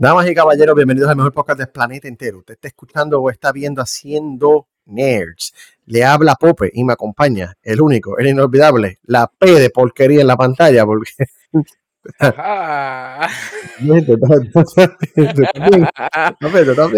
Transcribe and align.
Damas 0.00 0.26
y 0.30 0.34
caballeros, 0.34 0.74
bienvenidos 0.74 1.10
al 1.10 1.16
mejor 1.16 1.34
podcast 1.34 1.58
del 1.58 1.68
planeta 1.68 2.08
entero. 2.08 2.38
Usted 2.38 2.54
está 2.54 2.68
escuchando 2.68 3.20
o 3.20 3.28
está 3.28 3.52
viendo 3.52 3.82
Haciendo 3.82 4.66
Nerds. 4.86 5.52
Le 5.84 6.02
habla 6.04 6.36
Pope 6.36 6.70
y 6.72 6.84
me 6.84 6.94
acompaña 6.94 7.54
el 7.62 7.82
único, 7.82 8.16
el 8.16 8.28
inolvidable, 8.28 8.98
la 9.02 9.26
P 9.26 9.50
de 9.60 9.68
porquería 9.68 10.22
en 10.22 10.26
la 10.26 10.38
pantalla, 10.38 10.86
porque... 10.86 11.12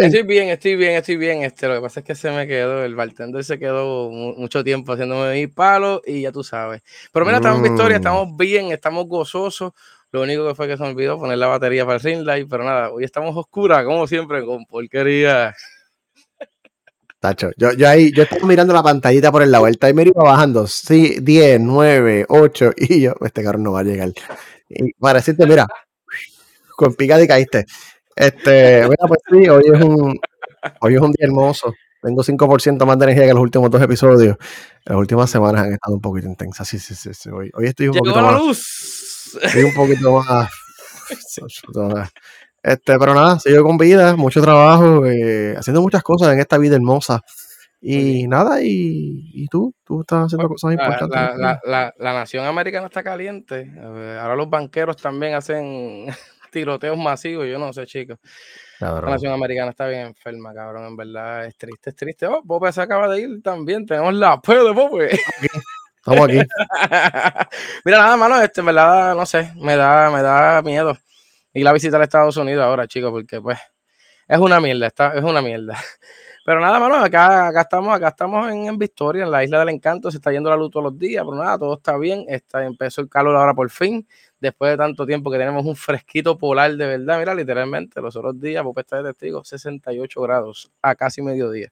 Estoy 0.07 0.23
bien, 0.23 0.51
estoy 0.51 0.77
bien, 0.77 0.93
estoy 0.93 1.17
bien. 1.17 1.43
Este, 1.43 1.67
lo 1.67 1.75
que 1.75 1.81
pasa 1.81 1.99
es 2.01 2.07
que 2.07 2.15
se 2.15 2.31
me 2.31 2.47
quedó, 2.47 2.85
el 2.85 2.95
bartender 2.95 3.43
se 3.43 3.59
quedó 3.59 4.11
mucho 4.11 4.63
tiempo 4.63 4.93
haciéndome 4.93 5.33
mi 5.35 5.49
palo 5.49 6.03
y 6.07 6.23
ya 6.23 6.31
tú 6.31 6.45
sabes. 6.45 6.83
Pero 7.13 7.27
mira, 7.27 7.39
estamos 7.39 7.59
en 7.59 7.65
victoria, 7.65 7.99
Mm. 7.99 8.01
estamos 8.01 8.37
bien, 8.37 8.67
estamos 8.71 9.09
gozosos. 9.09 9.73
Lo 10.13 10.23
único 10.23 10.47
que 10.47 10.55
fue 10.55 10.69
que 10.69 10.77
se 10.77 10.83
me 10.83 10.91
olvidó 10.91 11.19
poner 11.19 11.39
la 11.39 11.47
batería 11.47 11.87
para 11.87 11.97
el 11.97 12.03
ring 12.03 12.23
light, 12.23 12.47
pero 12.49 12.65
nada, 12.65 12.91
hoy 12.91 13.03
estamos 13.05 13.35
oscuras, 13.35 13.83
como 13.85 14.07
siempre, 14.07 14.45
con 14.45 14.67
porquería. 14.67 15.55
Tacho, 17.19 17.51
yo, 17.57 17.73
yo 17.73 17.89
ahí, 17.89 18.13
yo 18.13 18.25
estaba 18.25 18.47
mirando 18.47 18.75
la 18.75 18.83
pantallita 18.83 19.31
por 19.33 19.43
el 19.43 19.51
lado, 19.53 19.67
el 19.69 19.79
timer 19.79 20.09
iba 20.09 20.25
bajando, 20.25 20.67
sí, 20.67 21.19
10, 21.23 21.61
9, 21.61 22.27
8, 22.29 22.73
y 22.77 23.01
yo, 23.03 23.15
este 23.23 23.43
cabrón 23.43 23.63
no 23.63 23.73
va 23.73 23.81
a 23.81 23.85
llegar. 23.85 24.13
Y 24.69 24.93
para 24.95 25.21
decirte, 25.21 25.47
mira, 25.47 25.67
con 26.77 26.95
picada 26.95 27.23
y 27.23 27.29
caíste. 27.29 27.67
Este, 28.17 28.83
mira, 28.83 29.07
pues 29.09 29.21
sí, 29.31 29.49
hoy 29.49 29.65
es 29.73 29.81
un, 29.81 30.19
hoy 30.81 30.95
es 30.95 31.01
un 31.01 31.13
día 31.13 31.27
hermoso. 31.27 31.73
Tengo 32.03 32.23
5% 32.25 32.85
más 32.85 32.99
de 32.99 33.05
energía 33.05 33.27
que 33.27 33.35
los 33.35 33.43
últimos 33.43 33.71
dos 33.71 33.81
episodios. 33.81 34.37
Las 34.85 34.99
últimas 34.99 35.31
semanas 35.31 35.63
han 35.67 35.73
estado 35.75 35.95
un 35.95 36.01
poquito 36.01 36.27
intensas. 36.29 36.67
Sí, 36.67 36.79
sí, 36.81 36.97
sí, 36.97 37.15
sí. 37.15 37.31
Hoy, 37.31 37.51
hoy 37.55 37.67
estoy 37.67 37.87
un 37.89 37.93
Llegó 37.95 38.07
poquito 38.07 38.23
la 38.23 38.33
más. 38.33 38.41
luz. 38.43 39.12
Estoy 39.41 39.63
un 39.65 39.75
poquito 39.75 40.13
más. 40.13 40.51
Este, 42.63 42.99
pero 42.99 43.15
nada, 43.15 43.39
sigo 43.41 43.65
con 43.65 43.77
vida, 43.77 44.15
mucho 44.17 44.41
trabajo, 44.41 45.05
eh, 45.07 45.55
haciendo 45.57 45.83
muchas 45.83 46.03
cosas 46.03 46.33
en 46.33 46.39
esta 46.41 46.59
vida 46.59 46.77
hermosa. 46.77 47.21
Y 47.85 48.29
nada, 48.29 48.63
y, 48.63 49.31
y 49.35 49.47
tú, 49.49 49.75
tú 49.85 50.03
estás 50.03 50.27
haciendo 50.27 50.49
cosas 50.49 50.69
La, 50.69 50.85
importantes. 50.85 51.19
la- 51.21 51.37
la- 51.37 51.61
la- 51.65 51.95
la 51.99 52.13
nación 52.15 52.45
americana 52.47 52.87
está 52.87 53.03
caliente. 53.03 53.73
Ahora 53.81 54.37
los 54.37 54.49
banqueros 54.49 54.97
también 54.97 55.35
hacen 55.35 56.07
tiroteos 56.53 56.97
masivos. 56.97 57.47
Yo 57.49 57.59
no 57.59 57.73
sé, 57.73 57.85
chicos. 57.87 58.19
La 58.79 58.89
Cabrón. 58.89 59.11
nación 59.11 59.33
americana 59.33 59.71
está 59.71 59.87
bien 59.89 60.03
enferma, 60.09 60.55
cabrón. 60.55 60.87
En 60.87 60.97
verdad 60.97 61.47
es 61.47 61.57
triste, 61.57 61.91
es 61.91 61.97
triste. 61.97 62.27
Oh, 62.27 62.43
Pope 62.47 62.71
se 62.73 62.83
acaba 62.83 63.09
de 63.09 63.21
ir 63.23 63.43
también. 63.43 63.85
Tenemos 63.85 64.15
la 64.15 64.41
P 64.41 64.55
de 64.55 64.73
Pope. 64.75 65.19
Estamos 66.05 66.29
aquí. 66.29 66.39
Mira, 67.85 67.99
nada, 67.99 68.17
mano, 68.17 68.43
este, 68.43 68.59
en 68.61 68.67
verdad, 68.67 69.15
no 69.15 69.25
sé, 69.25 69.53
me 69.55 69.77
da, 69.77 70.11
me 70.11 70.21
da 70.21 70.61
miedo 70.61 70.99
ir 71.55 71.69
a 71.69 71.73
visitar 71.73 72.01
a 72.01 72.05
Estados 72.05 72.37
Unidos 72.37 72.65
ahora, 72.65 72.89
chicos, 72.89 73.13
porque 73.13 73.41
pues 73.41 73.57
es 74.27 74.39
una 74.39 74.61
mierda, 74.61 74.89
está, 74.89 75.15
es 75.15 75.23
una 75.23 75.41
mierda. 75.41 75.77
Pero 76.45 76.59
nada, 76.59 76.81
mano, 76.81 76.97
acá, 76.97 77.47
acá 77.47 77.61
estamos, 77.61 77.95
acá 77.95 78.09
estamos 78.09 78.51
en, 78.51 78.67
en 78.67 78.77
Victoria, 78.77 79.23
en 79.23 79.31
la 79.31 79.45
isla 79.45 79.61
del 79.61 79.69
encanto, 79.69 80.11
se 80.11 80.17
está 80.17 80.33
yendo 80.33 80.51
la 80.51 80.57
luz 80.57 80.73
todos 80.73 80.83
los 80.87 80.99
días, 80.99 81.25
pero 81.25 81.37
nada, 81.37 81.57
todo 81.57 81.75
está 81.75 81.97
bien, 81.97 82.25
está, 82.27 82.65
empezó 82.67 83.01
el 83.01 83.09
calor 83.09 83.37
ahora 83.37 83.55
por 83.55 83.71
fin, 83.71 84.05
después 84.41 84.73
de 84.73 84.77
tanto 84.77 85.07
tiempo 85.07 85.31
que 85.31 85.39
tenemos 85.39 85.65
un 85.65 85.77
fresquito 85.77 86.37
polar 86.37 86.75
de 86.75 86.85
verdad, 86.85 87.21
mira, 87.21 87.33
literalmente, 87.33 88.01
los 88.01 88.17
otros 88.17 88.41
días, 88.41 88.65
Pope 88.65 88.81
está 88.81 88.97
de 88.97 89.13
testigo, 89.13 89.45
68 89.45 90.21
grados 90.21 90.73
a 90.83 90.97
casi 90.97 91.23
mediodía. 91.23 91.71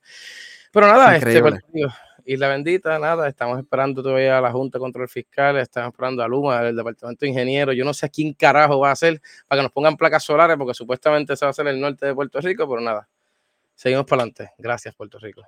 Pero 0.71 0.87
nada, 0.87 1.17
este, 1.17 1.31
Increíble. 1.31 1.51
pues, 1.51 1.73
digo, 1.73 1.91
Isla 2.33 2.47
Bendita, 2.49 2.97
nada, 3.01 3.27
estamos 3.29 3.59
esperando 3.59 4.03
todavía 4.05 4.39
a 4.39 4.41
la 4.41 4.53
Junta 4.53 4.79
de 4.79 4.81
Control 4.81 5.09
Fiscal, 5.09 5.57
estamos 5.59 5.89
esperando 5.93 6.23
a 6.23 6.29
Luma, 6.29 6.61
el 6.63 6.77
Departamento 6.77 7.25
de 7.25 7.29
Ingenieros, 7.31 7.75
yo 7.75 7.85
no 7.85 7.93
sé 7.93 8.07
a 8.07 8.09
quién 8.09 8.35
carajo 8.35 8.79
va 8.79 8.91
a 8.91 8.93
hacer 8.93 9.21
para 9.49 9.59
que 9.59 9.63
nos 9.65 9.73
pongan 9.73 9.97
placas 9.97 10.23
solares, 10.23 10.57
porque 10.57 10.73
supuestamente 10.75 11.35
se 11.37 11.45
va 11.45 11.49
a 11.49 11.51
hacer 11.51 11.67
el 11.67 11.81
norte 11.81 12.07
de 12.07 12.15
Puerto 12.15 12.41
Rico, 12.41 12.69
pero 12.69 12.81
nada, 12.81 13.09
seguimos 13.75 14.07
para 14.07 14.23
adelante. 14.23 14.51
Gracias, 14.59 14.95
Puerto 14.95 15.19
Rico. 15.19 15.43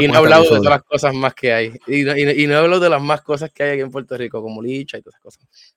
Y 0.00 0.06
no 0.08 0.14
he 0.14 0.16
hablado 0.18 0.42
de 0.44 0.48
todas 0.48 0.64
las 0.70 0.82
cosas 0.84 1.14
más 1.14 1.34
que 1.34 1.52
hay. 1.52 1.72
Y 1.86 2.04
no, 2.04 2.16
y 2.16 2.24
no- 2.24 2.30
y 2.32 2.46
no 2.46 2.54
he 2.54 2.56
hablado 2.56 2.80
de 2.80 2.90
las 2.90 3.02
más 3.02 3.22
cosas 3.22 3.50
que 3.52 3.62
hay 3.64 3.70
aquí 3.72 3.80
en 3.80 3.90
Puerto 3.90 4.16
Rico, 4.16 4.40
como 4.42 4.62
licha 4.62 4.98
y 4.98 5.02
todas 5.02 5.14
esas 5.14 5.22
cosas. 5.22 5.74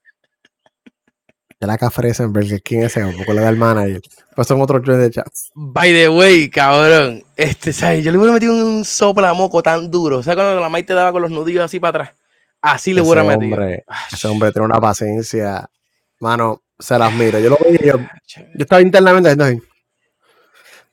Ya 1.62 1.68
la 1.68 1.78
Cafresenberg, 1.78 2.64
¿quién 2.64 2.82
es 2.82 2.98
ese? 2.98 3.06
Un 3.06 3.16
poco 3.16 3.34
le 3.34 3.42
da 3.42 3.50
el 3.50 3.56
manager. 3.56 4.02
Pues 4.36 4.48
son 4.48 4.60
otros 4.62 4.82
tres 4.84 4.98
de 4.98 5.12
chat. 5.12 5.28
By 5.54 5.94
the 5.94 6.10
way, 6.10 6.50
cabrón, 6.50 7.24
este, 7.36 7.72
¿sabes? 7.72 8.04
Yo 8.04 8.12
le 8.12 8.18
hubiera 8.18 8.34
metido 8.34 8.56
un 8.56 8.84
soplamoco 8.84 9.62
tan 9.62 9.92
duro. 9.92 10.24
¿Sabes 10.24 10.38
cuando 10.38 10.60
la 10.60 10.70
maíz 10.70 10.88
te 10.88 10.96
daba 10.96 11.12
con 11.12 11.22
los 11.22 11.30
nudillos 11.30 11.64
así 11.64 11.80
para 11.80 11.90
atrás? 11.90 12.18
Así 12.64 12.94
le 12.96 13.02
hubiera 13.02 13.24
metido. 13.24 13.54
hombre, 13.54 13.86
ese 14.12 14.28
hombre 14.28 14.52
tiene 14.52 14.66
una 14.66 14.82
paciencia. 14.82 15.70
Mano, 16.20 16.64
se 16.80 16.98
las 16.98 17.14
miro. 17.14 17.38
Yo 17.38 17.52
lo 17.52 17.58
y 17.70 17.86
yo, 17.86 18.00
yo 18.00 18.44
estaba 18.58 18.82
internamente 18.82 19.30
haciendo 19.30 19.46
así. 19.46 19.62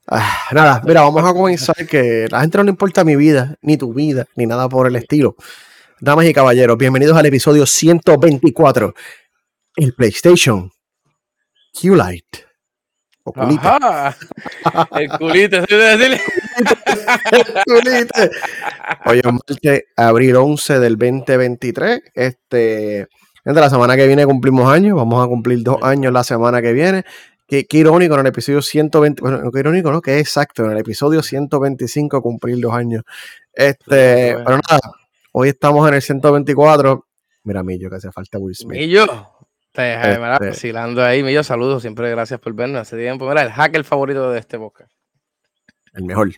Ah, 0.06 0.48
nada, 0.52 0.82
mira, 0.84 1.00
vamos 1.00 1.24
a 1.24 1.32
comenzar 1.32 1.86
que 1.86 2.26
la 2.30 2.42
gente 2.42 2.58
no 2.58 2.64
le 2.64 2.70
importa 2.70 3.04
mi 3.04 3.16
vida, 3.16 3.56
ni 3.62 3.78
tu 3.78 3.94
vida, 3.94 4.26
ni 4.36 4.44
nada 4.44 4.68
por 4.68 4.86
el 4.86 4.96
estilo. 4.96 5.34
Damas 5.98 6.26
y 6.26 6.34
caballeros, 6.34 6.76
bienvenidos 6.76 7.16
al 7.16 7.24
episodio 7.24 7.64
124. 7.64 8.94
El 9.78 9.94
PlayStation 9.94 10.72
Q-Lite. 11.72 12.46
O 13.22 13.32
culite. 13.32 13.60
Ajá. 13.64 14.16
El 14.98 15.08
culito, 15.10 15.64
¿sí 15.68 15.76
de 15.76 15.96
decirle? 15.96 16.20
Hoy 19.06 19.18
es 19.20 19.24
martes, 19.24 19.84
abril 19.96 20.34
11 20.34 20.80
del 20.80 20.96
2023. 20.98 22.00
Este, 22.12 23.06
gente, 23.44 23.60
la 23.60 23.70
semana 23.70 23.94
que 23.94 24.08
viene 24.08 24.26
cumplimos 24.26 24.68
años. 24.68 24.96
Vamos 24.96 25.24
a 25.24 25.28
cumplir 25.28 25.62
dos 25.62 25.80
años 25.80 26.12
la 26.12 26.24
semana 26.24 26.60
que 26.60 26.72
viene. 26.72 27.04
Qué, 27.46 27.64
qué 27.66 27.78
irónico 27.78 28.14
en 28.14 28.20
el 28.22 28.26
episodio 28.26 28.62
120. 28.62 29.22
Bueno, 29.22 29.38
no, 29.38 29.52
qué 29.52 29.60
irónico, 29.60 29.92
¿no? 29.92 30.02
Que 30.02 30.18
exacto. 30.18 30.64
En 30.64 30.72
el 30.72 30.78
episodio 30.78 31.22
125 31.22 32.20
cumplir 32.20 32.58
dos 32.60 32.74
años. 32.74 33.04
Este, 33.52 34.32
bueno. 34.32 34.44
pero 34.44 34.60
nada, 34.68 34.92
hoy 35.30 35.50
estamos 35.50 35.86
en 35.86 35.94
el 35.94 36.02
124. 36.02 37.06
Mira, 37.44 37.62
Millo, 37.62 37.88
que 37.88 37.96
hace 37.96 38.10
falta 38.10 38.38
Will 38.38 38.56
Smith. 38.56 38.76
Millo, 38.76 39.06
te 39.82 39.94
Este- 39.94 40.18
mira, 40.18 40.38
vacilando 40.38 41.04
ahí. 41.04 41.22
Millo, 41.22 41.42
saludos, 41.42 41.82
siempre 41.82 42.10
gracias 42.10 42.40
por 42.40 42.52
vernos 42.54 42.80
hace 42.82 42.96
tiempo. 42.96 43.28
Mira, 43.28 43.42
el 43.42 43.52
hacker 43.52 43.84
favorito 43.84 44.30
de 44.30 44.38
este 44.38 44.58
podcast. 44.58 44.90
El 45.94 46.04
mejor. 46.04 46.30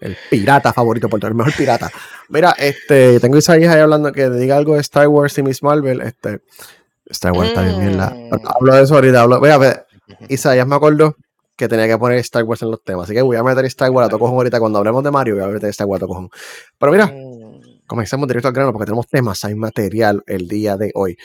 El 0.00 0.16
pirata 0.30 0.72
favorito, 0.72 1.08
por 1.08 1.18
todo, 1.18 1.28
el 1.28 1.34
mejor 1.34 1.52
pirata. 1.56 1.90
Mira, 2.28 2.54
este, 2.58 3.18
tengo 3.20 3.36
a 3.36 3.38
Isaías 3.38 3.74
ahí 3.74 3.80
hablando 3.80 4.12
que 4.12 4.30
diga 4.30 4.56
algo 4.56 4.74
de 4.74 4.80
Star 4.80 5.08
Wars 5.08 5.36
y 5.38 5.42
Miss 5.42 5.62
Marvel. 5.62 6.00
Este, 6.02 6.40
Star 7.06 7.32
Wars 7.32 7.48
está 7.48 7.62
bien 7.62 7.78
mierda. 7.84 8.10
Mm. 8.10 8.28
Pero 8.30 8.42
Hablo 8.54 8.74
de 8.74 8.82
eso 8.84 8.94
ahorita. 8.94 9.22
Hablo, 9.22 9.40
voy 9.40 9.50
a 9.50 9.58
ver, 9.58 9.86
Isaías 10.28 10.66
me 10.68 10.76
acordó 10.76 11.16
que 11.56 11.66
tenía 11.66 11.88
que 11.88 11.98
poner 11.98 12.18
Star 12.18 12.44
Wars 12.44 12.62
en 12.62 12.70
los 12.70 12.84
temas. 12.84 13.04
Así 13.04 13.14
que 13.14 13.22
voy 13.22 13.36
a 13.36 13.42
meter 13.42 13.64
Star 13.64 13.90
Wars 13.90 14.06
a 14.06 14.10
toco 14.10 14.28
ahorita. 14.28 14.60
Cuando 14.60 14.78
hablemos 14.78 15.02
de 15.02 15.10
Mario, 15.10 15.34
voy 15.34 15.44
a 15.44 15.48
meter 15.48 15.68
Star 15.70 15.86
Wars 15.88 16.02
a 16.02 16.06
toco 16.06 16.30
Pero 16.78 16.92
mira, 16.92 17.06
Mm. 17.06 17.80
comencemos 17.86 18.28
directo 18.28 18.46
al 18.48 18.54
grano 18.54 18.72
porque 18.72 18.86
tenemos 18.86 19.08
temas, 19.08 19.44
hay 19.44 19.56
material 19.56 20.22
el 20.26 20.46
día 20.46 20.76
de 20.76 20.92
hoy. 20.94 21.16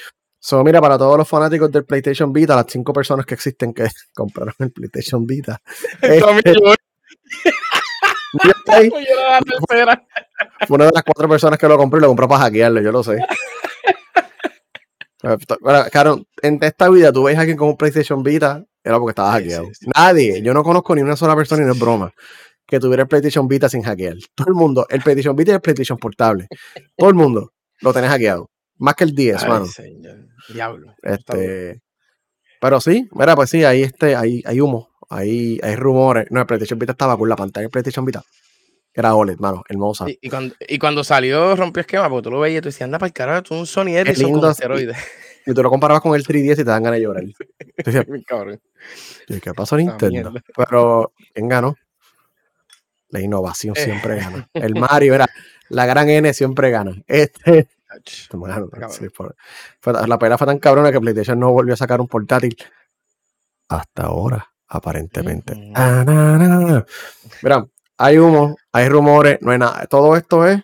So, 0.45 0.61
mira, 0.61 0.81
para 0.81 0.97
todos 0.97 1.17
los 1.17 1.25
fanáticos 1.27 1.71
del 1.71 1.85
PlayStation 1.85 2.33
Vita, 2.33 2.53
las 2.53 2.65
cinco 2.67 2.91
personas 2.91 3.25
que 3.25 3.33
existen 3.33 3.73
que 3.73 3.87
compraron 4.13 4.53
el 4.59 4.71
PlayStation 4.73 5.25
Vita. 5.25 5.61
Este, 6.01 6.53
yo- 6.53 6.73
estoy-. 8.43 8.89
Fue 10.67 10.75
una 10.75 10.85
de 10.87 10.91
las 10.93 11.03
cuatro 11.03 11.29
personas 11.29 11.57
que 11.57 11.67
lo 11.67 11.77
compró 11.77 11.97
y 11.99 12.01
lo 12.01 12.07
compró 12.07 12.27
para 12.27 12.41
hackearlo, 12.41 12.81
yo 12.81 12.91
lo 12.91 13.03
sé. 13.03 13.19
Bueno, 15.61 15.85
claro, 15.91 16.25
en 16.41 16.59
esta 16.61 16.89
vida 16.89 17.13
tú 17.13 17.23
ves 17.23 17.37
a 17.37 17.41
alguien 17.41 17.55
con 17.57 17.69
un 17.69 17.77
PlayStation 17.77 18.21
Vita, 18.21 18.65
era 18.83 18.99
porque 18.99 19.11
estaba 19.11 19.29
Sí, 19.37 19.43
hackeado. 19.43 19.65
sí, 19.67 19.71
sí. 19.79 19.85
Nadie, 19.95 20.41
yo 20.41 20.53
no 20.53 20.63
conozco 20.63 20.93
ni 20.95 21.01
una 21.01 21.15
sola 21.15 21.35
persona 21.37 21.63
y 21.63 21.65
no 21.65 21.71
es 21.71 21.79
broma 21.79 22.11
que 22.67 22.79
tuviera 22.79 23.03
el 23.03 23.07
PlayStation 23.07 23.47
Vita 23.47 23.69
sin 23.69 23.81
hackear. 23.83 24.15
Todo 24.35 24.47
el 24.49 24.55
mundo, 24.55 24.85
el 24.89 25.01
PlayStation 25.01 25.35
Vita 25.37 25.51
y 25.51 25.55
el 25.55 25.61
PlayStation 25.61 25.97
portable. 25.97 26.47
Todo 26.97 27.07
el 27.09 27.15
mundo 27.15 27.53
lo 27.79 27.93
tenés 27.93 28.09
hackeado. 28.09 28.49
Más 28.79 28.95
que 28.95 29.03
el 29.05 29.13
10, 29.15 29.43
Ay, 29.43 29.49
mano. 29.49 29.65
señor. 29.67 30.17
Diablo. 30.49 30.95
Este, 31.01 31.81
pero 32.59 32.79
sí, 32.81 33.07
mira, 33.13 33.35
pues 33.35 33.49
sí, 33.49 33.63
ahí 33.63 33.83
este, 33.83 34.15
hay, 34.15 34.41
hay 34.45 34.59
humo, 34.61 34.89
hay, 35.09 35.59
hay 35.63 35.75
rumores. 35.75 36.27
No, 36.29 36.39
el 36.41 36.45
PlayStation 36.45 36.79
Vita 36.79 36.91
estaba 36.93 37.17
con 37.17 37.27
la 37.29 37.35
pantalla 37.35 37.63
del 37.63 37.71
PlayStation 37.71 38.05
Vita. 38.05 38.23
Era 38.95 39.15
OLED, 39.15 39.39
mano, 39.39 39.63
hermosa. 39.67 40.07
Y, 40.09 40.19
y 40.21 40.29
cuando, 40.29 40.53
y 40.67 40.77
cuando 40.77 41.03
salió 41.03 41.55
rompió 41.55 41.81
esquema, 41.81 42.09
porque 42.09 42.23
tú 42.25 42.31
lo 42.31 42.39
veías 42.39 42.59
y 42.59 42.61
tú 42.61 42.67
decías, 42.69 42.83
anda 42.83 42.99
para 42.99 43.07
el 43.07 43.13
carajo, 43.13 43.43
tú 43.43 43.55
un 43.55 43.65
Sony 43.65 43.87
Ericsson 43.95 44.31
con 44.39 44.51
esteroides. 44.51 44.97
Y 45.45 45.53
tú 45.53 45.61
lo 45.63 45.69
comparabas 45.69 46.01
con 46.01 46.15
el 46.15 46.23
3DS 46.25 46.53
y 46.53 46.55
te 46.57 46.63
dan 46.63 46.83
ganas 46.83 46.99
de 46.99 47.03
llorar. 47.03 47.23
Decías, 47.75 48.05
cabrón. 48.27 48.61
"¿Y 49.27 49.39
¿Qué 49.41 49.53
pasó 49.53 49.75
Nintendo? 49.77 50.09
mierda. 50.31 50.43
Pero, 50.55 51.11
¿quién 51.33 51.49
ganó? 51.49 51.75
La 53.09 53.19
innovación 53.19 53.75
Eh. 53.77 53.83
siempre 53.83 54.15
gana. 54.17 54.47
El 54.53 54.73
Mario, 54.79 55.15
era 55.15 55.25
la 55.69 55.85
gran 55.85 56.09
N 56.09 56.33
siempre 56.33 56.69
gana. 56.71 56.93
Este, 57.07 57.67
Sí, 58.89 59.09
fue- 59.09 59.29
fue- 59.79 60.07
la 60.07 60.17
pelea 60.19 60.37
fue 60.37 60.47
tan 60.47 60.59
cabrona 60.59 60.91
que 60.91 60.99
PlayStation 60.99 61.39
no 61.39 61.51
volvió 61.51 61.73
a 61.73 61.77
sacar 61.77 61.99
un 62.01 62.07
portátil 62.07 62.55
hasta 63.69 64.03
ahora, 64.03 64.47
aparentemente. 64.67 65.71
Ah, 65.75 66.03
na, 66.05 66.37
na. 66.37 66.85
Mira, 67.41 67.65
hay 67.97 68.17
humo, 68.17 68.55
hay 68.71 68.89
rumores, 68.89 69.37
no 69.41 69.51
hay 69.51 69.57
nada. 69.59 69.85
Todo 69.87 70.15
esto 70.15 70.45
es 70.47 70.61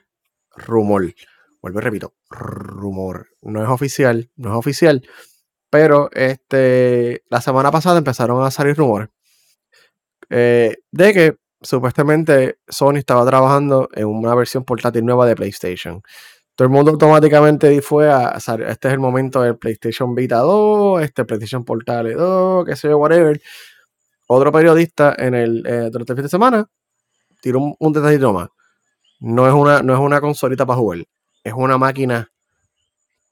rumor. 0.55 1.03
Vuelvo 1.61 1.79
y 1.79 1.81
repito, 1.81 2.13
rumor. 2.29 3.27
No 3.41 3.61
es 3.63 3.69
oficial, 3.69 4.29
no 4.35 4.49
es 4.51 4.55
oficial. 4.57 5.07
Pero 5.69 6.09
este, 6.13 7.23
la 7.29 7.41
semana 7.41 7.69
pasada 7.71 7.97
empezaron 7.99 8.43
a 8.43 8.49
salir 8.51 8.75
rumores 8.75 9.09
eh, 10.29 10.77
de 10.91 11.13
que 11.13 11.35
supuestamente 11.61 12.57
Sony 12.67 12.95
estaba 12.97 13.25
trabajando 13.25 13.89
en 13.93 14.05
una 14.07 14.33
versión 14.35 14.63
portátil 14.63 15.05
nueva 15.05 15.25
de 15.27 15.35
PlayStation. 15.35 16.01
Todo 16.59 16.65
el 16.65 16.73
mundo 16.73 16.91
automáticamente 16.91 17.81
fue 17.81 18.11
a, 18.11 18.37
este 18.37 18.89
es 18.89 18.93
el 18.93 18.99
momento 18.99 19.41
del 19.41 19.57
PlayStation 19.57 20.13
Vita 20.13 20.39
2, 20.39 21.01
este 21.03 21.23
PlayStation 21.23 21.63
Portable 21.63 22.15
2, 22.15 22.65
qué 22.65 22.75
sé 22.75 22.89
yo, 22.89 22.97
whatever. 22.97 23.41
Otro 24.27 24.51
periodista 24.51 25.15
en 25.17 25.35
el, 25.35 25.65
eh, 25.65 25.87
durante 25.89 26.11
el 26.11 26.17
fin 26.17 26.23
de 26.23 26.29
semana 26.29 26.69
tiró 27.39 27.59
un, 27.59 27.75
un 27.79 27.93
detallito 27.93 28.33
más. 28.33 28.49
No 29.21 29.47
es, 29.47 29.53
una, 29.53 29.81
no 29.83 29.93
es 29.93 29.99
una 30.01 30.19
consolita 30.19 30.65
para 30.65 30.77
jugar, 30.77 31.05
es 31.45 31.53
una 31.55 31.77
máquina 31.77 32.29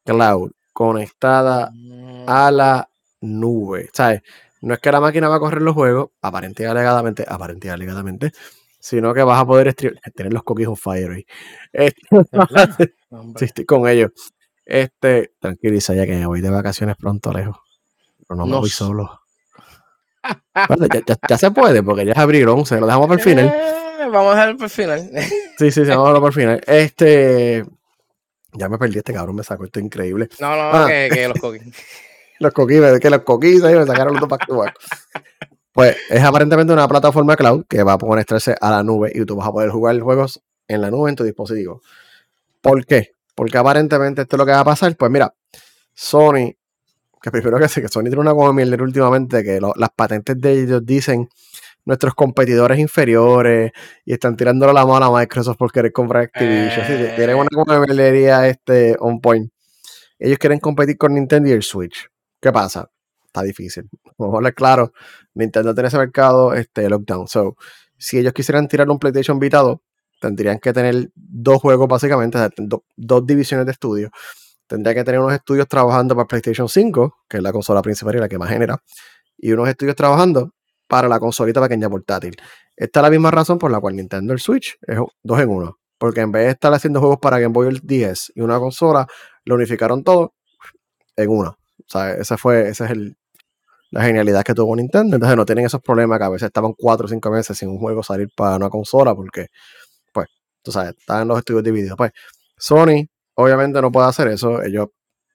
cloud 0.06 0.54
conectada 0.72 1.70
mm. 1.74 2.30
a 2.30 2.50
la 2.50 2.90
nube. 3.20 3.90
¿Sabes? 3.92 4.22
No 4.62 4.74
es 4.74 4.80
que 4.80 4.90
la 4.90 5.02
máquina 5.02 5.28
va 5.28 5.36
a 5.36 5.40
correr 5.42 5.64
los 5.64 5.74
juegos, 5.74 6.12
aparentemente 6.22 6.66
alegadamente, 6.66 7.26
aparentemente 7.28 7.72
alegadamente, 7.72 8.32
sino 8.80 9.14
que 9.14 9.24
vas 9.24 9.42
a 9.42 9.46
poder 9.46 9.74
tener 9.74 10.34
los 10.34 10.44
cookies 10.44 10.68
on 10.68 10.78
fire 10.78 11.12
ahí. 11.12 11.26
Este, 11.74 12.02
sí, 13.38 13.46
estoy 13.46 13.66
con 13.66 13.88
ellos. 13.88 14.12
Este, 14.66 15.32
tranquiliza 15.40 15.94
ya 15.94 16.06
que 16.06 16.26
voy 16.26 16.42
de 16.42 16.50
vacaciones 16.50 16.96
pronto 16.98 17.32
lejos. 17.32 17.58
Pero 18.28 18.38
no 18.38 18.46
me 18.46 18.58
voy 18.58 18.70
solo. 18.70 19.22
ya, 21.30 21.38
se 21.38 21.52
puede, 21.52 21.82
porque 21.82 22.06
ya 22.06 22.12
es 22.12 22.18
abril 22.18 22.50
11, 22.50 22.80
lo 22.80 22.86
dejamos 22.86 23.08
por 23.08 23.18
el 23.18 23.24
final. 23.24 23.46
Eh, 23.48 24.10
vamos 24.12 24.34
a 24.34 24.36
dejarlo 24.36 24.58
por 24.58 24.66
el 24.66 24.70
final. 24.70 25.10
sí, 25.58 25.72
sí, 25.72 25.72
sí, 25.72 25.90
vamos 25.90 26.10
a 26.10 26.10
dejarlo 26.10 26.22
por 26.22 26.30
el 26.30 26.34
final. 26.34 26.62
Este, 26.68 27.66
ya 28.54 28.68
me 28.68 28.78
perdí, 28.78 28.98
este 28.98 29.14
cabrón 29.14 29.38
me 29.38 29.44
sacó, 29.44 29.66
esto 29.66 29.80
increíble. 29.80 30.28
No, 30.40 30.56
no, 30.56 30.64
ah. 30.74 30.86
que, 30.88 31.10
que, 31.14 31.28
los 31.28 31.40
cookies. 31.40 31.64
los 32.40 32.54
cookies, 32.54 33.00
que 33.00 33.10
los 33.10 33.22
cookies 33.22 33.64
ahí 33.64 33.76
me 33.76 33.86
sacaron 33.86 34.14
los 34.14 34.22
dos 34.22 34.30
para 34.30 34.44
actuar. 34.44 34.74
Pues 35.78 35.96
es 36.10 36.24
aparentemente 36.24 36.74
una 36.74 36.88
plataforma 36.88 37.36
cloud 37.36 37.66
que 37.70 37.84
va 37.84 37.94
a 37.94 37.98
conectarse 38.00 38.56
a 38.60 38.72
la 38.72 38.82
nube 38.82 39.12
y 39.14 39.24
tú 39.26 39.36
vas 39.36 39.48
a 39.48 39.52
poder 39.52 39.70
jugar 39.70 40.00
juegos 40.00 40.42
en 40.68 40.82
la 40.82 40.90
nube 40.90 41.12
en 41.12 41.16
tu 41.16 41.24
dispositivo. 41.24 41.84
¿Por 42.62 42.84
qué? 42.84 43.12
Porque 43.36 43.60
aparentemente 43.60 44.24
esto 44.24 44.38
es 44.38 44.40
lo 44.40 44.46
que 44.48 44.54
va 44.54 44.62
a 44.62 44.66
pasar. 44.66 44.98
Pues 44.98 45.12
mira, 45.12 45.32
Sony, 45.94 46.56
que 47.22 47.30
primero 47.30 47.60
que 47.60 47.68
sé 47.68 47.84
que 47.84 47.90
Sony 47.90 48.06
tiene 48.06 48.22
una 48.22 48.32
como 48.32 48.52
mierda 48.54 48.84
últimamente, 48.84 49.44
que 49.44 49.60
las 49.62 49.90
patentes 49.96 50.42
de 50.42 50.64
ellos 50.64 50.84
dicen 50.84 51.30
nuestros 51.86 52.16
competidores 52.16 52.80
inferiores 52.80 53.72
y 54.04 54.14
están 54.14 54.36
tirándole 54.36 54.74
la 54.74 54.84
mano 54.84 55.16
a 55.16 55.20
Microsoft 55.20 55.58
por 55.58 55.72
querer 55.72 55.92
comprar 55.92 56.24
Activision. 56.24 56.88
Sí, 56.88 56.94
tienen 57.16 57.36
una 57.36 57.50
como 57.50 57.84
este 57.84 58.96
on 59.00 59.22
point. 59.22 59.52
Ellos 60.18 60.40
quieren 60.40 60.60
competir 60.60 60.98
con 60.98 61.14
Nintendo 61.14 61.50
y 61.50 61.52
el 61.52 61.62
Switch. 61.62 62.10
¿Qué 62.42 62.52
pasa? 62.52 62.90
Está 63.38 63.46
difícil. 63.46 63.90
Vamos 64.18 64.44
a 64.44 64.52
claro, 64.52 64.94
Nintendo 65.36 65.74
tiene 65.74 65.90
ese 65.90 65.98
mercado 65.98 66.54
este, 66.54 66.90
lockdown. 66.90 67.28
So, 67.28 67.56
si 67.98 68.18
ellos 68.18 68.34
quisieran 68.34 68.68
tirar 68.68 68.90
un 68.90 68.98
PlayStation 68.98 69.38
Vita 69.40 69.60
2, 69.60 69.78
tendrían 70.20 70.60
que 70.60 70.74
tener 70.74 71.12
dos 71.14 71.62
juegos 71.62 71.88
básicamente, 71.88 72.40
dos 72.96 73.28
divisiones 73.28 73.68
de 73.68 73.72
estudios. 73.74 74.12
Tendría 74.66 74.96
que 74.96 75.04
tener 75.04 75.20
unos 75.20 75.34
estudios 75.34 75.68
trabajando 75.68 76.16
para 76.16 76.28
PlayStation 76.28 76.68
5, 76.68 77.26
que 77.30 77.38
es 77.38 77.44
la 77.44 77.52
consola 77.52 77.82
principal 77.84 78.16
y 78.16 78.20
la 78.20 78.28
que 78.28 78.40
más 78.40 78.50
genera, 78.50 78.82
y 79.38 79.52
unos 79.52 79.70
estudios 79.70 79.96
trabajando 79.96 80.54
para 80.88 81.08
la 81.08 81.20
consolita 81.20 81.62
pequeña 81.62 81.90
portátil. 81.90 82.36
Esta 82.76 83.00
es 83.00 83.04
la 83.04 83.10
misma 83.10 83.30
razón 83.30 83.60
por 83.60 83.72
la 83.72 83.80
cual 83.80 83.96
Nintendo 83.96 84.34
el 84.34 84.40
Switch 84.40 84.78
es 84.82 84.98
dos 85.24 85.40
en 85.40 85.50
uno. 85.50 85.78
Porque 86.00 86.22
en 86.22 86.32
vez 86.32 86.46
de 86.46 86.52
estar 86.52 86.74
haciendo 86.74 87.00
juegos 87.00 87.20
para 87.20 87.40
Game 87.40 87.54
Boy 87.54 87.80
10 87.82 88.34
y 88.36 88.42
una 88.42 88.60
consola, 88.60 89.08
lo 89.46 89.56
unificaron 89.56 90.04
todo 90.04 90.34
en 91.16 91.30
una. 91.30 91.50
O 91.50 91.90
sea, 91.90 92.12
esa 92.14 92.38
fue, 92.38 92.70
esa 92.70 92.86
es 92.86 92.92
el, 92.92 93.17
la 93.92 94.04
genialidad 94.04 94.44
que 94.44 94.54
tuvo 94.54 94.76
Nintendo. 94.76 95.16
Entonces 95.16 95.38
no 95.38 95.46
tienen 95.46 95.66
esos 95.66 95.82
problemas 95.82 96.20
que 96.20 96.26
a 96.26 96.30
veces 96.30 96.48
estaban 96.48 96.74
cuatro 96.74 97.06
o 97.06 97.10
cinco 97.10 97.32
meses 97.32 97.58
sin 97.58 97.70
un 97.70 97.80
juego 97.80 98.04
salir 98.04 98.30
para 98.36 98.58
una 98.58 98.70
consola 98.70 99.16
porque, 99.16 99.48
pues, 100.14 100.28
tú 100.64 100.72
sabes, 100.72 100.96
estaban 100.98 101.28
los 101.28 101.40
estudios 101.40 101.64
divididos. 101.64 101.98
Pues, 101.98 102.12
Sony 102.58 103.08
obviamente 103.36 103.82
no 103.82 103.92
puede 103.92 104.08
hacer 104.08 104.28
eso. 104.30 104.62
Ellos 104.64 104.88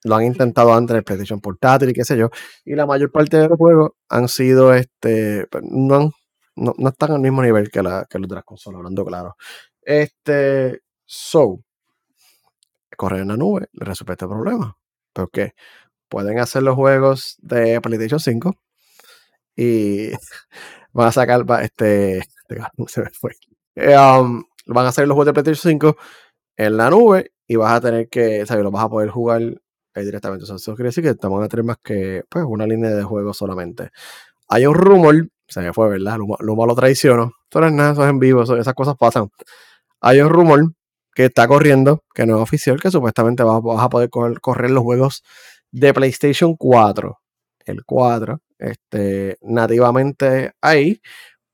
lo 0.04 0.16
han 0.16 0.25
intentado 0.25 0.75
antes 0.75 0.96
en 0.96 1.04
PlayStation 1.04 1.40
Portátil 1.40 1.90
y 1.90 1.94
qué 1.94 2.04
sé 2.04 2.16
yo. 2.16 2.31
Y 2.64 2.75
la 2.75 2.87
mayor 2.87 3.12
parte 3.12 3.38
de 3.38 3.49
los 3.49 3.58
juegos 3.58 3.93
han 4.08 4.28
sido, 4.28 4.75
este, 4.75 5.46
pues, 5.50 5.64
no, 5.66 6.12
no, 6.56 6.75
no 6.76 6.88
están 6.88 7.12
al 7.12 7.20
mismo 7.20 7.43
nivel 7.43 7.70
que, 7.70 7.81
que 8.10 8.19
los 8.19 8.28
de 8.28 8.34
las 8.34 8.44
consolas, 8.44 8.78
hablando 8.78 9.04
claro. 9.04 9.37
Este, 9.82 10.81
so, 11.04 11.60
correr 12.96 13.22
en 13.22 13.28
la 13.28 13.37
nube 13.37 13.69
le 13.72 13.84
resuelve 13.84 14.14
este 14.14 14.26
problema. 14.26 14.76
Porque 15.12 15.54
pueden 16.12 16.38
hacer 16.38 16.62
los 16.62 16.75
juegos 16.75 17.37
de 17.41 17.81
PlayStation 17.81 18.20
5 18.20 18.55
y 19.56 20.11
van 20.93 21.09
a 21.09 21.12
sacar 21.12 21.43
este, 21.62 22.19
este 22.19 22.56
se 22.87 23.00
me 23.00 23.11
fue. 23.11 23.32
Eh, 23.75 23.97
um, 23.97 24.44
van 24.67 24.85
a 24.85 24.91
hacer 24.91 25.09
los 25.09 25.14
juegos 25.14 25.26
de 25.26 25.32
PlayStation 25.32 25.73
5 25.73 25.97
en 26.59 26.76
la 26.76 26.91
nube 26.91 27.32
y 27.49 27.56
vas 27.56 27.73
a 27.73 27.81
tener 27.81 28.11
que, 28.11 28.44
¿sabes? 28.44 28.62
Lo 28.62 28.70
vas 28.70 28.85
a 28.85 28.91
poder 28.91 29.09
jugar 29.09 29.41
directamente. 29.94 30.44
eso 30.44 30.75
quiere 30.75 30.88
decir 30.88 31.03
que 31.03 31.14
te 31.14 31.26
van 31.26 31.43
a 31.43 31.49
tener 31.49 31.64
más 31.64 31.79
que 31.82 32.25
pues, 32.29 32.44
una 32.47 32.67
línea 32.67 32.91
de 32.91 33.03
juego 33.03 33.32
solamente. 33.32 33.88
Hay 34.49 34.67
un 34.67 34.75
rumor, 34.75 35.29
se 35.49 35.61
me 35.62 35.73
fue, 35.73 35.88
¿verdad? 35.88 36.19
Luma, 36.19 36.67
lo 36.67 36.75
traiciono. 36.75 37.32
Esto 37.44 37.61
no 37.61 37.69
es 37.69 37.73
nada, 37.73 37.93
eso 37.93 38.05
es 38.05 38.11
en 38.11 38.19
vivo, 38.19 38.43
esas 38.43 38.75
cosas 38.75 38.97
pasan. 38.99 39.31
Hay 40.03 40.20
un 40.20 40.29
rumor 40.29 40.75
que 41.14 41.26
está 41.26 41.47
corriendo, 41.49 42.05
que 42.14 42.26
no 42.26 42.37
es 42.37 42.43
oficial, 42.43 42.81
que 42.81 42.91
supuestamente 42.91 43.43
vas, 43.43 43.62
a 43.79 43.88
poder 43.88 44.11
correr, 44.11 44.70
los 44.70 44.82
juegos 44.82 45.23
de 45.72 45.92
PlayStation 45.94 46.54
4. 46.56 47.19
El 47.64 47.84
4, 47.84 48.40
este, 48.58 49.38
nativamente 49.42 50.52
ahí, 50.60 51.00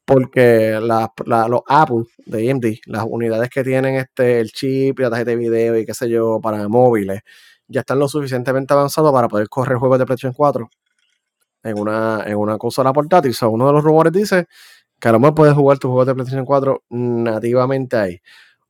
porque 0.04 0.78
los 0.80 1.60
Apple 1.68 2.04
de 2.26 2.50
AMD, 2.50 2.64
las 2.86 3.04
unidades 3.06 3.50
que 3.50 3.62
tienen 3.62 3.96
este, 3.96 4.40
el 4.40 4.50
chip 4.52 4.98
y 4.98 5.02
la 5.02 5.10
tarjeta 5.10 5.30
de 5.32 5.36
video 5.36 5.78
y 5.78 5.84
qué 5.84 5.94
sé 5.94 6.08
yo, 6.08 6.40
para 6.40 6.66
móviles, 6.68 7.20
ya 7.68 7.80
están 7.80 7.98
lo 7.98 8.08
suficientemente 8.08 8.72
avanzados 8.72 9.12
para 9.12 9.28
poder 9.28 9.48
correr 9.48 9.78
juegos 9.78 9.98
de 9.98 10.06
PlayStation 10.06 10.34
4 10.34 10.70
en 11.64 11.78
una, 11.78 12.24
en 12.26 12.36
una 12.36 12.56
consola 12.58 12.92
portátil. 12.92 13.34
So, 13.34 13.50
uno 13.50 13.66
de 13.66 13.72
los 13.74 13.84
rumores 13.84 14.12
dice 14.12 14.46
que 14.98 15.08
a 15.08 15.12
lo 15.12 15.20
mejor 15.20 15.34
puedes 15.34 15.54
jugar 15.54 15.78
tus 15.78 15.88
juegos 15.88 16.06
de 16.06 16.14
PlayStation 16.14 16.46
4 16.46 16.84
nativamente 16.90 17.96
ahí. 17.96 18.20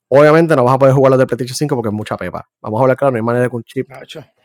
Obviamente 0.09 0.57
no 0.57 0.65
vas 0.65 0.75
a 0.75 0.79
poder 0.79 0.95
jugar 0.95 1.11
los 1.11 1.19
de 1.21 1.27
PlayStation 1.27 1.57
5 1.57 1.77
porque 1.77 1.89
es 1.89 1.95
mucha 1.95 2.17
pepa. 2.17 2.49
Vamos 2.61 2.81
a 2.81 2.83
hablar 2.83 2.97
claro, 2.97 3.13
no 3.13 3.17
hay 3.17 3.23
manera 3.23 3.49
que 3.49 3.57
un 3.57 3.63
chip 3.63 3.89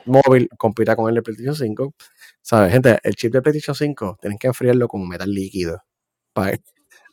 móvil 0.06 0.50
compita 0.58 0.96
con 0.96 1.10
el 1.10 1.16
de 1.16 1.22
PlayStation 1.22 1.56
5. 1.56 1.94
¿Sabes, 2.42 2.72
gente? 2.72 3.00
El 3.04 3.16
chip 3.16 3.34
de 3.34 3.42
PlayStation 3.42 3.76
5 3.76 4.18
tienen 4.22 4.38
que 4.38 4.48
enfriarlo 4.48 4.88
con 4.88 5.08
metal 5.08 5.32
líquido 5.32 5.82
para 6.34 6.58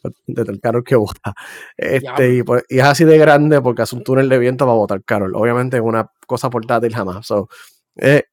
de 0.27 0.43
el 0.43 0.61
carol 0.61 0.85
que 0.85 0.97
bota. 0.97 1.35
Este, 1.77 2.35
y, 2.37 2.43
es 2.69 2.83
así 2.83 3.05
de 3.05 3.19
grande 3.19 3.61
porque 3.61 3.83
hace 3.83 3.97
un 3.97 4.03
túnel 4.03 4.29
de 4.29 4.39
viento 4.39 4.65
para 4.65 4.77
botar 4.77 5.03
carol. 5.05 5.35
Obviamente 5.35 5.77
es 5.77 5.83
una 5.83 6.11
cosa 6.27 6.51
portátil 6.51 6.95
jamás. 6.95 7.27
So, 7.27 7.49
es 7.97 8.25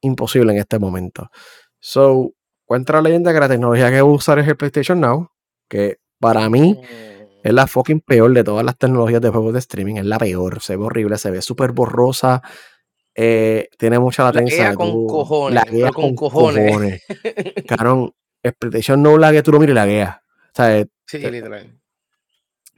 imposible 0.00 0.52
en 0.52 0.58
este 0.58 0.78
momento. 0.78 1.30
So, 1.78 2.32
cuenta 2.64 2.94
la 2.94 3.02
leyenda 3.02 3.32
que 3.32 3.40
la 3.40 3.48
tecnología 3.48 3.90
que 3.90 4.00
voy 4.00 4.12
a 4.12 4.16
usar 4.16 4.38
es 4.38 4.48
el 4.48 4.56
PlayStation 4.56 5.00
Now, 5.00 5.28
que 5.68 5.98
para 6.18 6.48
mí 6.48 6.74
mm. 6.74 7.40
es 7.42 7.52
la 7.52 7.66
fucking 7.66 8.00
peor 8.00 8.32
de 8.32 8.44
todas 8.44 8.64
las 8.64 8.78
tecnologías 8.78 9.20
de 9.20 9.30
juegos 9.30 9.52
de 9.52 9.58
streaming. 9.58 9.96
Es 9.96 10.06
la 10.06 10.18
peor. 10.18 10.60
Se 10.60 10.76
ve 10.76 10.84
horrible, 10.84 11.18
se 11.18 11.30
ve 11.30 11.42
súper 11.42 11.72
borrosa. 11.72 12.42
Eh, 13.14 13.68
tiene 13.78 13.98
mucha 13.98 14.24
latencia. 14.24 14.70
La 14.70 14.74
con 14.74 15.06
cojones. 15.06 15.54
La 15.54 15.70
guía 15.70 15.90
con, 15.90 16.14
cojones. 16.14 17.02
Carón, 17.68 18.14
el 18.42 18.52
PlayStation 18.54 19.02
Now 19.02 19.18
la 19.18 19.32
que 19.32 19.42
tú 19.42 19.52
lo 19.52 19.60
mires 19.60 19.74
la 19.74 19.86
guía. 19.86 20.22
O 20.58 20.62
Sí, 21.06 21.18
literal. 21.18 21.78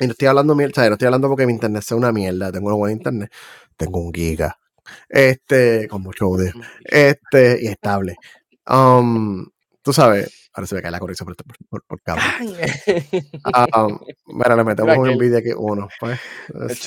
Y 0.00 0.06
no 0.06 0.12
estoy 0.12 0.26
hablando 0.26 0.56
mierda, 0.56 0.88
no 0.88 0.94
estoy 0.94 1.06
hablando 1.06 1.28
porque 1.28 1.46
mi 1.46 1.52
internet 1.52 1.84
sea 1.84 1.96
una 1.96 2.10
mierda. 2.10 2.50
Tengo 2.50 2.66
una 2.66 2.76
buena 2.76 2.92
internet. 2.94 3.32
Tengo 3.76 4.00
un 4.00 4.12
giga. 4.12 4.58
Este, 5.08 5.86
con 5.88 6.02
mucho 6.02 6.26
audio. 6.26 6.52
Este, 6.84 7.58
y 7.62 7.68
estable. 7.68 8.16
Um, 8.66 9.46
tú 9.82 9.92
sabes, 9.92 10.43
ahora 10.54 10.66
se 10.66 10.75
me 10.75 10.82
cae 10.82 10.90
la 10.90 11.00
conexión 11.00 11.26
por, 11.26 11.37
por, 11.68 11.82
por 11.84 12.00
cable. 12.02 12.23
um, 13.76 13.99
mira, 14.38 14.56
le 14.56 14.64
metemos 14.64 14.96
un 14.96 15.18
vídeo 15.18 15.38
aquí 15.38 15.50
uno. 15.56 15.88
Pues, 15.99 16.20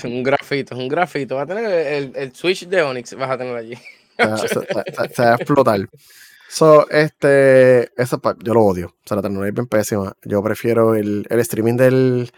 un 0.05 0.23
grafito, 0.23 0.75
un 0.75 0.87
grafito. 0.87 1.35
Va 1.35 1.43
a 1.43 1.47
tener 1.47 1.65
el, 1.65 2.13
el, 2.15 2.33
switch 2.33 2.67
de 2.67 2.81
Onyx, 2.81 3.15
vas 3.15 3.31
a 3.31 3.37
tener 3.37 3.55
allí. 3.55 3.75
se, 3.75 5.23
va 5.23 5.31
a 5.31 5.35
explotar. 5.35 5.87
So, 6.49 6.89
este, 6.89 7.91
esa 8.01 8.19
yo 8.41 8.53
lo 8.53 8.63
odio. 8.63 8.87
O 8.87 9.07
sea, 9.07 9.15
la 9.17 9.21
tecnología 9.21 9.49
es 9.49 9.55
bien 9.55 9.67
pésima. 9.67 10.13
Yo 10.23 10.41
prefiero 10.41 10.95
el, 10.95 11.27
el 11.29 11.39
streaming 11.41 11.75
del, 11.75 12.31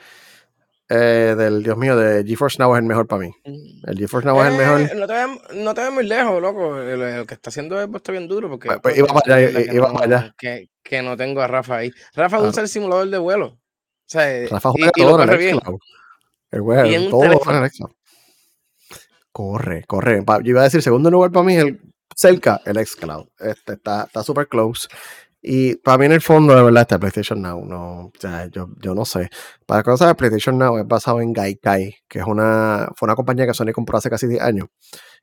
eh, 0.89 1.35
del, 1.37 1.61
Dios 1.61 1.77
mío, 1.77 1.95
de 1.95 2.23
GeForce 2.25 2.57
Now 2.57 2.73
es 2.73 2.79
el 2.79 2.85
mejor 2.85 3.07
para 3.07 3.21
mí. 3.21 3.31
El 3.43 3.97
GeForce 3.97 4.27
Now 4.27 4.41
es 4.41 4.51
el 4.51 4.57
mejor. 4.57 4.81
Eh, 4.81 4.91
no 4.95 5.05
te, 5.05 5.13
vayas, 5.13 5.29
no 5.53 5.73
te 5.75 5.89
muy 5.91 6.05
lejos, 6.05 6.41
loco. 6.41 6.81
El, 6.81 7.27
que 7.27 7.35
está 7.35 7.51
haciendo 7.51 7.79
esto 7.79 7.97
está 7.97 8.11
bien 8.11 8.27
duro. 8.27 8.49
Porque, 8.49 8.69
pues, 8.69 8.79
pues, 8.81 8.97
iba 8.97 9.07
para 9.07 9.35
allá, 9.35 9.73
iba 9.73 9.93
para 9.93 10.05
allá. 10.05 10.35
Que, 10.35 10.69
que, 10.81 11.01
no 11.03 11.15
tengo 11.15 11.41
a 11.41 11.47
Rafa 11.47 11.77
ahí. 11.77 11.91
Rafa 12.15 12.41
usa 12.41 12.63
el 12.63 12.69
simulador 12.69 13.07
de 13.07 13.19
vuelo. 13.19 13.45
O 13.45 13.59
sea, 14.07 14.47
Rafa 14.49 14.71
juega 14.71 14.91
y, 14.95 15.01
todo 15.01 15.21
en 15.21 15.29
el 15.29 15.69
El 16.51 16.61
juego, 16.61 17.09
todo 17.11 17.23
en 17.23 17.63
el 17.63 17.71
Corre, 19.31 19.83
corre. 19.85 20.23
Yo 20.43 20.49
iba 20.49 20.61
a 20.61 20.63
decir, 20.63 20.81
segundo 20.81 21.11
lugar 21.11 21.31
para 21.31 21.45
mí 21.45 21.55
es 21.55 21.63
el 21.65 21.79
cerca, 22.15 22.61
el 22.65 22.83
xCloud. 22.83 23.27
Este, 23.39 23.73
está 23.73 24.23
súper 24.23 24.47
close. 24.47 24.87
Y 25.41 25.75
para 25.77 25.97
mí 25.97 26.05
en 26.05 26.11
el 26.11 26.21
fondo, 26.21 26.53
de 26.53 26.63
verdad, 26.63 26.81
este 26.81 26.99
PlayStation 26.99 27.41
Now, 27.41 27.63
no, 27.65 28.07
o 28.07 28.11
sea, 28.19 28.47
yo, 28.47 28.69
yo 28.81 28.93
no 28.93 29.05
sé. 29.05 29.29
Para 29.65 29.83
cosas, 29.83 30.13
PlayStation 30.15 30.57
Now 30.57 30.77
es 30.79 30.87
basado 30.87 31.21
en 31.21 31.31
Gaikai, 31.31 31.95
que 32.09 32.19
es 32.19 32.25
una, 32.25 32.89
fue 32.95 33.07
una 33.07 33.15
compañía 33.15 33.47
que 33.47 33.53
Sony 33.53 33.71
compró 33.73 33.97
hace 33.97 34.09
casi 34.09 34.27
10 34.27 34.41
años, 34.41 34.67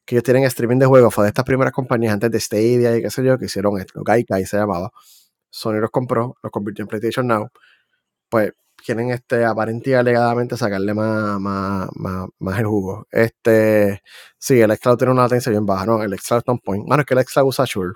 que 0.07 0.17
ellos 0.17 0.25
tienen 0.25 0.45
streaming 0.45 0.79
de 0.79 0.87
juegos, 0.87 1.15
fue 1.15 1.25
de 1.25 1.29
estas 1.31 1.45
primeras 1.45 1.73
compañías 1.73 2.15
antes 2.15 2.31
de 2.31 2.41
Stadia 2.41 2.97
y 2.97 3.03
qué 3.03 3.11
sé 3.11 3.25
yo, 3.25 3.39
que 3.39 3.47
hicieron 3.47 3.79
esto, 3.79 4.03
Gaikai 4.05 4.47
se 4.47 4.57
llamaba. 4.59 4.91
Sony 5.51 5.81
los 5.81 5.91
compró, 5.91 6.37
los 6.43 6.53
convirtió 6.53 6.83
en 6.85 6.89
PlayStation 6.89 7.27
Now. 7.27 7.51
Pues 8.31 8.53
quieren 8.85 9.11
este, 9.11 9.45
aparentemente 9.45 9.91
y 9.91 9.95
alegadamente 9.95 10.57
sacarle 10.57 10.95
más, 10.95 11.41
más, 11.41 11.89
más, 12.39 12.59
el 12.59 12.67
jugo. 12.67 13.07
Este, 13.11 14.03
sí, 14.39 14.61
el 14.61 14.75
xCloud 14.77 14.97
tiene 14.99 15.13
una 15.13 15.23
latencia 15.23 15.51
bien 15.51 15.67
baja, 15.67 15.87
¿no? 15.87 16.03
El 16.03 16.19
xCloud 16.19 16.39
está 16.39 16.55
point. 16.57 16.87
Bueno, 16.87 17.03
es 17.03 17.07
que 17.07 17.15
el 17.15 17.25
xCloud 17.25 17.49
usa 17.49 17.65
Azure. 17.65 17.95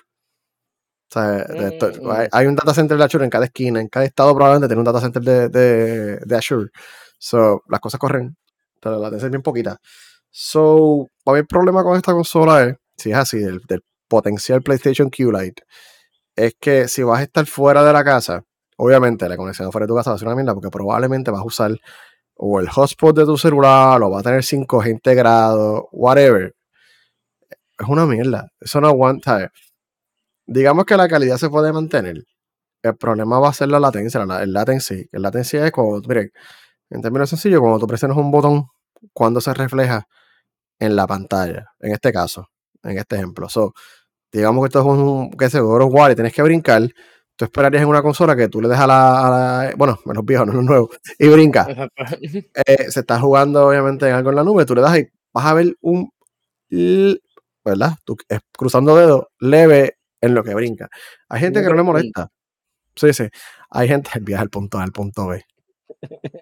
O 1.11 1.13
sea, 1.13 1.45
mm. 1.49 2.29
hay, 2.31 2.47
un 2.47 2.55
data 2.55 2.73
center 2.73 2.97
de 2.97 3.05
Azure 3.05 3.25
en 3.25 3.31
cada 3.31 3.47
esquina, 3.47 3.81
en 3.81 3.89
cada 3.89 4.05
estado 4.05 4.33
probablemente 4.35 4.69
tiene 4.69 4.79
un 4.79 4.85
data 4.85 5.01
center 5.01 5.23
de, 5.23 5.49
de, 5.49 6.17
de 6.19 6.37
Azure. 6.37 6.71
So, 7.19 7.63
las 7.69 7.81
cosas 7.81 7.99
corren, 7.99 8.37
pero 8.81 8.97
la 8.97 9.03
latencia 9.03 9.27
es 9.27 9.33
bien 9.33 9.43
poquita. 9.43 9.79
So, 10.31 11.09
para 11.25 11.35
mí 11.35 11.41
el 11.41 11.47
problema 11.47 11.83
con 11.83 11.97
esta 11.97 12.13
consola 12.13 12.65
es, 12.65 12.77
si 12.97 13.11
es 13.11 13.17
así, 13.17 13.39
del, 13.39 13.61
del 13.69 13.83
potencial 14.09 14.63
PlayStation 14.63 15.11
Q-Lite, 15.11 15.65
es 16.37 16.55
que 16.61 16.89
si 16.89 17.03
vas 17.03 17.21
a 17.21 17.23
estar 17.25 17.47
fuera 17.47 17.85
de 17.85 17.93
la 17.93 18.05
casa, 18.05 18.45
obviamente 18.77 19.29
la 19.29 19.37
conexión 19.37 19.73
fuera 19.73 19.87
de 19.87 19.89
tu 19.89 19.97
casa 19.97 20.11
va 20.11 20.17
a 20.17 20.19
ser 20.19 20.29
una 20.29 20.37
mierda 20.37 20.55
porque 20.55 20.71
probablemente 20.71 21.31
vas 21.31 21.41
a 21.41 21.45
usar 21.45 21.73
o 22.37 22.61
el 22.61 22.69
hotspot 22.69 23.15
de 23.17 23.25
tu 23.27 23.37
celular 23.37 24.03
o 24.03 24.11
va 24.11 24.21
a 24.21 24.23
tener 24.23 24.43
5G 24.43 24.91
integrado, 24.91 25.89
whatever. 25.93 26.55
Es 27.79 27.89
una 27.89 28.07
mierda. 28.07 28.49
Eso 28.61 28.81
no 28.81 28.89
aguanta. 28.89 29.51
Digamos 30.51 30.85
que 30.85 30.97
la 30.97 31.07
calidad 31.07 31.37
se 31.37 31.49
puede 31.49 31.73
mantener. 31.73 32.25
El 32.83 32.97
problema 32.97 33.39
va 33.39 33.51
a 33.51 33.53
ser 33.53 33.69
la 33.69 33.79
latencia, 33.79 34.21
el 34.21 34.53
latency. 34.53 35.09
El 35.13 35.23
latency 35.23 35.59
es 35.59 35.71
cuando, 35.71 36.03
miren, 36.09 36.33
en 36.91 37.01
términos 37.01 37.31
sencillos, 37.31 37.61
cuando 37.61 37.79
tú 37.79 37.87
presionas 37.87 38.17
un 38.17 38.33
botón, 38.33 38.67
cuando 39.13 39.41
se 39.41 39.55
refleja 39.55 40.09
en 40.81 40.97
la 40.97 41.07
pantalla, 41.07 41.67
en 41.79 41.93
este 41.93 42.13
caso, 42.13 42.49
en 42.83 42.99
este 42.99 43.15
ejemplo. 43.15 43.49
So, 43.49 43.75
digamos 44.33 44.65
que 44.65 44.67
esto 44.67 44.81
es 44.81 44.87
un, 44.87 45.31
que 45.31 45.51
se 45.51 45.61
God 45.61 46.11
y 46.11 46.15
tienes 46.17 46.33
que 46.33 46.43
brincar, 46.43 46.83
tú 47.37 47.45
esperarías 47.45 47.85
en 47.85 47.89
una 47.89 48.03
consola 48.03 48.35
que 48.35 48.49
tú 48.49 48.61
le 48.61 48.67
dejas 48.67 48.85
a 48.85 48.89
la, 48.89 49.73
bueno, 49.77 50.01
menos 50.05 50.25
viejos, 50.25 50.49
no 50.49 50.55
los 50.55 50.65
nuevos, 50.65 50.89
y 51.17 51.29
brinca. 51.29 51.89
Eh, 52.67 52.91
se 52.91 53.01
está 53.01 53.21
jugando 53.21 53.69
obviamente 53.69 54.09
en 54.09 54.15
algo 54.15 54.31
en 54.31 54.37
la 54.37 54.43
nube, 54.43 54.67
tú 54.67 54.75
le 54.75 54.81
das 54.81 54.99
y 54.99 55.07
vas 55.33 55.47
a 55.47 55.55
ver 55.55 55.77
un, 55.81 56.11
¿verdad? 57.65 57.93
Tú, 58.05 58.17
cruzando 58.59 58.97
dedos, 58.97 59.27
leve 59.39 60.00
en 60.21 60.35
lo 60.35 60.45
que 60.45 60.55
brinca. 60.55 60.89
Hay 61.29 61.41
gente 61.41 61.63
que 61.63 61.69
no 61.69 61.75
le 61.75 61.83
molesta. 61.83 62.29
Sí, 62.95 63.13
sí. 63.13 63.29
Hay 63.71 63.89
gente 63.89 64.11
que 64.13 64.21
viaja 64.21 64.43
al 64.43 64.51
punto 64.51 64.79
A 64.79 64.83
al 64.83 64.93
punto 64.93 65.29
B. 65.29 65.45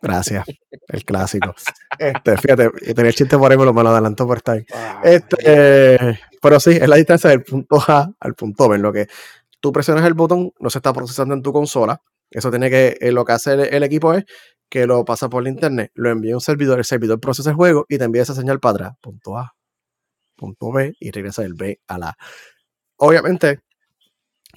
Gracias. 0.02 0.44
El 0.88 1.04
clásico. 1.04 1.54
Este, 1.98 2.36
fíjate, 2.36 2.70
tenía 2.94 3.10
el 3.10 3.14
chiste 3.14 3.36
por 3.36 3.50
ahí, 3.50 3.58
me 3.58 3.64
lo, 3.64 3.74
me 3.74 3.82
lo 3.82 3.90
adelantó 3.90 4.26
por 4.26 4.38
estar. 4.38 4.64
Este, 5.02 6.18
pero 6.40 6.60
sí, 6.60 6.70
es 6.70 6.88
la 6.88 6.96
distancia 6.96 7.30
del 7.30 7.42
punto 7.42 7.82
A 7.86 8.10
al 8.20 8.34
punto 8.34 8.68
B. 8.68 8.76
En 8.76 8.82
lo 8.82 8.92
que 8.92 9.08
tú 9.60 9.72
presionas 9.72 10.04
el 10.06 10.14
botón, 10.14 10.52
no 10.58 10.70
se 10.70 10.78
está 10.78 10.92
procesando 10.92 11.34
en 11.34 11.42
tu 11.42 11.52
consola. 11.52 12.00
Eso 12.30 12.50
tiene 12.50 12.70
que, 12.70 12.96
eh, 13.00 13.12
lo 13.12 13.24
que 13.24 13.32
hace 13.32 13.54
el, 13.54 13.82
equipo 13.82 14.14
es 14.14 14.24
que 14.68 14.86
lo 14.86 15.04
pasa 15.04 15.28
por 15.28 15.42
el 15.42 15.48
internet, 15.48 15.90
lo 15.94 16.10
envía 16.10 16.34
a 16.34 16.36
un 16.36 16.40
servidor, 16.42 16.78
el 16.78 16.84
servidor 16.84 17.20
procesa 17.20 17.50
el 17.50 17.56
juego 17.56 17.86
y 17.88 17.96
te 17.96 18.04
envía 18.04 18.22
esa 18.22 18.34
señal 18.34 18.60
para 18.60 18.72
atrás. 18.72 18.92
Punto 19.00 19.38
A, 19.38 19.54
punto 20.36 20.72
B 20.72 20.94
y 21.00 21.10
regresa 21.10 21.42
del 21.42 21.54
B 21.54 21.80
a 21.86 21.98
la. 21.98 22.18
Obviamente, 22.96 23.60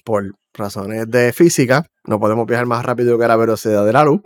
por 0.04 0.34
razones 0.54 1.10
de 1.10 1.32
física, 1.32 1.86
no 2.04 2.20
podemos 2.20 2.46
viajar 2.46 2.66
más 2.66 2.84
rápido 2.84 3.18
que 3.18 3.28
la 3.28 3.36
velocidad 3.36 3.84
de 3.86 3.92
la 3.92 4.04
luz. 4.04 4.22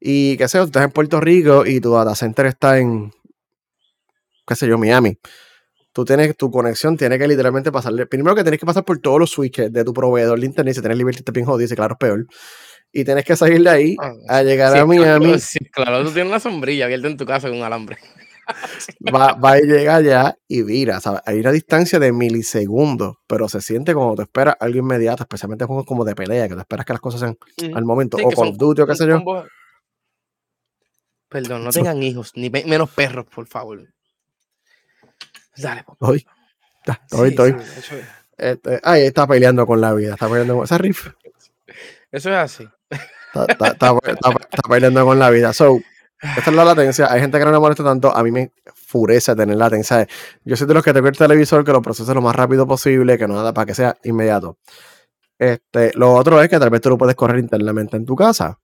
Y 0.00 0.36
qué 0.36 0.48
sé 0.48 0.58
yo, 0.58 0.64
estás 0.64 0.84
en 0.84 0.90
Puerto 0.90 1.20
Rico 1.20 1.66
y 1.66 1.80
tu 1.80 1.92
data 1.92 2.14
center 2.14 2.46
está 2.46 2.78
en, 2.78 3.12
qué 4.46 4.54
sé 4.54 4.68
yo, 4.68 4.78
Miami 4.78 5.18
tú 5.96 6.04
tienes, 6.04 6.36
tu 6.36 6.50
conexión 6.50 6.94
tiene 6.94 7.18
que 7.18 7.26
literalmente 7.26 7.72
pasarle, 7.72 8.04
primero 8.04 8.36
que 8.36 8.42
tienes 8.42 8.60
que 8.60 8.66
pasar 8.66 8.84
por 8.84 8.98
todos 8.98 9.18
los 9.18 9.30
switches 9.30 9.72
de 9.72 9.82
tu 9.82 9.94
proveedor 9.94 10.38
de 10.38 10.44
internet, 10.44 10.74
si 10.74 10.82
tienes 10.82 10.98
Liberty 10.98 11.22
te 11.22 11.32
bien 11.32 11.46
jodido, 11.46 11.60
dice, 11.60 11.74
claro, 11.74 11.94
es 11.94 11.98
peor. 11.98 12.26
Y 12.92 13.02
tienes 13.02 13.24
que 13.24 13.34
salir 13.34 13.62
de 13.62 13.70
ahí 13.70 13.96
ah, 13.98 14.12
a 14.28 14.42
llegar 14.42 14.76
a 14.76 14.84
Miami. 14.84 15.38
Sí, 15.38 15.58
claro, 15.72 16.04
tú 16.04 16.10
tienes 16.10 16.30
una 16.30 16.38
sombrilla 16.38 16.84
abierta 16.84 17.08
en 17.08 17.16
tu 17.16 17.24
casa 17.24 17.48
con 17.48 17.56
un 17.56 17.64
alambre. 17.64 17.96
va, 19.14 19.34
va 19.34 19.58
y 19.58 19.62
llega 19.62 19.96
allá 19.96 20.38
y 20.48 20.62
vira, 20.62 21.00
¿sabes? 21.00 21.22
Hay 21.26 21.40
una 21.40 21.52
distancia 21.52 21.98
de 21.98 22.12
milisegundos, 22.12 23.16
pero 23.26 23.48
se 23.48 23.60
siente 23.60 23.94
como 23.94 24.14
te 24.14 24.22
esperas 24.22 24.56
algo 24.60 24.78
inmediato, 24.78 25.22
especialmente 25.22 25.64
en 25.64 25.68
juegos 25.68 25.86
como 25.86 26.04
de 26.04 26.14
pelea, 26.14 26.48
que 26.48 26.54
te 26.54 26.60
esperas 26.60 26.86
que 26.86 26.92
las 26.92 27.00
cosas 27.00 27.20
sean 27.20 27.38
al 27.74 27.84
momento, 27.84 28.16
o 28.22 28.30
con 28.30 28.56
Duty 28.56 28.82
o 28.82 28.86
qué 28.86 28.94
sé 28.94 29.06
yo. 29.06 29.22
Perdón, 31.28 31.64
no 31.64 31.70
tengan 31.70 32.02
hijos, 32.02 32.32
ni 32.36 32.50
menos 32.50 32.90
perros, 32.90 33.26
por 33.26 33.46
favor. 33.46 33.88
Dale, 35.56 35.84
Hoy. 36.00 36.26
Estoy, 36.86 37.28
estoy. 37.30 37.56
Este, 38.38 38.80
ahí 38.84 39.02
está 39.02 39.26
peleando 39.26 39.66
con 39.66 39.80
la 39.80 39.92
vida, 39.94 40.12
está 40.12 40.28
peleando 40.28 40.54
con 40.54 40.64
esa 40.64 40.78
riff. 40.78 41.08
Eso 42.12 42.30
es 42.30 42.36
así. 42.36 42.68
Está, 43.34 43.98
peleando 44.68 45.04
con 45.04 45.18
la 45.18 45.30
vida. 45.30 45.52
So, 45.52 45.80
esta 46.20 46.50
es 46.50 46.56
la 46.56 46.64
latencia. 46.64 47.12
Hay 47.12 47.20
gente 47.20 47.38
que 47.38 47.44
no 47.44 47.52
le 47.52 47.58
molesta 47.58 47.84
tanto. 47.84 48.14
A 48.14 48.22
mí 48.22 48.30
me 48.30 48.52
furece 48.74 49.34
tener 49.36 49.56
latencia. 49.56 50.06
Yo 50.44 50.56
soy 50.56 50.66
de 50.66 50.74
los 50.74 50.82
que 50.82 50.92
tengo 50.92 51.08
el 51.08 51.16
televisor 51.16 51.64
que 51.64 51.72
lo 51.72 51.82
procese 51.82 52.14
lo 52.14 52.22
más 52.22 52.34
rápido 52.34 52.66
posible, 52.66 53.18
que 53.18 53.28
no 53.28 53.34
nada 53.34 53.52
para 53.52 53.66
que 53.66 53.74
sea 53.74 53.96
inmediato. 54.04 54.58
Este, 55.38 55.92
lo 55.94 56.14
otro 56.14 56.40
es 56.40 56.48
que 56.48 56.58
tal 56.58 56.70
vez 56.70 56.80
tú 56.80 56.88
lo 56.90 56.98
puedes 56.98 57.14
correr 57.14 57.38
internamente 57.38 57.96
en 57.96 58.06
tu 58.06 58.16
casa. 58.16 58.58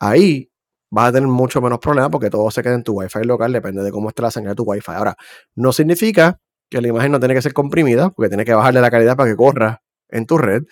Ahí 0.00 0.50
vas 0.90 1.10
a 1.10 1.12
tener 1.12 1.28
mucho 1.28 1.60
menos 1.60 1.78
problemas 1.78 2.10
porque 2.10 2.30
todo 2.30 2.50
se 2.50 2.62
queda 2.62 2.74
en 2.74 2.82
tu 2.82 2.94
Wi-Fi 2.94 3.24
local, 3.24 3.52
depende 3.52 3.82
de 3.82 3.92
cómo 3.92 4.08
esté 4.08 4.22
la 4.22 4.30
señal 4.30 4.50
de 4.50 4.56
tu 4.56 4.64
Wi-Fi. 4.64 4.92
Ahora, 4.92 5.16
no 5.56 5.72
significa 5.72 6.40
que 6.70 6.80
la 6.80 6.88
imagen 6.88 7.12
no 7.12 7.20
tiene 7.20 7.34
que 7.34 7.42
ser 7.42 7.52
comprimida, 7.52 8.10
porque 8.10 8.28
tiene 8.28 8.44
que 8.44 8.54
bajarle 8.54 8.80
la 8.80 8.90
calidad 8.90 9.16
para 9.16 9.30
que 9.30 9.36
corra 9.36 9.82
en 10.08 10.26
tu 10.26 10.38
red. 10.38 10.62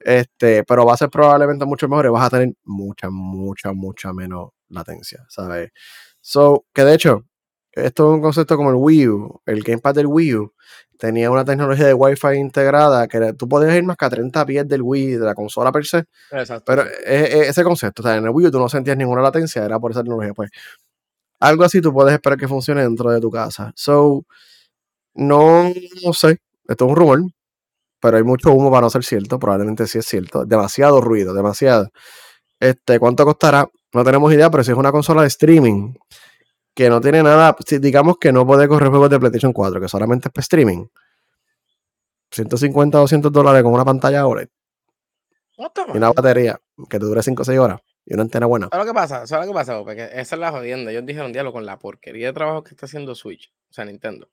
Este, 0.00 0.64
pero 0.64 0.86
va 0.86 0.94
a 0.94 0.96
ser 0.96 1.10
probablemente 1.10 1.64
mucho 1.64 1.88
mejor 1.88 2.06
y 2.06 2.08
vas 2.10 2.26
a 2.26 2.30
tener 2.30 2.54
mucha, 2.64 3.08
mucha, 3.10 3.72
mucha 3.72 4.12
menos 4.12 4.50
latencia, 4.68 5.24
¿sabes? 5.28 5.70
So, 6.20 6.64
que 6.74 6.84
de 6.84 6.94
hecho, 6.94 7.24
esto 7.72 8.08
es 8.10 8.14
un 8.14 8.22
concepto 8.22 8.56
como 8.56 8.70
el 8.70 8.76
Wii 8.76 9.08
U, 9.08 9.40
el 9.46 9.62
Gamepad 9.62 9.94
del 9.94 10.06
Wii 10.06 10.34
U, 10.34 10.54
tenía 10.98 11.30
una 11.30 11.44
tecnología 11.44 11.86
de 11.86 11.94
Wi-Fi 11.94 12.38
integrada 12.38 13.06
que 13.06 13.34
tú 13.34 13.46
podías 13.48 13.76
ir 13.76 13.84
más 13.84 13.98
que 13.98 14.06
a 14.06 14.10
30 14.10 14.46
pies 14.46 14.66
del 14.66 14.80
Wii, 14.82 15.16
de 15.16 15.26
la 15.26 15.34
consola 15.34 15.70
per 15.70 15.84
se. 15.84 16.04
Exacto. 16.30 16.64
Pero 16.64 16.84
ese 17.04 17.62
concepto, 17.62 18.00
o 18.00 18.04
sea, 18.04 18.16
en 18.16 18.24
el 18.24 18.30
Wii 18.30 18.46
U 18.46 18.50
tú 18.50 18.58
no 18.58 18.68
sentías 18.68 18.96
ninguna 18.96 19.20
latencia, 19.20 19.62
era 19.62 19.78
por 19.78 19.90
esa 19.90 20.00
tecnología. 20.00 20.32
Pues 20.32 20.50
algo 21.38 21.64
así 21.64 21.82
tú 21.82 21.92
puedes 21.92 22.14
esperar 22.14 22.38
que 22.38 22.48
funcione 22.48 22.82
dentro 22.82 23.10
de 23.10 23.20
tu 23.20 23.30
casa. 23.30 23.72
So, 23.76 24.24
no, 25.14 25.70
no 26.02 26.12
sé, 26.14 26.38
esto 26.66 26.84
es 26.86 26.90
un 26.90 26.96
rumor, 26.96 27.20
pero 28.00 28.16
hay 28.16 28.22
mucho 28.22 28.52
humo 28.52 28.70
para 28.70 28.82
no 28.82 28.90
ser 28.90 29.04
cierto, 29.04 29.38
probablemente 29.38 29.86
sí 29.86 29.98
es 29.98 30.06
cierto. 30.06 30.46
Demasiado 30.46 31.02
ruido, 31.02 31.34
demasiado. 31.34 31.90
Este, 32.60 32.98
¿Cuánto 32.98 33.24
costará? 33.24 33.68
No 33.92 34.04
tenemos 34.04 34.32
idea, 34.32 34.50
pero 34.50 34.64
si 34.64 34.72
es 34.72 34.76
una 34.76 34.92
consola 34.92 35.22
de 35.22 35.28
streaming 35.28 35.94
que 36.74 36.90
no 36.90 37.00
tiene 37.00 37.22
nada, 37.22 37.56
digamos 37.80 38.18
que 38.18 38.32
no 38.32 38.46
puede 38.46 38.68
correr 38.68 38.90
juegos 38.90 39.10
de 39.10 39.18
PlayStation 39.18 39.52
4, 39.52 39.80
que 39.80 39.88
solamente 39.88 40.28
es 40.28 40.32
para 40.32 40.42
streaming. 40.42 40.86
150 42.30 42.98
o 42.98 43.00
200 43.02 43.32
dólares 43.32 43.62
con 43.62 43.72
una 43.72 43.84
pantalla 43.84 44.26
OLED. 44.26 44.48
Y 45.58 45.96
una 45.96 46.12
batería 46.12 46.60
que 46.90 46.98
te 46.98 47.06
dure 47.06 47.22
5 47.22 47.40
o 47.40 47.44
6 47.44 47.58
horas. 47.58 47.80
Y 48.04 48.14
una 48.14 48.24
antena 48.24 48.46
buena. 48.46 48.68
¿Sabes 48.70 48.86
lo 48.86 48.92
que 48.92 48.94
pasa? 48.94 49.26
¿Sabes 49.26 49.46
lo 49.46 49.52
que 49.52 49.56
pasa? 49.56 49.78
Porque 49.82 50.04
esa 50.12 50.36
es 50.36 50.38
la 50.38 50.50
jodienda. 50.50 50.90
Ellos 50.90 51.06
dijeron 51.06 51.32
diálogo 51.32 51.54
con 51.54 51.66
la 51.66 51.78
porquería 51.78 52.26
de 52.26 52.32
trabajo 52.32 52.62
que 52.62 52.70
está 52.70 52.86
haciendo 52.86 53.14
Switch, 53.14 53.50
o 53.70 53.72
sea, 53.72 53.84
Nintendo 53.84 54.28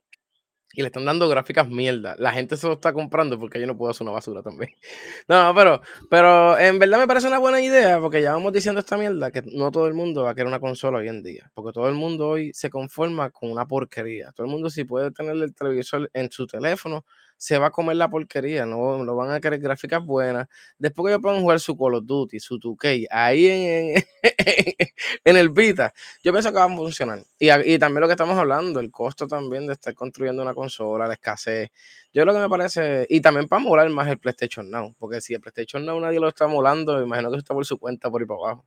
y 0.74 0.82
le 0.82 0.88
están 0.88 1.06
dando 1.06 1.30
gráficas 1.30 1.70
mierda. 1.70 2.16
La 2.18 2.34
gente 2.34 2.58
se 2.58 2.66
lo 2.68 2.74
está 2.74 2.92
comprando 2.94 3.40
porque 3.40 3.60
yo 3.60 3.68
no 3.68 3.78
puedo 3.78 3.92
hacer 3.92 4.04
una 4.04 4.12
basura 4.12 4.42
también. 4.42 4.72
No, 5.28 5.54
pero, 5.56 5.82
pero 6.10 6.58
en 6.60 6.80
verdad 6.80 7.00
me 7.00 7.08
parece 7.08 7.28
una 7.28 7.38
buena 7.38 7.62
idea 7.62 8.00
porque 8.00 8.22
ya 8.22 8.34
vamos 8.34 8.52
diciendo 8.52 8.80
esta 8.80 8.98
mierda 8.98 9.32
que 9.32 9.42
no 9.46 9.72
todo 9.72 9.88
el 9.88 9.94
mundo 9.94 10.24
va 10.24 10.32
a 10.32 10.36
querer 10.36 10.48
una 10.48 10.60
consola 10.60 10.98
hoy 10.98 11.08
en 11.08 11.24
día. 11.24 11.50
Porque 11.54 11.72
todo 11.72 11.88
el 11.88 11.96
mundo 11.96 12.30
hoy 12.30 12.52
se 12.54 12.70
conforma 12.70 13.30
con 13.30 13.52
una 13.52 13.66
porquería. 13.68 14.32
Todo 14.34 14.48
el 14.48 14.52
mundo 14.52 14.70
si 14.70 14.84
puede 14.84 15.12
tener 15.12 15.36
el 15.36 15.54
televisor 15.54 16.10
en 16.14 16.32
su 16.32 16.48
teléfono, 16.48 17.06
se 17.44 17.58
va 17.58 17.68
a 17.68 17.72
comer 17.72 17.98
la 17.98 18.10
porquería, 18.10 18.66
no, 18.66 19.04
no 19.04 19.16
van 19.18 19.32
a 19.32 19.42
querer 19.42 19.60
gráficas 19.60 20.02
buenas. 20.02 20.48
Después 20.78 21.08
que 21.08 21.12
ellos 21.12 21.22
puedan 21.22 21.42
jugar 21.42 21.60
su 21.60 21.78
Call 21.78 21.96
of 21.96 22.06
Duty, 22.06 22.40
su 22.40 22.58
2K, 22.58 23.08
ahí 23.12 23.48
en, 23.48 24.06
en, 25.26 25.36
el 25.36 25.50
Vita, 25.50 25.94
yo 26.24 26.32
pienso 26.32 26.54
que 26.54 26.60
va 26.60 26.64
a 26.64 26.70
funcionar. 26.74 27.22
Y, 27.38 27.52
y, 27.52 27.78
también 27.78 28.00
lo 28.00 28.08
que 28.08 28.14
estamos 28.14 28.38
hablando, 28.38 28.80
el 28.80 28.90
costo 28.90 29.28
también 29.28 29.68
de 29.68 29.74
estar 29.74 29.94
construyendo 29.94 30.42
una 30.42 30.54
consola, 30.54 31.06
la 31.06 31.16
escasez. 31.16 31.70
Yo 32.14 32.24
lo 32.24 32.34
que 32.34 32.40
me 32.40 32.48
parece, 32.48 33.06
y 33.10 33.20
también 33.20 33.50
para 33.50 33.62
molar 33.62 33.90
más 33.90 34.08
el 34.08 34.20
PlayStation 34.20 34.72
Now, 34.72 34.96
porque 34.98 35.20
si 35.20 35.34
el 35.34 35.42
PlayStation 35.42 35.86
Now 35.86 36.00
nadie 36.00 36.22
lo 36.22 36.30
está 36.30 36.48
molando, 36.48 37.04
imagino 37.04 37.30
que 37.30 37.40
está 37.40 37.54
por 37.54 37.66
su 37.66 37.78
cuenta 37.78 38.10
por 38.10 38.22
ahí 38.22 38.26
para 38.26 38.40
abajo. 38.40 38.66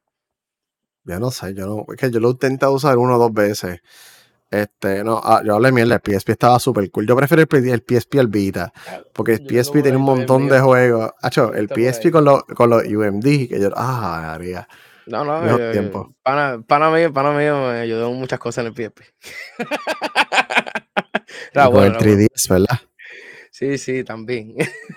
Ya 1.04 1.18
no 1.18 1.30
sé, 1.30 1.54
yo 1.54 1.66
no, 1.66 1.86
es 1.88 1.96
que 1.96 2.10
yo 2.10 2.20
lo 2.20 2.28
he 2.28 2.32
intentado 2.32 2.74
usar 2.74 2.98
uno 2.98 3.16
o 3.16 3.18
dos 3.18 3.32
veces 3.32 3.80
Este, 4.62 5.04
no, 5.04 5.20
ah, 5.22 5.42
yo 5.44 5.54
hablé 5.54 5.72
mierda, 5.72 5.96
el 5.96 6.00
PSP 6.00 6.30
estaba 6.30 6.58
súper 6.58 6.90
cool. 6.90 7.06
Yo 7.06 7.16
prefiero 7.16 7.42
el, 7.42 7.68
el, 7.68 7.84
PSP 7.86 8.18
al 8.18 8.28
Vita, 8.28 8.72
porque 9.12 9.34
el 9.34 9.46
PSP 9.46 9.82
tiene 9.82 9.96
un 9.96 10.04
montón 10.04 10.48
de 10.48 10.60
juegos. 10.60 11.10
Hacho, 11.22 11.52
el 11.52 11.68
PSP 11.68 12.10
con 12.10 12.24
los, 12.24 12.44
con 12.44 12.70
los 12.70 12.84
UMD, 12.84 13.48
que 13.48 13.58
yo, 13.60 13.70
ah, 13.76 14.34
haría. 14.34 14.66
No, 15.06 15.24
no, 15.24 15.40
no 15.40 15.58
eh, 15.58 15.72
tiempo. 15.72 16.14
Pana, 16.22 16.62
pana, 16.66 16.90
mío, 16.90 17.12
pana 17.12 17.30
mío 17.30 17.58
me 17.58 17.80
ayudó 17.80 18.10
muchas 18.12 18.38
cosas 18.38 18.64
en 18.64 18.72
el 18.72 18.74
PSP. 18.74 19.00
con 21.54 21.84
el 21.84 21.96
3DS, 21.96 22.48
¿verdad? 22.48 22.80
Sí, 23.50 23.78
sí, 23.78 24.04
también. 24.04 24.54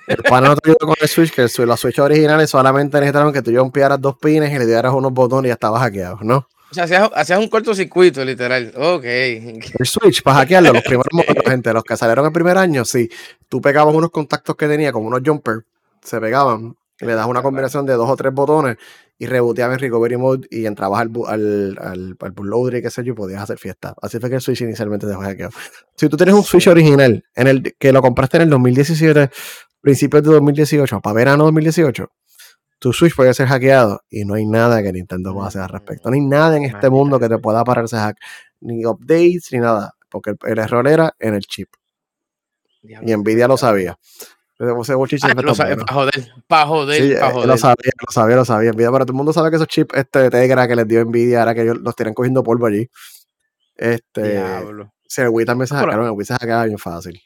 El 0.07 0.23
pana 0.23 0.49
no 0.49 0.55
te 0.55 0.69
ayudó 0.69 0.87
con 0.87 0.95
el 0.99 1.07
Switch, 1.07 1.31
que 1.31 1.43
el, 1.43 1.67
los 1.67 1.79
Switch 1.79 1.99
originales 1.99 2.49
solamente 2.49 2.99
necesitaron 2.99 3.31
que 3.31 3.41
tú 3.41 3.55
jumpearas 3.55 4.01
dos 4.01 4.17
pines 4.17 4.53
y 4.53 4.59
le 4.59 4.65
dieras 4.65 4.93
unos 4.93 5.13
botones 5.13 5.45
y 5.45 5.49
ya 5.49 5.53
estabas 5.53 5.81
hackeado, 5.81 6.19
¿no? 6.21 6.47
O 6.71 6.73
sea, 6.73 6.83
hacías, 6.83 7.09
hacías, 7.15 7.39
un 7.39 7.47
cortocircuito, 7.47 8.23
literal. 8.23 8.71
Ok. 8.75 9.03
El 9.03 9.85
Switch, 9.85 10.21
para 10.21 10.37
hackearlo, 10.37 10.71
los 10.73 10.83
primeros 10.83 11.07
modelos, 11.11 11.43
gente, 11.45 11.73
los 11.73 11.83
que 11.83 11.97
salieron 11.97 12.25
el 12.25 12.31
primer 12.31 12.57
año, 12.57 12.85
sí. 12.85 13.09
Tú 13.47 13.59
pegabas 13.59 13.95
unos 13.95 14.11
contactos 14.11 14.55
que 14.55 14.67
tenía, 14.67 14.91
como 14.91 15.07
unos 15.07 15.21
jumpers, 15.25 15.63
se 16.03 16.19
pegaban, 16.21 16.75
y 17.01 17.05
le 17.05 17.15
das 17.15 17.25
una 17.25 17.41
combinación 17.41 17.85
de 17.85 17.93
dos 17.93 18.09
o 18.09 18.15
tres 18.15 18.33
botones 18.33 18.77
y 19.17 19.25
reboteabas 19.25 19.75
en 19.75 19.79
Recovery 19.79 20.17
Mode 20.17 20.47
y 20.49 20.65
entrabas 20.65 21.01
al, 21.01 21.11
al, 21.27 21.77
al, 21.81 22.17
al 22.19 22.31
bootloader 22.31 22.79
y 22.79 22.81
qué 22.81 22.89
sé 22.89 23.03
yo, 23.03 23.13
y 23.13 23.15
podías 23.15 23.41
hacer 23.41 23.57
fiesta. 23.57 23.95
Así 24.01 24.19
fue 24.19 24.29
que 24.29 24.35
el 24.35 24.41
Switch 24.41 24.61
inicialmente 24.61 25.07
dejó 25.07 25.21
hackeado. 25.21 25.51
Si 25.95 26.07
tú 26.07 26.17
tienes 26.17 26.35
un 26.35 26.43
Switch 26.43 26.67
original, 26.67 27.23
en 27.35 27.47
el 27.47 27.75
que 27.77 27.91
lo 27.91 28.01
compraste 28.01 28.37
en 28.37 28.43
el 28.43 28.49
2017, 28.49 29.29
principios 29.81 30.23
de 30.23 30.31
2018, 30.31 31.01
para 31.01 31.13
verano 31.13 31.45
2018, 31.45 32.09
tu 32.79 32.93
Switch 32.93 33.15
puede 33.15 33.33
ser 33.33 33.47
hackeado 33.47 34.01
y 34.09 34.25
no 34.25 34.33
hay 34.35 34.45
nada 34.45 34.81
que 34.81 34.91
Nintendo 34.91 35.33
pueda 35.33 35.49
hacer 35.49 35.61
al 35.61 35.69
respecto. 35.69 36.09
No 36.09 36.15
hay 36.15 36.21
nada 36.21 36.57
en 36.57 36.63
este 36.63 36.89
mundo 36.89 37.19
que 37.19 37.27
te 37.27 37.37
pueda 37.37 37.63
parar 37.63 37.85
ese 37.85 37.97
hack. 37.97 38.17
Ni 38.61 38.85
updates, 38.85 39.49
ni 39.51 39.59
nada. 39.59 39.93
Porque 40.09 40.33
el, 40.45 40.57
error 40.57 40.87
era 40.87 41.13
en 41.19 41.35
el 41.35 41.41
chip. 41.41 41.69
Y 42.81 43.15
Nvidia 43.15 43.47
lo 43.47 43.57
sabía. 43.57 43.97
Ese 44.57 44.93
ah, 44.93 45.33
lo 45.41 45.55
sabía, 45.55 45.77
para 45.77 45.93
joder, 45.93 46.31
para 46.45 46.67
joder, 46.67 47.01
sí, 47.01 47.15
joder. 47.15 47.47
Lo 47.47 47.57
sabía, 47.57 47.91
lo 48.05 48.11
sabía, 48.11 48.35
lo 48.35 48.45
sabía. 48.45 48.71
Nvidia, 48.71 48.91
pero 48.91 49.05
todo 49.05 49.13
el 49.13 49.17
mundo 49.17 49.31
sabe 49.31 49.49
que 49.51 49.55
esos 49.55 49.69
chips 49.69 49.97
este, 49.97 50.29
Tegra 50.29 50.67
que 50.67 50.75
les 50.75 50.85
dio 50.85 51.03
Nvidia 51.05 51.39
ahora 51.39 51.55
que 51.55 51.61
ellos 51.61 51.77
los 51.79 51.95
tienen 51.95 52.13
cogiendo 52.13 52.43
polvo 52.43 52.65
allí. 52.65 52.89
Este, 53.75 54.33
Diablo. 54.33 54.93
Sí, 55.07 55.21
el 55.21 55.29
Wii 55.29 55.45
también 55.45 55.67
se 55.67 55.75
hackearon, 55.75 56.05
el 56.07 56.11
Wii 56.11 56.25
se 56.25 56.33
hackeaba 56.33 56.65
bien 56.65 56.77
fácil. 56.77 57.21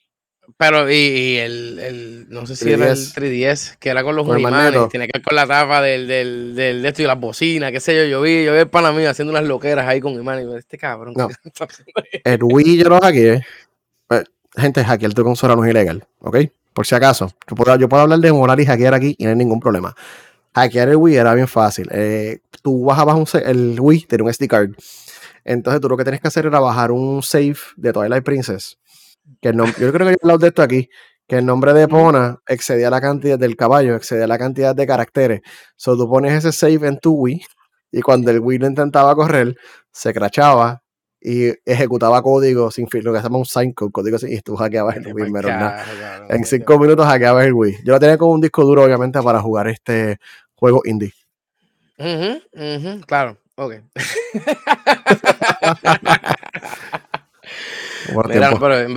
Pero, 0.57 0.89
y, 0.91 1.37
el, 1.37 1.79
el, 1.79 2.29
no 2.29 2.45
sé 2.45 2.55
si 2.55 2.71
era 2.71 2.91
el 2.91 2.97
3DS, 2.97 3.77
que 3.77 3.89
era 3.89 4.03
con 4.03 4.15
los 4.15 4.29
animales, 4.29 4.89
tiene 4.89 5.07
que 5.07 5.17
ver 5.17 5.23
con 5.23 5.35
la 5.35 5.47
tapa 5.47 5.81
del, 5.81 6.07
del, 6.07 6.55
del 6.55 6.81
de 6.81 6.87
esto 6.89 7.01
y 7.01 7.05
las 7.05 7.19
bocinas, 7.19 7.71
qué 7.71 7.79
sé 7.79 7.95
yo, 7.95 8.03
yo 8.05 8.21
vi, 8.21 8.43
yo 8.43 8.53
vi 8.53 8.59
el 8.59 8.69
pana 8.69 8.91
mío 8.91 9.09
haciendo 9.09 9.31
unas 9.31 9.45
loqueras 9.45 9.87
ahí 9.87 10.01
con 10.01 10.13
imanes, 10.13 10.45
este 10.57 10.77
cabrón. 10.77 11.13
No. 11.15 11.29
el 12.23 12.43
Wii 12.43 12.77
yo 12.77 12.89
lo 12.89 12.99
hackeé. 12.99 13.41
Pues, 14.07 14.25
gente, 14.55 14.83
hackear 14.83 15.13
tu 15.13 15.23
consola 15.23 15.55
no 15.55 15.63
es 15.63 15.71
ilegal, 15.71 16.05
¿ok? 16.19 16.37
Por 16.73 16.85
si 16.85 16.95
acaso. 16.95 17.31
Yo 17.49 17.55
puedo, 17.55 17.75
yo 17.77 17.87
puedo 17.87 18.03
hablar 18.03 18.19
de 18.19 18.33
moral 18.33 18.59
y 18.59 18.65
hackear 18.65 18.93
aquí 18.93 19.15
y 19.17 19.23
no 19.23 19.29
hay 19.29 19.35
ningún 19.37 19.59
problema. 19.59 19.95
Hackear 20.53 20.89
el 20.89 20.97
Wii 20.97 21.15
era 21.15 21.33
bien 21.33 21.47
fácil. 21.47 21.87
Eh, 21.91 22.39
tú 22.61 22.85
bajabas 22.85 23.15
un, 23.15 23.41
el 23.41 23.77
Wii, 23.79 24.07
tiene 24.07 24.23
un 24.25 24.33
SD 24.33 24.47
card. 24.47 24.71
Entonces 25.45 25.81
tú 25.81 25.89
lo 25.89 25.97
que 25.97 26.03
tienes 26.03 26.21
que 26.21 26.27
hacer 26.27 26.45
era 26.45 26.59
bajar 26.59 26.91
un 26.91 27.23
save 27.23 27.57
de 27.75 27.91
Twilight 27.91 28.23
Princess 28.23 28.77
que 29.41 29.49
el 29.49 29.57
nombre, 29.57 29.75
yo 29.79 29.91
creo 29.91 30.07
que 30.07 30.13
he 30.13 30.17
hablado 30.21 30.39
de 30.39 30.47
esto 30.47 30.61
aquí, 30.61 30.89
que 31.27 31.37
el 31.37 31.45
nombre 31.45 31.73
de 31.73 31.87
Pona 31.87 32.39
excedía 32.47 32.89
la 32.89 33.01
cantidad 33.01 33.39
del 33.39 33.55
caballo, 33.55 33.95
excedía 33.95 34.27
la 34.27 34.37
cantidad 34.37 34.75
de 34.75 34.85
caracteres. 34.85 35.41
So 35.75 35.97
tú 35.97 36.09
pones 36.09 36.33
ese 36.33 36.51
save 36.51 36.87
en 36.87 36.99
tu 36.99 37.13
Wii 37.13 37.45
y 37.91 38.01
cuando 38.01 38.31
el 38.31 38.39
Wii 38.39 38.59
lo 38.59 38.67
intentaba 38.67 39.15
correr, 39.15 39.55
se 39.91 40.13
crachaba 40.13 40.81
y 41.21 41.53
ejecutaba 41.65 42.21
código 42.21 42.69
sin 42.69 42.87
lo 42.91 43.13
que 43.13 43.19
se 43.19 43.23
llama 43.23 43.37
un 43.37 43.45
sign 43.45 43.71
code, 43.71 43.91
código 43.91 44.17
y 44.21 44.41
tú 44.41 44.57
hackeabas 44.57 44.97
el 44.97 45.13
Wii. 45.13 45.31
en 46.29 46.43
cinco 46.43 46.77
minutos 46.77 47.05
hackeabas 47.05 47.45
el 47.45 47.53
Wii. 47.53 47.77
Yo 47.85 47.93
lo 47.93 47.99
tenía 47.99 48.17
con 48.17 48.29
un 48.29 48.41
disco 48.41 48.65
duro, 48.65 48.83
obviamente, 48.83 49.21
para 49.21 49.39
jugar 49.39 49.69
este 49.69 50.17
juego 50.55 50.81
indie. 50.83 51.13
claro, 53.07 53.37
ok. 53.55 53.75
Mira, 58.27 58.51
pero 58.59 58.79
en 58.79 58.95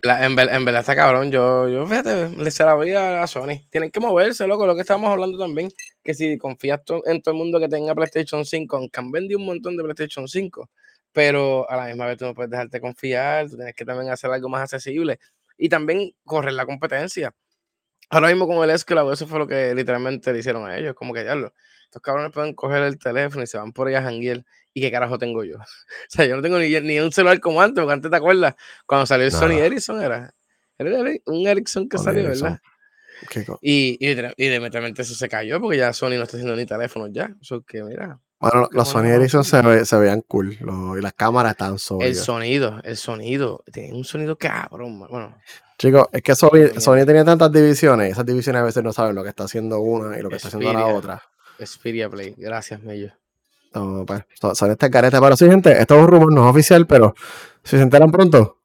verdad, 0.64 0.80
está 0.80 0.94
cabrón. 0.94 1.30
Yo, 1.30 1.68
yo 1.68 1.86
fíjate, 1.86 2.30
le 2.30 2.50
se 2.50 2.64
la 2.64 2.74
voy 2.74 2.92
a, 2.92 3.26
Sony. 3.26 3.68
Tienen 3.70 3.90
que 3.90 4.00
moverse, 4.00 4.46
loco, 4.46 4.66
lo 4.66 4.74
que 4.74 4.82
estamos 4.82 5.10
hablando 5.10 5.38
también. 5.38 5.70
Que 6.02 6.14
si 6.14 6.38
confías 6.38 6.80
en 7.06 7.22
todo 7.22 7.32
el 7.32 7.38
mundo 7.38 7.58
que 7.60 7.68
tenga 7.68 7.94
PlayStation 7.94 8.44
5, 8.44 8.76
aunque 8.76 9.00
han 9.00 9.10
vendido 9.10 9.38
un 9.38 9.46
montón 9.46 9.76
de 9.76 9.82
PlayStation 9.82 10.28
5, 10.28 10.70
pero 11.12 11.68
a 11.70 11.76
la 11.76 11.86
misma 11.86 12.06
vez 12.06 12.18
tú 12.18 12.26
no 12.26 12.34
puedes 12.34 12.50
dejarte 12.50 12.80
confiar, 12.80 13.48
tú 13.48 13.56
tienes 13.56 13.74
que 13.74 13.84
también 13.84 14.10
hacer 14.10 14.30
algo 14.30 14.48
más 14.48 14.62
accesible 14.62 15.18
y 15.56 15.68
también 15.68 16.12
correr 16.24 16.52
la 16.52 16.66
competencia. 16.66 17.34
Ahora 18.08 18.28
mismo 18.28 18.46
con 18.46 18.62
el 18.62 18.70
Esclavo, 18.70 19.12
eso 19.12 19.26
fue 19.26 19.38
lo 19.38 19.46
que 19.46 19.74
literalmente 19.74 20.32
le 20.32 20.38
hicieron 20.38 20.66
a 20.66 20.76
ellos, 20.78 20.94
como 20.94 21.12
que 21.12 21.24
ya 21.24 21.34
lo, 21.34 21.52
estos 21.86 22.02
cabrones 22.02 22.32
pueden 22.32 22.54
coger 22.54 22.82
el 22.82 22.98
teléfono 22.98 23.42
y 23.42 23.46
se 23.46 23.58
van 23.58 23.72
por 23.72 23.88
ahí 23.88 23.94
a 23.94 24.02
janguiel 24.02 24.44
¿y 24.76 24.80
qué 24.82 24.90
carajo 24.90 25.18
tengo 25.18 25.42
yo? 25.42 25.56
O 25.58 26.08
sea, 26.08 26.26
yo 26.26 26.36
no 26.36 26.42
tengo 26.42 26.58
ni, 26.58 26.68
ni 26.80 27.00
un 27.00 27.10
celular 27.10 27.40
como 27.40 27.62
antes, 27.62 27.82
porque 27.82 27.94
antes 27.94 28.10
te 28.10 28.16
acuerdas, 28.16 28.54
cuando 28.84 29.06
salió 29.06 29.24
el 29.24 29.32
Sony 29.32 29.58
Ericsson 29.58 30.02
era, 30.02 30.34
era 30.78 31.02
un 31.24 31.46
Ericsson 31.46 31.88
que 31.88 31.96
salió, 31.96 32.24
¿verdad? 32.24 32.60
Y, 33.62 33.96
y, 33.98 34.10
y 34.36 34.58
repente 34.58 35.00
eso 35.00 35.14
se 35.14 35.28
cayó 35.30 35.58
porque 35.58 35.78
ya 35.78 35.94
Sony 35.94 36.10
no 36.10 36.24
está 36.24 36.36
haciendo 36.36 36.54
ni 36.54 36.66
teléfonos 36.66 37.08
ya. 37.12 37.34
Eso 37.40 37.62
que 37.62 37.82
mira. 37.82 38.20
Bueno, 38.38 38.68
los 38.70 38.88
Sony 38.88 39.06
Ericsson 39.06 39.42
se, 39.42 39.86
se, 39.86 39.96
veían 39.96 40.20
cool 40.20 40.52
y 40.52 41.00
las 41.00 41.14
cámaras 41.14 41.52
estaban 41.52 41.78
sólidas. 41.78 42.10
El 42.10 42.22
sonido, 42.22 42.80
el 42.84 42.98
sonido, 42.98 43.64
tiene 43.72 43.94
un 43.94 44.04
sonido 44.04 44.36
cabrón. 44.36 44.98
Bueno, 44.98 45.34
Chicos, 45.78 46.08
es 46.12 46.22
que 46.22 46.34
Sony, 46.34 46.78
Sony, 46.78 47.06
tenía 47.06 47.24
tantas 47.24 47.50
divisiones, 47.50 48.12
esas 48.12 48.26
divisiones 48.26 48.60
a 48.60 48.64
veces 48.64 48.84
no 48.84 48.92
saben 48.92 49.14
lo 49.14 49.22
que 49.22 49.30
está 49.30 49.44
haciendo 49.44 49.80
una 49.80 50.18
y 50.18 50.22
lo 50.22 50.28
que 50.28 50.36
está 50.36 50.48
haciendo 50.48 50.72
la 50.74 50.86
otra. 50.86 51.22
Xperia 51.64 52.08
Play, 52.08 52.34
gracias, 52.36 52.82
Mello. 52.82 53.12
No, 53.74 54.04
pues, 54.06 54.22
son 54.54 54.70
estas 54.70 54.90
caretas. 54.90 55.20
Pero 55.20 55.36
sí, 55.36 55.46
gente, 55.46 55.78
esto 55.78 55.96
es 55.96 56.02
un 56.02 56.08
rumor, 56.08 56.32
no 56.32 56.44
es 56.44 56.50
oficial, 56.50 56.86
pero 56.86 57.14
si 57.62 57.76
se 57.76 57.82
enteran 57.82 58.10
pronto, 58.10 58.58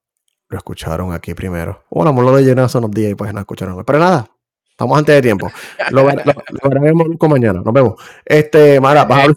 lo 0.48 0.58
escucharon 0.58 1.14
aquí 1.14 1.34
primero. 1.34 1.84
Bueno, 1.90 2.14
lo 2.22 2.36
de 2.36 2.44
llenar 2.44 2.66
hace 2.66 2.78
unos 2.78 2.92
días 2.92 3.12
y 3.12 3.16
pues 3.16 3.34
no 3.34 3.40
escucharon. 3.40 3.84
Pero 3.84 4.00
nada, 4.00 4.30
estamos 4.70 4.98
antes 4.98 5.16
de 5.16 5.22
tiempo. 5.22 5.52
Lo, 5.92 6.06
veremos 6.06 7.08
mañana. 7.30 7.62
Nos 7.64 7.74
vemos. 7.74 8.02
Este, 8.26 8.80
Mara, 8.80 9.06
vas 9.06 9.30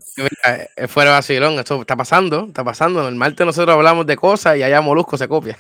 a 0.44 0.54
eh, 0.54 0.88
Fuera 0.88 1.10
vacilón, 1.12 1.58
esto 1.58 1.80
está 1.80 1.96
pasando, 1.96 2.46
está 2.46 2.62
pasando. 2.62 3.02
En 3.02 3.08
el 3.08 3.14
martes 3.16 3.44
nosotros 3.44 3.74
hablamos 3.74 4.06
de 4.06 4.16
cosas 4.16 4.56
y 4.56 4.62
allá 4.62 4.80
Molusco 4.80 5.16
se 5.16 5.28
copia. 5.28 5.58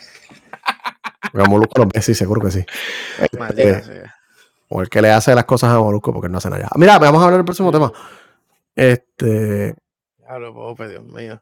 Molusco 1.32 1.82
lo 1.82 1.88
ve, 1.92 2.00
sí, 2.02 2.14
seguro 2.14 2.40
que 2.40 2.50
sí. 2.50 2.64
Este, 3.18 4.04
o 4.74 4.82
el 4.82 4.88
que 4.88 5.00
le 5.00 5.10
hace 5.10 5.36
las 5.36 5.44
cosas 5.44 5.70
a 5.70 5.78
Molusco 5.78 6.12
porque 6.12 6.28
no 6.28 6.38
hace 6.38 6.50
nada. 6.50 6.68
Mira, 6.74 6.98
vamos 6.98 7.20
a 7.22 7.26
hablar 7.26 7.38
del 7.38 7.44
próximo 7.44 7.70
tema. 7.70 7.92
Este. 8.74 9.72
Hablo, 10.26 10.52
Pope, 10.52 10.88
Dios 10.88 11.04
mío. 11.04 11.40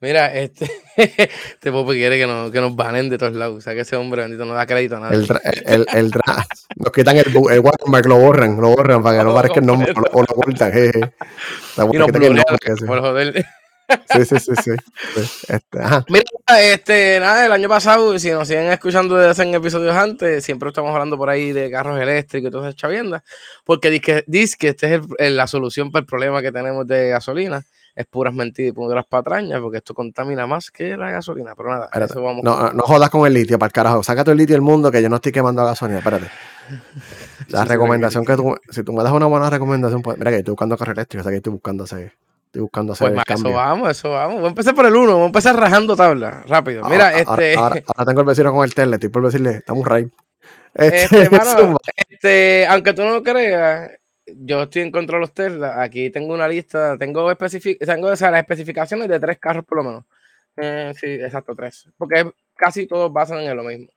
Mira, 0.00 0.34
este, 0.34 0.68
este 0.96 1.70
Pope 1.70 1.92
quiere 1.92 2.18
que 2.18 2.26
nos, 2.26 2.50
que 2.50 2.60
nos 2.60 2.74
banen 2.74 3.08
de 3.08 3.16
todos 3.16 3.34
lados. 3.34 3.58
O 3.58 3.60
sea, 3.60 3.74
que 3.74 3.82
ese 3.82 3.94
hombre 3.94 4.22
bendito 4.22 4.44
no 4.44 4.54
da 4.54 4.66
crédito 4.66 4.96
a 4.96 5.00
nadie. 5.00 5.18
El, 5.18 5.26
el, 5.66 5.86
el, 5.92 6.10
nos 6.76 6.92
quitan 6.92 7.16
el, 7.16 7.26
el 7.28 7.60
watermark, 7.60 8.06
lo 8.06 8.18
borran, 8.18 8.60
lo 8.60 8.70
borran 8.70 9.04
para 9.04 9.18
que 9.18 9.24
no 9.24 9.34
parezca 9.34 9.60
el 9.60 9.66
nombre, 9.66 9.94
o 10.12 10.20
lo 10.22 10.26
cortan. 10.26 10.72
Y 10.76 11.78
nos 11.78 11.90
bloquean 12.10 12.44
por 12.88 13.00
joder. 13.00 13.46
Sí, 14.10 14.24
sí, 14.24 14.40
sí, 14.40 14.52
sí. 14.64 14.70
Este, 15.46 15.78
Mira, 16.08 16.24
este, 16.46 17.18
nada, 17.20 17.46
el 17.46 17.52
año 17.52 17.68
pasado, 17.68 18.18
si 18.18 18.30
nos 18.30 18.48
siguen 18.48 18.66
escuchando 18.66 19.16
desde 19.16 19.30
hace 19.30 19.54
episodios 19.54 19.94
antes, 19.94 20.44
siempre 20.44 20.68
estamos 20.68 20.92
hablando 20.92 21.16
por 21.16 21.30
ahí 21.30 21.52
de 21.52 21.70
carros 21.70 21.98
eléctricos 21.98 22.48
y 22.48 22.50
todas 22.50 22.68
esas 22.68 22.76
chaviendas, 22.76 23.22
porque 23.64 23.90
dice 24.26 24.56
que, 24.58 24.68
esta 24.68 24.86
es 24.88 25.32
la 25.32 25.46
solución 25.46 25.90
para 25.90 26.00
el 26.00 26.06
problema 26.06 26.42
que 26.42 26.52
tenemos 26.52 26.86
de 26.86 27.08
gasolina. 27.08 27.62
Es 27.96 28.06
puras 28.06 28.34
mentiras 28.34 28.70
y 28.70 28.72
puras 28.72 29.06
patrañas, 29.06 29.60
porque 29.60 29.78
esto 29.78 29.94
contamina 29.94 30.48
más 30.48 30.72
que 30.72 30.96
la 30.96 31.12
gasolina. 31.12 31.54
Pero 31.54 31.70
nada, 31.70 31.88
eso 32.04 32.20
vamos 32.20 32.42
no, 32.42 32.72
no 32.72 32.82
jodas 32.82 33.08
con 33.08 33.24
el 33.24 33.32
litio, 33.32 33.56
para 33.56 33.68
el 33.68 33.72
carajo. 33.72 34.02
Saca 34.02 34.24
todo 34.24 34.32
el 34.32 34.38
litio 34.38 34.54
del 34.54 34.62
mundo 34.62 34.90
que 34.90 35.00
yo 35.00 35.08
no 35.08 35.16
estoy 35.16 35.30
quemando 35.30 35.64
gasolina. 35.64 35.98
Espérate. 35.98 36.26
La 37.50 37.64
recomendación 37.64 38.24
que 38.24 38.34
tú, 38.34 38.56
si 38.68 38.82
tú 38.82 38.92
me 38.92 39.04
das 39.04 39.12
una 39.12 39.26
buena 39.26 39.48
recomendación, 39.48 40.02
pues, 40.02 40.18
mira 40.18 40.32
que 40.32 40.38
estoy 40.38 40.52
buscando 40.52 40.76
carro 40.76 40.92
eléctrico, 40.92 41.20
o 41.20 41.22
sea 41.22 41.30
que 41.30 41.36
estoy 41.36 41.52
buscando 41.52 41.84
hacer 41.84 42.12
Estoy 42.54 42.62
buscando 42.62 42.92
hacer 42.92 43.08
pues 43.08 43.18
el 43.18 43.24
cambio. 43.24 43.50
Eso 43.50 43.56
vamos, 43.56 43.90
eso 43.90 44.10
vamos. 44.10 44.36
Voy 44.36 44.44
a 44.44 44.48
empezar 44.50 44.76
por 44.76 44.86
el 44.86 44.94
1, 44.94 45.12
voy 45.12 45.22
a 45.24 45.26
empezar 45.26 45.56
rajando 45.56 45.96
tabla, 45.96 46.44
rápido. 46.46 46.88
Mira, 46.88 47.18
este. 47.18 47.56
Ahora, 47.56 47.82
tengo 48.06 48.20
el 48.20 48.26
vecino 48.28 48.52
con 48.52 48.64
el 48.64 48.72
tele, 48.72 48.94
estoy 48.94 49.08
por 49.08 49.24
decirle, 49.24 49.50
estamos 49.56 49.84
right. 49.88 50.12
Este, 50.74 51.22
este, 51.22 51.40
este, 52.10 52.66
aunque 52.66 52.92
tú 52.92 53.02
no 53.02 53.14
lo 53.14 53.22
creas, 53.24 53.90
yo 54.26 54.62
estoy 54.62 54.82
en 54.82 54.92
contra 54.92 55.16
de 55.16 55.22
los 55.22 55.32
Tesla. 55.32 55.82
Aquí 55.82 56.10
tengo 56.10 56.32
una 56.32 56.46
lista, 56.46 56.96
tengo, 56.96 57.34
tengo 57.34 58.06
o 58.06 58.16
sea, 58.16 58.30
las 58.30 58.40
especificaciones 58.40 59.08
de 59.08 59.18
tres 59.18 59.38
carros 59.40 59.64
por 59.64 59.78
lo 59.78 59.84
menos. 59.84 60.04
Eh, 60.56 60.92
sí, 60.96 61.06
exacto, 61.06 61.56
tres. 61.56 61.88
Porque 61.96 62.30
casi 62.54 62.86
todos 62.86 63.12
basan 63.12 63.40
en 63.40 63.56
lo 63.56 63.64
mismo 63.64 63.88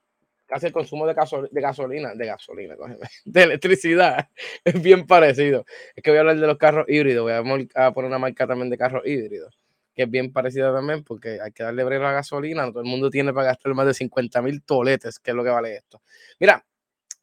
casi 0.48 0.66
el 0.66 0.72
consumo 0.72 1.06
de, 1.06 1.14
de 1.14 1.60
gasolina, 1.60 2.14
de 2.14 2.26
gasolina, 2.26 2.74
de 3.24 3.42
electricidad 3.42 4.28
es 4.64 4.82
bien 4.82 5.06
parecido. 5.06 5.64
Es 5.94 6.02
que 6.02 6.10
voy 6.10 6.16
a 6.16 6.20
hablar 6.20 6.40
de 6.40 6.46
los 6.46 6.56
carros 6.56 6.86
híbridos, 6.88 7.22
voy 7.22 7.68
a, 7.74 7.92
poner 7.92 8.08
una 8.08 8.18
marca 8.18 8.46
también 8.46 8.70
de 8.70 8.78
carros 8.78 9.02
híbridos. 9.06 9.56
que 9.94 10.04
es 10.04 10.10
bien 10.10 10.32
parecida 10.32 10.72
también, 10.72 11.04
porque 11.04 11.38
hay 11.40 11.52
que 11.52 11.62
darle 11.62 11.84
breve 11.84 12.04
a 12.06 12.08
la 12.08 12.14
gasolina, 12.14 12.64
no 12.64 12.72
todo 12.72 12.82
el 12.82 12.88
mundo 12.88 13.10
tiene 13.10 13.32
para 13.32 13.48
gastar 13.48 13.74
más 13.74 13.86
de 13.86 13.94
50 13.94 14.42
mil 14.42 14.62
toletes, 14.62 15.18
que 15.18 15.30
es 15.32 15.36
lo 15.36 15.44
que 15.44 15.50
vale 15.50 15.76
esto. 15.76 16.02
Mira, 16.40 16.64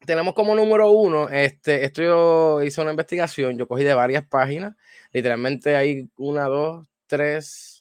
tenemos 0.04 0.34
como 0.34 0.54
número 0.54 0.90
uno, 0.90 1.28
este, 1.28 1.84
esto 1.84 2.02
yo 2.02 2.62
hice 2.62 2.80
una 2.80 2.90
investigación, 2.90 3.58
yo 3.58 3.66
cogí 3.66 3.82
de 3.82 3.94
varias 3.94 4.24
páginas, 4.26 4.76
literalmente 5.12 5.74
hay 5.74 6.08
una, 6.16 6.44
dos, 6.44 6.86
tres, 7.06 7.75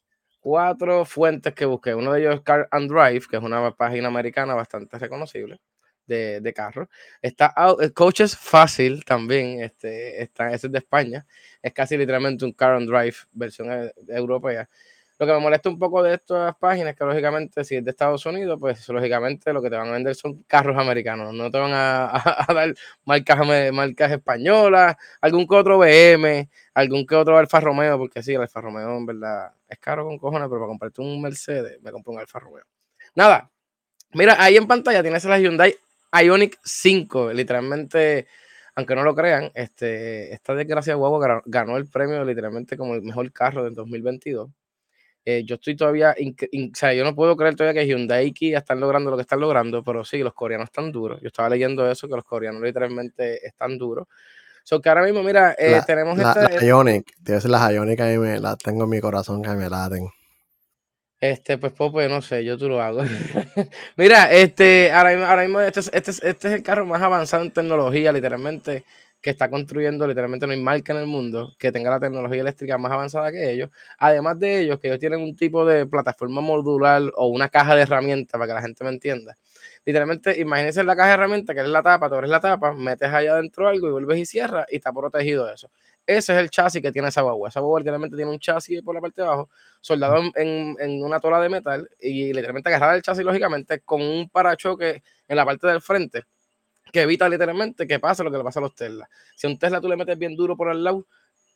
cuatro 0.46 1.06
fuentes 1.06 1.56
que 1.56 1.66
busqué. 1.66 1.96
Uno 1.96 2.14
de 2.14 2.20
ellos 2.22 2.36
es 2.36 2.42
Car 2.42 2.68
and 2.70 2.88
Drive, 2.88 3.26
que 3.28 3.38
es 3.38 3.42
una 3.42 3.72
página 3.72 4.10
americana 4.10 4.54
bastante 4.54 5.00
reconocible 5.00 5.60
de, 6.06 6.40
de 6.40 6.54
carro. 6.54 6.88
Está 7.20 7.52
Coaches 7.96 8.38
Fácil 8.38 9.04
también, 9.06 9.64
este, 9.64 10.22
está, 10.22 10.52
ese 10.54 10.68
es 10.68 10.74
de 10.74 10.78
España, 10.78 11.26
es 11.64 11.74
casi 11.74 11.98
literalmente 11.98 12.46
un 12.46 12.54
Car 12.54 12.76
and 12.76 12.88
Drive 12.88 13.16
versión 13.32 13.72
e, 13.72 13.92
europea. 14.10 14.70
Lo 15.18 15.26
que 15.26 15.32
me 15.32 15.40
molesta 15.40 15.70
un 15.70 15.80
poco 15.80 16.04
de 16.04 16.16
estas 16.16 16.56
páginas 16.58 16.92
es 16.92 16.98
que, 16.98 17.06
lógicamente, 17.06 17.64
si 17.64 17.78
es 17.78 17.86
de 17.86 17.92
Estados 17.92 18.26
Unidos, 18.26 18.58
pues 18.60 18.88
lógicamente 18.90 19.54
lo 19.54 19.62
que 19.62 19.70
te 19.70 19.78
van 19.78 19.88
a 19.88 19.92
vender 19.92 20.14
son 20.16 20.44
carros 20.44 20.78
americanos. 20.78 21.34
No 21.34 21.50
te 21.50 21.58
van 21.58 21.72
a, 21.74 22.46
dar 22.54 22.74
marcas, 23.06 23.74
marcas 23.74 24.12
españolas, 24.12 24.98
algún 25.22 25.48
que 25.48 25.56
otro 25.56 25.78
BM, 25.78 26.50
algún 26.74 27.06
que 27.06 27.16
otro 27.16 27.38
Alfa 27.38 27.62
Romeo, 27.62 27.98
porque 27.98 28.22
sí, 28.22 28.34
el 28.34 28.42
Alfa 28.42 28.60
Romeo 28.60 28.98
en 28.98 29.06
verdad 29.06 29.54
es 29.70 29.80
caro 29.80 30.06
con 30.06 30.18
cojones, 30.18 30.50
pero 30.50 30.60
para 30.60 30.68
comprarte 30.68 31.02
un 31.02 31.22
Mercedes, 31.22 31.82
me 31.82 31.92
compro 31.92 32.12
un 32.12 32.20
Alfa 32.20 32.40
Romeo. 32.40 32.64
Nada, 33.16 33.50
mira, 34.14 34.36
ahí 34.40 34.58
en 34.58 34.68
pantalla 34.68 35.02
tienes 35.02 35.24
la 35.26 35.40
Hyundai 35.40 35.76
Ionic 36.12 36.60
5, 36.64 37.32
literalmente 37.34 38.28
aunque 38.76 38.96
no 38.96 39.04
lo 39.04 39.16
crean, 39.16 39.52
este, 39.56 40.34
esta 40.34 40.54
desgracia 40.54 40.96
guagua 40.96 41.42
ganó 41.46 41.78
el 41.78 41.88
premio 41.88 42.26
literalmente 42.26 42.76
como 42.78 42.94
el 42.94 43.02
mejor 43.04 43.32
carro 43.32 43.64
del 43.64 43.74
2022. 43.74 44.50
Eh, 45.28 45.44
yo 45.44 45.56
estoy 45.56 45.76
todavía, 45.76 46.16
o 46.16 46.76
sea, 46.76 46.94
yo 46.94 47.04
no 47.04 47.16
puedo 47.16 47.36
creer 47.36 47.56
todavía 47.56 47.82
que 47.82 47.88
Hyundai 47.88 48.28
y 48.28 48.32
Kia 48.32 48.60
están 48.60 48.80
logrando 48.80 49.10
lo 49.10 49.18
que 49.18 49.22
están 49.24 49.40
logrando, 49.40 49.84
pero 49.84 50.06
sí, 50.06 50.20
los 50.20 50.36
coreanos 50.36 50.66
están 50.66 50.92
duros. 50.92 51.20
Yo 51.20 51.28
estaba 51.30 51.50
leyendo 51.50 51.90
eso, 51.90 52.08
que 52.08 52.16
los 52.16 52.24
coreanos 52.24 52.62
literalmente 52.62 53.44
están 53.44 53.80
duros. 53.80 54.08
So 54.64 54.80
que 54.80 54.90
ahora 54.90 55.04
mismo, 55.04 55.24
mira, 55.24 55.56
eh, 55.58 55.82
tenemos 55.86 56.16
la, 56.18 56.30
esta. 56.30 56.50
La 56.50 56.64
Ionic, 56.64 57.12
debe 57.18 57.42
ser 57.42 57.50
las 57.50 57.72
Ionic 57.72 58.00
ahí 58.02 58.20
me 58.20 58.40
las 58.40 58.58
tengo 58.60 58.84
en 58.84 58.90
mi 58.92 59.02
corazón 59.02 59.42
que 59.42 59.50
me 59.50 59.68
laten. 59.68 60.08
Este, 61.20 61.58
pues 61.58 61.74
Popo, 61.74 62.02
no 62.04 62.22
sé, 62.22 62.46
yo 62.46 62.56
tú 62.56 62.70
lo 62.70 62.80
hago. 62.80 63.02
mira, 63.98 64.32
este, 64.32 64.92
ahora 64.92 65.10
mismo, 65.10 65.26
ahora 65.26 65.42
mismo 65.42 65.62
este, 65.62 65.80
este, 65.80 66.12
este 66.12 66.30
es 66.30 66.46
el 66.46 66.62
carro 66.62 66.86
más 66.86 67.02
avanzado 67.02 67.44
en 67.44 67.52
tecnología, 67.52 68.12
literalmente 68.12 68.84
que 69.26 69.32
está 69.32 69.50
construyendo, 69.50 70.06
literalmente 70.06 70.46
no 70.46 70.54
hay 70.54 70.62
marca 70.62 70.94
en 70.94 71.00
el 71.00 71.08
mundo 71.08 71.56
que 71.58 71.72
tenga 71.72 71.90
la 71.90 72.00
tecnología 72.00 72.42
eléctrica 72.42 72.78
más 72.78 72.92
avanzada 72.92 73.32
que 73.32 73.52
ellos. 73.52 73.72
Además 73.98 74.38
de 74.38 74.60
ellos, 74.62 74.80
que 74.80 74.88
ellos 74.88 75.00
tienen 75.00 75.20
un 75.20 75.36
tipo 75.36 75.66
de 75.66 75.88
plataforma 75.88 76.42
modular 76.42 77.02
o 77.16 77.26
una 77.30 77.50
caja 77.50 77.76
de 77.76 77.82
herramientas, 77.82 78.34
para 78.34 78.46
que 78.46 78.54
la 78.54 78.62
gente 78.62 78.84
me 78.84 78.92
entienda. 78.92 79.36
Literalmente, 79.84 80.40
imagínense 80.40 80.84
la 80.84 80.96
caja 80.96 81.08
de 81.08 81.14
herramientas, 81.16 81.56
que 81.56 81.64
es 81.64 81.68
la 81.68 81.82
tapa, 81.82 82.08
tú 82.08 82.14
abres 82.14 82.30
la 82.30 82.40
tapa, 82.40 82.74
metes 82.74 83.10
allá 83.12 83.34
adentro 83.34 83.68
algo 83.68 83.88
y 83.88 83.92
vuelves 83.94 84.20
y 84.20 84.28
cierras 84.28 84.68
y 84.70 84.76
está 84.76 84.94
protegido 84.94 85.52
eso. 85.52 85.72
Ese 86.06 86.34
es 86.34 86.40
el 86.40 86.52
chasis 86.52 86.84
que 86.84 86.92
tiene 86.92 87.08
esa 87.08 87.24
guagua. 87.24 87.50
Esa 87.50 87.62
guagua 87.62 87.80
literalmente 87.80 88.16
tiene 88.16 88.30
un 88.30 88.38
chasis 88.38 88.84
por 88.84 88.94
la 88.94 89.02
parte 89.02 89.24
de 89.24 89.28
abajo, 89.28 89.50
soldado 89.82 90.22
en, 90.36 90.76
en 90.80 91.04
una 91.04 91.20
tola 91.20 91.42
de 91.42 91.50
metal 91.50 91.90
y 92.00 92.32
literalmente 92.32 92.70
agarrada 92.70 92.96
el 92.96 93.02
chasis, 93.02 93.26
lógicamente, 93.26 93.80
con 93.80 94.04
un 94.04 94.30
parachoque 94.30 95.02
en 95.28 95.36
la 95.36 95.46
parte 95.46 95.66
del 95.66 95.82
frente 95.82 96.26
que 96.92 97.02
evita 97.02 97.28
literalmente 97.28 97.88
que 97.88 98.00
pase 98.00 98.24
lo 98.24 98.32
que 98.32 98.38
le 98.38 98.44
pasa 98.44 98.60
a 98.60 98.64
los 98.64 98.76
Tesla. 98.76 99.10
Si 99.36 99.48
a 99.48 99.50
un 99.50 99.58
Tesla 99.58 99.82
tú 99.82 99.90
le 99.90 99.98
metes 99.98 100.18
bien 100.18 100.36
duro 100.36 100.56
por 100.56 100.72
el 100.72 100.84
lado, 100.84 101.06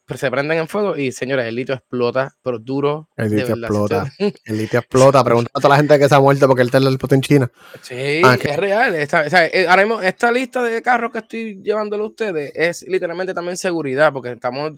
pues 0.10 0.22
se 0.22 0.32
prenden 0.32 0.58
en 0.58 0.68
fuego 0.68 0.98
y 0.98 1.12
señores, 1.12 1.46
el 1.46 1.54
litio 1.54 1.76
explota, 1.76 2.36
pero 2.42 2.58
duro. 2.58 3.10
El 3.15 3.30
litio 3.30 3.56
explota. 3.56 4.12
El 4.46 4.58
litio 4.58 4.80
explota. 4.80 5.24
Pregunta 5.24 5.52
a 5.54 5.60
toda 5.60 5.70
la 5.70 5.78
gente 5.78 6.00
que 6.00 6.10
se 6.10 6.15
ha 6.15 6.20
muerto 6.20 6.48
porque 6.48 6.63
el 6.63 6.72
Tesla 6.72 6.89
explotó 6.89 7.13
en 7.13 7.22
China. 7.22 7.52
Sí, 7.84 8.22
ah, 8.26 8.36
es 8.42 8.58
real. 8.58 8.96
Esta, 8.96 9.28
eh, 9.28 9.68
ahora 9.68 9.86
mismo, 9.86 10.02
esta 10.02 10.32
lista 10.32 10.63
de 10.63 10.82
carros 10.82 11.12
que 11.12 11.20
estoy 11.20 11.62
llevándole 11.62 12.02
a 12.02 12.08
ustedes 12.08 12.52
es 12.56 12.82
literalmente 12.88 13.36
también 13.36 13.56
seguridad, 13.56 14.12
porque 14.12 14.32
estamos 14.32 14.72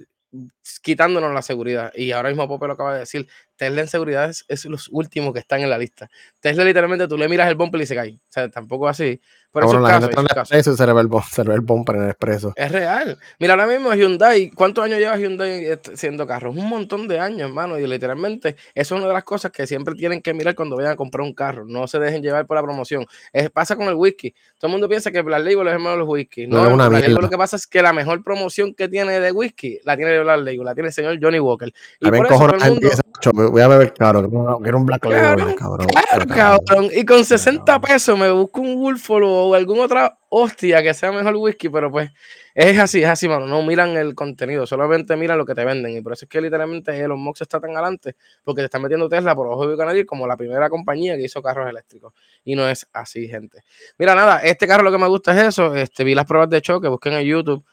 quitándonos 0.81 1.33
la 1.33 1.41
seguridad. 1.41 1.93
Y 1.95 2.11
ahora 2.11 2.27
mismo 2.27 2.47
Pope 2.49 2.67
lo 2.67 2.73
acaba 2.73 2.93
de 2.95 2.99
decir, 2.99 3.25
Tesla 3.61 3.81
en 3.81 3.87
seguridad 3.87 4.27
es, 4.47 4.65
los 4.65 4.89
últimos 4.91 5.33
que 5.33 5.39
están 5.39 5.61
en 5.61 5.69
la 5.69 5.77
lista. 5.77 6.09
Tesla 6.39 6.63
literalmente 6.63 7.07
tú 7.07 7.15
le 7.15 7.29
miras 7.29 7.47
el 7.47 7.53
bumper 7.53 7.79
y 7.79 7.85
se 7.85 7.93
cae. 7.93 8.15
O 8.15 8.31
sea, 8.31 8.49
tampoco 8.49 8.87
así. 8.87 9.21
Pero 9.53 9.67
eso 9.67 10.71
es 10.71 10.77
se 10.77 11.43
ve 11.43 11.53
el, 11.53 11.61
bumper 11.61 11.97
en 11.97 12.03
el 12.03 12.09
expreso. 12.09 12.53
Es 12.55 12.71
real. 12.71 13.19
Mira, 13.37 13.53
ahora 13.53 13.67
mismo 13.67 13.93
Hyundai, 13.93 14.49
¿cuántos 14.51 14.85
años 14.85 14.97
lleva 14.97 15.17
Hyundai 15.17 15.77
siendo 15.93 16.25
carro? 16.25 16.51
Un 16.51 16.69
montón 16.69 17.05
de 17.07 17.19
años, 17.19 17.49
hermano. 17.49 17.77
Y 17.77 17.85
literalmente, 17.85 18.55
eso 18.73 18.95
es 18.95 18.99
una 18.99 19.07
de 19.09 19.13
las 19.13 19.25
cosas 19.25 19.51
que 19.51 19.67
siempre 19.67 19.93
tienen 19.93 20.21
que 20.21 20.33
mirar 20.33 20.55
cuando 20.55 20.77
vayan 20.77 20.93
a 20.93 20.95
comprar 20.95 21.21
un 21.21 21.33
carro. 21.33 21.65
No 21.65 21.85
se 21.85 21.99
dejen 21.99 22.23
llevar 22.23 22.47
por 22.47 22.55
la 22.55 22.63
promoción. 22.63 23.05
Es, 23.33 23.49
pasa 23.49 23.75
con 23.75 23.89
el 23.89 23.95
whisky. 23.95 24.33
Todo 24.57 24.67
el 24.67 24.71
mundo 24.71 24.87
piensa 24.87 25.11
que 25.11 25.21
Black 25.21 25.43
Label 25.43 25.67
es 25.67 25.73
hermano 25.73 25.91
de 25.91 25.97
los 25.97 26.07
whisky. 26.07 26.47
No, 26.47 26.75
no 26.75 26.89
lo 26.89 27.29
que 27.29 27.37
pasa 27.37 27.57
es 27.57 27.67
que 27.67 27.81
la 27.81 27.91
mejor 27.91 28.23
promoción 28.23 28.73
que 28.73 28.87
tiene 28.87 29.19
de 29.19 29.33
whisky 29.33 29.79
la 29.83 29.97
tiene 29.97 30.17
Black 30.21 30.39
Label, 30.39 30.63
la 30.63 30.73
tiene 30.73 30.87
el 30.87 30.93
señor 30.93 31.19
Johnny 31.21 31.39
Walker. 31.39 31.71
Y 31.99 32.09
por 32.09 32.25
eso 32.25 32.37
todo 32.37 32.55
el 32.55 32.71
mundo 32.71 33.50
voy 33.51 33.61
a 33.61 33.67
beber 33.67 33.93
claro, 33.93 34.27
quiero 34.61 34.77
un 34.77 34.85
Black 34.85 35.05
Label, 35.05 35.55
cabrón. 35.55 35.87
Claro, 35.87 36.25
cabrón. 36.27 36.89
Y 36.93 37.05
con 37.05 37.23
60 37.23 37.79
pesos 37.81 38.17
me 38.17 38.31
busco 38.31 38.61
un 38.61 38.75
Wolfolo 38.79 39.29
o 39.29 39.53
alguna 39.53 39.83
otra 39.83 40.17
hostia 40.29 40.81
que 40.81 40.93
sea 40.93 41.11
mejor 41.11 41.35
whisky, 41.35 41.69
pero 41.69 41.91
pues 41.91 42.09
es 42.55 42.79
así, 42.79 43.03
es 43.03 43.09
así, 43.09 43.27
mano. 43.27 43.45
No 43.45 43.61
miran 43.61 43.95
el 43.97 44.15
contenido, 44.15 44.65
solamente 44.65 45.15
miran 45.15 45.37
lo 45.37 45.45
que 45.45 45.55
te 45.55 45.63
venden. 45.63 45.95
Y 45.95 46.01
por 46.01 46.13
eso 46.13 46.25
es 46.25 46.29
que 46.29 46.41
literalmente 46.41 46.97
Elon 46.97 47.19
Musk 47.19 47.41
está 47.41 47.59
tan 47.59 47.71
adelante, 47.71 48.15
porque 48.43 48.61
te 48.61 48.65
están 48.65 48.81
metiendo 48.81 49.07
Tesla 49.07 49.35
por 49.35 49.47
ojo 49.47 49.67
de 49.67 49.77
canal 49.77 50.05
como 50.05 50.25
la 50.27 50.37
primera 50.37 50.69
compañía 50.69 51.15
que 51.15 51.23
hizo 51.23 51.41
carros 51.41 51.69
eléctricos. 51.69 52.13
Y 52.43 52.55
no 52.55 52.67
es 52.67 52.87
así, 52.93 53.27
gente. 53.27 53.63
Mira, 53.97 54.15
nada, 54.15 54.39
este 54.39 54.67
carro 54.67 54.83
lo 54.83 54.91
que 54.91 54.97
me 54.97 55.07
gusta 55.07 55.33
es 55.33 55.49
eso. 55.49 55.75
Este, 55.75 56.03
vi 56.03 56.15
las 56.15 56.25
pruebas 56.25 56.49
de 56.49 56.61
choque, 56.61 56.87
busquen 56.87 57.13
en 57.13 57.25
YouTube. 57.25 57.63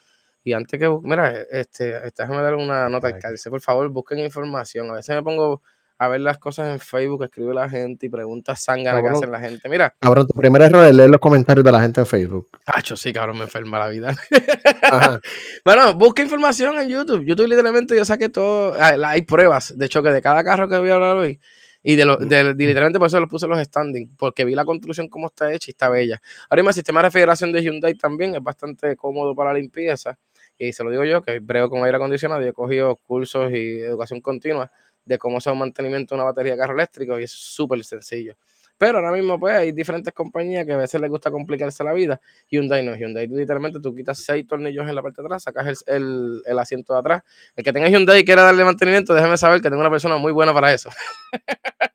Y 0.45 0.53
antes 0.53 0.79
que, 0.79 0.89
mira, 1.03 1.43
este, 1.51 1.97
este 2.07 2.23
déjame 2.23 2.43
dar 2.43 2.55
una 2.55 2.89
nota 2.89 3.09
al 3.09 3.19
cárcel, 3.19 3.51
por 3.51 3.61
favor, 3.61 3.89
busquen 3.89 4.19
información. 4.21 4.91
A 4.91 4.95
veces 4.95 5.15
me 5.15 5.23
pongo 5.23 5.63
a 5.99 6.09
ver 6.09 6.21
las 6.21 6.39
cosas 6.39 6.69
en 6.69 6.79
Facebook, 6.79 7.25
escribe 7.25 7.53
la 7.53 7.69
gente 7.69 8.07
y 8.07 8.09
pregunta 8.09 8.55
sangre 8.55 9.03
que 9.03 9.09
hacen 9.09 9.33
la 9.33 9.41
gente. 9.41 9.69
Mira. 9.69 9.93
Cabrón, 9.99 10.29
tu 10.29 10.35
primer 10.39 10.63
error 10.63 10.85
es 10.87 10.95
leer 10.95 11.11
los 11.11 11.21
comentarios 11.21 11.65
de 11.65 11.73
la 11.73 11.81
gente 11.81 12.01
en 12.01 12.07
Facebook. 12.07 12.49
Hacho, 12.67 12.97
sí, 12.97 13.13
cabrón, 13.13 13.39
me 13.39 13.45
enferma 13.45 13.81
la 13.81 13.89
vida. 13.89 14.17
bueno, 15.65 15.95
busca 15.95 16.23
información 16.23 16.79
en 16.79 16.89
YouTube. 16.89 17.25
YouTube 17.25 17.49
literalmente 17.49 17.97
yo 17.97 18.05
saqué 18.05 18.29
todo, 18.29 18.75
ah, 18.79 18.95
hay 19.07 19.23
pruebas 19.23 19.77
de 19.77 19.89
choque 19.89 20.11
de 20.11 20.23
cada 20.23 20.45
carro 20.45 20.69
que 20.69 20.79
voy 20.79 20.91
a 20.91 20.95
hablar 20.95 21.17
hoy. 21.17 21.41
Y 21.83 21.97
de, 21.97 22.05
lo, 22.05 22.17
de, 22.17 22.55
literalmente 22.55 22.99
por 22.99 23.07
eso 23.07 23.19
los 23.19 23.29
puse 23.29 23.47
los 23.47 23.59
standing, 23.61 24.15
porque 24.17 24.45
vi 24.45 24.55
la 24.55 24.65
construcción 24.65 25.09
cómo 25.09 25.29
está 25.29 25.53
hecha 25.53 25.71
y 25.71 25.73
está 25.73 25.89
bella. 25.89 26.21
Ahora 26.49 26.63
mismo 26.63 26.71
el 26.71 26.75
sistema 26.75 27.01
de 27.01 27.09
refrigeración 27.09 27.53
de 27.53 27.63
Hyundai 27.63 27.95
también 27.95 28.35
es 28.35 28.43
bastante 28.43 28.97
cómodo 28.97 29.35
para 29.35 29.53
la 29.53 29.59
limpieza. 29.59 30.19
Y 30.59 30.73
se 30.73 30.83
lo 30.85 30.91
digo 30.91 31.05
yo, 31.05 31.23
que 31.23 31.39
brego 31.39 31.71
con 31.71 31.85
aire 31.85 31.97
acondicionado 31.97 32.45
y 32.45 32.49
he 32.49 32.53
cogido 32.53 32.97
cursos 32.97 33.51
y 33.53 33.81
educación 33.81 34.21
continua 34.21 34.71
de 35.05 35.19
cómo 35.19 35.39
hacer 35.39 35.53
un 35.53 35.61
mantenimiento 35.61 36.15
de 36.15 36.21
una 36.21 36.25
batería 36.25 36.53
de 36.53 36.59
carro 36.59 36.75
eléctrico 36.75 37.19
y 37.19 37.25
es 37.25 37.31
súper 37.31 37.83
sencillo. 37.85 38.37
Pero 38.77 38.99
ahora 38.99 39.11
mismo, 39.11 39.41
pues, 39.41 39.57
hay 39.57 39.73
diferentes 39.73 40.15
compañías 40.15 40.65
que 40.65 40.73
a 40.73 40.77
veces 40.77 41.01
les 41.01 41.11
gusta 41.11 41.33
complicarse 41.33 41.83
la 41.83 41.93
vida. 41.93 42.21
Hyundai 42.49 42.85
no, 42.85 42.95
Hyundai 42.95 43.27
literalmente 43.27 43.81
tú 43.81 43.93
quitas 43.93 44.19
seis 44.19 44.47
tornillos 44.47 44.89
en 44.89 44.95
la 44.95 45.03
parte 45.03 45.21
de 45.21 45.27
atrás, 45.27 45.43
sacas 45.43 45.83
el, 45.87 46.43
el, 46.47 46.59
asiento 46.59 46.93
de 46.93 47.01
atrás. 47.01 47.23
El 47.57 47.65
que 47.65 47.73
tenga 47.73 47.89
Hyundai 47.89 48.21
y 48.21 48.25
quiera 48.25 48.43
darle 48.43 48.65
mantenimiento, 48.65 49.15
déjame 49.15 49.37
saber 49.37 49.61
que 49.61 49.69
tengo 49.69 49.81
una 49.81 49.91
persona 49.91 50.17
muy 50.17 50.31
buena 50.31 50.55
para 50.55 50.73
eso. 50.73 50.91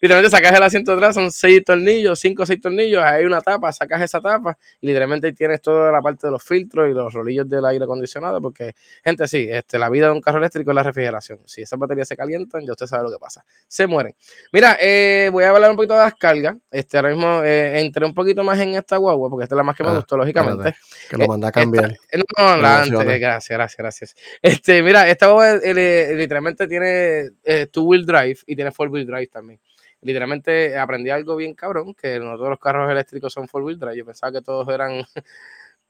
literalmente 0.00 0.30
sacas 0.30 0.56
el 0.56 0.62
asiento 0.62 0.92
atrás, 0.92 1.14
son 1.14 1.30
seis 1.30 1.64
tornillos, 1.64 2.18
cinco 2.20 2.42
o 2.42 2.46
seis 2.46 2.60
tornillos, 2.60 3.02
hay 3.02 3.24
una 3.24 3.40
tapa, 3.40 3.72
sacas 3.72 4.02
esa 4.02 4.20
tapa 4.20 4.56
y 4.80 4.86
literalmente 4.86 5.32
tienes 5.32 5.60
toda 5.60 5.90
la 5.90 6.00
parte 6.00 6.26
de 6.26 6.30
los 6.30 6.42
filtros 6.42 6.88
y 6.90 6.94
los 6.94 7.12
rolillos 7.12 7.48
del 7.48 7.64
aire 7.64 7.84
acondicionado, 7.84 8.40
porque, 8.40 8.74
gente, 9.04 9.26
sí, 9.26 9.46
este, 9.50 9.78
la 9.78 9.88
vida 9.90 10.06
de 10.06 10.12
un 10.12 10.20
carro 10.20 10.38
eléctrico 10.38 10.70
es 10.70 10.74
la 10.74 10.82
refrigeración. 10.82 11.40
Si 11.46 11.62
esas 11.62 11.78
baterías 11.78 12.08
se 12.08 12.16
calientan, 12.16 12.64
ya 12.64 12.72
usted 12.72 12.86
sabe 12.86 13.04
lo 13.04 13.10
que 13.10 13.18
pasa. 13.18 13.44
Se 13.66 13.86
mueren. 13.86 14.14
Mira, 14.52 14.76
eh, 14.80 15.30
voy 15.32 15.44
a 15.44 15.50
hablar 15.50 15.70
un 15.70 15.76
poquito 15.76 15.94
de 15.94 16.00
las 16.00 16.14
cargas. 16.14 16.56
Este, 16.70 16.96
ahora 16.96 17.10
mismo 17.10 17.42
eh, 17.42 17.80
entré 17.80 18.04
un 18.04 18.14
poquito 18.14 18.44
más 18.44 18.58
en 18.60 18.74
esta 18.74 18.96
guagua, 18.96 19.28
porque 19.30 19.44
esta 19.44 19.54
es 19.54 19.58
la 19.58 19.62
más 19.62 19.76
que 19.76 19.84
me 19.84 19.90
ah, 19.90 19.96
gustó, 19.96 20.16
lógicamente. 20.16 20.74
que 21.10 21.16
lo 21.16 21.26
manda 21.26 21.48
a 21.48 21.52
cambiar. 21.52 21.96
no, 22.38 22.56
la 22.56 22.82
antes, 22.82 23.20
gracias, 23.20 23.56
gracias, 23.56 23.76
gracias. 23.78 24.14
Este, 24.42 24.82
mira, 24.82 25.08
esta 25.08 25.26
guagua 25.26 25.56
eh, 25.62 26.14
literalmente 26.14 26.66
tiene 26.66 27.30
two-wheel 27.70 28.06
drive 28.06 28.38
y 28.46 28.54
tiene 28.54 28.70
four-wheel 28.70 29.06
drive 29.06 29.28
también 29.28 29.58
literalmente 30.00 30.78
aprendí 30.78 31.10
algo 31.10 31.36
bien 31.36 31.54
cabrón, 31.54 31.94
que 31.94 32.18
no 32.20 32.36
todos 32.36 32.50
los 32.50 32.58
carros 32.58 32.90
eléctricos 32.90 33.32
son 33.32 33.48
four 33.48 33.62
wheel 33.62 33.78
drive. 33.78 33.96
Yo 33.96 34.06
pensaba 34.06 34.32
que 34.32 34.42
todos 34.42 34.68
eran 34.68 35.02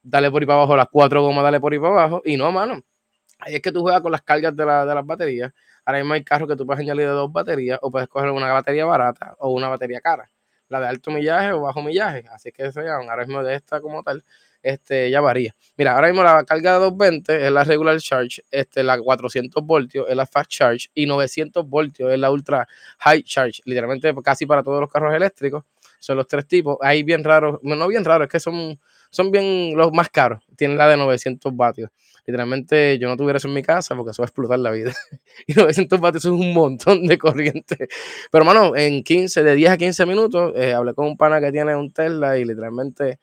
dale 0.03 0.31
por 0.31 0.43
ahí 0.43 0.47
para 0.47 0.59
abajo, 0.59 0.77
las 0.77 0.89
cuatro 0.91 1.23
gomas, 1.23 1.45
dale 1.45 1.61
por 1.61 1.73
ahí 1.73 1.79
para 1.79 1.93
abajo. 1.93 2.23
Y 2.25 2.37
no, 2.37 2.51
mano. 2.53 2.83
Ahí 3.41 3.57
es 3.57 3.63
que 3.63 3.73
tú 3.73 3.83
juegas 3.83 4.01
con 4.03 4.13
las 4.13 4.23
cargas 4.23 4.57
de, 4.57 4.67
la, 4.67 4.85
de 4.85 4.95
las 4.95 5.07
baterías. 5.07 5.53
Ahora 5.85 6.01
mismo 6.01 6.15
hay 6.15 6.25
carros 6.25 6.49
que 6.49 6.57
tú 6.57 6.67
puedes 6.67 6.81
añadir 6.81 7.07
de 7.07 7.13
dos 7.13 7.33
baterías 7.33 7.79
o 7.83 7.91
puedes 7.91 8.09
coger 8.09 8.31
una 8.31 8.53
batería 8.53 8.85
barata 8.85 9.37
o 9.39 9.51
una 9.53 9.69
batería 9.69 10.01
cara. 10.01 10.31
La 10.69 10.81
de 10.81 10.89
alto 10.89 11.11
millaje 11.11 11.53
o 11.53 11.63
bajo 11.63 11.83
millaje. 11.83 12.25
Así 12.31 12.53
que 12.53 12.73
se 12.73 12.83
llaman 12.83 13.09
ahora 13.09 13.25
mismo 13.25 13.43
de 13.43 13.55
esta 13.55 13.81
como 13.81 14.03
tal. 14.03 14.25
Este, 14.63 15.11
ya 15.11 15.21
varía. 15.21 15.55
Mira, 15.77 15.95
ahora 15.95 16.09
mismo 16.09 16.23
la 16.23 16.45
carga 16.45 16.75
de 16.75 16.79
220 16.81 17.47
es 17.47 17.53
la 17.53 17.65
regular 17.65 17.99
charge, 18.01 18.43
este, 18.51 18.83
la 18.83 19.01
400 19.01 19.65
voltios 19.65 20.07
es 20.09 20.17
la 20.17 20.27
fast 20.27 20.51
charge 20.51 20.89
y 20.95 21.07
900 21.07 21.69
voltios 21.69 22.13
es 22.13 22.19
la 22.19 22.31
ultra 22.31 22.67
high 22.99 23.23
charge, 23.23 23.63
literalmente 23.65 24.13
casi 24.25 24.47
para 24.47 24.63
todos 24.63 24.81
los 24.81 24.91
carros 24.91 25.15
eléctricos. 25.15 25.65
Son 26.01 26.17
los 26.17 26.29
tres 26.29 26.47
tipos. 26.47 26.79
Hay 26.81 27.03
bien 27.03 27.25
raros, 27.25 27.59
no 27.63 27.89
bien 27.89 28.05
raros, 28.05 28.27
es 28.27 28.33
que 28.33 28.41
son, 28.41 28.79
son 29.11 29.31
bien 29.31 29.77
los 29.77 29.93
más 29.93 30.09
caros. 30.11 30.45
Tienen 30.57 30.79
la 30.79 30.89
de 30.89 30.97
900 30.97 31.55
vatios. 31.57 31.91
Literalmente 32.29 32.99
yo 32.99 33.09
no 33.09 33.17
tuviera 33.17 33.39
eso 33.39 33.49
en 33.49 33.55
mi 33.55 33.63
casa 33.63 33.97
porque 33.97 34.11
eso 34.11 34.21
va 34.21 34.27
a 34.27 34.29
explotar 34.29 34.59
la 34.59 34.71
vida. 34.71 34.93
y 35.47 35.55
900 35.55 35.99
vatios 35.99 36.27
es 36.27 36.31
un 36.31 36.53
montón 36.53 37.07
de 37.07 37.17
corriente. 37.17 37.89
Pero, 38.31 38.45
mano, 38.45 38.77
en 38.77 39.03
15, 39.03 39.43
de 39.43 39.55
10 39.55 39.71
a 39.71 39.77
15 39.79 40.05
minutos, 40.05 40.53
eh, 40.55 40.75
hablé 40.75 40.93
con 40.93 41.07
un 41.07 41.17
pana 41.17 41.41
que 41.41 41.51
tiene 41.51 41.75
un 41.75 41.91
Tesla 41.91 42.39
y 42.39 42.45
literalmente 42.45 43.19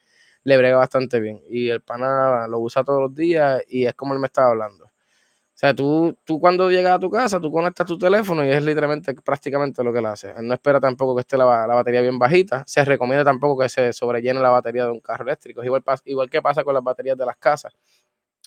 le 0.45 0.57
brega 0.57 0.77
bastante 0.77 1.19
bien. 1.19 1.41
Y 1.49 1.69
el 1.69 1.81
pana 1.81 2.47
lo 2.47 2.59
usa 2.59 2.83
todos 2.83 3.01
los 3.01 3.15
días 3.15 3.63
y 3.67 3.85
es 3.85 3.93
como 3.95 4.13
él 4.13 4.19
me 4.19 4.27
estaba 4.27 4.49
hablando. 4.51 4.85
O 4.85 5.57
sea, 5.57 5.73
tú, 5.73 6.17
tú 6.25 6.39
cuando 6.39 6.69
llegas 6.69 6.93
a 6.93 6.99
tu 6.99 7.09
casa, 7.09 7.39
tú 7.39 7.51
conectas 7.51 7.87
tu 7.87 7.97
teléfono 7.97 8.45
y 8.45 8.49
es 8.49 8.63
literalmente 8.63 9.13
prácticamente 9.15 9.83
lo 9.83 9.91
que 9.93 9.99
él 9.99 10.05
hace. 10.05 10.31
Él 10.37 10.47
no 10.47 10.53
espera 10.53 10.79
tampoco 10.79 11.15
que 11.15 11.21
esté 11.21 11.37
la, 11.37 11.65
la, 11.65 11.75
batería 11.75 12.01
bien 12.01 12.19
bajita. 12.19 12.63
Se 12.67 12.85
recomienda 12.85 13.23
tampoco 13.23 13.61
que 13.63 13.69
se 13.69 13.93
sobrellene 13.93 14.39
la 14.39 14.49
batería 14.49 14.85
de 14.85 14.91
un 14.91 14.99
carro 14.99 15.23
eléctrico. 15.23 15.63
Igual, 15.63 15.83
igual 16.05 16.29
que 16.29 16.41
pasa 16.41 16.63
con 16.63 16.73
las 16.73 16.83
baterías 16.83 17.17
de 17.17 17.25
las 17.25 17.37
casas. 17.37 17.73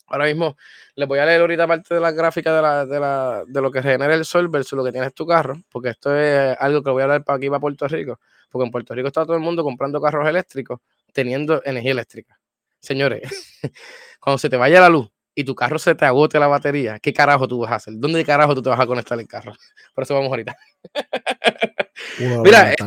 Ahora 0.07 0.27
mismo 0.27 0.57
les 0.95 1.09
voy 1.09 1.19
a 1.19 1.27
leer 1.27 1.41
ahorita 1.41 1.67
parte 1.67 1.95
de 1.95 2.01
la 2.01 2.13
gráfica 2.13 2.55
de, 2.55 2.63
la, 2.63 2.87
de, 2.87 3.01
la, 3.01 3.45
de 3.47 3.61
lo 3.61 3.71
que 3.71 3.83
genera 3.83 4.15
el 4.15 4.25
sol 4.25 4.49
versus 4.49 4.77
lo 4.77 4.85
que 4.85 4.93
tienes 4.93 5.13
tu 5.15 5.27
carro, 5.27 5.57
porque 5.71 5.91
esto 5.91 6.17
es 6.17 6.57
algo 6.61 6.83
que 6.83 6.91
voy 6.91 7.03
a 7.03 7.05
hablar 7.05 7.25
para 7.25 7.37
aquí, 7.37 7.49
para 7.49 7.61
Puerto 7.61 7.89
Rico, 7.89 8.19
porque 8.51 8.65
en 8.65 8.71
Puerto 8.71 8.95
Rico 8.95 9.09
está 9.09 9.25
todo 9.25 9.37
el 9.37 9.43
mundo 9.43 9.63
comprando 9.65 10.01
carros 10.01 10.27
eléctricos 10.27 10.81
teniendo 11.13 11.63
energía 11.65 11.93
eléctrica. 11.93 12.39
Señores, 12.81 13.23
cuando 14.21 14.39
se 14.39 14.49
te 14.49 14.57
vaya 14.57 14.81
la 14.81 14.89
luz 14.89 15.09
y 15.35 15.45
tu 15.45 15.55
carro 15.55 15.79
se 15.79 15.95
te 15.95 16.05
agote 16.05 16.39
la 16.39 16.49
batería, 16.49 16.99
¿qué 17.01 17.13
carajo 17.13 17.47
tú 17.47 17.61
vas 17.61 17.73
a 17.73 17.77
hacer? 17.77 17.95
¿Dónde 17.97 18.25
carajo 18.25 18.55
tú 18.55 18.63
te 18.63 18.71
vas 18.71 18.81
a 18.81 18.87
conectar 18.87 19.19
el 19.19 19.27
carro? 19.27 19.53
Por 19.95 20.05
eso 20.05 20.15
vamos 20.15 20.31
ahorita. 20.31 20.57
mira, 22.43 22.73
esta, 22.73 22.87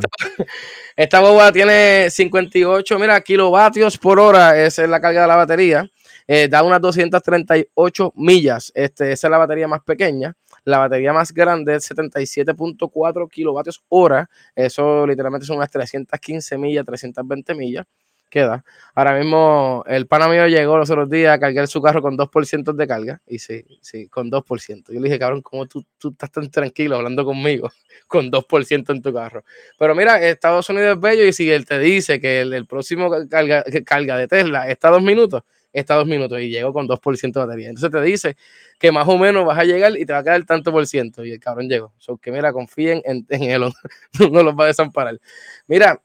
esta 0.96 1.20
boba 1.20 1.52
tiene 1.52 2.10
58, 2.10 3.00
mira, 3.00 3.22
kilovatios 3.22 3.98
por 3.98 4.20
hora, 4.20 4.62
esa 4.62 4.84
es 4.84 4.90
la 4.90 5.00
carga 5.00 5.22
de 5.22 5.28
la 5.28 5.36
batería. 5.36 5.90
Eh, 6.28 6.48
da 6.48 6.64
unas 6.64 6.80
238 6.80 8.14
millas. 8.16 8.72
Este, 8.76 9.12
esa 9.12 9.28
es 9.28 9.32
la 9.32 9.38
batería 9.38 9.68
más 9.68 9.82
pequeña. 9.82 10.34
La 10.64 10.78
batería 10.78 11.12
más 11.12 11.34
grande 11.34 11.76
es 11.76 11.92
77.4 11.92 13.30
kilovatios 13.30 13.84
hora. 13.90 14.30
Eso 14.56 15.06
literalmente 15.08 15.46
son 15.46 15.58
unas 15.58 15.72
315 15.72 16.58
millas, 16.58 16.86
320 16.86 17.56
millas. 17.56 17.86
Queda. 18.32 18.64
Ahora 18.96 19.20
mismo 19.20 19.84
el 19.88 20.08
pana 20.08 20.30
mío 20.30 20.48
llegó 20.48 20.78
los 20.78 20.90
otros 20.90 21.10
días 21.10 21.36
a 21.36 21.40
cargar 21.40 21.68
su 21.68 21.82
carro 21.82 22.02
con 22.02 22.18
2% 22.18 22.72
de 22.72 22.88
carga. 22.88 23.22
Y 23.28 23.40
sí, 23.40 23.66
sí, 23.82 24.08
con 24.08 24.32
2%. 24.32 24.94
Yo 24.94 25.00
le 25.02 25.10
dije, 25.10 25.20
cabrón, 25.20 25.42
¿cómo 25.42 25.68
tú, 25.68 25.86
tú 25.98 26.12
estás 26.12 26.32
tan 26.32 26.50
tranquilo 26.50 26.96
hablando 26.96 27.26
conmigo 27.26 27.70
con 28.08 28.32
2% 28.32 28.94
en 28.94 29.02
tu 29.02 29.14
carro? 29.14 29.44
Pero 29.78 29.94
mira, 29.96 30.26
Estados 30.26 30.70
Unidos 30.70 30.96
es 30.96 31.02
bello 31.02 31.26
y 31.26 31.34
si 31.34 31.52
él 31.52 31.66
te 31.66 31.78
dice 31.78 32.22
que 32.22 32.40
el, 32.40 32.66
próximo 32.66 33.12
carga, 33.30 33.66
carga 33.86 34.18
de 34.18 34.30
Tesla 34.30 34.70
está 34.70 34.90
dos 34.90 35.04
minutos, 35.04 35.44
está 35.74 35.96
dos 35.96 36.08
minutos 36.08 36.40
y 36.40 36.50
llegó 36.50 36.72
con 36.72 36.88
2% 36.88 37.34
de 37.34 37.46
batería. 37.46 37.68
Entonces 37.68 37.92
te 37.92 38.02
dice 38.02 38.38
que 38.80 38.94
más 38.94 39.10
o 39.10 39.18
menos 39.18 39.46
vas 39.46 39.60
a 39.60 39.66
llegar 39.66 39.98
y 39.98 40.06
te 40.06 40.14
va 40.14 40.20
a 40.20 40.24
quedar 40.24 40.46
tanto 40.46 40.72
por 40.72 40.88
ciento. 40.88 41.26
Y 41.26 41.34
el 41.34 41.40
cabrón 41.42 41.68
llegó. 41.68 41.94
So 41.98 42.18
que 42.18 42.32
mira, 42.32 42.54
confíen 42.54 43.02
en, 43.04 43.26
en 43.28 43.44
él, 43.44 43.64
no 44.32 44.42
los 44.42 44.56
va 44.56 44.64
a 44.64 44.68
desamparar. 44.68 45.20
Mira, 45.68 46.02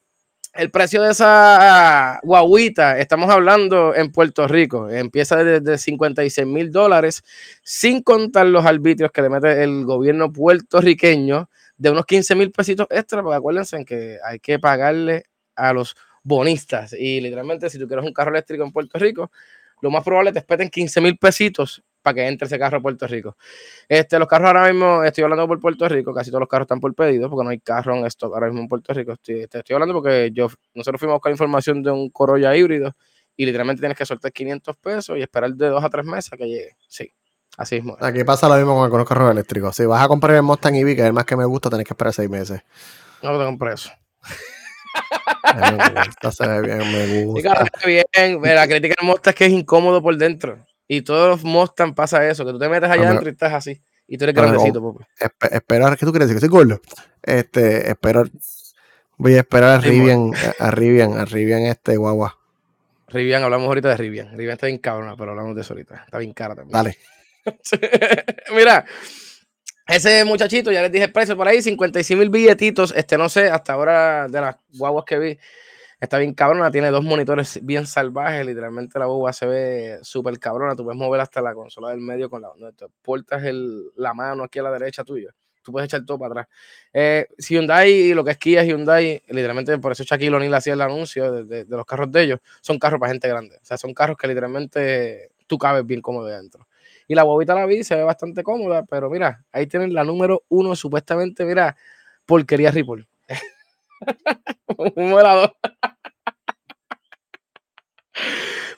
el 0.57 0.71
precio 0.71 1.03
de 1.03 1.13
esa 1.13 2.21
guaguita, 2.23 2.99
estamos 2.99 3.31
hablando 3.31 3.95
en 3.95 4.11
Puerto 4.11 4.49
Rico, 4.49 4.89
empieza 4.91 5.43
desde 5.43 5.79
56 5.79 6.47
mil 6.47 6.71
dólares, 6.71 7.23
sin 7.63 8.03
contar 8.03 8.47
los 8.47 8.65
arbitrios 8.65 9.11
que 9.13 9.23
le 9.23 9.29
mete 9.29 9.63
el 9.63 9.85
gobierno 9.85 10.33
puertorriqueño 10.33 11.49
de 11.77 11.91
unos 11.91 12.07
15 12.07 12.35
mil 12.35 12.51
pesitos 12.51 12.87
extra, 12.91 13.23
porque 13.23 13.37
acuérdense 13.37 13.85
que 13.85 14.19
hay 14.25 14.39
que 14.39 14.59
pagarle 14.59 15.25
a 15.55 15.73
los 15.73 15.97
bonistas. 16.23 16.93
Y 16.93 17.21
literalmente, 17.21 17.69
si 17.71 17.79
tú 17.79 17.87
quieres 17.87 18.05
un 18.05 18.13
carro 18.13 18.31
eléctrico 18.31 18.65
en 18.65 18.73
Puerto 18.73 18.99
Rico, 18.99 19.31
lo 19.81 19.91
más 19.91 20.03
probable 20.03 20.33
te 20.33 20.39
espeten 20.39 20.71
15 20.71 21.01
mil 21.01 21.19
pesitos 21.19 21.83
para 22.07 22.15
que 22.15 22.29
entre 22.29 22.47
ese 22.47 22.57
carro 22.57 22.79
a 22.79 22.81
Puerto 22.81 23.05
Rico. 23.09 23.37
Este, 23.89 24.17
los 24.21 24.29
carros 24.29 24.47
ahora 24.47 24.73
mismo, 24.73 25.03
estoy 25.03 25.25
hablando 25.25 25.49
por 25.49 25.59
Puerto 25.59 25.89
Rico, 25.89 26.15
casi 26.15 26.31
todos 26.31 26.39
los 26.39 26.49
carros 26.49 26.67
están 26.67 26.79
por 26.79 26.95
pedido, 26.95 27.29
porque 27.29 27.43
no 27.43 27.51
hay 27.51 27.59
carro 27.59 27.97
en 27.97 28.07
stock 28.07 28.33
ahora 28.33 28.47
mismo 28.47 28.61
en 28.61 28.69
Puerto 28.69 28.95
Rico. 28.95 29.15
Estoy, 29.15 29.49
te 29.49 29.59
estoy 29.59 29.75
hablando 29.75 29.93
porque 29.93 30.31
yo, 30.33 30.47
nosotros 30.73 31.01
fuimos 31.01 31.15
a 31.15 31.17
buscar 31.17 31.33
información 31.33 31.83
de 31.83 31.91
un 31.91 32.09
Corolla 32.11 32.57
híbrido 32.57 32.93
y 33.37 33.45
literalmente 33.45 33.81
tienes 33.81 33.99
que 33.99 34.07
soltar 34.07 34.31
500 34.31 34.77
pesos 34.77 35.19
y 35.19 35.23
esperar 35.23 35.53
de 35.53 35.67
dos 35.67 35.83
a 35.83 35.91
tres 35.91 36.07
meses 36.07 36.33
a 36.33 36.37
que 36.37 36.47
llegue. 36.47 36.77
Sí, 36.87 37.13
así 37.59 37.75
mismo. 37.75 37.97
Aquí 38.01 38.23
pasa 38.23 38.49
lo 38.49 38.55
mismo 38.55 38.89
con 38.89 38.99
los 38.99 39.09
carros 39.09 39.33
eléctricos. 39.33 39.75
Si 39.75 39.85
vas 39.85 40.01
a 40.01 40.07
comprar 40.07 40.37
el 40.37 40.45
Mustang 40.45 40.77
EV, 40.77 40.95
que 40.95 41.01
es 41.01 41.09
el 41.09 41.13
más 41.13 41.25
que 41.25 41.35
me 41.35 41.45
gusta, 41.45 41.71
tenés 41.71 41.87
que 41.87 41.93
esperar 41.93 42.13
seis 42.13 42.31
meses. 42.31 42.61
No 43.21 43.37
te 43.37 43.45
compres 43.45 43.81
eso. 43.81 43.91
me 46.41 46.61
bien, 46.63 46.79
me 46.79 47.25
gusta. 47.25 47.67
bien, 47.85 48.05
la 48.41 48.69
crítica 48.69 48.95
del 48.97 49.09
Mustang 49.09 49.33
es 49.33 49.35
que 49.35 49.47
es 49.47 49.53
incómodo 49.53 50.01
por 50.01 50.17
dentro. 50.17 50.65
Y 50.89 51.03
todos 51.03 51.29
los 51.29 51.45
Mustang 51.45 51.95
pasa 51.95 52.29
eso, 52.29 52.45
que 52.45 52.53
tú 52.53 52.59
te 52.59 52.69
metes 52.69 52.89
allá 52.89 53.09
adentro 53.09 53.29
y 53.29 53.33
estás 53.33 53.53
así. 53.53 53.83
Y 54.09 54.19
tú 54.19 54.25
eres 54.25 54.37
grandecito, 54.37 54.81
oh, 54.81 54.99
esperar, 55.51 55.97
¿qué 55.97 56.07
tú 56.07 56.13
decir? 56.13 56.35
Que 56.35 56.41
soy 56.41 56.49
gordo. 56.49 56.81
Este, 57.23 57.91
esperar. 57.91 58.31
Voy 59.19 59.35
a 59.35 59.39
esperar 59.39 59.71
a 59.71 59.81
Rivian, 59.81 60.31
a, 60.59 60.71
Rivian, 60.71 61.19
a 61.19 61.25
Rivian 61.25 61.63
este 61.63 61.97
guagua. 61.97 62.39
Rivian, 63.09 63.43
hablamos 63.43 63.67
ahorita 63.67 63.89
de 63.89 63.97
Rivian. 63.97 64.31
Rivian 64.37 64.55
está 64.55 64.67
bien 64.67 64.79
cabrona, 64.79 65.17
pero 65.17 65.31
hablamos 65.31 65.57
de 65.57 65.63
eso 65.63 65.73
ahorita. 65.73 66.03
Está 66.05 66.19
bien 66.19 66.33
cara 66.35 66.55
también. 66.55 66.73
Dale. 66.73 66.99
Mira, 68.55 68.85
ese 69.87 70.25
muchachito, 70.25 70.71
ya 70.71 70.83
les 70.83 70.93
dije 70.93 71.05
el 71.05 71.13
precio 71.13 71.37
por 71.37 71.49
ahí, 71.49 71.63
56 71.63 72.19
mil 72.19 72.31
billetitos. 72.31 72.93
Este, 72.95 73.17
no 73.17 73.29
sé, 73.29 73.49
hasta 73.49 73.73
ahora 73.73 74.29
de 74.29 74.41
las 74.41 74.57
guaguas 74.75 75.05
que 75.05 75.19
vi, 75.19 75.39
está 76.01 76.19
bien 76.19 76.35
cabrona. 76.35 76.71
Tiene 76.71 76.91
dos 76.91 77.05
monitores 77.05 77.61
bien 77.63 77.87
salvajes. 77.87 78.45
Literalmente 78.47 78.99
la 78.99 79.07
boba 79.07 79.33
se 79.33 79.47
ve 79.47 79.99
súper 80.03 80.39
cabrona. 80.39 80.77
Tú 80.77 80.85
puedes 80.85 80.99
mover 80.99 81.21
hasta 81.21 81.41
la 81.41 81.55
consola 81.55 81.91
del 81.91 82.01
medio 82.01 82.31
con 82.31 82.43
la. 82.43 82.49
Donde 82.49 82.73
te 82.73 82.87
portas 83.03 83.45
el, 83.45 83.91
la 83.97 84.15
mano 84.15 84.45
aquí 84.45 84.59
a 84.59 84.63
la 84.63 84.73
derecha 84.73 85.05
tuya. 85.05 85.31
Tú 85.63 85.73
puedes 85.73 85.87
echar 85.87 86.05
todo 86.05 86.19
para 86.19 86.31
atrás. 86.31 86.49
Eh, 86.93 87.27
Hyundai, 87.39 88.15
lo 88.15 88.25
que 88.25 88.31
es 88.31 88.39
Kia 88.39 88.63
Hyundai, 88.63 89.21
literalmente 89.27 89.77
por 89.79 89.91
eso 89.91 90.05
Shaquille 90.05 90.37
O'Neal 90.37 90.55
hacía 90.55 90.75
el 90.75 90.81
anuncio 90.81 91.45
de, 91.45 91.65
de, 91.65 91.77
los 91.77 91.85
carros 91.85 92.13
de 92.13 92.23
ellos. 92.23 92.41
Son 92.61 92.79
carros 92.79 93.01
para 93.01 93.11
gente 93.11 93.27
grande. 93.27 93.57
O 93.57 93.65
sea, 93.65 93.77
son 93.77 93.93
carros 93.93 94.17
que 94.17 94.29
literalmente 94.29 95.33
tú 95.49 95.59
cabes 95.59 95.85
bien 95.85 96.01
cómodo 96.01 96.27
dentro. 96.27 96.69
Y 97.09 97.15
la 97.15 97.23
bobita 97.25 97.55
la 97.55 97.67
vi, 97.67 97.85
se 97.85 97.95
ve 97.97 98.03
bastante 98.03 98.43
cómoda, 98.43 98.85
pero 98.85 99.11
mira, 99.11 99.45
ahí 99.53 99.67
tienen 99.67 99.95
la 99.95 100.05
número 100.05 100.45
uno, 100.49 100.75
supuestamente, 100.75 101.45
mira, 101.45 101.77
porquería 102.27 102.71
Ripple. 102.71 103.07
Un 104.77 105.11
modelador. 105.11 105.57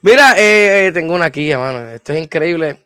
mira, 0.01 0.37
eh, 0.37 0.87
eh, 0.87 0.91
tengo 0.91 1.13
una 1.13 1.31
Kia, 1.31 1.57
mano. 1.57 1.89
Esto 1.89 2.13
es 2.13 2.23
increíble. 2.23 2.77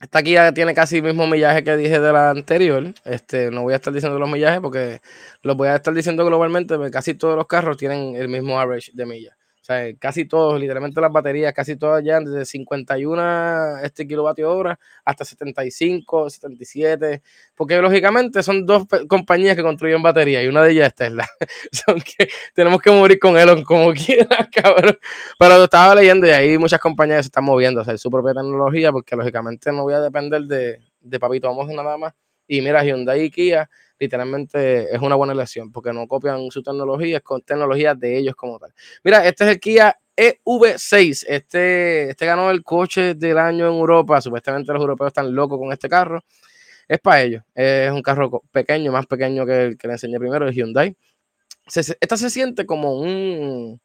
Esta 0.00 0.22
Kia 0.22 0.52
tiene 0.52 0.74
casi 0.74 0.98
el 0.98 1.02
mismo 1.04 1.26
millaje 1.26 1.64
que 1.64 1.76
dije 1.76 2.00
de 2.00 2.12
la 2.12 2.30
anterior. 2.30 2.92
Este, 3.04 3.50
no 3.50 3.62
voy 3.62 3.72
a 3.72 3.76
estar 3.76 3.92
diciendo 3.92 4.18
los 4.18 4.30
millajes 4.30 4.60
porque 4.60 5.00
los 5.42 5.56
voy 5.56 5.68
a 5.68 5.76
estar 5.76 5.94
diciendo 5.94 6.24
globalmente, 6.24 6.76
casi 6.90 7.14
todos 7.14 7.36
los 7.36 7.46
carros 7.46 7.76
tienen 7.76 8.14
el 8.16 8.28
mismo 8.28 8.60
average 8.60 8.92
de 8.94 9.06
millas. 9.06 9.36
Sea, 9.66 9.92
casi 9.98 10.26
todos, 10.26 10.60
literalmente 10.60 11.00
las 11.00 11.10
baterías, 11.10 11.52
casi 11.52 11.74
todas 11.74 12.04
ya 12.04 12.20
desde 12.20 12.44
51 12.44 13.78
este 13.82 14.06
kilovatio 14.06 14.48
hora 14.54 14.78
hasta 15.04 15.24
75, 15.24 16.30
77, 16.30 17.20
porque 17.56 17.76
lógicamente 17.82 18.44
son 18.44 18.64
dos 18.64 18.84
compañías 19.08 19.56
que 19.56 19.64
construyen 19.64 20.00
baterías 20.00 20.44
y 20.44 20.46
una 20.46 20.62
de 20.62 20.70
ellas 20.70 20.86
es 20.86 20.94
Tesla. 20.94 21.26
son 21.72 22.00
que 22.00 22.28
tenemos 22.54 22.80
que 22.80 22.92
morir 22.92 23.18
con 23.18 23.36
Elon 23.36 23.64
como 23.64 23.92
quiera, 24.06 24.48
cabrón. 24.52 25.00
Pero 25.36 25.58
lo 25.58 25.64
estaba 25.64 25.96
leyendo 25.96 26.28
y 26.28 26.30
ahí 26.30 26.56
muchas 26.58 26.78
compañías 26.78 27.24
se 27.24 27.28
están 27.28 27.42
moviendo, 27.42 27.80
o 27.80 27.84
sea, 27.84 27.98
su 27.98 28.08
propia 28.08 28.34
tecnología, 28.34 28.92
porque 28.92 29.16
lógicamente 29.16 29.72
no 29.72 29.82
voy 29.82 29.94
a 29.94 30.00
depender 30.00 30.42
de, 30.42 30.78
de 31.00 31.18
papito, 31.18 31.48
vamos 31.48 31.66
nada 31.74 31.98
más. 31.98 32.14
Y 32.46 32.60
mira, 32.60 32.84
Hyundai 32.84 33.20
y 33.20 33.30
Kia 33.32 33.68
literalmente 33.98 34.94
es 34.94 35.00
una 35.00 35.14
buena 35.14 35.32
elección 35.32 35.72
porque 35.72 35.92
no 35.92 36.06
copian 36.06 36.50
su 36.50 36.62
tecnología, 36.62 37.18
es 37.18 37.22
con 37.22 37.42
tecnología 37.42 37.94
de 37.94 38.18
ellos 38.18 38.34
como 38.34 38.58
tal. 38.58 38.72
Mira, 39.02 39.26
este 39.26 39.44
es 39.44 39.50
el 39.50 39.60
Kia 39.60 39.98
EV6. 40.16 41.24
Este, 41.28 42.10
este 42.10 42.26
ganó 42.26 42.50
el 42.50 42.62
coche 42.62 43.14
del 43.14 43.38
año 43.38 43.66
en 43.66 43.74
Europa. 43.74 44.20
Supuestamente 44.20 44.72
los 44.72 44.80
europeos 44.80 45.08
están 45.08 45.34
locos 45.34 45.58
con 45.58 45.72
este 45.72 45.88
carro. 45.88 46.24
Es 46.88 47.00
para 47.00 47.22
ellos. 47.22 47.42
Es 47.54 47.90
un 47.90 48.02
carro 48.02 48.42
pequeño, 48.52 48.92
más 48.92 49.06
pequeño 49.06 49.44
que 49.46 49.62
el 49.64 49.78
que 49.78 49.88
le 49.88 49.94
enseñé 49.94 50.18
primero, 50.18 50.46
el 50.46 50.54
Hyundai. 50.54 50.96
esta 51.66 52.16
se 52.16 52.30
siente 52.30 52.64
como 52.66 52.98
un, 52.98 53.80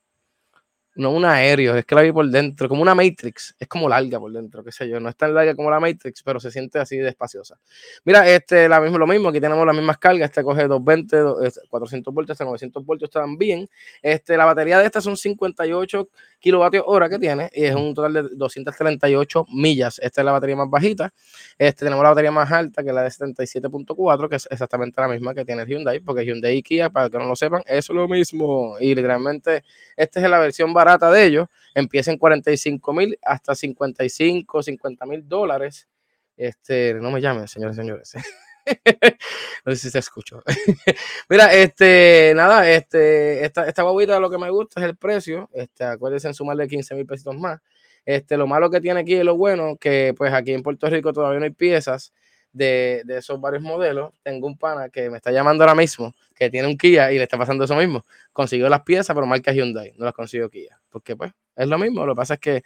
no 0.96 1.12
un 1.12 1.26
aéreo, 1.26 1.76
es 1.76 1.86
que 1.86 1.96
la 1.96 2.02
vi 2.02 2.12
por 2.12 2.28
dentro, 2.28 2.68
como 2.68 2.82
una 2.82 2.94
Matrix, 2.94 3.56
es 3.58 3.68
como 3.68 3.88
larga 3.88 4.20
por 4.20 4.32
dentro, 4.32 4.64
qué 4.64 4.72
sé 4.72 4.90
yo, 4.90 5.00
no 5.00 5.10
es 5.10 5.16
tan 5.16 5.34
larga 5.34 5.56
como 5.56 5.72
la 5.72 5.80
Matrix, 5.80 6.22
pero 6.24 6.40
se 6.40 6.52
siente 6.52 6.80
así 6.80 6.98
despaciosa. 6.98 7.58
Mira, 8.04 8.28
este, 8.30 8.68
la 8.68 8.82
mismo, 8.82 8.98
lo 8.98 9.08
mismo, 9.08 9.30
aquí 9.30 9.40
tenemos 9.40 9.66
las 9.66 9.76
mismas 9.76 9.98
cargas, 9.98 10.30
este 10.30 10.44
coge 10.44 10.68
220, 10.68 11.68
400 11.70 12.14
voltios, 12.14 12.36
este 12.36 12.46
900 12.46 12.86
voltios 12.86 13.10
también. 13.10 13.70
Este, 14.02 14.36
la 14.36 14.46
batería 14.46 14.80
de 14.80 14.86
esta 14.86 15.02
son 15.02 15.16
58 15.16 16.10
kilovatios 16.42 16.84
hora 16.88 17.08
que 17.08 17.20
tiene 17.20 17.50
y 17.54 17.66
es 17.66 17.76
un 17.76 17.94
total 17.94 18.14
de 18.14 18.24
238 18.36 19.46
millas. 19.54 20.00
Esta 20.00 20.22
es 20.22 20.26
la 20.26 20.32
batería 20.32 20.56
más 20.56 20.70
bajita. 20.70 21.14
Este, 21.58 21.86
tenemos 21.86 22.04
la 22.04 22.10
batería 22.10 22.32
más 22.32 22.52
alta 22.52 22.84
que 22.84 22.90
es 22.90 22.96
la 22.96 23.04
de 23.04 23.10
77.4, 23.10 24.28
que 24.28 24.36
es 24.36 24.48
exactamente 24.52 25.00
la 25.00 25.08
misma 25.08 25.34
que 25.34 25.46
tiene 25.46 25.62
el 25.62 25.68
Hyundai, 25.68 26.00
porque 26.00 26.26
Hyundai 26.26 26.58
y 26.58 26.64
Kia, 26.64 26.90
para 26.90 27.10
que 27.10 27.18
no 27.18 27.26
lo 27.26 27.36
sepan, 27.36 27.62
es 27.66 27.90
lo 27.90 28.08
mismo. 28.08 28.78
Y 28.80 28.96
literalmente, 28.96 29.64
esta 29.96 30.20
es 30.20 30.30
la 30.30 30.40
versión 30.40 30.74
barata 30.74 31.12
de 31.12 31.26
ellos. 31.26 31.48
Empieza 31.76 32.12
en 32.12 32.18
45 32.18 32.94
mil 32.94 33.18
hasta 33.24 33.56
55, 33.56 34.64
50 34.64 35.06
mil 35.06 35.28
dólares. 35.30 35.88
Este, 36.36 36.96
no 36.96 37.12
me 37.12 37.22
llamen, 37.22 37.48
señores 37.48 37.78
y 37.78 37.82
señores. 37.82 38.14
no 39.66 39.72
sé 39.74 39.78
si 39.78 39.90
se 39.90 40.00
escuchó. 40.00 40.44
Mira, 41.30 41.54
este, 41.54 42.34
nada, 42.36 42.70
este, 42.70 43.46
esta, 43.46 43.68
esta 43.68 43.84
guaguita 43.84 44.20
lo 44.20 44.30
que 44.30 44.38
me 44.38 44.50
gusta 44.50 44.80
es 44.82 44.86
el 44.86 44.96
precio. 44.98 45.50
Este, 45.54 45.84
acuérdense 45.84 46.28
en 46.28 46.34
sumarle 46.34 46.68
15 46.68 46.96
mil 46.96 47.06
pesitos 47.06 47.36
más. 47.38 47.60
Este, 48.06 48.38
lo 48.38 48.48
malo 48.48 48.70
que 48.70 48.82
tiene 48.82 49.02
aquí 49.02 49.14
es 49.14 49.24
lo 49.24 49.38
bueno, 49.38 49.78
que 49.78 50.14
pues 50.18 50.34
aquí 50.34 50.54
en 50.54 50.64
Puerto 50.64 50.90
Rico 50.90 51.14
todavía 51.14 51.40
no 51.40 51.46
hay 51.46 51.52
piezas 51.52 52.14
de, 52.52 53.04
de, 53.06 53.18
esos 53.18 53.40
varios 53.40 53.62
modelos. 53.62 54.14
Tengo 54.24 54.48
un 54.48 54.58
pana 54.58 54.90
que 54.90 55.10
me 55.10 55.18
está 55.18 55.32
llamando 55.32 55.64
ahora 55.64 55.76
mismo, 55.76 56.14
que 56.36 56.50
tiene 56.50 56.68
un 56.68 56.78
Kia 56.78 57.12
y 57.12 57.18
le 57.18 57.24
está 57.24 57.38
pasando 57.38 57.64
eso 57.66 57.76
mismo. 57.76 58.06
Consiguió 58.34 58.70
las 58.70 58.82
piezas, 58.82 59.14
pero 59.14 59.26
marca 59.26 59.52
Hyundai, 59.52 59.94
no 59.98 60.06
las 60.06 60.14
consiguió 60.14 60.50
Kia. 60.50 60.80
Porque 60.90 61.16
pues 61.16 61.32
es 61.56 61.68
lo 61.68 61.78
mismo, 61.78 62.06
lo 62.06 62.14
que 62.14 62.18
pasa 62.18 62.34
es 62.36 62.40
que 62.40 62.64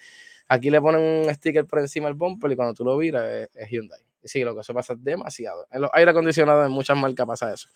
aquí 0.47 0.69
le 0.69 0.81
ponen 0.81 1.01
un 1.01 1.33
sticker 1.33 1.65
por 1.65 1.79
encima 1.79 2.07
del 2.07 2.15
bumper 2.15 2.51
y 2.51 2.55
cuando 2.55 2.73
tú 2.73 2.85
lo 2.85 2.97
miras 2.97 3.25
es, 3.29 3.49
es 3.55 3.69
Hyundai. 3.69 3.99
Sí, 4.25 4.43
lo 4.43 4.53
que 4.55 4.61
eso 4.61 4.73
pasa 4.73 4.95
demasiado. 4.97 5.67
En 5.71 5.81
los 5.81 5.91
aire 5.93 6.11
acondicionados 6.11 6.65
en 6.65 6.71
muchas 6.71 6.97
marcas 6.97 7.25
pasa 7.25 7.53
eso. 7.53 7.69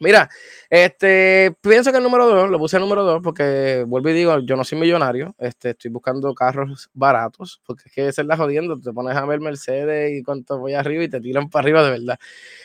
Mira, 0.00 0.28
este, 0.68 1.56
pienso 1.60 1.92
que 1.92 1.98
el 1.98 2.02
número 2.02 2.26
dos, 2.26 2.50
lo 2.50 2.58
puse 2.58 2.76
el 2.76 2.82
número 2.82 3.04
dos 3.04 3.20
porque 3.22 3.84
vuelvo 3.86 4.08
y 4.08 4.12
digo, 4.12 4.40
yo 4.40 4.56
no 4.56 4.64
soy 4.64 4.76
millonario, 4.78 5.36
este, 5.38 5.70
estoy 5.70 5.90
buscando 5.92 6.34
carros 6.34 6.90
baratos, 6.92 7.62
porque 7.64 7.84
es 7.86 7.92
que 7.94 8.08
es 8.08 8.18
la 8.18 8.36
jodiendo, 8.36 8.78
te 8.80 8.92
pones 8.92 9.16
a 9.16 9.24
ver 9.24 9.38
Mercedes 9.40 10.18
y 10.18 10.24
cuánto 10.24 10.58
voy 10.58 10.74
arriba 10.74 11.04
y 11.04 11.08
te 11.08 11.20
tiran 11.20 11.48
para 11.48 11.62
arriba 11.62 11.84
de 11.84 11.90
verdad. 11.90 12.18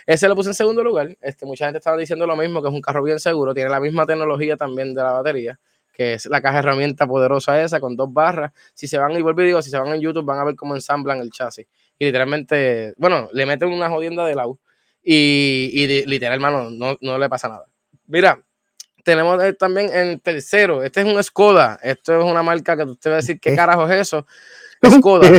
Ese 0.08 0.28
lo 0.28 0.36
puse 0.36 0.50
en 0.50 0.56
segundo 0.56 0.84
lugar, 0.84 1.16
este, 1.22 1.46
mucha 1.46 1.66
gente 1.66 1.78
estaba 1.78 1.98
diciendo 1.98 2.26
lo 2.26 2.36
mismo, 2.36 2.64
que 2.64 2.70
es 2.70 2.74
un 2.74 2.82
carro 2.82 3.04
bien 3.04 3.20
seguro, 3.20 3.54
tiene 3.54 3.70
la 3.70 3.80
misma 3.80 4.08
tecnología 4.08 4.58
también 4.58 4.96
de 4.96 5.04
la 5.04 5.12
batería, 5.12 5.60
que 5.94 6.14
es 6.14 6.26
la 6.26 6.42
caja 6.42 6.60
herramienta 6.60 7.06
poderosa 7.06 7.62
esa 7.62 7.80
con 7.80 7.96
dos 7.96 8.12
barras. 8.12 8.54
Si 8.74 8.88
se 8.88 8.98
van, 8.98 9.12
y 9.12 9.22
vuelvo 9.22 9.44
y 9.44 9.46
digo, 9.46 9.62
si 9.62 9.70
se 9.70 9.78
van 9.78 9.90
en 9.94 10.02
YouTube 10.02 10.26
van 10.26 10.40
a 10.40 10.46
ver 10.46 10.56
cómo 10.56 10.74
ensamblan 10.74 11.20
el 11.20 11.30
chasis. 11.30 11.68
Y 12.00 12.06
literalmente, 12.06 12.94
bueno, 12.98 13.30
le 13.34 13.46
meten 13.46 13.70
una 13.70 13.90
jodienda 13.90 14.26
de 14.26 14.36
lado 14.36 14.58
y, 15.04 15.70
y 15.74 16.06
literal, 16.06 16.36
hermano, 16.36 16.70
no, 16.72 16.98
no 17.02 17.18
le 17.18 17.30
pasa 17.30 17.50
nada. 17.50 17.66
Mira, 18.08 18.42
tenemos 19.04 19.42
también 19.58 19.90
en 19.94 20.20
tercero, 20.20 20.84
este 20.84 21.02
es 21.02 21.08
un 21.08 21.22
Skoda, 21.24 21.80
esto 21.84 22.20
es 22.20 22.26
una 22.26 22.42
marca 22.42 22.78
que 22.78 22.84
usted 22.84 23.12
va 23.12 23.16
a 23.16 23.18
decir, 23.18 23.40
¿qué 23.40 23.56
carajo 23.56 23.88
es 23.90 24.02
eso? 24.02 24.26
Skoda. 25.00 25.30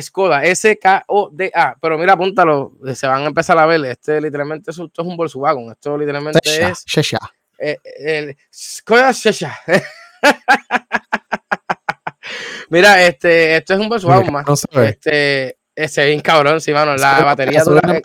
Skoda, 0.00 0.44
S-K-O-D-A. 0.44 1.76
Pero 1.80 1.98
mira, 1.98 2.14
apúntalo, 2.14 2.72
se 2.94 3.06
van 3.06 3.24
a 3.24 3.26
empezar 3.26 3.58
a 3.58 3.66
ver. 3.66 3.84
Este 3.84 4.20
literalmente 4.20 4.70
esto 4.70 4.84
es 4.84 4.98
un 4.98 5.16
Volkswagen. 5.16 5.70
Esto 5.70 5.98
literalmente 5.98 6.40
Shesha, 6.42 6.68
es. 6.70 6.84
Shesha. 6.86 7.18
Eh, 7.58 7.76
el 7.98 8.36
Skoda 8.50 9.12
Shesha. 9.12 9.58
mira, 12.72 13.06
este, 13.06 13.56
esto 13.56 13.74
es 13.74 13.80
un 13.80 13.88
Volkswagen 13.88 14.32
más. 14.32 14.46
No 14.46 14.56
se 14.56 14.66
ve. 14.72 14.88
Este, 14.88 15.58
ese 15.74 16.06
bien 16.06 16.20
cabrón, 16.20 16.60
sí, 16.60 16.72
mano. 16.72 16.96
La 16.96 17.22
batería 17.22 17.62
dura. 17.62 18.00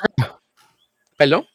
Perdón. 1.18 1.48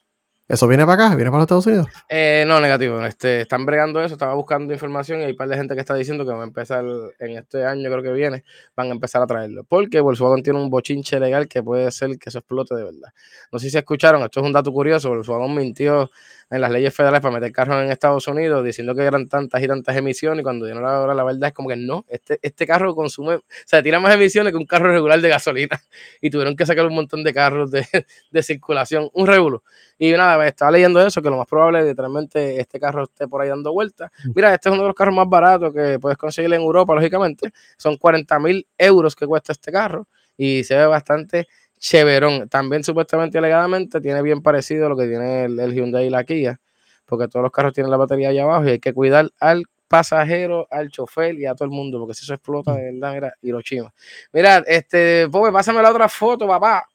¿Eso 0.53 0.69
viene 0.69 0.85
para 0.85 1.07
acá? 1.07 1.17
¿Viene 1.17 1.31
para 1.31 1.39
los 1.39 1.45
Estados 1.45 1.67
Unidos? 1.67 1.87
Eh, 2.11 2.45
no, 2.47 2.61
negativo. 2.61 3.03
Este, 3.07 3.41
están 3.41 3.65
bregando 3.65 4.05
eso, 4.05 4.13
estaba 4.13 4.35
buscando 4.35 4.75
información 4.75 5.23
y 5.23 5.25
hay 5.25 5.31
un 5.31 5.37
par 5.39 5.49
de 5.49 5.57
gente 5.57 5.75
que 5.75 5.81
está 5.81 5.95
diciendo 5.95 6.27
que 6.27 6.33
va 6.33 6.43
a 6.43 6.47
empezar 6.47 6.85
en 7.21 7.39
este 7.39 7.65
año, 7.65 7.91
creo 7.91 8.03
que 8.03 8.13
viene, 8.13 8.45
van 8.77 8.89
a 8.89 8.91
empezar 8.91 9.23
a 9.23 9.27
traerlo. 9.27 9.65
Porque 9.65 9.99
Volkswagen 10.03 10.43
tiene 10.43 10.61
un 10.61 10.69
bochinche 10.69 11.19
legal 11.19 11.49
que 11.49 11.63
puede 11.63 11.91
ser 11.91 12.19
que 12.19 12.29
eso 12.29 12.41
explote 12.41 12.75
de 12.75 12.85
verdad. 12.85 13.15
No 13.51 13.59
sé 13.59 13.71
si 13.71 13.79
escucharon, 13.79 14.23
esto 14.25 14.41
es 14.41 14.47
un 14.47 14.53
dato 14.53 14.71
curioso, 14.71 15.09
Volkswagen 15.09 15.55
mintió 15.55 16.11
en 16.51 16.61
las 16.61 16.71
leyes 16.71 16.95
federales 16.95 17.23
para 17.23 17.33
meter 17.33 17.51
carros 17.51 17.83
en 17.83 17.91
Estados 17.91 18.29
Unidos 18.29 18.63
diciendo 18.63 18.95
que 18.95 19.05
eran 19.05 19.27
tantas 19.27 19.63
y 19.63 19.67
tantas 19.67 19.97
emisiones 19.97 20.41
y 20.41 20.43
cuando 20.43 20.67
dieron 20.67 20.83
la 20.83 21.01
hora 21.01 21.15
la 21.15 21.25
verdad 21.25 21.49
es 21.49 21.55
como 21.55 21.71
que 21.71 21.77
no, 21.77 22.05
este, 22.11 22.39
este 22.43 22.67
carro 22.67 22.95
consume, 22.95 23.37
o 23.37 23.43
sea, 23.65 23.83
tira 23.83 23.99
más 24.01 24.15
emisiones 24.15 24.53
que 24.53 24.59
un 24.59 24.67
carro 24.67 24.93
regular 24.93 25.19
de 25.23 25.31
gasolina 25.31 25.81
y 26.21 26.29
tuvieron 26.29 26.55
que 26.55 26.67
sacar 26.67 26.85
un 26.85 26.95
montón 26.95 27.25
de 27.25 27.33
carros 27.33 27.71
de, 27.71 27.87
de 28.31 28.43
circulación, 28.43 29.09
un 29.15 29.27
regulo. 29.27 29.63
Y 30.05 30.11
nada, 30.15 30.49
estaba 30.49 30.73
leyendo 30.73 31.01
eso, 31.01 31.23
que 31.23 31.31
lo 31.31 31.37
más 31.37 31.47
probable 31.47 31.79
es 31.79 31.87
literalmente 31.87 32.59
este 32.59 32.81
carro 32.81 33.05
esté 33.05 33.29
por 33.29 33.41
ahí 33.41 33.49
dando 33.49 33.73
vueltas. 33.73 34.11
Mira, 34.35 34.53
este 34.53 34.69
es 34.69 34.73
uno 34.73 34.83
de 34.83 34.89
los 34.89 34.97
carros 34.97 35.15
más 35.15 35.29
baratos 35.29 35.73
que 35.73 36.01
puedes 36.01 36.19
conseguir 36.19 36.53
en 36.53 36.61
Europa, 36.61 36.93
lógicamente. 36.93 37.53
Son 37.77 37.97
40 37.97 38.41
mil 38.41 38.67
euros 38.77 39.15
que 39.15 39.29
cuesta 39.29 39.53
este 39.53 39.71
carro 39.71 40.09
y 40.37 40.65
se 40.65 40.75
ve 40.75 40.87
bastante 40.87 41.47
chéverón. 41.79 42.49
También 42.49 42.83
supuestamente 42.83 43.39
alegadamente 43.39 44.01
tiene 44.01 44.23
bien 44.23 44.43
parecido 44.43 44.87
a 44.87 44.89
lo 44.89 44.97
que 44.97 45.07
tiene 45.07 45.45
el, 45.45 45.61
el 45.61 45.73
Hyundai 45.73 46.09
y 46.09 46.11
la 46.11 46.25
Kia, 46.25 46.61
porque 47.07 47.29
todos 47.29 47.45
los 47.45 47.53
carros 47.53 47.73
tienen 47.73 47.93
la 47.93 47.97
batería 47.97 48.31
allá 48.31 48.43
abajo 48.43 48.65
y 48.65 48.71
hay 48.71 48.81
que 48.81 48.93
cuidar 48.93 49.31
al 49.39 49.67
pasajero, 49.87 50.67
al 50.69 50.89
chofer 50.91 51.37
y 51.37 51.47
a 51.47 51.55
todo 51.55 51.67
el 51.67 51.71
mundo, 51.71 52.01
porque 52.01 52.15
si 52.15 52.25
eso 52.25 52.35
explota 52.35 52.75
de 52.75 52.91
verdad, 52.91 53.15
mira, 53.15 53.35
Hiroshima. 53.41 53.95
Mira, 54.33 54.65
este, 54.67 55.29
Pobre, 55.29 55.53
pásame 55.53 55.81
la 55.81 55.93
otra 55.93 56.09
foto, 56.09 56.49
papá. 56.49 56.89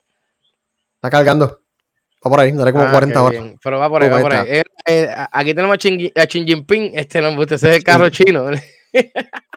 Está 0.95 1.09
cargando. 1.09 1.66
Va 2.25 2.29
por 2.31 2.39
ahí, 2.39 2.51
daré 2.51 2.71
como 2.71 2.85
Ah, 2.85 2.91
40 2.91 3.13
qué 3.13 3.19
horas. 3.19 3.43
bien. 3.43 3.59
Pero 3.63 3.79
va 3.79 3.89
por 3.89 4.01
ahí, 4.03 4.09
Oh, 4.09 4.13
va 4.13 4.21
por 4.21 4.33
ahí. 4.33 4.45
Eh, 4.49 4.63
eh, 4.87 5.09
aquí 5.31 5.53
tenemos 5.53 5.75
a 5.75 5.77
Xi, 5.77 6.11
a 6.15 6.25
Jinping, 6.25 6.91
este 6.95 7.21
no, 7.21 7.29
usted 7.39 7.55
ese 7.55 7.69
es 7.69 7.75
el 7.77 7.83
carro 7.83 8.09
chino. 8.09 8.49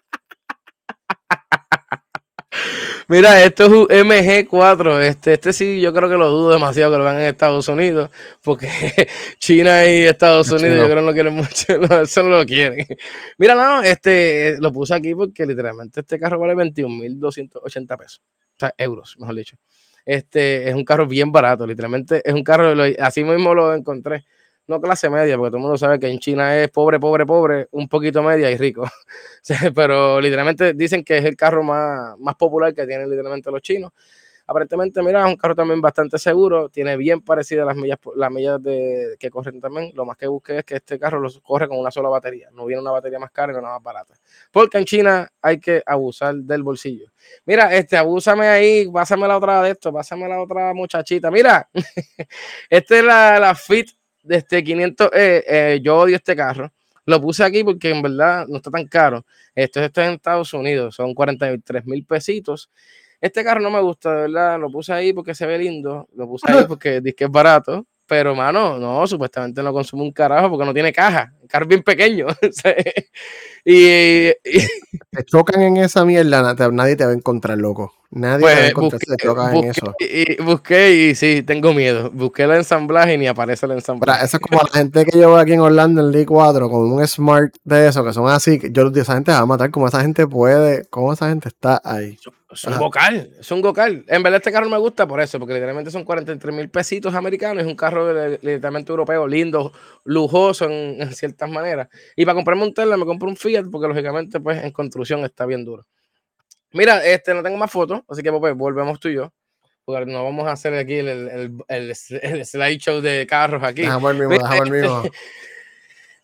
Mira, 3.09 3.43
esto 3.43 3.65
es 3.65 3.71
un 3.71 3.87
MG4. 3.87 5.01
Este, 5.03 5.33
este 5.35 5.53
sí, 5.53 5.81
yo 5.81 5.93
creo 5.93 6.09
que 6.09 6.17
lo 6.17 6.29
dudo 6.31 6.53
demasiado 6.53 6.93
que 6.93 6.99
lo 6.99 7.05
vean 7.05 7.17
en 7.17 7.23
Estados 7.27 7.67
Unidos, 7.69 8.11
porque 8.43 8.69
China 9.39 9.85
y 9.87 10.03
Estados. 10.03 10.51
Unidos 10.51 10.79
yo 10.79 10.85
creo 10.85 10.97
que 10.97 11.03
no 11.07 11.13
quieren 11.13 11.35
mucho, 11.35 11.79
no, 11.89 12.03
eso 12.03 12.23
no 12.23 12.29
lo 12.31 12.47
quieren. 12.47 12.87
Mira, 13.39 13.55
no, 13.55 13.83
este 13.83 14.57
lo 14.61 14.73
puse 14.73 14.95
aquí 14.95 15.15
porque 15.15 15.45
literalmente 15.47 16.01
este 16.01 16.19
carro 16.21 16.39
vale 16.39 16.55
21.280 16.55 17.97
pesos, 17.99 18.21
o 18.57 18.59
sea, 18.59 18.75
euros, 18.79 19.17
mejor 19.19 19.35
dicho. 19.37 19.57
Este 20.11 20.69
es 20.69 20.75
un 20.75 20.85
carro 20.85 21.07
bien 21.07 21.31
barato, 21.33 21.67
literalmente 21.67 22.21
es 22.25 22.35
un 22.35 22.43
carro, 22.43 22.75
lo- 22.75 22.85
así 23.01 23.23
mismo 23.25 23.55
lo 23.55 23.75
encontré. 23.75 24.25
No 24.67 24.81
clase 24.81 25.11
media, 25.11 25.37
porque 25.37 25.51
todo 25.51 25.57
el 25.59 25.63
mundo 25.63 25.79
sabe 25.79 25.99
que 26.01 26.09
en 26.09 26.19
China 26.21 26.57
es 26.57 26.69
pobre, 26.71 26.99
pobre, 27.01 27.27
pobre, 27.27 27.69
un 27.73 27.89
poquito 27.89 28.23
media 28.23 28.51
y 28.51 28.57
rico. 28.57 28.89
Pero 29.75 30.21
literalmente 30.21 30.75
dicen 30.75 31.05
que 31.05 31.19
es 31.19 31.25
el 31.25 31.37
carro 31.37 31.63
más, 31.63 32.19
más 32.19 32.37
popular 32.37 32.75
que 32.75 32.87
tienen 32.87 33.09
literalmente 33.11 33.51
los 33.51 33.63
chinos. 33.63 33.93
Aparentemente, 34.51 35.01
mira, 35.01 35.21
es 35.21 35.27
un 35.29 35.37
carro 35.37 35.55
también 35.55 35.81
bastante 35.81 36.19
seguro, 36.19 36.69
tiene 36.71 36.97
bien 36.97 37.21
parecidas 37.21 37.65
las 37.65 37.77
millas, 37.77 38.01
las 38.17 38.33
millas 38.33 38.61
de, 38.61 39.15
que 39.17 39.31
corren 39.31 39.61
también. 39.61 39.93
Lo 39.95 40.05
más 40.05 40.17
que 40.17 40.27
busqué 40.27 40.59
es 40.59 40.65
que 40.65 40.75
este 40.75 40.99
carro 40.99 41.21
lo 41.21 41.31
corre 41.41 41.69
con 41.69 41.79
una 41.79 41.93
sola 41.93 42.09
batería, 42.09 42.49
no 42.53 42.67
viene 42.67 42.83
una 42.83 42.91
batería 42.91 43.21
más 43.21 43.31
cara 43.31 43.53
ni 43.53 43.61
una 43.61 43.69
más 43.69 43.81
barata. 43.81 44.15
Porque 44.51 44.79
en 44.79 44.87
China 44.87 45.29
hay 45.41 45.61
que 45.61 45.85
abusar 45.87 46.35
del 46.35 46.65
bolsillo. 46.65 47.13
Mira, 47.47 47.73
este, 47.77 47.97
abúsame 47.97 48.49
ahí, 48.49 48.91
pásame 48.91 49.29
la 49.29 49.37
otra 49.37 49.63
de 49.63 49.71
esto, 49.71 49.93
pásame 49.93 50.29
la 50.29 50.43
otra 50.43 50.75
muchachita. 50.75 51.31
Mira, 51.31 51.69
esta 52.69 52.99
es 52.99 53.05
la, 53.05 53.39
la 53.39 53.55
Fit 53.55 53.91
de 54.25 54.35
este 54.39 54.65
500, 54.65 55.11
eh, 55.15 55.45
eh, 55.47 55.81
yo 55.81 55.97
odio 55.97 56.17
este 56.17 56.35
carro. 56.35 56.73
Lo 57.07 57.21
puse 57.21 57.45
aquí 57.45 57.63
porque 57.63 57.91
en 57.91 58.03
verdad 58.03 58.49
no 58.49 58.57
está 58.57 58.73
tan 58.73 58.89
caro. 58.89 59.25
Esto, 59.55 59.81
esto 59.81 60.01
es 60.01 60.09
en 60.09 60.15
Estados 60.15 60.53
Unidos, 60.55 60.97
son 60.97 61.15
43 61.15 61.87
mil 61.87 62.05
pesitos. 62.05 62.69
Este 63.21 63.45
carro 63.45 63.61
no 63.61 63.71
me 63.71 63.81
gusta, 63.81 64.15
de 64.15 64.21
verdad. 64.23 64.59
Lo 64.59 64.71
puse 64.71 64.93
ahí 64.93 65.13
porque 65.13 65.35
se 65.35 65.47
ve 65.47 65.59
lindo. 65.59 66.09
Lo 66.15 66.27
puse 66.27 66.51
ahí 66.51 66.65
porque 66.67 67.01
dice 67.01 67.15
que 67.15 67.25
es 67.25 67.31
barato. 67.31 67.87
Pero, 68.07 68.35
mano, 68.35 68.77
no, 68.79 69.07
supuestamente 69.07 69.63
no 69.63 69.73
consume 69.73 70.03
un 70.03 70.11
carajo 70.13 70.51
porque 70.51 70.65
no 70.67 70.75
tiene 70.75 70.93
caja. 70.93 71.33
El 71.43 71.49
carro 71.49 71.65
es 71.65 71.69
bien 71.69 71.83
pequeño. 71.83 72.27
y, 73.65 74.29
y- 74.29 74.35
Te 75.11 75.25
chocan 75.25 75.63
en 75.63 75.77
esa 75.77 76.05
mierda, 76.05 76.55
nadie 76.73 76.97
te 76.97 77.05
va 77.05 77.13
a 77.13 77.15
encontrar, 77.15 77.59
loco. 77.59 77.93
Nadie 78.13 78.73
pues 78.75 78.99
te 79.07 79.17
chocan 79.17 79.55
en 79.55 79.65
eso. 79.71 79.87
busqué, 79.87 80.37
y, 80.39 80.43
busqué 80.43 80.91
y 80.95 81.15
sí, 81.15 81.45
tengo 81.45 81.73
miedo. 81.73 82.11
Busqué 82.11 82.43
el 82.43 82.51
ensamblaje 82.53 83.15
y 83.15 83.19
ni 83.19 83.29
aparece 83.29 83.67
el 83.67 83.71
Pero 83.71 83.79
ensamblaje. 83.79 84.25
eso 84.25 84.37
es 84.37 84.41
como 84.43 84.63
la 84.63 84.69
gente 84.69 85.05
que 85.05 85.13
yo 85.17 85.29
veo 85.29 85.37
aquí 85.37 85.53
en 85.53 85.61
Orlando 85.61 86.01
en 86.01 86.13
D4 86.13 86.69
con 86.69 86.93
un 86.93 87.07
Smart 87.07 87.55
de 87.63 87.87
eso, 87.87 88.05
que 88.05 88.13
son 88.13 88.29
así. 88.29 88.59
que 88.59 88.73
Yo 88.73 88.89
esa 88.89 89.15
gente 89.15 89.31
va 89.31 89.39
a 89.39 89.47
matar, 89.47 89.71
como 89.71 89.87
esa 89.87 90.01
gente 90.03 90.27
puede, 90.27 90.87
cómo 90.87 91.13
esa 91.13 91.29
gente 91.29 91.49
está 91.49 91.81
ahí. 91.85 92.19
Es 92.53 92.65
un 92.65 92.79
vocal, 92.79 93.31
es 93.39 93.51
un 93.53 93.63
vocal. 93.63 94.05
En 94.09 94.25
verdad 94.25 94.39
este 94.39 94.51
carro 94.51 94.69
me 94.69 94.79
gusta 94.79 95.07
por 95.07 95.21
eso, 95.21 95.39
porque 95.39 95.55
literalmente 95.55 95.93
son 95.93 96.05
43 96.05 96.53
mil 96.53 96.69
pesitos 96.69 97.15
americanos. 97.15 97.63
Es 97.63 97.69
un 97.69 97.77
carro 97.77 98.13
literalmente 98.43 98.91
europeo, 98.91 99.29
lindo, 99.29 99.73
lujoso 100.03 100.65
en, 100.65 101.01
en 101.01 101.15
ciertas 101.15 101.49
maneras. 101.49 101.89
Y 102.17 102.25
para 102.25 102.35
comprarme 102.35 102.65
un 102.65 102.75
Tesla 102.75 102.97
me 102.97 103.07
compro 103.07 103.29
un 103.29 103.37
Fiat, 103.37 103.67
porque 103.71 103.87
lógicamente 103.87 104.41
pues 104.41 104.65
en 104.65 104.73
construcción 104.73 105.25
está 105.25 105.47
bien 105.47 105.65
duro. 105.65 105.87
Mira, 106.73 107.05
este 107.05 107.35
no 107.35 107.43
tengo 107.43 107.57
más 107.57 107.71
fotos, 107.71 108.03
así 108.09 108.23
que 108.23 108.33
pues 108.33 108.55
volvemos 108.55 108.99
tú 109.01 109.09
y 109.09 109.15
yo. 109.15 109.33
Porque 109.85 110.07
no 110.07 110.23
vamos 110.23 110.47
a 110.47 110.53
hacer 110.53 110.75
aquí 110.75 110.95
el, 110.95 111.09
el, 111.09 111.53
el, 111.69 111.95
el- 112.23 112.47
slideshow 112.47 113.01
de 113.01 113.27
carros 113.27 113.63
aquí. 113.63 113.83
Mismo, 114.29 114.49
mismo. 114.71 115.03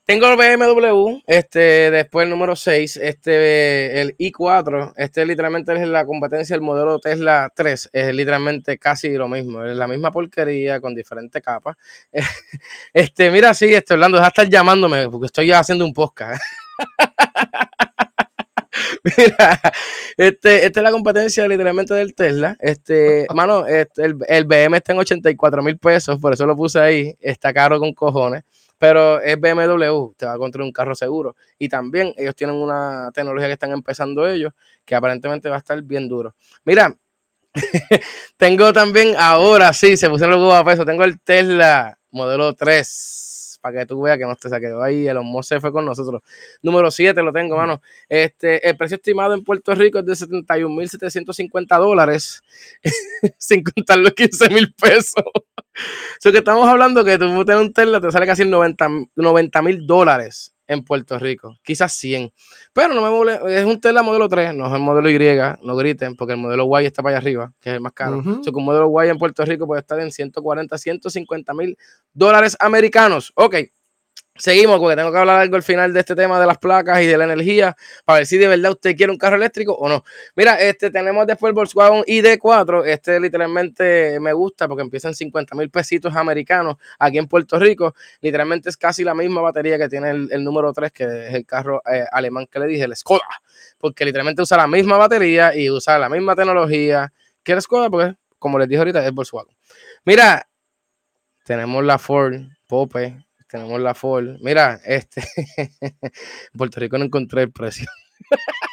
Tengo 0.06 0.28
el 0.28 0.36
BMW, 0.36 1.20
este, 1.26 1.90
después 1.90 2.22
el 2.22 2.30
número 2.30 2.54
6, 2.54 2.96
este, 2.98 4.00
el 4.00 4.16
i4, 4.16 4.92
este 4.96 5.26
literalmente 5.26 5.72
es 5.72 5.88
la 5.88 6.06
competencia 6.06 6.54
del 6.54 6.60
modelo 6.62 7.00
Tesla 7.00 7.50
3, 7.52 7.90
es 7.92 8.14
literalmente 8.14 8.78
casi 8.78 9.10
lo 9.16 9.26
mismo, 9.26 9.64
es 9.64 9.76
la 9.76 9.88
misma 9.88 10.12
porquería 10.12 10.80
con 10.80 10.94
diferentes 10.94 11.42
capas. 11.42 11.76
Este, 12.94 13.32
mira, 13.32 13.52
sí, 13.52 13.74
estoy 13.74 13.94
hablando, 13.94 14.18
deja 14.18 14.28
estar 14.28 14.48
llamándome 14.48 15.08
porque 15.08 15.26
estoy 15.26 15.50
haciendo 15.50 15.84
un 15.84 15.92
podcast. 15.92 16.40
Mira, 19.16 19.60
este, 20.16 20.66
esta 20.66 20.80
es 20.80 20.84
la 20.84 20.90
competencia 20.90 21.46
literalmente 21.46 21.94
del 21.94 22.14
Tesla. 22.14 22.56
Este, 22.60 23.26
mano, 23.34 23.66
este, 23.66 24.04
el, 24.04 24.16
el 24.28 24.44
BM 24.44 24.76
está 24.76 24.92
en 24.92 24.98
84 24.98 25.62
mil 25.62 25.78
pesos, 25.78 26.18
por 26.18 26.32
eso 26.32 26.46
lo 26.46 26.56
puse 26.56 26.78
ahí. 26.80 27.16
Está 27.20 27.52
caro 27.52 27.78
con 27.78 27.92
cojones 27.92 28.44
pero 28.78 29.20
es 29.20 29.40
BMW, 29.40 30.12
te 30.16 30.26
va 30.26 30.34
a 30.34 30.38
construir 30.38 30.66
un 30.66 30.72
carro 30.72 30.94
seguro. 30.94 31.34
Y 31.58 31.68
también 31.68 32.12
ellos 32.16 32.34
tienen 32.34 32.56
una 32.56 33.10
tecnología 33.12 33.48
que 33.48 33.54
están 33.54 33.72
empezando 33.72 34.28
ellos, 34.28 34.52
que 34.84 34.94
aparentemente 34.94 35.48
va 35.48 35.56
a 35.56 35.58
estar 35.60 35.80
bien 35.82 36.08
duro. 36.08 36.34
Mira, 36.64 36.94
tengo 38.36 38.72
también 38.72 39.14
ahora, 39.18 39.72
sí, 39.72 39.96
se 39.96 40.10
pusieron 40.10 40.40
los 40.40 40.52
a 40.52 40.64
peso, 40.64 40.84
tengo 40.84 41.04
el 41.04 41.18
Tesla 41.20 41.98
modelo 42.10 42.54
3 42.54 43.25
para 43.66 43.80
que 43.80 43.86
tú 43.86 44.00
veas 44.02 44.16
que 44.16 44.24
no 44.24 44.36
te 44.36 44.48
saqué 44.48 44.72
ahí, 44.80 45.08
el 45.08 45.20
Musk 45.22 45.60
fue 45.60 45.72
con 45.72 45.84
nosotros. 45.84 46.22
Número 46.62 46.88
7 46.88 47.20
lo 47.20 47.32
tengo, 47.32 47.56
mano. 47.56 47.82
Este, 48.08 48.66
el 48.68 48.76
precio 48.76 48.94
estimado 48.94 49.34
en 49.34 49.42
Puerto 49.42 49.74
Rico 49.74 49.98
es 49.98 50.06
de 50.06 50.12
71.750 50.12 51.78
dólares, 51.78 52.42
sin 53.38 53.64
contar 53.64 53.98
los 53.98 54.12
15 54.12 54.50
mil 54.50 54.72
pesos. 54.74 55.24
so 56.20 56.30
que 56.30 56.38
estamos 56.38 56.68
hablando 56.68 57.04
que 57.04 57.18
tú 57.18 57.44
tener 57.44 57.60
un 57.60 57.72
Tesla 57.72 58.00
te 58.00 58.12
sale 58.12 58.24
casi 58.24 58.44
90 58.44 59.62
mil 59.62 59.86
dólares 59.86 60.55
en 60.66 60.84
Puerto 60.84 61.18
Rico, 61.18 61.56
quizás 61.62 61.92
100. 61.94 62.32
Pero 62.72 62.94
no 62.94 63.02
me 63.02 63.10
molesta, 63.10 63.48
es 63.50 63.64
un 63.64 63.80
Tesla 63.80 64.02
modelo 64.02 64.28
3, 64.28 64.54
no 64.54 64.66
es 64.66 64.72
el 64.72 64.80
modelo 64.80 65.10
Y, 65.10 65.66
no 65.66 65.76
griten, 65.76 66.16
porque 66.16 66.34
el 66.34 66.40
modelo 66.40 66.68
Y 66.80 66.86
está 66.86 67.02
para 67.02 67.16
allá 67.16 67.22
arriba, 67.22 67.52
que 67.60 67.70
es 67.70 67.74
el 67.76 67.80
más 67.80 67.92
caro. 67.92 68.18
Uh 68.18 68.40
un 68.56 68.64
modelo 68.64 69.04
Y 69.04 69.08
en 69.08 69.18
Puerto 69.18 69.44
Rico 69.44 69.66
puede 69.66 69.80
estar 69.80 70.00
en 70.00 70.10
140, 70.10 70.78
150 70.78 71.54
mil 71.54 71.76
dólares 72.12 72.56
americanos. 72.58 73.32
Ok, 73.34 73.56
Seguimos 74.38 74.78
porque 74.78 74.96
tengo 74.96 75.10
que 75.10 75.18
hablar 75.18 75.40
algo 75.40 75.56
al 75.56 75.62
final 75.62 75.92
de 75.92 76.00
este 76.00 76.14
tema 76.14 76.38
de 76.38 76.46
las 76.46 76.58
placas 76.58 77.00
y 77.02 77.06
de 77.06 77.16
la 77.16 77.24
energía 77.24 77.76
para 78.04 78.18
ver 78.18 78.26
si 78.26 78.36
de 78.36 78.48
verdad 78.48 78.72
usted 78.72 78.96
quiere 78.96 79.10
un 79.10 79.18
carro 79.18 79.36
eléctrico 79.36 79.72
o 79.72 79.88
no. 79.88 80.04
Mira, 80.34 80.60
este 80.60 80.90
tenemos 80.90 81.26
después 81.26 81.50
el 81.50 81.54
Volkswagen 81.54 82.02
ID4. 82.04 82.86
Este 82.86 83.18
literalmente 83.18 84.20
me 84.20 84.32
gusta 84.32 84.68
porque 84.68 84.82
empieza 84.82 85.08
en 85.08 85.14
50 85.14 85.54
mil 85.54 85.70
pesitos 85.70 86.14
americanos 86.14 86.76
aquí 86.98 87.18
en 87.18 87.26
Puerto 87.26 87.58
Rico. 87.58 87.94
Literalmente 88.20 88.68
es 88.68 88.76
casi 88.76 89.04
la 89.04 89.14
misma 89.14 89.40
batería 89.40 89.78
que 89.78 89.88
tiene 89.88 90.10
el, 90.10 90.44
número 90.44 90.72
3, 90.72 90.92
que 90.92 91.04
es 91.04 91.34
el 91.34 91.46
carro 91.46 91.82
eh, 91.90 92.04
alemán 92.12 92.46
que 92.50 92.58
le 92.58 92.66
dije, 92.66 92.84
el 92.84 92.94
Skoda. 92.94 93.26
Porque 93.78 94.04
literalmente 94.04 94.42
usa 94.42 94.56
la 94.56 94.66
misma 94.66 94.96
batería 94.98 95.56
y 95.56 95.70
usa 95.70 95.98
la 95.98 96.08
misma 96.08 96.36
tecnología 96.36 97.12
que 97.42 97.52
el 97.52 97.62
Skoda, 97.62 97.90
porque 97.90 98.14
como 98.38 98.58
les 98.58 98.68
dije 98.68 98.78
ahorita, 98.78 99.04
es 99.04 99.12
Volkswagen. 99.12 99.56
Mira, 100.04 100.46
tenemos 101.44 101.84
la 101.84 101.98
Ford 101.98 102.42
Pope 102.66 103.25
tenemos 103.48 103.80
la 103.80 103.94
Ford. 103.94 104.36
Mira, 104.40 104.80
este, 104.84 105.22
en 105.80 106.12
Puerto 106.56 106.80
Rico 106.80 106.98
no 106.98 107.04
encontré 107.04 107.42
el 107.42 107.52
precio. 107.52 107.88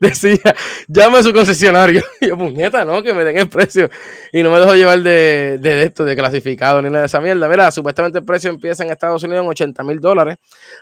Decía, 0.00 0.54
llame 0.88 1.18
a 1.18 1.22
su 1.22 1.32
concesionario. 1.32 2.02
Yo, 2.20 2.36
puñeta, 2.36 2.84
no, 2.84 3.02
que 3.02 3.14
me 3.14 3.24
den 3.24 3.38
el 3.38 3.48
precio. 3.48 3.88
Y 4.32 4.42
no 4.42 4.50
me 4.50 4.58
dejo 4.58 4.74
llevar 4.74 5.00
de, 5.00 5.58
de, 5.60 5.84
esto, 5.84 6.04
de 6.04 6.16
clasificado, 6.16 6.82
ni 6.82 6.88
nada 6.88 7.00
de 7.00 7.06
esa 7.06 7.20
mierda. 7.20 7.48
Mira, 7.48 7.70
supuestamente 7.70 8.18
el 8.18 8.24
precio 8.24 8.50
empieza 8.50 8.84
en 8.84 8.90
Estados 8.90 9.22
Unidos 9.22 9.44
en 9.44 9.50
80 9.50 9.82
mil 9.84 10.00
dólares. 10.00 10.36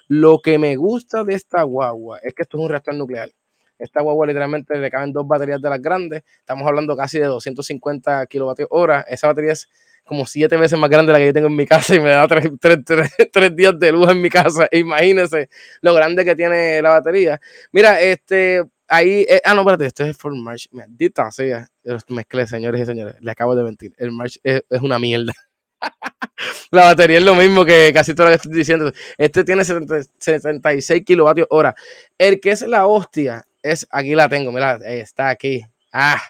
Lo 0.08 0.40
que 0.40 0.58
me 0.58 0.76
gusta 0.76 1.24
de 1.24 1.34
esta 1.34 1.62
guagua 1.62 2.18
es 2.22 2.34
que 2.34 2.42
esto 2.42 2.58
es 2.58 2.64
un 2.64 2.70
reactor 2.70 2.94
nuclear. 2.94 3.30
Esta 3.78 4.02
guagua 4.02 4.26
literalmente 4.26 4.76
le 4.76 4.90
caben 4.90 5.12
dos 5.12 5.26
baterías 5.26 5.60
de 5.60 5.70
las 5.70 5.80
grandes. 5.80 6.22
Estamos 6.38 6.66
hablando 6.66 6.96
casi 6.96 7.18
de 7.18 7.26
250 7.26 8.26
kilovatios 8.26 8.68
hora. 8.70 9.04
Esa 9.08 9.28
batería 9.28 9.52
es 9.52 9.68
como 10.10 10.26
siete 10.26 10.56
veces 10.56 10.76
más 10.76 10.90
grande 10.90 11.12
de 11.12 11.12
la 11.12 11.20
que 11.20 11.26
yo 11.26 11.32
tengo 11.32 11.46
en 11.46 11.54
mi 11.54 11.66
casa 11.66 11.94
y 11.94 12.00
me 12.00 12.10
da 12.10 12.26
tres, 12.26 12.50
días 13.54 13.78
de 13.78 13.92
luz 13.92 14.10
en 14.10 14.20
mi 14.20 14.28
casa. 14.28 14.68
Imagínense 14.72 15.48
lo 15.82 15.94
grande 15.94 16.24
que 16.24 16.34
tiene 16.34 16.82
la 16.82 16.90
batería. 16.90 17.40
Mira, 17.70 18.00
este, 18.00 18.64
ahí, 18.88 19.24
eh, 19.28 19.40
ah, 19.44 19.54
no, 19.54 19.60
espérate, 19.60 19.86
esto 19.86 20.04
es 20.04 20.16
Ford 20.16 20.34
March. 20.34 20.66
Maldita 20.72 21.30
sea, 21.30 21.68
mezclé, 22.08 22.48
señores 22.48 22.80
y 22.80 22.86
señores, 22.86 23.14
le 23.20 23.30
acabo 23.30 23.54
de 23.54 23.62
mentir. 23.62 23.94
El 23.98 24.10
March 24.10 24.40
es, 24.42 24.64
una 24.80 24.98
mierda. 24.98 25.32
la 26.72 26.86
batería 26.86 27.18
es 27.18 27.24
lo 27.24 27.36
mismo 27.36 27.64
que 27.64 27.92
casi 27.94 28.12
todo 28.12 28.26
lo 28.26 28.30
que 28.32 28.36
estoy 28.36 28.52
diciendo. 28.52 28.90
Este 29.16 29.44
tiene 29.44 29.64
76 29.64 31.04
kilovatios 31.04 31.46
hora. 31.50 31.72
El 32.18 32.40
que 32.40 32.50
es 32.50 32.62
la 32.62 32.88
hostia 32.88 33.46
es, 33.62 33.86
aquí 33.92 34.16
la 34.16 34.28
tengo, 34.28 34.50
mira, 34.50 34.74
está 34.84 35.28
aquí. 35.28 35.64
Ah, 35.92 36.20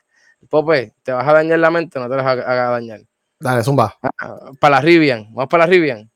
Pope, 0.50 0.92
te 1.02 1.12
vas 1.12 1.26
a 1.26 1.32
dañar 1.32 1.60
la 1.60 1.70
mente, 1.70 1.98
no 1.98 2.10
te 2.10 2.16
vas 2.16 2.26
a 2.26 2.54
dañar. 2.72 3.09
Dale, 3.40 3.64
zumba. 3.64 3.98
Ah, 4.02 4.50
para 4.60 4.76
la 4.76 4.82
Rivian. 4.82 5.24
Vamos 5.32 5.48
para 5.48 5.64
la 5.64 5.70
Rivian. 5.70 6.10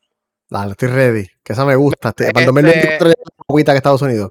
Dale, 0.50 0.72
estoy 0.72 0.88
ready. 0.88 1.26
Que 1.42 1.54
esa 1.54 1.64
me 1.64 1.74
gusta. 1.74 2.10
Este, 2.10 2.30
para 2.32 2.40
el 2.40 2.46
2023 2.46 3.10
este 3.10 3.32
agüita 3.48 3.72
que 3.72 3.78
Estados 3.78 4.02
Unidos. 4.02 4.30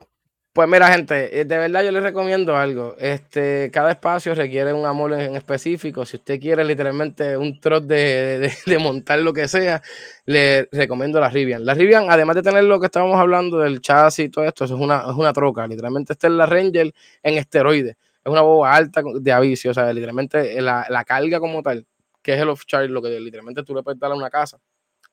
Pues 0.53 0.69
mira, 0.69 0.93
gente, 0.93 1.39
eh, 1.39 1.45
de 1.45 1.57
verdad 1.57 1.83
yo 1.83 1.91
les 1.91 2.03
recomiendo 2.03 2.55
algo. 2.55 2.95
Este, 2.99 3.71
cada 3.73 3.89
espacio 3.89 4.35
requiere 4.35 4.71
un 4.71 4.85
amor 4.85 5.13
en 5.13 5.35
específico. 5.35 6.05
Si 6.05 6.17
usted 6.17 6.39
quiere 6.39 6.63
literalmente 6.63 7.35
un 7.35 7.59
trot 7.59 7.83
de, 7.85 8.51
de, 8.67 8.77
montar 8.77 9.17
lo 9.17 9.33
que 9.33 9.47
sea, 9.47 9.81
le 10.27 10.69
recomiendo 10.71 11.19
la 11.19 11.29
Rivian. 11.29 11.65
La 11.65 11.73
Rivian, 11.73 12.11
además 12.11 12.35
de 12.35 12.43
tener 12.43 12.65
lo 12.65 12.79
que 12.79 12.85
estábamos 12.85 13.19
hablando 13.19 13.57
del 13.57 13.81
chasis 13.81 14.25
y 14.25 14.29
todo 14.29 14.45
esto, 14.45 14.65
es 14.65 14.71
una, 14.71 14.99
es 15.09 15.15
una 15.15 15.33
troca. 15.33 15.65
Literalmente 15.65 16.13
esta 16.13 16.27
es 16.27 16.33
la 16.33 16.45
Ranger 16.45 16.93
en 17.23 17.37
esteroides. 17.39 17.95
Es 18.23 18.31
una 18.31 18.41
boba 18.41 18.75
alta 18.75 19.01
de 19.19 19.31
aviso. 19.31 19.71
O 19.71 19.73
sea, 19.73 19.91
literalmente 19.91 20.61
la, 20.61 20.85
la 20.87 21.03
carga 21.03 21.39
como 21.39 21.63
tal 21.63 21.87
que 22.24 22.34
es 22.34 22.41
el 22.41 22.49
off-charge, 22.49 22.88
lo 22.88 23.01
que 23.01 23.19
literalmente 23.19 23.63
tú 23.63 23.76
le 23.76 23.84
puedes 23.84 23.99
dar 23.99 24.11
a 24.11 24.15
una 24.15 24.30
casa, 24.30 24.59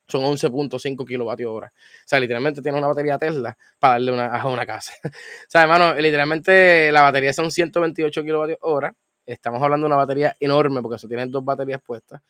son 0.06 0.22
11.5 0.22 1.06
kilovatios 1.06 1.50
hora. 1.50 1.72
O 1.74 2.08
sea, 2.08 2.20
literalmente 2.20 2.62
tiene 2.62 2.78
una 2.78 2.88
batería 2.88 3.18
Tesla 3.18 3.56
para 3.78 3.94
darle 3.94 4.12
una, 4.12 4.26
a 4.26 4.48
una 4.48 4.66
casa. 4.66 4.92
o 5.04 5.10
sea, 5.48 5.62
hermano, 5.62 5.94
literalmente 5.94 6.90
la 6.92 7.02
batería 7.02 7.32
son 7.32 7.50
128 7.50 8.22
kilovatios 8.22 8.58
hora. 8.62 8.94
Estamos 9.26 9.62
hablando 9.62 9.84
de 9.84 9.88
una 9.88 9.96
batería 9.96 10.36
enorme 10.40 10.82
porque 10.82 10.96
eso 10.96 11.08
tienen 11.08 11.30
dos 11.30 11.44
baterías 11.44 11.80
puestas. 11.82 12.20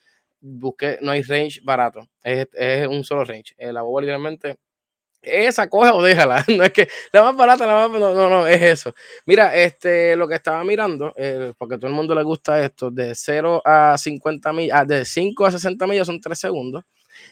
Busqué, 0.40 0.98
no 1.02 1.10
hay 1.10 1.22
range 1.22 1.60
barato, 1.62 2.06
es, 2.22 2.48
es 2.54 2.86
un 2.88 3.04
solo 3.04 3.24
range. 3.24 3.54
Eh, 3.58 3.72
la 3.72 3.82
boba 3.82 4.00
literalmente 4.00 4.56
esa 5.22 5.68
coge 5.68 5.90
o 5.90 6.02
déjala. 6.02 6.44
No 6.56 6.64
es 6.64 6.72
que 6.72 6.88
la 7.12 7.22
más 7.22 7.36
barata, 7.36 7.66
la 7.66 7.88
más. 7.88 8.00
No, 8.00 8.14
no, 8.14 8.28
no, 8.28 8.46
es 8.46 8.60
eso. 8.62 8.94
Mira, 9.26 9.54
este, 9.54 10.16
lo 10.16 10.28
que 10.28 10.34
estaba 10.34 10.62
mirando, 10.64 11.12
eh, 11.16 11.52
porque 11.56 11.74
a 11.76 11.78
todo 11.78 11.88
el 11.88 11.94
mundo 11.94 12.14
le 12.14 12.22
gusta 12.22 12.62
esto, 12.64 12.90
de 12.90 13.14
0 13.14 13.62
a 13.64 13.96
50 13.96 14.52
millas, 14.52 14.78
ah, 14.80 14.84
de 14.84 15.04
5 15.04 15.46
a 15.46 15.50
60 15.52 15.86
millas 15.86 16.06
son 16.06 16.20
3 16.20 16.38
segundos. 16.38 16.84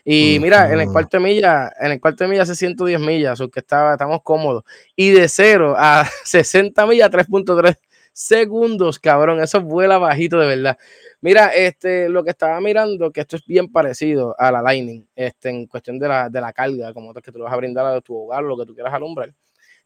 Y 0.05 0.39
mira, 0.41 0.73
en 0.73 0.81
el 0.81 0.89
cuarto 0.89 1.17
de 1.19 1.23
milla, 1.25 1.73
en 1.81 1.93
el 1.93 2.01
cuarto 2.01 2.25
de 2.25 2.31
milla 2.31 2.43
hace 2.43 2.55
110 2.55 3.01
millas, 3.01 3.41
o 3.41 3.51
que 3.51 3.61
estaba, 3.61 3.93
estamos 3.93 4.21
cómodos. 4.23 4.65
Y 4.95 5.11
de 5.11 5.29
0 5.29 5.75
a 5.77 6.07
60 6.25 6.87
millas, 6.87 7.11
3.3 7.11 7.77
segundos, 8.19 8.99
cabrón. 8.99 9.41
Eso 9.41 9.61
vuela 9.61 9.97
bajito 9.97 10.41
de 10.41 10.47
verdad. 10.49 10.77
Mira, 11.21 11.49
este, 11.49 12.09
lo 12.09 12.25
que 12.25 12.31
estaba 12.31 12.61
mirando, 12.61 13.13
que 13.13 13.21
esto 13.21 13.37
es 13.37 13.47
bien 13.47 13.71
parecido 13.71 14.35
a 14.39 14.51
la 14.51 14.61
Lightning, 14.61 15.07
este, 15.15 15.51
en 15.51 15.67
cuestión 15.67 16.01
de 16.01 16.09
la, 16.09 16.29
de 16.29 16.41
la 16.41 16.53
carga, 16.53 16.93
como 16.93 17.15
que 17.15 17.31
tú 17.31 17.39
vas 17.39 17.53
a 17.53 17.57
brindar 17.57 17.87
a 17.87 18.01
tu 18.01 18.17
hogar, 18.17 18.43
lo 18.43 18.59
que 18.59 18.67
tú 18.67 18.75
quieras 18.75 18.93
alumbrar. 18.93 19.33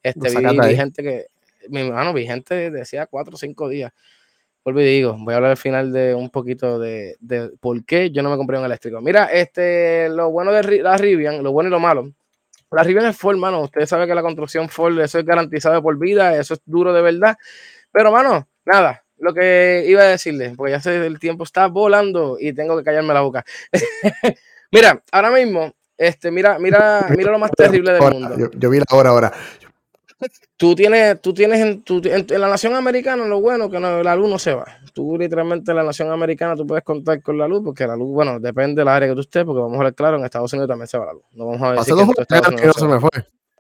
Este, 0.03 0.31
vi, 0.31 0.75
gente 0.75 1.03
que, 1.03 1.27
mi 1.69 1.83
hermano, 1.83 2.15
vi 2.15 2.27
gente 2.27 2.71
decía 2.71 3.07
cuatro 3.07 3.35
o 3.35 3.37
cinco 3.37 3.69
días. 3.69 3.93
Vuelvo 4.65 4.81
y 4.81 4.85
digo, 4.85 5.17
voy 5.19 5.35
a 5.35 5.37
hablar 5.37 5.51
al 5.51 5.57
final 5.59 5.93
de 5.93 6.15
un 6.15 6.31
poquito 6.31 6.79
de, 6.79 7.17
de, 7.21 7.51
por 7.61 7.85
qué 7.85 8.11
yo 8.11 8.23
no 8.23 8.31
me 8.31 8.37
compré 8.39 8.59
un 8.59 8.65
eléctrico. 8.65 9.01
Mira, 9.03 9.27
este, 9.27 10.09
lo 10.09 10.31
bueno 10.31 10.53
de 10.53 10.81
la 10.81 10.97
Rivian, 10.97 11.43
lo 11.43 11.53
bueno 11.53 11.69
y 11.69 11.71
lo 11.71 11.81
malo. 11.81 12.11
La 12.71 12.83
Rivian 12.83 13.07
es 13.07 13.17
Ford, 13.17 13.37
mano. 13.37 13.61
Ustedes 13.61 13.91
saben 13.91 14.09
que 14.09 14.15
la 14.15 14.23
construcción 14.23 14.71
Ford, 14.71 14.99
eso 15.01 15.19
es 15.19 15.25
garantizado 15.27 15.83
por 15.83 15.99
vida, 15.99 16.35
eso 16.39 16.55
es 16.55 16.61
duro 16.65 16.95
de 16.95 17.03
verdad. 17.03 17.37
Pero, 17.93 18.11
mano, 18.11 18.49
nada, 18.65 19.05
lo 19.19 19.33
que 19.33 19.85
iba 19.87 20.03
a 20.03 20.07
decirle, 20.07 20.55
porque 20.57 20.73
ya 20.73 20.81
sé, 20.81 21.07
el 21.07 21.19
tiempo 21.19 21.45
está 21.45 21.69
volando 21.69 22.37
y 22.41 22.53
tengo 22.53 22.77
que 22.77 22.83
callarme 22.83 23.15
la 23.15 23.21
boca. 23.21 23.45
mira, 24.73 25.03
ahora 25.13 25.31
mismo, 25.31 25.73
este, 25.97 26.31
mira, 26.31 26.59
mira, 26.59 27.07
mira 27.17 27.31
lo 27.31 27.39
más 27.39 27.53
terrible 27.53 27.93
del 27.93 28.03
mundo. 28.03 28.51
Yo, 28.57 28.71
vi 28.71 28.79
la 28.79 28.97
hora 28.97 29.11
ahora. 29.11 29.33
Tú 30.57 30.75
tienes, 30.75 31.21
tú 31.21 31.35
tienes 31.35 31.61
en, 31.61 31.85
en, 31.89 32.41
la 32.41 32.49
nación 32.49 32.75
americana 32.75 33.25
lo 33.27 33.41
bueno 33.41 33.69
que 33.69 33.79
la 33.79 34.17
luz 34.17 34.31
no 34.31 34.39
se 34.39 34.55
va. 34.55 34.67
Tú 34.93 35.17
literalmente 35.19 35.71
en 35.73 35.77
la 35.77 35.85
nación 35.85 36.11
americana 36.11 36.57
tú 36.57 36.67
puedes 36.67 36.85
contar 36.85 37.21
con 37.23 37.39
la 37.39 37.49
luz 37.49 37.63
porque 37.65 37.87
la 37.87 37.97
luz, 37.97 38.11
bueno, 38.11 38.39
depende 38.39 38.81
del 38.81 38.89
área 38.89 39.09
que 39.09 39.15
tú 39.15 39.21
estés, 39.21 39.45
porque 39.45 39.61
vamos 39.61 39.81
a 39.81 39.85
ver 39.85 39.95
claro, 39.95 40.19
en 40.19 40.25
Estados 40.25 40.53
Unidos 40.53 40.69
también 40.69 40.87
se 40.87 40.99
va 40.99 41.07
la 41.07 41.13
luz. 41.15 41.25
No 41.33 41.47
vamos 41.47 41.63
a 41.63 41.73
decir 41.73 41.95
que, 41.95 42.57
que 42.57 42.67
no 42.67 42.73
se 42.73 42.87
me 42.87 43.01
fue. 43.01 43.11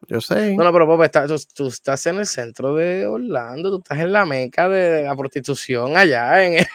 Yo 0.09 0.21
sé. 0.21 0.55
No, 0.55 0.65
no, 0.65 0.73
pero 0.73 1.37
tú, 1.55 1.67
estás 1.69 2.07
en 2.07 2.19
el 2.19 2.27
centro 2.27 2.75
de 2.75 3.07
Orlando, 3.07 3.71
tú 3.71 3.79
estás 3.79 3.99
en 3.99 4.13
la 4.13 4.25
meca 4.25 4.69
de 4.69 5.05
la 5.05 5.15
prostitución 5.17 5.97
allá. 5.97 6.45
En 6.45 6.67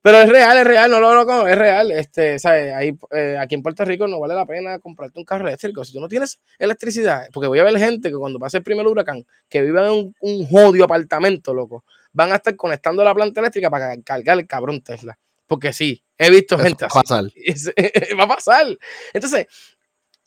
Pero 0.00 0.18
es 0.22 0.28
real, 0.28 0.56
es 0.56 0.64
real, 0.64 0.90
no 0.90 1.00
lo 1.00 1.14
loco, 1.14 1.46
es 1.46 1.58
real. 1.58 1.90
Este, 1.90 2.38
¿sabes? 2.38 2.72
Ahí, 2.72 2.96
eh, 3.10 3.36
aquí 3.38 3.56
en 3.56 3.62
Puerto 3.62 3.84
Rico 3.84 4.06
no 4.06 4.20
vale 4.20 4.34
la 4.34 4.46
pena 4.46 4.78
comprarte 4.78 5.18
un 5.18 5.24
carro 5.24 5.48
eléctrico. 5.48 5.84
Si 5.84 5.92
tú 5.92 6.00
no 6.00 6.08
tienes 6.08 6.38
electricidad, 6.58 7.28
porque 7.32 7.48
voy 7.48 7.58
a 7.58 7.64
ver 7.64 7.76
gente 7.78 8.08
que 8.08 8.16
cuando 8.16 8.38
pase 8.38 8.58
el 8.58 8.62
primer 8.62 8.86
huracán, 8.86 9.26
que 9.48 9.60
vive 9.60 9.84
en 9.84 9.90
un, 9.90 10.14
un 10.20 10.46
jodido 10.46 10.84
apartamento, 10.84 11.52
loco, 11.52 11.84
van 12.12 12.32
a 12.32 12.36
estar 12.36 12.54
conectando 12.56 13.02
la 13.02 13.14
planta 13.14 13.40
eléctrica 13.40 13.70
para 13.70 14.00
cargar 14.02 14.38
el 14.38 14.46
cabrón 14.46 14.80
Tesla. 14.80 15.18
Porque 15.48 15.72
sí, 15.72 16.02
he 16.16 16.30
visto 16.30 16.54
Eso 16.54 16.64
gente 16.64 16.84
va 16.84 16.88
a 16.94 17.00
así. 17.00 17.08
pasar. 17.08 17.24
va 18.18 18.24
a 18.24 18.28
pasar. 18.28 18.78
Entonces, 19.12 19.46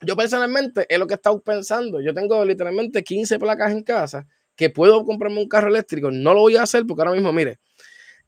yo 0.02 0.16
personalmente 0.16 0.86
es 0.89 0.99
lo 0.99 1.08
que 1.08 1.14
he 1.14 1.16
estado 1.16 1.39
pensando. 1.41 2.02
Yo 2.02 2.14
tengo 2.14 2.43
literalmente 2.43 3.04
15 3.04 3.39
placas 3.39 3.72
en 3.72 3.84
casa 3.84 4.28
que 4.56 4.70
puedo 4.70 5.06
comprarme 5.06 5.39
un 5.39 5.47
carro 5.47 5.70
eléctrico. 5.70 6.12
No 6.12 6.34
lo 6.34 6.41
voy 6.41 6.56
a 6.56 6.64
hacer 6.64 6.86
porque 6.86 7.02
ahora 7.02 7.14
mismo, 7.14 7.32
mire, 7.32 7.60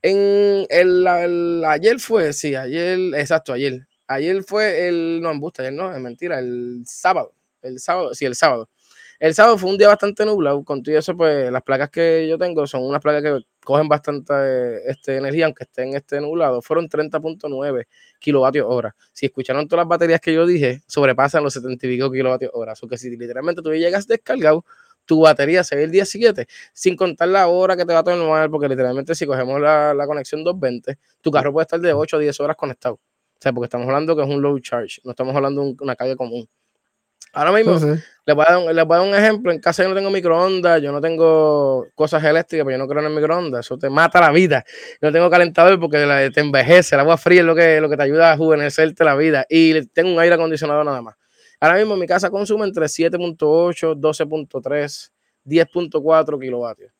en 0.01 0.65
el, 0.69 1.63
ayer 1.65 1.99
fue, 1.99 2.33
sí, 2.33 2.55
ayer, 2.55 2.99
exacto, 3.15 3.53
ayer. 3.53 3.87
Ayer 4.07 4.43
fue 4.43 4.87
el, 4.87 5.21
no, 5.21 5.31
embuste, 5.31 5.61
ayer 5.61 5.73
no, 5.73 5.93
es 5.93 5.99
mentira, 6.01 6.39
el 6.39 6.83
sábado. 6.85 7.33
El 7.61 7.79
sábado, 7.79 8.13
sí, 8.13 8.25
el 8.25 8.35
sábado. 8.35 8.69
El 9.19 9.33
sábado 9.33 9.57
fue 9.57 9.69
un 9.69 9.77
día 9.77 9.87
bastante 9.87 10.25
nublado. 10.25 10.63
Con 10.63 10.83
todo 10.83 10.97
eso, 10.97 11.15
pues 11.15 11.51
las 11.51 11.61
placas 11.63 11.89
que 11.89 12.27
yo 12.27 12.37
tengo 12.37 12.65
son 12.67 12.83
unas 12.83 13.01
placas 13.01 13.21
que 13.23 13.39
cogen 13.63 13.87
bastante 13.87 14.89
este, 14.89 15.17
energía, 15.17 15.45
aunque 15.45 15.63
estén 15.63 15.95
este 15.95 16.19
nublado. 16.19 16.61
Fueron 16.61 16.89
30.9 16.89 17.87
kilovatios 18.19 18.65
hora. 18.69 18.95
Si 19.13 19.25
escucharon 19.25 19.67
todas 19.67 19.83
las 19.85 19.87
baterías 19.89 20.19
que 20.21 20.33
yo 20.33 20.45
dije, 20.45 20.81
sobrepasan 20.87 21.43
los 21.43 21.53
70 21.53 21.87
y 21.87 21.95
pico 21.95 22.11
kilovatios 22.11 22.51
hora. 22.53 22.73
O 22.81 22.87
que 22.87 22.97
si 22.97 23.09
literalmente 23.15 23.61
tú 23.61 23.71
llegas 23.73 24.07
descargado, 24.07 24.65
tu 25.05 25.21
batería 25.21 25.63
se 25.63 25.75
ve 25.75 25.83
el 25.83 25.91
día 25.91 26.05
siguiente, 26.05 26.47
sin 26.73 26.95
contar 26.95 27.27
la 27.27 27.47
hora 27.47 27.75
que 27.75 27.85
te 27.85 27.93
va 27.93 27.99
a 27.99 28.03
tomar, 28.03 28.49
porque 28.49 28.69
literalmente 28.69 29.15
si 29.15 29.25
cogemos 29.25 29.59
la, 29.59 29.93
la 29.93 30.05
conexión 30.07 30.43
220, 30.43 30.97
tu 31.21 31.29
carro 31.31 31.51
puede 31.51 31.63
estar 31.63 31.79
de 31.79 31.91
8 31.93 32.17
a 32.17 32.19
10 32.19 32.39
horas 32.39 32.55
conectado. 32.55 32.95
O 32.95 32.99
sea, 33.43 33.51
porque 33.51 33.65
estamos 33.65 33.85
hablando 33.87 34.15
que 34.15 34.23
es 34.23 34.29
un 34.29 34.41
low 34.41 34.57
charge, 34.59 35.01
no 35.03 35.11
estamos 35.11 35.35
hablando 35.35 35.61
de 35.61 35.67
un- 35.71 35.77
una 35.81 35.95
carga 35.97 36.15
común. 36.15 36.47
Ahora 37.33 37.51
mismo, 37.51 37.79
Sí, 37.79 37.85
sí. 37.95 38.03
les 38.25 38.35
voy, 38.35 38.45
a 38.47 38.51
dar, 38.51 38.57
un- 38.59 38.75
les 38.75 38.85
voy 38.85 38.95
a 38.95 38.99
dar 38.99 39.07
un 39.09 39.15
ejemplo. 39.15 39.51
En 39.51 39.59
casa 39.59 39.83
yo 39.83 39.89
no 39.89 39.95
tengo 39.95 40.09
microondas, 40.11 40.81
yo 40.81 40.91
no 40.91 41.01
tengo 41.01 41.87
cosas 41.95 42.23
eléctricas, 42.23 42.63
pero 42.65 42.77
yo 42.77 42.83
no 42.83 42.87
creo 42.87 43.01
en 43.01 43.07
el 43.07 43.13
microondas. 43.15 43.65
Eso 43.65 43.77
te 43.77 43.89
mata 43.89 44.21
la 44.21 44.31
vida. 44.31 44.63
Yo 45.01 45.07
no 45.09 45.11
tengo 45.11 45.29
calentador 45.29 45.79
porque 45.79 46.05
la- 46.05 46.29
te 46.29 46.39
envejece. 46.41 46.95
El 46.95 47.01
agua 47.01 47.17
fría 47.17 47.41
es 47.41 47.45
lo 47.45 47.55
que, 47.55 47.81
lo 47.81 47.89
que 47.89 47.97
te 47.97 48.03
ayuda 48.03 48.31
a 48.31 48.37
juvenecerte 48.37 49.03
la 49.03 49.15
vida. 49.15 49.45
Y 49.49 49.85
tengo 49.87 50.13
un 50.13 50.19
aire 50.19 50.35
acondicionado 50.35 50.83
nada 50.83 51.01
más. 51.01 51.15
Ahora 51.59 51.77
mismo 51.77 51.95
mi 51.95 52.05
casa 52.05 52.29
consume 52.29 52.65
entre 52.65 52.87
7.8, 52.87 53.95
12.3, 53.95 55.11
10.4 55.43 56.37
kilovatios. 56.39 56.91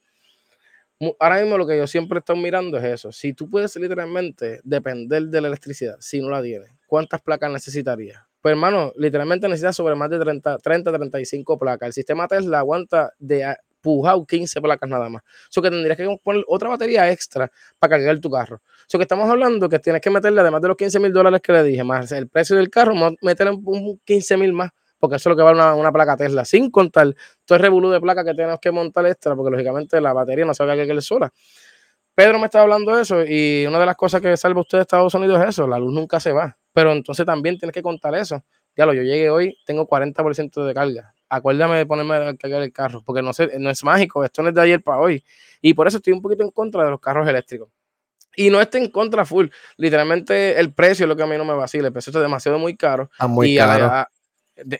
Ahora 1.19 1.41
mismo 1.41 1.57
lo 1.57 1.67
que 1.67 1.77
yo 1.77 1.85
siempre 1.85 2.19
estoy 2.19 2.39
mirando 2.39 2.77
es 2.77 2.83
eso. 2.85 3.11
Si 3.11 3.33
tú 3.33 3.49
puedes 3.49 3.75
literalmente 3.75 4.61
depender 4.63 5.23
de 5.23 5.41
la 5.41 5.47
electricidad, 5.49 5.97
si 5.99 6.21
no 6.21 6.29
la 6.29 6.41
tienes, 6.41 6.69
¿cuántas 6.87 7.21
placas 7.21 7.51
necesitarías? 7.51 8.21
Pues 8.43 8.51
hermano, 8.51 8.91
literalmente 8.97 9.47
necesitas 9.47 9.77
sobre 9.77 9.95
más 9.95 10.09
de 10.09 10.19
30, 10.19 10.57
30 10.59 10.91
35 10.91 11.57
placas. 11.57 11.87
El 11.87 11.93
sistema 11.93 12.27
Tesla 12.27 12.59
aguanta 12.59 13.13
de 13.17 13.45
a- 13.45 13.57
pujado 13.81 14.25
15 14.25 14.61
placas 14.61 14.89
nada 14.89 15.09
más. 15.09 15.23
Eso 15.49 15.61
que 15.61 15.69
tendrías 15.71 15.97
que 15.97 16.17
poner 16.21 16.43
otra 16.49 16.69
batería 16.69 17.09
extra 17.09 17.49
para 17.79 17.91
cargar 17.91 18.19
tu 18.19 18.29
carro. 18.29 18.61
Eso 18.87 18.97
que 18.97 19.03
estamos 19.03 19.29
hablando 19.29 19.69
que 19.69 19.79
tienes 19.79 20.01
que 20.01 20.09
meterle, 20.09 20.41
además 20.41 20.61
de 20.61 20.67
los 20.67 20.77
15 20.77 20.99
mil 20.99 21.13
dólares 21.13 21.39
que 21.41 21.53
le 21.53 21.63
dije, 21.63 21.85
más 21.85 22.11
el 22.11 22.27
precio 22.29 22.57
del 22.57 22.69
carro, 22.69 22.93
meterle 23.21 23.53
un, 23.53 23.63
un 23.65 24.01
15 24.05 24.35
mil 24.37 24.53
más, 24.53 24.71
porque 24.99 25.15
eso 25.17 25.29
es 25.29 25.31
lo 25.31 25.37
que 25.37 25.43
vale 25.43 25.55
una, 25.57 25.75
una 25.75 25.91
placa 25.93 26.17
Tesla, 26.17 26.45
sin 26.45 26.69
contar 26.69 27.15
todo 27.45 27.55
el 27.57 27.61
revolú 27.61 27.89
de 27.91 28.01
placa 28.01 28.25
que 28.25 28.33
tenemos 28.33 28.59
que 28.61 28.71
montar 28.71 29.05
extra, 29.07 29.35
porque 29.37 29.51
lógicamente 29.51 29.99
la 30.01 30.13
batería 30.13 30.45
no 30.45 30.53
se 30.53 30.65
va 30.65 30.73
a 30.73 30.77
cargar 30.77 31.01
sola. 31.01 31.31
Pedro 32.15 32.37
me 32.39 32.45
estaba 32.45 32.63
hablando 32.63 32.95
de 32.95 33.01
eso 33.01 33.23
y 33.25 33.65
una 33.67 33.79
de 33.79 33.85
las 33.87 33.95
cosas 33.95 34.21
que 34.21 34.35
salva 34.37 34.61
usted 34.61 34.77
de 34.77 34.81
Estados 34.83 35.13
Unidos 35.15 35.41
es 35.41 35.49
eso, 35.49 35.67
la 35.67 35.79
luz 35.79 35.91
nunca 35.93 36.19
se 36.19 36.31
va. 36.31 36.55
Pero 36.71 36.91
entonces 36.91 37.25
también 37.25 37.57
tienes 37.57 37.73
que 37.73 37.81
contar 37.81 38.13
eso. 38.15 38.43
Ya 38.75 38.85
lo, 38.85 38.93
yo 38.93 39.01
llegué 39.03 39.29
hoy, 39.29 39.57
tengo 39.65 39.87
40% 39.87 40.63
de 40.65 40.73
carga. 40.73 41.13
Acuérdame 41.29 41.77
de 41.77 41.85
ponerme 41.85 42.15
a 42.15 42.35
cargar 42.35 42.61
el 42.61 42.71
carro, 42.71 43.01
porque 43.03 43.21
no, 43.21 43.33
sé, 43.33 43.51
no 43.59 43.69
es 43.69 43.83
mágico, 43.83 44.23
esto 44.23 44.43
no 44.43 44.49
es 44.49 44.55
de 44.55 44.61
ayer 44.61 44.81
para 44.83 44.99
hoy. 44.99 45.23
Y 45.61 45.73
por 45.73 45.87
eso 45.87 45.97
estoy 45.97 46.13
un 46.13 46.21
poquito 46.21 46.43
en 46.43 46.51
contra 46.51 46.83
de 46.83 46.91
los 46.91 46.99
carros 46.99 47.27
eléctricos. 47.27 47.69
Y 48.35 48.49
no 48.49 48.59
estoy 48.61 48.81
en 48.83 48.89
contra 48.91 49.25
full. 49.25 49.47
Literalmente 49.77 50.59
el 50.59 50.73
precio 50.73 51.05
es 51.05 51.09
lo 51.09 51.15
que 51.15 51.23
a 51.23 51.27
mí 51.27 51.37
no 51.37 51.45
me 51.45 51.53
vacila. 51.53 51.87
El 51.87 51.93
precio 51.93 52.09
está 52.11 52.19
demasiado 52.21 52.57
muy 52.59 52.75
caro. 52.75 53.09
Está 53.11 53.27
muy 53.27 53.49
y, 53.51 53.59
a 53.59 53.67
la- 53.67 53.73
caro. 53.73 53.85
a- 53.85 54.09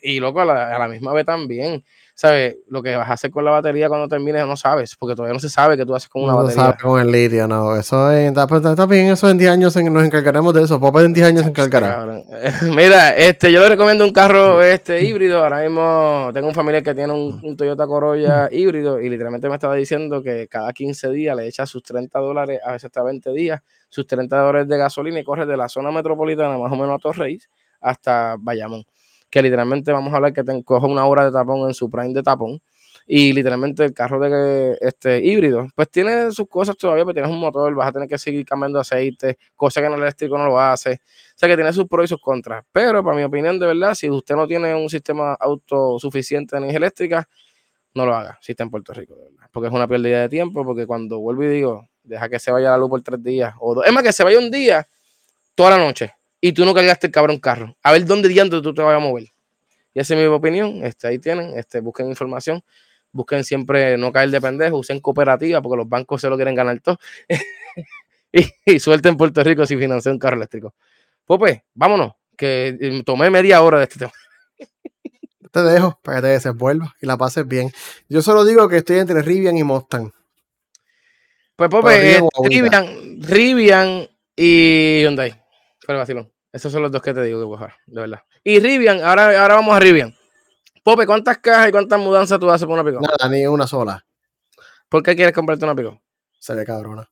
y 0.04 0.20
loco, 0.20 0.42
a 0.42 0.46
la, 0.46 0.76
a 0.76 0.80
la 0.80 0.88
misma 0.88 1.14
vez 1.14 1.26
también. 1.26 1.84
¿Sabes? 2.24 2.56
Lo 2.70 2.82
que 2.82 2.96
vas 2.96 3.10
a 3.10 3.14
hacer 3.16 3.32
con 3.32 3.44
la 3.44 3.52
batería 3.52 3.90
cuando 3.90 4.08
termines 4.08 4.48
no 4.48 4.56
sabes, 4.56 4.96
porque 4.96 5.14
todavía 5.14 5.34
no 5.34 5.42
se 5.42 5.50
sabe 5.50 5.76
qué 5.76 5.86
tú 5.86 5.94
haces 5.94 6.08
con 6.08 6.24
una 6.24 6.32
No 6.32 6.38
batería. 6.44 6.64
sabe 6.64 6.78
con 6.82 7.02
el 7.02 7.12
litio, 7.12 7.50
no. 7.50 7.76
Eso 7.76 8.10
es, 8.14 8.30
está, 8.30 8.48
pues, 8.48 8.64
está 8.64 8.86
bien, 8.86 9.08
eso 9.08 9.30
en 9.30 9.38
10 9.38 9.52
años 9.52 9.76
nos 9.76 10.06
encargaremos 10.06 10.54
de 10.54 10.64
eso. 10.64 10.80
Papá 10.80 11.02
en 11.02 11.12
10 11.12 11.28
años 11.28 11.44
se 11.44 11.50
encargará. 11.50 12.24
Mira, 12.74 13.14
este, 13.18 13.52
yo 13.52 13.60
le 13.60 13.68
recomiendo 13.68 14.06
un 14.06 14.14
carro 14.14 14.62
este, 14.64 15.04
híbrido. 15.04 15.44
Ahora 15.44 15.64
mismo 15.64 16.30
tengo 16.34 16.48
un 16.48 16.54
familiar 16.54 16.82
que 16.82 16.96
tiene 16.96 17.12
un, 17.12 17.42
un 17.44 17.58
Toyota 17.58 17.86
Corolla 17.86 18.48
híbrido 18.50 19.02
y 19.02 19.10
literalmente 19.10 19.50
me 19.50 19.56
estaba 19.56 19.76
diciendo 19.76 20.24
que 20.24 20.48
cada 20.48 20.72
15 20.72 21.10
días 21.10 21.36
le 21.36 21.46
echa 21.46 21.66
sus 21.66 21.84
30 21.84 22.18
dólares, 22.20 22.62
a 22.64 22.72
veces 22.72 22.86
hasta 22.86 23.04
20 23.04 23.34
días, 23.34 23.60
sus 23.90 24.08
30 24.08 24.38
dólares 24.38 24.70
de 24.70 24.78
gasolina 24.78 25.20
y 25.20 25.26
corre 25.26 25.46
de 25.46 25.58
la 25.58 25.68
zona 25.68 25.92
metropolitana 25.92 26.58
más 26.58 26.72
o 26.72 26.76
menos 26.78 26.96
a 26.96 27.00
Torreyes 27.00 27.50
hasta 27.82 28.38
Bayamón. 28.40 28.86
Que 29.34 29.42
literalmente 29.42 29.92
vamos 29.92 30.14
a 30.14 30.18
hablar 30.18 30.32
que 30.32 30.44
te 30.44 30.64
coge 30.64 30.86
una 30.86 31.08
hora 31.08 31.26
de 31.26 31.32
tapón 31.32 31.68
en 31.68 31.74
su 31.74 31.90
prime 31.90 32.14
de 32.14 32.22
tapón. 32.22 32.62
Y 33.08 33.34
literalmente 33.34 33.84
el 33.84 33.92
carro 33.92 34.20
de 34.20 34.78
este 34.80 35.26
híbrido, 35.26 35.68
pues 35.74 35.90
tiene 35.90 36.32
sus 36.32 36.48
cosas 36.48 36.78
todavía, 36.78 37.04
pero 37.04 37.16
tienes 37.16 37.32
un 37.32 37.40
motor, 37.40 37.74
vas 37.74 37.88
a 37.88 37.92
tener 37.94 38.08
que 38.08 38.20
seguir 38.20 38.46
cambiando 38.46 38.80
aceite, 38.80 39.40
cosa 39.56 39.82
que 39.82 39.88
en 39.88 39.94
el 39.94 40.04
eléctrico 40.04 40.38
no 40.38 40.46
lo 40.46 40.60
hace. 40.60 40.92
O 40.92 41.34
sea 41.34 41.50
que 41.50 41.56
tiene 41.56 41.74
sus 41.74 41.88
pros 41.88 42.06
y 42.06 42.08
sus 42.10 42.22
contras. 42.22 42.64
Pero 42.72 43.04
para 43.04 43.18
mi 43.18 43.24
opinión, 43.24 43.58
de 43.58 43.66
verdad, 43.66 43.96
si 43.96 44.08
usted 44.08 44.36
no 44.36 44.46
tiene 44.48 44.76
un 44.76 44.88
sistema 44.88 45.34
autosuficiente 45.34 46.56
de 46.56 46.60
energía 46.60 46.78
eléctrica, 46.78 47.28
no 47.96 48.06
lo 48.06 48.14
haga 48.14 48.38
si 48.40 48.52
está 48.52 48.66
en 48.66 48.70
Puerto 48.70 48.94
Rico. 48.94 49.16
Porque 49.52 49.70
es 49.70 49.74
una 49.74 49.88
pérdida 49.88 50.22
de 50.22 50.30
tiempo, 50.30 50.64
porque 50.64 50.86
cuando 50.86 51.18
vuelvo 51.18 51.44
y 51.44 51.48
digo, 51.48 51.90
deja 52.04 52.30
que 52.30 52.38
se 52.38 52.52
vaya 52.52 52.70
la 52.70 52.78
luz 52.78 52.90
por 52.92 53.02
tres 53.02 53.24
días 53.24 53.56
o 53.60 53.74
dos. 53.74 53.84
Es 53.84 53.92
más, 53.92 54.04
que 54.04 54.14
se 54.14 54.24
vaya 54.24 54.38
un 54.38 54.52
día, 54.52 54.88
toda 55.56 55.72
la 55.72 55.80
noche, 55.80 56.14
y 56.46 56.52
tú 56.52 56.66
no 56.66 56.74
cargaste 56.74 57.08
el 57.08 57.14
cabrón 57.14 57.40
carro. 57.40 57.78
A 57.82 57.94
ver 57.94 58.04
dónde 58.04 58.28
diantre 58.28 58.62
tú 58.62 58.74
te 58.74 58.82
vas 58.82 58.94
a 58.94 59.00
mover. 59.00 59.32
Y 59.94 60.02
esa 60.02 60.14
es 60.14 60.20
mi 60.20 60.26
opinión. 60.26 60.84
Este, 60.84 61.08
ahí 61.08 61.18
tienen, 61.18 61.58
este, 61.58 61.80
busquen 61.80 62.10
información. 62.10 62.62
Busquen 63.14 63.46
siempre 63.46 63.98
no 63.98 64.12
caer 64.12 64.30
de 64.30 64.42
pendejo, 64.42 64.78
usen 64.78 65.00
cooperativa 65.00 65.62
porque 65.62 65.78
los 65.78 65.88
bancos 65.88 66.20
se 66.20 66.28
lo 66.30 66.36
quieren 66.36 66.54
ganar 66.54 66.78
todo. 66.82 66.98
y, 68.34 68.46
y 68.66 68.78
suelten 68.82 69.12
en 69.12 69.18
Puerto 69.18 69.42
Rico 69.42 69.66
si 69.66 69.78
financian 69.78 70.16
un 70.16 70.20
carro 70.20 70.36
eléctrico. 70.36 70.74
Pope, 71.26 71.64
vámonos, 71.76 72.12
que 72.36 72.78
eh, 72.78 73.04
tomé 73.06 73.30
media 73.30 73.62
hora 73.62 73.78
de 73.78 73.86
este 73.86 74.00
tema. 74.00 74.12
Te 75.50 75.62
dejo 75.62 75.98
para 76.04 76.18
que 76.18 76.22
te 76.24 76.28
desenvuelvas 76.28 76.90
y 77.00 77.06
la 77.06 77.16
pases 77.16 77.48
bien. 77.48 77.72
Yo 78.10 78.22
solo 78.22 78.44
digo 78.44 78.68
que 78.68 78.78
estoy 78.78 78.98
entre 78.98 79.22
Rivian 79.22 79.56
y 79.56 79.64
Mustang. 79.64 80.12
Pues 81.56 81.70
Pope, 81.70 81.96
Rivian 82.00 82.26
eh. 82.26 82.30
Rivian, 82.50 83.22
Rivian 83.22 84.10
y 84.36 85.04
Hyundai. 85.04 85.42
Pero 85.86 86.00
vacilón. 86.00 86.33
Esos 86.54 86.72
son 86.72 86.84
los 86.84 86.92
dos 86.92 87.02
que 87.02 87.14
te 87.14 87.24
digo 87.24 87.40
que 87.42 87.48
bajar, 87.52 87.76
de 87.88 88.02
verdad. 88.02 88.22
Y 88.44 88.60
Rivian, 88.60 89.04
ahora, 89.04 89.42
ahora 89.42 89.56
vamos 89.56 89.76
a 89.76 89.80
Rivian. 89.80 90.16
Pope, 90.84 91.06
¿cuántas 91.06 91.40
cajas 91.40 91.70
y 91.70 91.72
cuántas 91.72 92.00
mudanzas 92.00 92.40
tú 92.40 92.50
haces 92.52 92.66
por 92.68 92.80
una 92.80 92.90
pico? 92.90 93.02
Nada, 93.02 93.28
ni 93.30 93.46
una 93.48 93.66
sola. 93.68 94.06
¿Por 94.88 95.02
qué 95.02 95.16
quieres 95.16 95.34
comprarte 95.34 95.66
una 95.66 95.76
pico? 95.76 96.00
Se 96.40 96.54
ve 96.54 96.64
cabrona. 96.66 97.10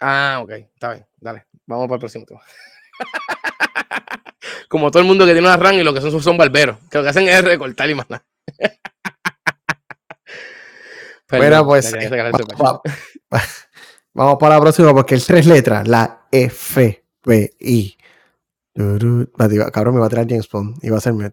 Ah, 0.00 0.40
ok, 0.42 0.50
está 0.50 0.94
bien, 0.94 1.06
dale. 1.18 1.46
Vamos 1.66 1.86
para 1.86 1.94
el 1.96 2.00
próximo 2.00 2.24
tema. 2.26 2.40
Como 4.68 4.90
todo 4.90 5.00
el 5.02 5.06
mundo 5.06 5.24
que 5.26 5.32
tiene 5.32 5.46
una 5.46 5.56
RAM 5.56 5.74
y 5.76 5.84
lo 5.84 5.94
que 5.94 6.00
son 6.00 6.20
son 6.20 6.36
barberos, 6.36 6.78
que 6.90 6.98
lo 6.98 7.04
que 7.04 7.10
hacen 7.10 7.28
es 7.28 7.44
recortar 7.44 7.88
y. 7.88 7.94
Perdón, 11.26 11.46
Mira, 11.48 11.64
pues. 11.64 11.90
tenía 11.90 12.00
que 12.00 12.08
sacar 12.08 12.26
va- 12.34 12.38
ese 12.38 12.46
pecho. 12.46 12.62
va- 12.64 12.82
Vamos 14.14 14.36
para 14.38 14.56
la 14.56 14.60
próxima 14.60 14.92
porque 14.92 15.14
el 15.14 15.24
tres 15.24 15.46
letras, 15.46 15.88
la 15.88 16.26
FBI. 16.30 17.96
Cabrón, 18.74 19.94
me 19.94 20.00
va 20.00 20.06
a 20.06 20.10
traer 20.10 20.28
James 20.28 20.48
Bond 20.48 20.78
y 20.82 20.88
va 20.88 20.96
a 20.96 20.98
hacerme. 20.98 21.30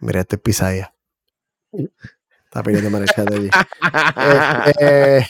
Mira, 0.00 0.20
este 0.20 0.36
es 0.36 0.42
Pisaya. 0.42 0.94
Está 2.44 2.62
pidiendo 2.62 2.98
de 2.98 3.36
allí. 3.36 3.50
Este, 4.66 5.26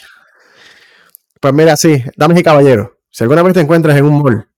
pues 1.41 1.55
mira, 1.55 1.77
sí, 1.77 2.03
damas 2.17 2.39
y 2.39 2.43
caballeros, 2.43 2.91
si 3.11 3.25
alguna 3.25 3.43
vez 3.43 3.55
te 3.55 3.61
encuentras 3.61 3.97
en 3.97 4.05
un 4.05 4.23
mall, 4.23 4.49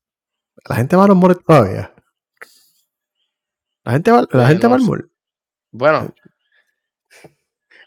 la 0.68 0.76
gente 0.76 0.96
va 0.96 1.04
a 1.04 1.08
los 1.08 1.16
malls 1.16 1.44
todavía. 1.44 1.94
La 3.84 3.92
gente 3.92 4.10
va, 4.10 4.26
la 4.30 4.48
gente 4.48 4.66
va 4.66 4.76
al 4.76 4.82
mall. 4.82 5.10
Bueno, 5.70 6.14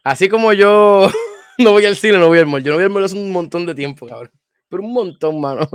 así 0.04 0.30
como 0.30 0.54
yo 0.54 1.10
no 1.58 1.72
voy 1.72 1.86
al 1.86 1.96
cine, 1.96 2.18
no 2.18 2.28
voy 2.28 2.40
al 2.40 2.48
mall. 2.48 2.64
Yo 2.64 2.72
no 2.72 2.78
voy 2.78 2.86
al 2.86 2.90
mall 2.90 3.04
hace 3.04 3.16
un 3.16 3.32
montón 3.32 3.66
de 3.66 3.76
tiempo, 3.76 4.08
cabrón. 4.08 4.32
Pero 4.74 4.84
un 4.86 4.94
montón, 4.94 5.40
mano. 5.40 5.70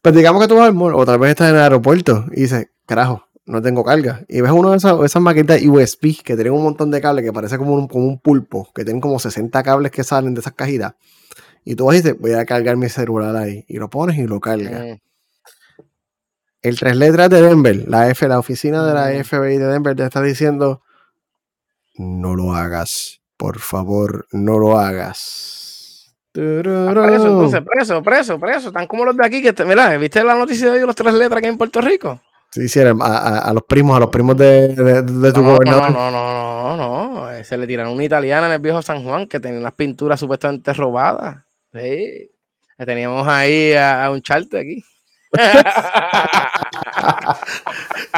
Pues 0.00 0.14
digamos 0.14 0.40
que 0.40 0.48
tú 0.48 0.56
vas 0.56 0.68
al 0.68 0.72
mall, 0.72 0.94
o 0.94 1.04
tal 1.04 1.18
vez 1.18 1.28
estás 1.28 1.50
en 1.50 1.56
el 1.56 1.60
aeropuerto 1.60 2.24
y 2.32 2.40
dices, 2.40 2.68
carajo, 2.86 3.26
no 3.44 3.60
tengo 3.60 3.84
carga. 3.84 4.24
Y 4.30 4.40
ves 4.40 4.50
uno 4.50 4.70
de 4.70 4.78
esas, 4.78 4.98
esas 5.04 5.20
maquetas 5.20 5.60
USB 5.62 6.22
que 6.24 6.36
tienen 6.36 6.54
un 6.54 6.62
montón 6.62 6.90
de 6.90 7.02
cables 7.02 7.22
que 7.22 7.34
parece 7.34 7.58
como 7.58 7.74
un, 7.74 7.86
como 7.86 8.06
un 8.06 8.18
pulpo, 8.18 8.70
que 8.74 8.82
tienen 8.82 9.02
como 9.02 9.18
60 9.18 9.62
cables 9.62 9.92
que 9.92 10.04
salen 10.04 10.32
de 10.32 10.40
esas 10.40 10.54
cajitas. 10.54 10.94
Y 11.66 11.74
tú 11.74 11.84
vas 11.84 11.96
y 11.96 11.98
dices, 11.98 12.18
voy 12.18 12.32
a 12.32 12.46
cargar 12.46 12.78
mi 12.78 12.88
celular 12.88 13.36
ahí. 13.36 13.66
Y 13.68 13.76
lo 13.76 13.90
pones 13.90 14.16
y 14.16 14.26
lo 14.26 14.40
cargas. 14.40 14.80
Mm. 14.86 15.82
El 16.62 16.78
tres 16.78 16.96
letras 16.96 17.28
de 17.28 17.42
Denver, 17.42 17.84
la 17.88 18.08
F, 18.08 18.26
la 18.26 18.38
oficina 18.38 18.86
de 18.86 18.94
la 18.94 19.10
Mm. 19.10 19.24
FBI 19.24 19.58
de 19.58 19.66
Denver 19.66 19.94
te 19.94 20.04
está 20.04 20.22
diciendo, 20.22 20.80
no 21.96 22.34
lo 22.34 22.54
hagas. 22.54 23.20
Por 23.36 23.58
favor, 23.58 24.26
no 24.32 24.58
lo 24.58 24.78
hagas. 24.78 25.59
Preso, 26.32 27.26
entonces, 27.26 27.60
preso, 27.62 28.02
preso, 28.02 28.38
preso. 28.38 28.68
Están 28.68 28.86
como 28.86 29.04
los 29.04 29.16
de 29.16 29.26
aquí 29.26 29.42
que, 29.42 29.52
te, 29.52 29.64
mira, 29.64 29.96
¿viste 29.98 30.22
la 30.22 30.34
noticia 30.36 30.70
de 30.70 30.78
hoy, 30.80 30.86
los 30.86 30.94
tres 30.94 31.12
letras 31.14 31.40
que 31.40 31.46
hay 31.46 31.52
en 31.52 31.58
Puerto 31.58 31.80
Rico? 31.80 32.20
Sí, 32.52 32.68
sí, 32.68 32.80
a, 32.80 32.90
a- 33.00 33.38
a 33.48 33.52
los 33.54 33.62
primos, 33.64 33.96
a 33.96 34.00
los 34.00 34.10
primos 34.10 34.36
de, 34.36 34.68
de- 34.74 35.02
de 35.02 35.32
tu 35.32 35.40
No, 35.40 35.46
no, 35.48 35.52
gobernador. 35.54 35.90
no, 35.92 36.10
no, 36.10 36.76
no, 36.76 36.76
no, 36.76 37.14
no. 37.14 37.30
Eh, 37.32 37.44
Se 37.44 37.56
le 37.56 37.66
tiraron 37.66 37.92
una 37.92 38.04
italiana 38.04 38.46
en 38.46 38.52
el 38.54 38.58
viejo 38.60 38.82
San 38.82 39.02
Juan 39.04 39.26
que 39.26 39.38
tenía 39.40 39.58
unas 39.60 39.72
pinturas 39.74 40.18
supuestamente 40.20 40.72
robadas. 40.72 41.44
Sí. 41.72 42.30
Le 42.78 42.86
Teníamos 42.86 43.26
ahí 43.28 43.72
a, 43.74 44.04
a 44.04 44.10
un 44.10 44.20
charte 44.22 44.58
aquí. 44.58 44.84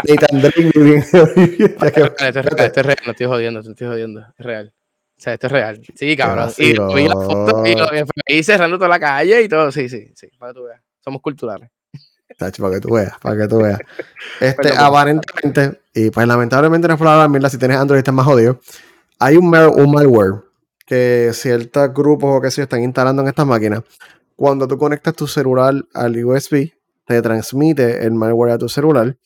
Nathan 0.05 0.41
Drake 0.41 0.71
viviendo- 0.75 1.35
ya 1.81 1.91
que- 1.91 2.01
esto, 2.03 2.25
es 2.25 2.35
real, 2.35 2.61
esto 2.67 2.81
es 2.81 2.87
real, 2.87 2.99
no 3.05 3.11
estoy 3.13 3.27
jodiendo, 3.27 3.63
no 3.63 3.71
estoy 3.71 3.87
jodiendo. 3.87 4.21
Es 4.39 4.45
real. 4.47 4.73
O 5.23 5.25
sea, 5.25 5.35
esto 5.35 5.47
es 5.47 5.53
real. 5.53 5.81
Sí, 5.95 6.17
cabrón. 6.17 6.47
Y 6.59 6.73
vacilón. 6.75 6.95
vi 6.97 7.07
la 7.07 7.15
foto 7.15 7.65
y 7.65 7.77
lo 7.77 7.87
FBI 7.87 8.43
cerrando 8.43 8.77
toda 8.77 8.89
la 8.89 8.99
calle 8.99 9.41
y 9.41 9.49
todo. 9.49 9.71
Sí, 9.71 9.89
sí, 9.89 10.11
sí. 10.17 10.27
Para 10.37 10.53
que 10.53 10.59
tú 10.59 10.65
veas. 10.65 10.81
Somos 10.99 11.23
culturales. 11.23 11.71
Tacho, 12.37 12.61
para 12.61 12.75
que 12.75 12.81
tú 12.81 12.95
veas, 12.95 13.17
para 13.21 13.37
que 13.37 13.47
tú 13.47 13.59
veas. 13.59 13.79
Este, 14.41 14.63
Perdón. 14.71 14.79
aparentemente, 14.81 15.81
y 15.95 16.11
pues 16.11 16.27
lamentablemente 16.27 16.89
no 16.89 16.95
es 16.95 16.99
por 16.99 17.29
mira, 17.31 17.49
si 17.49 17.57
tienes 17.57 17.77
Android 17.77 17.99
estás 17.99 18.13
más 18.13 18.27
jodido. 18.27 18.59
Hay 19.21 19.37
un, 19.37 19.49
mal- 19.49 19.69
un 19.69 19.93
malware 19.93 20.43
que 20.87 21.31
ciertos 21.35 21.95
grupos 21.95 22.39
o 22.39 22.41
que 22.41 22.51
se 22.51 22.63
están 22.63 22.83
instalando 22.83 23.23
en 23.23 23.29
estas 23.29 23.47
máquinas. 23.47 23.83
Cuando 24.35 24.67
tú 24.67 24.77
conectas 24.77 25.15
tu 25.15 25.29
celular 25.29 25.73
al 25.95 26.25
USB, 26.25 26.73
te 27.07 27.23
transmite 27.23 28.05
el 28.05 28.11
malware 28.15 28.55
a 28.55 28.59
tu 28.59 28.69
celular. 28.69 29.17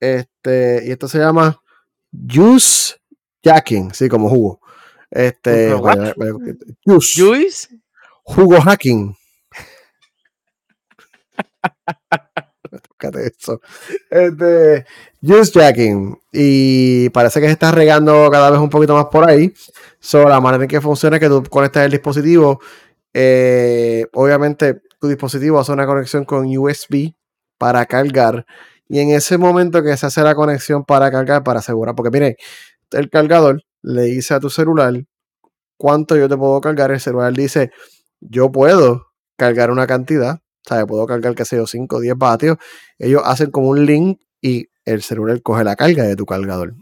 Este, 0.00 0.82
y 0.86 0.90
esto 0.90 1.06
se 1.06 1.18
llama 1.18 1.60
Juice 2.28 2.94
Jacking, 3.44 3.92
sí, 3.94 4.08
como 4.08 4.28
jugo. 4.28 4.59
Este, 5.10 5.74
¿What? 5.74 5.96
vaya- 5.98 6.14
vaya- 6.16 6.32
juice, 6.84 7.20
Juice. 7.22 7.68
jugo 8.24 8.60
hacking. 8.60 9.16
Eso. 13.00 13.60
Este, 14.10 14.84
juice 15.22 15.52
jacking. 15.58 16.16
Y 16.32 17.08
parece 17.10 17.40
que 17.40 17.46
se 17.46 17.52
está 17.52 17.72
regando 17.72 18.28
cada 18.30 18.50
vez 18.50 18.60
un 18.60 18.68
poquito 18.70 18.94
más 18.94 19.06
por 19.06 19.28
ahí. 19.28 19.52
So, 19.98 20.28
la 20.28 20.40
manera 20.40 20.64
en 20.64 20.68
que 20.68 20.80
funciona 20.80 21.16
es 21.16 21.20
que 21.20 21.28
tú 21.28 21.42
conectas 21.48 21.84
el 21.84 21.90
dispositivo. 21.92 22.60
eh, 23.12 24.06
obviamente, 24.12 24.82
tu 25.00 25.08
dispositivo 25.08 25.58
hace 25.58 25.72
una 25.72 25.86
conexión 25.86 26.24
con 26.24 26.46
USB 26.56 27.12
para 27.58 27.84
cargar. 27.86 28.46
Y 28.88 29.00
en 29.00 29.10
ese 29.10 29.36
momento 29.38 29.82
que 29.82 29.96
se 29.96 30.06
hace 30.06 30.22
la 30.22 30.34
conexión 30.36 30.84
para 30.84 31.10
cargar, 31.10 31.42
para 31.42 31.58
asegurar, 31.60 31.94
porque 31.96 32.10
mire, 32.10 32.36
el 32.92 33.10
cargador 33.10 33.62
le 33.82 34.02
dice 34.02 34.34
a 34.34 34.40
tu 34.40 34.50
celular 34.50 34.94
cuánto 35.76 36.16
yo 36.16 36.28
te 36.28 36.36
puedo 36.36 36.60
cargar. 36.60 36.90
El 36.90 37.00
celular 37.00 37.32
dice, 37.32 37.70
yo 38.20 38.50
puedo 38.52 39.06
cargar 39.36 39.70
una 39.70 39.86
cantidad. 39.86 40.36
O 40.36 40.68
sea, 40.74 40.86
puedo 40.86 41.06
cargar, 41.06 41.34
qué 41.34 41.44
sé 41.44 41.56
yo, 41.56 41.66
5 41.66 41.96
o 41.96 42.00
10 42.00 42.16
vatios. 42.16 42.58
Ellos 42.98 43.22
hacen 43.24 43.50
como 43.50 43.68
un 43.70 43.86
link 43.86 44.20
y 44.42 44.66
el 44.84 45.02
celular 45.02 45.40
coge 45.42 45.64
la 45.64 45.76
carga 45.76 46.04
de 46.04 46.16
tu 46.16 46.26
cargador. 46.26 46.74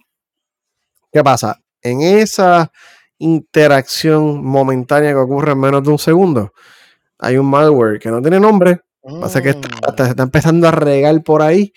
¿Qué 1.13 1.23
pasa? 1.23 1.61
En 1.83 2.01
esa 2.03 2.71
interacción 3.19 4.45
momentánea 4.45 5.11
que 5.13 5.17
ocurre 5.19 5.53
en 5.53 5.61
menos 5.61 5.83
de 5.83 5.91
un 5.91 5.99
segundo, 5.99 6.53
hay 7.19 7.37
un 7.37 7.49
malware 7.49 7.99
que 7.99 8.11
no 8.11 8.21
tiene 8.21 8.41
nombre. 8.41 8.81
Pasa 9.21 9.41
que 9.43 9.51
está, 9.51 9.69
Mm. 9.69 9.91
está- 9.91 10.09
está 10.09 10.23
empezando 10.25 10.69
a 10.69 10.71
regar 10.73 11.23
por 11.23 11.41
ahí. 11.43 11.73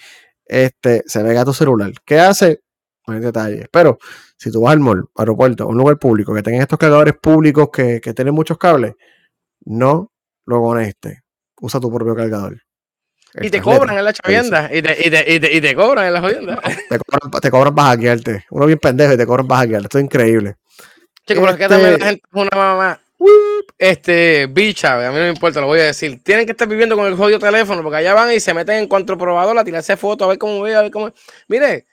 Este, 0.45 1.03
se 1.05 1.24
pega 1.24 1.41
a 1.41 1.45
tu 1.45 1.53
celular. 1.53 1.91
¿Qué 2.05 2.19
hace? 2.19 2.61
No 3.08 3.14
hay 3.16 3.20
detalles. 3.20 3.68
Pero 3.72 3.97
si 4.38 4.52
tú 4.52 4.62
vas 4.62 4.74
al 4.74 4.80
mall, 4.80 5.10
aeropuerto, 5.16 5.68
un 5.68 5.78
lugar 5.78 5.97
público 5.97 6.34
que 6.34 6.43
tenga 6.43 6.62
estos 6.62 6.78
cargadores 6.80 7.16
públicos 7.20 7.70
que, 7.72 7.99
que 7.99 8.14
tienen 8.14 8.34
muchos 8.34 8.58
cables, 8.58 8.93
no 9.66 10.12
lo 10.45 10.62
conectes. 10.62 11.20
Usa 11.60 11.80
tu 11.80 11.91
propio 11.93 12.16
cargador. 12.16 12.62
Y 13.39 13.49
te 13.49 13.62
cobran 13.62 13.97
en 13.97 14.04
la 14.04 14.14
chavienda. 14.14 14.70
Y 14.74 14.82
te, 14.82 15.08
y, 15.08 15.10
te, 15.10 15.34
y, 15.34 15.39
te, 15.39 15.54
y 15.56 15.62
te 15.62 15.76
cobran 15.76 16.08
en 16.08 16.14
la 16.14 16.22
jodienda. 16.22 16.62
Te 16.89 16.99
cobran, 16.99 17.41
te 17.41 17.52
cobran 17.52 17.76
para 17.76 17.89
hackearte. 17.89 18.45
Uno 18.49 18.66
bien 18.66 18.80
pendejo 18.80 19.14
y 19.14 19.18
te 19.18 19.26
cobran 19.26 19.47
para 19.47 19.62
hackearte. 19.62 19.86
Esto 19.86 19.97
es 19.99 20.04
increíble. 20.04 20.56
Chicos, 21.26 21.43
pero 21.43 21.52
es 21.52 21.58
que 21.58 21.64
Este- 21.64 21.76
también 21.76 21.99
la 21.99 22.06
gente 22.08 22.24
es 22.26 22.41
una 22.41 22.49
mamá. 22.58 23.02
Este, 23.78 24.47
bicha, 24.47 25.08
a 25.08 25.12
mí 25.12 25.18
no 25.18 25.24
me 25.24 25.30
importa, 25.30 25.62
lo 25.62 25.68
voy 25.68 25.80
a 25.80 25.86
decir. 25.86 26.22
Tienen 26.24 26.45
que 26.45 26.52
estar 26.52 26.68
viviendo 26.68 26.95
con 26.95 27.06
el 27.06 27.16
jodido 27.16 27.39
teléfono, 27.39 27.82
porque 27.84 27.97
allá 27.97 28.14
van 28.14 28.34
y 28.34 28.39
se 28.39 28.54
meten 28.54 28.78
en 28.78 28.88
cuanto 28.88 29.18
probador 29.18 29.58
a 29.58 29.64
tirarse 29.64 29.95
fotos, 29.95 30.26
a 30.26 30.30
ver 30.30 30.38
cómo 30.38 30.62
ve, 30.62 30.76
a 30.76 30.82
ver 30.82 30.91
cómo. 30.91 31.12
Mire, 31.47 31.86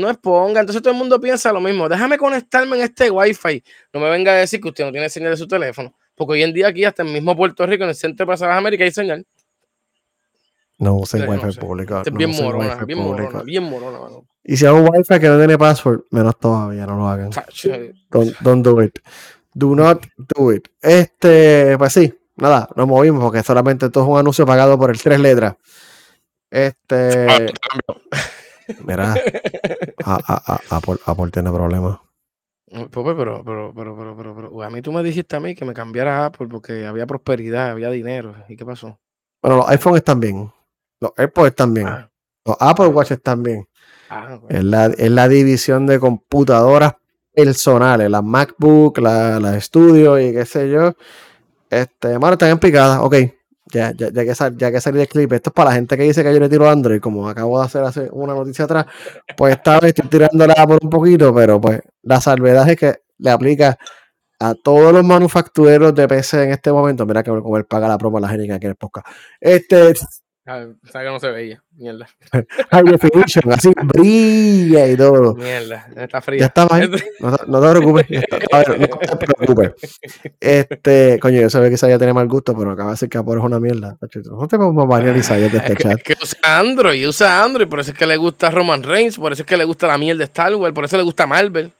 no 0.00 0.10
exponga. 0.10 0.60
Entonces 0.60 0.82
todo 0.82 0.92
el 0.92 0.98
mundo 0.98 1.20
piensa 1.20 1.52
lo 1.52 1.60
mismo. 1.60 1.88
Déjame 1.88 2.18
conectarme 2.18 2.76
en 2.76 2.82
este 2.82 3.10
wifi. 3.10 3.62
No 3.92 4.00
me 4.00 4.10
venga 4.10 4.32
a 4.32 4.36
decir 4.36 4.60
que 4.60 4.68
usted 4.68 4.84
no 4.84 4.92
tiene 4.92 5.08
señal 5.08 5.30
de 5.30 5.36
su 5.36 5.46
teléfono. 5.46 5.94
Porque 6.14 6.32
hoy 6.34 6.42
en 6.42 6.52
día 6.52 6.68
aquí, 6.68 6.84
hasta 6.84 7.02
en 7.02 7.12
mismo 7.12 7.36
Puerto 7.36 7.66
Rico, 7.66 7.84
en 7.84 7.90
el 7.90 7.94
centro 7.94 8.26
de 8.26 8.32
las 8.32 8.42
Américas, 8.42 8.84
hay 8.84 8.92
señal. 8.92 9.26
No 10.78 10.94
usen 10.94 11.24
no 11.24 11.30
wifi 11.30 11.52
sé. 11.52 11.60
Este 11.60 11.90
es 11.90 12.12
no 12.12 12.18
bien 12.18 12.30
morona, 12.30 12.84
bien 12.84 12.98
morona, 12.98 13.42
bien 13.42 13.62
morona, 13.64 13.98
mano. 13.98 14.26
Y 14.42 14.56
si 14.56 14.64
un 14.64 14.88
wifi 14.88 15.20
que 15.20 15.28
no 15.28 15.38
tiene 15.38 15.58
password, 15.58 16.04
menos 16.10 16.38
todavía, 16.38 16.86
no 16.86 16.96
lo 16.96 17.06
hagan. 17.06 17.30
Chacho, 17.30 17.70
Don't, 18.10 18.34
don't 18.40 18.64
do 18.64 18.82
it. 18.82 18.98
Do 19.52 19.74
not 19.74 20.06
do 20.16 20.52
it. 20.52 20.68
Este, 20.80 21.76
pues 21.76 21.92
sí, 21.92 22.14
nada, 22.36 22.68
nos 22.76 22.86
movimos 22.86 23.22
porque 23.22 23.42
solamente 23.42 23.86
esto 23.86 24.02
es 24.02 24.08
un 24.08 24.18
anuncio 24.18 24.46
pagado 24.46 24.78
por 24.78 24.90
el 24.90 25.00
tres 25.00 25.20
letras. 25.20 25.56
Este, 26.50 27.26
mira, 28.84 29.14
Apple, 30.04 31.30
tiene 31.32 31.50
problemas. 31.50 31.98
Pope, 32.90 33.14
pero, 33.14 33.42
pero, 33.44 33.72
pero, 33.74 33.96
pero, 33.96 34.16
pero, 34.16 34.34
pero, 34.36 34.62
a 34.62 34.70
mí 34.70 34.80
tú 34.80 34.92
me 34.92 35.02
dijiste 35.02 35.34
a 35.34 35.40
mí 35.40 35.54
que 35.54 35.64
me 35.64 35.74
cambiara 35.74 36.26
Apple 36.26 36.46
porque 36.48 36.86
había 36.86 37.06
prosperidad, 37.06 37.70
había 37.70 37.90
dinero. 37.90 38.34
¿Y 38.48 38.56
qué 38.56 38.64
pasó? 38.64 38.98
Bueno, 39.42 39.58
los 39.58 39.68
iPhones 39.70 39.98
están 39.98 40.20
bien. 40.20 40.52
Los 41.00 41.12
AirPods 41.16 41.48
están 41.48 41.74
bien. 41.74 41.88
Ah, 41.88 42.10
Los 42.44 42.56
Apple 42.60 42.86
Watch 42.88 43.12
están 43.12 43.42
bien. 43.42 43.66
ah. 44.10 44.38
Es 44.48 44.62
la, 44.62 44.86
es 44.86 45.10
la 45.10 45.28
división 45.28 45.86
de 45.86 45.98
computadoras 45.98 46.94
personales, 47.32 48.10
las 48.10 48.22
MacBook, 48.22 48.98
las 48.98 49.40
la 49.40 49.58
Studio 49.60 50.18
y 50.20 50.32
qué 50.32 50.44
sé 50.44 50.70
yo. 50.70 50.92
Este, 51.70 52.18
mano, 52.18 52.34
están 52.34 52.50
en 52.50 52.58
picada. 52.58 53.02
Ok, 53.02 53.14
ya, 53.72 53.92
ya, 53.96 54.10
ya, 54.12 54.24
que 54.24 54.34
sal- 54.34 54.56
ya 54.56 54.70
que 54.70 54.80
salí 54.80 54.98
del 54.98 55.08
clip. 55.08 55.32
Esto 55.32 55.50
es 55.50 55.54
para 55.54 55.70
la 55.70 55.76
gente 55.76 55.96
que 55.96 56.02
dice 56.04 56.22
que 56.22 56.32
yo 56.32 56.40
le 56.40 56.48
tiro 56.48 56.68
Android, 56.68 57.00
como 57.00 57.28
acabo 57.28 57.58
de 57.60 57.66
hacer 57.66 57.82
hace 57.82 58.08
una 58.12 58.34
noticia 58.34 58.64
atrás. 58.64 58.86
Pues 59.36 59.54
esta 59.56 59.80
vez 59.80 59.90
estoy 59.94 60.08
tirándola 60.08 60.54
por 60.66 60.78
un 60.82 60.90
poquito, 60.90 61.34
pero 61.34 61.60
pues 61.60 61.80
la 62.02 62.20
salvedad 62.20 62.68
es 62.68 62.76
que 62.76 62.94
le 63.18 63.30
aplica 63.30 63.78
a 64.40 64.54
todos 64.54 64.92
los 64.92 65.04
manufactureros 65.04 65.94
de 65.94 66.08
PC 66.08 66.44
en 66.44 66.50
este 66.52 66.72
momento. 66.72 67.04
Mira 67.06 67.22
que 67.22 67.30
como 67.30 67.56
él 67.56 67.66
paga 67.66 67.88
la 67.88 67.98
promo 67.98 68.18
a 68.18 68.20
la 68.22 68.28
gente 68.28 68.52
aquí 68.52 68.66
en 68.66 68.70
el 68.70 68.76
podcast. 68.76 69.06
Este, 69.40 69.94
Ah, 70.46 70.66
sabe 70.90 71.04
que 71.04 71.10
no 71.12 71.20
se 71.20 71.30
veía. 71.30 71.62
Mierda. 71.76 72.08
high 72.70 72.82
definition, 72.84 73.52
así 73.52 73.70
brilla 73.84 74.88
y 74.88 74.96
todo. 74.96 75.34
Mierda. 75.34 75.86
Está 75.94 76.18
Ya 76.18 76.20
fría. 76.22 76.52
ahí. 76.70 76.90
No, 77.20 77.36
te- 77.36 77.46
no 77.46 77.60
te 77.60 77.70
preocupes. 77.70 78.06
ya 78.08 78.18
está, 78.20 78.62
no 78.76 79.18
te 79.18 79.26
preocupes. 79.26 79.72
Este, 80.40 81.18
coño, 81.20 81.40
yo 81.42 81.50
sabía 81.50 81.68
que 81.68 81.74
Isaiah 81.74 81.98
tenía 81.98 82.14
mal 82.14 82.26
gusto, 82.26 82.56
pero 82.56 82.70
acaba 82.72 82.90
de 82.90 82.94
decir 82.94 83.08
que 83.08 83.18
Apple 83.18 83.34
es 83.36 83.44
una 83.44 83.60
mierda. 83.60 83.96
No 84.00 84.48
te 84.48 84.56
a 84.56 84.58
banear 84.86 85.16
Isaiah 85.16 85.48
de 85.50 85.58
este 85.58 85.76
chat. 85.76 85.98
es 85.98 86.02
que 86.02 86.14
usa 86.20 86.38
Android, 86.58 87.06
usa 87.08 87.44
Android, 87.44 87.68
por 87.68 87.80
eso 87.80 87.92
es 87.92 87.98
que 87.98 88.06
le 88.06 88.16
gusta 88.16 88.50
Roman 88.50 88.82
Reigns, 88.82 89.18
por 89.18 89.32
eso 89.32 89.42
es 89.42 89.46
que 89.46 89.56
le 89.56 89.64
gusta 89.64 89.86
la 89.86 89.98
miel 89.98 90.18
de 90.18 90.24
Star 90.24 90.54
Wars, 90.56 90.74
por 90.74 90.84
eso 90.86 90.96
le 90.96 91.02
gusta 91.04 91.26
Marvel. 91.26 91.72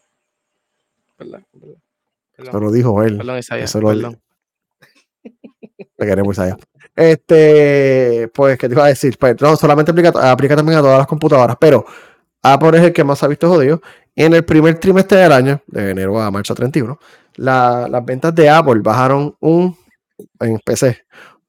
¿Verdad? 1.18 1.40
¿Verdad? 1.52 1.74
Eso 2.38 2.60
lo 2.60 2.70
dijo 2.72 3.02
él. 3.02 3.16
perdón, 3.16 3.38
Isaiah, 3.38 3.64
Eso 3.64 3.80
lo 3.80 3.88
perdón. 3.88 4.20
Te 5.96 6.06
queremos, 6.06 6.34
Isaiah. 6.36 6.56
Este, 6.96 8.28
pues, 8.34 8.58
¿qué 8.58 8.68
te 8.68 8.74
iba 8.74 8.84
a 8.84 8.88
decir? 8.88 9.16
Pues, 9.18 9.40
no, 9.40 9.56
solamente 9.56 9.90
aplica, 9.92 10.12
aplica 10.30 10.56
también 10.56 10.78
a 10.78 10.82
todas 10.82 10.98
las 10.98 11.06
computadoras, 11.06 11.56
pero 11.60 11.84
Apple 12.42 12.78
es 12.78 12.84
el 12.84 12.92
que 12.92 13.04
más 13.04 13.18
se 13.18 13.26
ha 13.26 13.28
visto 13.28 13.48
jodido. 13.48 13.80
En 14.16 14.34
el 14.34 14.44
primer 14.44 14.78
trimestre 14.78 15.18
del 15.18 15.32
año, 15.32 15.62
de 15.66 15.90
enero 15.90 16.20
a 16.20 16.30
marzo 16.30 16.54
31, 16.54 16.98
la- 17.36 17.86
las 17.88 18.04
ventas 18.04 18.34
de 18.34 18.50
Apple 18.50 18.80
bajaron 18.82 19.34
un, 19.40 19.76
en 20.40 20.58
PC, 20.64 20.98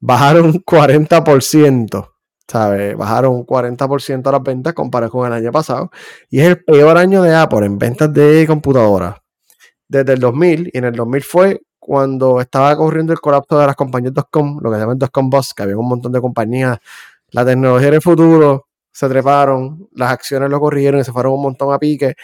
bajaron 0.00 0.46
un 0.46 0.62
40%, 0.64 2.14
¿sabes? 2.48 2.96
Bajaron 2.96 3.34
un 3.34 3.44
40% 3.44 4.30
las 4.30 4.42
ventas 4.42 4.72
comparado 4.74 5.12
con 5.12 5.26
el 5.26 5.32
año 5.32 5.50
pasado. 5.52 5.90
Y 6.30 6.40
es 6.40 6.48
el 6.48 6.64
peor 6.64 6.96
año 6.96 7.22
de 7.22 7.34
Apple 7.34 7.66
en 7.66 7.78
ventas 7.78 8.12
de 8.12 8.46
computadoras. 8.46 9.16
Desde 9.88 10.14
el 10.14 10.20
2000, 10.20 10.70
y 10.72 10.78
en 10.78 10.84
el 10.84 10.92
2000 10.94 11.22
fue 11.22 11.60
cuando 11.84 12.40
estaba 12.40 12.76
corriendo 12.76 13.12
el 13.12 13.20
colapso 13.20 13.58
de 13.58 13.66
las 13.66 13.74
compañías 13.74 14.14
.com, 14.30 14.60
lo 14.62 14.70
que 14.70 14.76
se 14.76 14.82
llaman 14.82 14.98
.com 15.10 15.28
bust, 15.28 15.52
que 15.52 15.64
había 15.64 15.76
un 15.76 15.88
montón 15.88 16.12
de 16.12 16.20
compañías, 16.20 16.78
la 17.30 17.44
tecnología 17.44 17.90
del 17.90 18.00
futuro, 18.00 18.68
se 18.92 19.08
treparon, 19.08 19.88
las 19.92 20.12
acciones 20.12 20.48
lo 20.48 20.60
corrieron 20.60 21.00
y 21.00 21.04
se 21.04 21.10
fueron 21.10 21.32
un 21.32 21.42
montón 21.42 21.74
a 21.74 21.80
pique. 21.80 22.14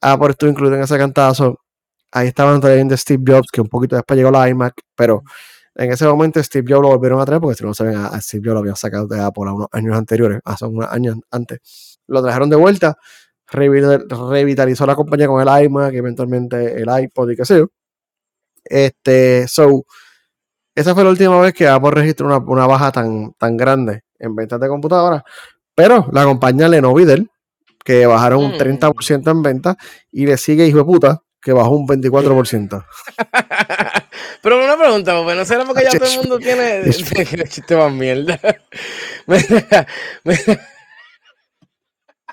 Apple 0.00 0.30
estuvo 0.30 0.50
incluido 0.50 0.74
en 0.76 0.82
ese 0.82 0.98
cantazo. 0.98 1.60
Ahí 2.10 2.28
estaban 2.28 2.60
trayendo 2.60 2.96
Steve 2.96 3.22
Jobs, 3.24 3.48
que 3.52 3.60
un 3.60 3.68
poquito 3.68 3.94
después 3.94 4.16
llegó 4.18 4.32
la 4.32 4.48
iMac, 4.48 4.74
pero 4.96 5.22
En 5.76 5.92
ese 5.92 6.06
momento 6.06 6.42
Steve 6.42 6.66
Jobs 6.68 6.82
lo 6.82 6.88
volvieron 6.88 7.20
a 7.20 7.26
traer, 7.26 7.40
porque 7.40 7.56
si 7.56 7.64
no 7.64 7.74
saben, 7.74 7.96
a, 7.96 8.20
Steve 8.20 8.42
Jobs 8.44 8.54
lo 8.54 8.60
habían 8.60 8.76
sacado 8.76 9.06
de 9.08 9.20
Apple 9.20 9.44
a 9.48 9.52
unos 9.54 9.68
años 9.72 9.96
anteriores, 9.96 10.40
hace 10.44 10.66
unos 10.66 10.90
años 10.90 11.16
antes. 11.30 12.00
Lo 12.08 12.22
trajeron 12.22 12.50
de 12.50 12.56
vuelta, 12.56 12.98
revitalizó 13.48 14.86
la 14.86 14.96
compañía 14.96 15.28
con 15.28 15.46
el 15.46 15.64
iMac, 15.66 15.94
eventualmente 15.94 16.82
el 16.82 16.88
iPod 17.02 17.30
y 17.30 17.36
qué 17.36 17.44
sé 17.44 17.58
yo. 17.60 17.68
Este, 18.68 19.46
so, 19.48 19.84
esa 20.74 20.94
fue 20.94 21.04
la 21.04 21.10
última 21.10 21.40
vez 21.40 21.54
que 21.54 21.66
Apple 21.66 21.90
registró 21.90 22.26
una, 22.46 22.66
baja 22.66 22.92
tan, 22.92 23.32
tan 23.34 23.56
grande 23.56 24.02
en 24.18 24.34
ventas 24.34 24.60
de 24.60 24.68
computadoras. 24.68 25.22
Pero 25.74 26.08
la 26.12 26.24
compañía 26.24 26.68
Lenovo 26.68 26.98
que 27.84 28.04
bajaron 28.04 28.44
un 28.44 28.52
30% 28.52 29.24
mm. 29.24 29.28
en 29.28 29.42
ventas, 29.42 29.76
y 30.10 30.26
le 30.26 30.36
sigue, 30.36 30.66
hijo 30.66 30.78
de 30.78 30.84
puta, 30.84 31.22
que 31.40 31.52
bajó 31.52 31.70
un 31.70 31.86
24%. 31.86 32.84
Pero 34.42 34.64
una 34.64 34.76
pregunta, 34.76 35.12
¿no 35.12 35.44
será 35.44 35.64
porque 35.64 35.84
ya 35.84 35.98
todo 35.98 36.10
el 36.10 36.16
mundo 36.18 36.38
tiene 36.38 36.90
chiste 37.48 37.76
más 37.76 37.92
mierda? 37.92 38.40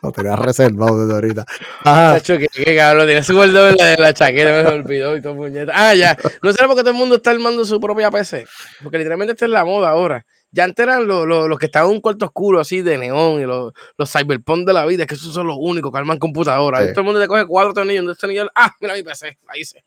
Lo 0.03 0.11
tenía 0.11 0.35
reservado 0.35 0.99
desde 0.99 1.13
ahorita. 1.13 1.45
Ajá. 1.85 2.19
que, 2.19 2.49
que 2.49 2.75
cabrón, 2.75 3.05
tiene 3.07 3.23
su 3.23 3.33
gordo 3.33 3.63
de 3.63 3.95
la, 3.97 4.13
chaqueta, 4.13 4.69
me 4.69 4.79
olvidó 4.79 5.15
y 5.15 5.21
todo 5.21 5.35
puñeta. 5.35 5.71
Ah, 5.73 5.95
ya. 5.95 6.17
¿No 6.41 6.51
será 6.51 6.67
porque 6.67 6.81
todo 6.81 6.91
el 6.91 6.97
mundo 6.97 7.15
está 7.15 7.31
armando 7.31 7.63
su 7.63 7.79
propia 7.79 8.11
PC? 8.11 8.45
Porque 8.83 8.97
literalmente 8.97 9.31
esta 9.31 9.45
es 9.45 9.51
la 9.51 9.63
moda 9.63 9.89
ahora. 9.89 10.25
Ya 10.51 10.65
antes 10.65 10.83
eran 10.83 11.07
los, 11.07 11.57
que 11.57 11.67
estaban 11.67 11.89
en 11.89 11.95
un 11.95 12.01
cuarto 12.01 12.25
oscuro 12.25 12.59
así 12.59 12.81
de 12.81 12.97
neón 12.97 13.39
y 13.39 13.45
los, 13.45 13.71
los 13.97 14.11
cyberpunk 14.11 14.67
de 14.67 14.73
la 14.73 14.85
vida, 14.85 15.05
que 15.05 15.15
esos 15.15 15.33
son 15.33 15.47
los 15.47 15.55
únicos 15.57 15.89
que 15.91 15.97
arman 15.97 16.19
computadoras. 16.19 16.89
Todo 16.89 16.99
el 16.99 17.05
mundo 17.05 17.21
te 17.21 17.27
coge 17.27 17.47
cuatro 17.47 17.73
tornillos, 17.73 18.05
un 18.05 18.13
tornillo, 18.13 18.51
ah, 18.53 18.71
mira 18.81 18.93
mi 18.93 19.03
PC, 19.03 19.39
ahí 19.47 19.61
hice. 19.61 19.83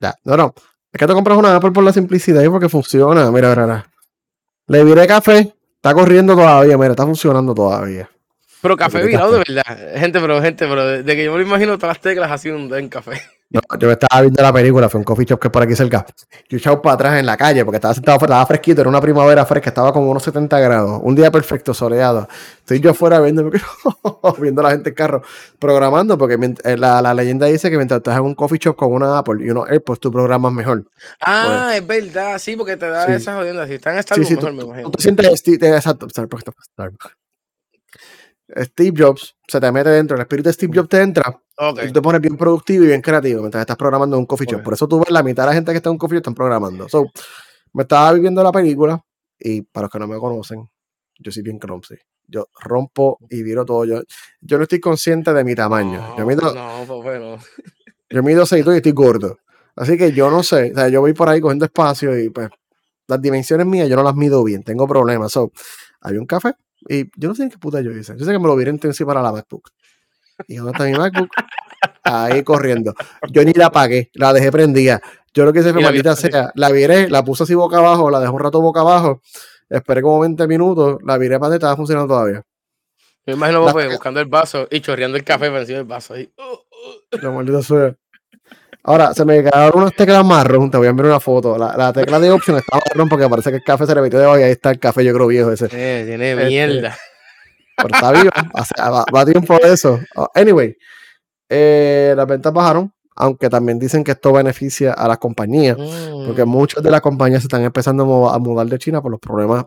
Ya, 0.00 0.14
no, 0.22 0.36
no. 0.36 0.54
Es 0.92 0.98
que 0.98 1.06
te 1.06 1.12
compras 1.12 1.36
una 1.36 1.56
Apple 1.56 1.72
por 1.72 1.82
la 1.82 1.92
simplicidad 1.92 2.42
y 2.42 2.48
porque 2.48 2.68
funciona. 2.68 3.30
Mira, 3.30 3.50
mira, 3.50 3.66
mira. 3.66 3.90
Le 4.68 4.84
viré 4.84 5.06
café, 5.06 5.54
está 5.74 5.92
corriendo 5.92 6.34
todavía, 6.34 6.78
mira, 6.78 6.92
está 6.92 7.04
funcionando 7.04 7.52
todavía. 7.52 8.08
Pero 8.64 8.78
café 8.78 9.02
virado 9.02 9.30
de 9.32 9.44
verdad. 9.46 9.78
Gente, 9.94 10.18
pero 10.20 10.40
gente, 10.40 10.66
pero 10.66 10.86
de, 10.86 11.04
que 11.04 11.22
yo 11.22 11.32
me 11.32 11.36
lo 11.36 11.44
imagino 11.44 11.76
todas 11.76 11.98
las 11.98 12.00
teclas 12.00 12.30
así 12.30 12.48
en 12.48 12.88
café. 12.88 13.20
No, 13.50 13.60
yo 13.78 13.90
estaba 13.92 14.22
viendo 14.22 14.42
la 14.42 14.54
película, 14.54 14.88
fue 14.88 15.00
un 15.00 15.04
coffee 15.04 15.26
shop 15.26 15.38
que 15.38 15.48
es 15.48 15.52
por 15.52 15.62
aquí 15.62 15.76
cerca. 15.76 16.06
Yo 16.48 16.56
echado 16.56 16.80
para 16.80 16.94
atrás 16.94 17.20
en 17.20 17.26
la 17.26 17.36
calle 17.36 17.62
porque 17.62 17.76
estaba 17.76 17.92
sentado 17.92 18.16
estaba 18.16 18.46
fresquito, 18.46 18.80
era 18.80 18.88
una 18.88 19.02
primavera 19.02 19.44
fresca, 19.44 19.68
estaba 19.68 19.92
como 19.92 20.10
unos 20.10 20.22
70 20.22 20.58
grados. 20.60 20.98
Un 21.04 21.14
día 21.14 21.30
perfecto, 21.30 21.74
soleado. 21.74 22.26
Estoy 22.60 22.80
yo 22.80 22.92
afuera 22.92 23.20
viendo, 23.20 23.50
viendo 24.40 24.62
a 24.62 24.64
la 24.64 24.70
gente 24.70 24.88
en 24.88 24.94
carro, 24.94 25.22
programando, 25.58 26.16
porque 26.16 26.38
eh, 26.64 26.78
la, 26.78 27.02
la, 27.02 27.12
leyenda 27.12 27.44
dice 27.44 27.68
que 27.68 27.76
mientras 27.76 27.98
estás 27.98 28.16
en 28.16 28.24
un 28.24 28.34
coffee 28.34 28.58
shop 28.58 28.76
con 28.76 28.94
una 28.94 29.18
Apple 29.18 29.44
y 29.44 29.50
unos 29.50 29.68
AirPods, 29.68 30.00
tú 30.00 30.10
programas 30.10 30.54
mejor. 30.54 30.86
Ah, 31.20 31.66
pues 31.68 31.82
es 31.82 31.86
verdad, 31.86 32.38
sí, 32.38 32.56
porque 32.56 32.78
te 32.78 32.88
da 32.88 33.14
esas 33.14 33.36
jodiendas. 33.36 33.68
Si 33.68 33.74
están 33.74 33.94
en 33.96 34.02
Starbucks, 34.02 34.26
sí, 34.26 34.34
sí, 34.34 34.36
mejor, 34.36 34.50
tú, 34.52 34.56
me 34.56 34.64
imagino. 34.64 34.90
Tú 34.90 34.96
te 34.96 35.02
sientes, 35.02 35.48
exacto, 35.62 36.08
Starbucks, 36.08 36.44
Starbucks. 36.72 37.23
Steve 38.56 38.94
Jobs 38.96 39.36
se 39.46 39.60
te 39.60 39.72
mete 39.72 39.90
dentro, 39.90 40.16
el 40.16 40.22
espíritu 40.22 40.48
de 40.48 40.52
Steve 40.52 40.72
Jobs 40.74 40.88
te 40.88 41.00
entra 41.00 41.40
y 41.82 41.92
te 41.92 42.02
pones 42.02 42.20
bien 42.20 42.36
productivo 42.36 42.84
y 42.84 42.88
bien 42.88 43.00
creativo 43.00 43.40
mientras 43.40 43.62
estás 43.62 43.76
programando 43.76 44.16
en 44.16 44.20
un 44.20 44.26
coffee 44.26 44.46
shop. 44.46 44.62
Por 44.62 44.74
eso 44.74 44.86
tú 44.86 45.00
ves 45.00 45.10
la 45.10 45.22
mitad 45.22 45.44
de 45.44 45.48
la 45.48 45.54
gente 45.54 45.72
que 45.72 45.78
está 45.78 45.88
en 45.88 45.92
un 45.92 45.98
coffee 45.98 46.16
shop 46.16 46.20
están 46.20 46.34
programando. 46.34 46.88
So, 46.88 47.06
me 47.72 47.82
estaba 47.82 48.12
viviendo 48.12 48.42
la 48.42 48.52
película 48.52 49.04
y 49.38 49.62
para 49.62 49.84
los 49.84 49.90
que 49.90 49.98
no 49.98 50.06
me 50.06 50.18
conocen, 50.18 50.68
yo 51.18 51.32
soy 51.32 51.42
bien 51.42 51.58
clumsy. 51.58 51.96
Yo 52.26 52.48
rompo 52.60 53.18
y 53.28 53.42
viro 53.42 53.64
todo. 53.64 53.84
Yo, 53.84 54.02
yo 54.40 54.56
no 54.56 54.62
estoy 54.62 54.80
consciente 54.80 55.32
de 55.32 55.44
mi 55.44 55.54
tamaño. 55.54 56.16
yo 56.16 56.24
mido, 56.24 56.54
no, 56.54 56.84
pues 56.86 57.02
bueno. 57.02 57.38
Yo 58.10 58.22
mido 58.22 58.46
6 58.46 58.64
y 58.64 58.70
estoy 58.76 58.92
gordo. 58.92 59.38
Así 59.74 59.96
que 59.96 60.12
yo 60.12 60.30
no 60.30 60.44
sé. 60.44 60.70
O 60.70 60.74
sea, 60.74 60.88
yo 60.88 61.00
voy 61.00 61.14
por 61.14 61.28
ahí 61.28 61.40
cogiendo 61.40 61.64
espacio 61.64 62.16
y 62.16 62.28
pues 62.28 62.48
las 63.08 63.20
dimensiones 63.20 63.66
mías 63.66 63.88
yo 63.88 63.96
no 63.96 64.04
las 64.04 64.14
mido 64.14 64.44
bien. 64.44 64.62
Tengo 64.62 64.86
problemas. 64.86 65.32
So, 65.32 65.50
hay 66.00 66.16
un 66.16 66.26
café 66.26 66.54
y 66.88 67.10
yo 67.18 67.28
no 67.28 67.34
sé 67.34 67.48
qué 67.48 67.58
puta 67.58 67.80
yo 67.80 67.90
hice. 67.90 68.14
Yo 68.16 68.24
sé 68.24 68.32
que 68.32 68.38
me 68.38 68.46
lo 68.46 68.56
vi 68.56 68.64
encima 68.64 69.08
para 69.08 69.22
la 69.22 69.32
MacBook. 69.32 69.70
¿Y 70.48 70.56
dónde 70.56 70.72
está 70.72 70.84
mi 70.84 70.92
MacBook? 70.92 71.28
Ahí 72.02 72.42
corriendo. 72.42 72.94
Yo 73.30 73.44
ni 73.44 73.52
la 73.52 73.66
apagué, 73.66 74.10
la 74.14 74.32
dejé 74.32 74.50
prendida. 74.50 75.00
Yo 75.32 75.44
lo 75.44 75.52
que 75.52 75.60
hice 75.60 75.72
fue, 75.72 75.82
maldita 75.82 76.14
sea, 76.16 76.52
la 76.54 76.70
viré, 76.70 77.08
la 77.08 77.24
puse 77.24 77.42
así 77.42 77.54
boca 77.54 77.78
abajo, 77.78 78.10
la 78.10 78.20
dejé 78.20 78.30
un 78.30 78.40
rato 78.40 78.60
boca 78.60 78.80
abajo, 78.80 79.20
esperé 79.68 80.00
como 80.02 80.20
20 80.20 80.46
minutos, 80.46 80.98
la 81.04 81.18
viré 81.18 81.40
para 81.40 81.54
estaba 81.54 81.76
funcionando 81.76 82.14
todavía. 82.14 82.42
Me 83.26 83.32
imagino 83.32 83.62
vos 83.62 83.72
buscando 83.72 84.20
el 84.20 84.26
vaso 84.26 84.68
y 84.70 84.80
chorreando 84.80 85.16
el 85.16 85.24
café 85.24 85.50
por 85.50 85.60
encima 85.60 85.78
del 85.78 85.86
vaso. 85.86 86.14
Ahí. 86.14 86.30
La 87.10 87.30
maldita 87.30 87.62
sea. 87.62 87.96
Ahora, 88.86 89.14
se 89.14 89.24
me 89.24 89.42
quedaron 89.42 89.80
unas 89.80 89.94
teclas 89.94 90.24
marrón. 90.24 90.70
Te 90.70 90.76
voy 90.76 90.86
a 90.86 90.90
enviar 90.90 91.06
una 91.06 91.20
foto. 91.20 91.56
La, 91.56 91.74
la 91.74 91.92
tecla 91.92 92.20
de 92.20 92.30
opción 92.30 92.58
está 92.58 92.78
marrón 92.86 93.08
porque 93.08 93.26
parece 93.28 93.50
que 93.50 93.56
el 93.56 93.64
café 93.64 93.86
se 93.86 93.94
le 93.94 94.02
metió 94.02 94.18
debajo 94.18 94.38
y 94.38 94.42
ahí 94.42 94.52
está 94.52 94.70
el 94.70 94.78
café, 94.78 95.02
yo 95.02 95.14
creo 95.14 95.26
viejo 95.26 95.50
ese. 95.50 95.66
Eh, 95.72 96.04
tiene 96.06 96.32
este, 96.32 96.44
mierda. 96.44 96.96
Pero 97.78 97.88
está 97.88 98.12
vivo. 98.12 98.30
va, 98.92 99.04
va, 99.14 99.24
tiempo 99.24 99.56
de 99.56 99.72
eso. 99.72 99.98
Oh, 100.16 100.28
anyway, 100.34 100.76
eh, 101.48 102.12
las 102.14 102.26
ventas 102.26 102.52
bajaron, 102.52 102.92
aunque 103.16 103.48
también 103.48 103.78
dicen 103.78 104.04
que 104.04 104.12
esto 104.12 104.34
beneficia 104.34 104.92
a 104.92 105.08
las 105.08 105.16
compañías, 105.16 105.78
porque 106.26 106.44
mm. 106.44 106.48
muchas 106.48 106.82
de 106.82 106.90
las 106.90 107.00
compañías 107.00 107.40
se 107.40 107.46
están 107.46 107.62
empezando 107.62 108.28
a 108.28 108.38
mudar 108.38 108.66
de 108.66 108.78
China 108.78 109.00
por 109.00 109.10
los 109.10 109.20
problemas 109.20 109.64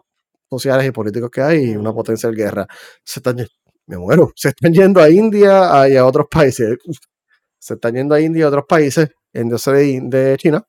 sociales 0.48 0.86
y 0.86 0.92
políticos 0.92 1.32
que 1.32 1.42
hay 1.42 1.72
y 1.72 1.76
una 1.76 1.92
potencial 1.92 2.36
guerra. 2.36 2.68
Se 3.04 3.20
están, 3.20 3.38
me 3.88 3.98
muero, 3.98 4.32
se 4.36 4.50
están 4.50 4.72
yendo 4.74 5.02
a 5.02 5.10
India 5.10 5.90
y 5.90 5.98
a 5.98 6.06
otros 6.06 6.28
países 6.30 6.78
se 7.60 7.76
están 7.76 7.96
yendo 7.96 8.16
a 8.16 8.22
India 8.22 8.42
y 8.42 8.44
a 8.44 8.48
otros 8.50 8.66
países, 8.68 9.10
en 9.34 9.50
de, 9.50 10.02
de 10.04 10.38
China, 10.38 10.64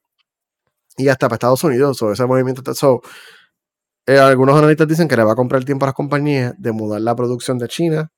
y 0.96 1.08
hasta 1.08 1.28
para 1.28 1.36
Estados 1.36 1.64
Unidos. 1.64 1.96
sobre 1.96 2.14
ese 2.14 2.26
movimiento. 2.26 2.62
Eh, 4.06 4.18
algunos 4.18 4.56
analistas 4.56 4.88
dicen 4.88 5.06
que 5.06 5.16
le 5.16 5.24
va 5.24 5.32
a 5.32 5.36
comprar 5.36 5.64
tiempo 5.64 5.84
a 5.84 5.88
las 5.88 5.94
compañías 5.94 6.54
de 6.58 6.72
mudar 6.72 7.00
la 7.02 7.14
producción 7.14 7.58
de 7.58 7.68
China 7.68 8.10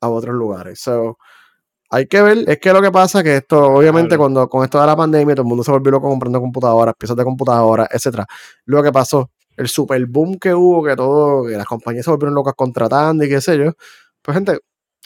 a 0.00 0.08
otros 0.08 0.34
lugares. 0.34 0.80
So, 0.80 1.18
hay 1.90 2.06
que 2.06 2.22
ver, 2.22 2.38
es 2.48 2.58
que 2.60 2.72
lo 2.72 2.82
que 2.82 2.92
pasa 2.92 3.20
es 3.20 3.24
que 3.24 3.36
esto, 3.38 3.60
obviamente, 3.74 4.16
cuando 4.18 4.48
con 4.48 4.64
esto 4.64 4.80
de 4.80 4.86
la 4.86 4.96
pandemia, 4.96 5.34
todo 5.34 5.42
el 5.44 5.48
mundo 5.48 5.64
se 5.64 5.72
volvió 5.72 5.92
loco 5.92 6.08
comprando 6.08 6.40
computadoras, 6.40 6.94
piezas 6.98 7.16
de 7.16 7.24
computadoras, 7.24 7.88
etcétera. 7.92 8.26
Lo 8.66 8.82
que 8.82 8.92
pasó, 8.92 9.30
el 9.56 9.68
super 9.68 10.04
boom 10.06 10.38
que 10.38 10.54
hubo, 10.54 10.84
que 10.84 10.96
todo, 10.96 11.46
que 11.46 11.56
las 11.56 11.66
compañías 11.66 12.04
se 12.04 12.10
volvieron 12.12 12.34
locas 12.34 12.54
contratando 12.56 13.24
y 13.24 13.28
qué 13.28 13.40
sé 13.40 13.58
yo. 13.58 13.72
Pues, 14.22 14.36
gente, 14.36 14.60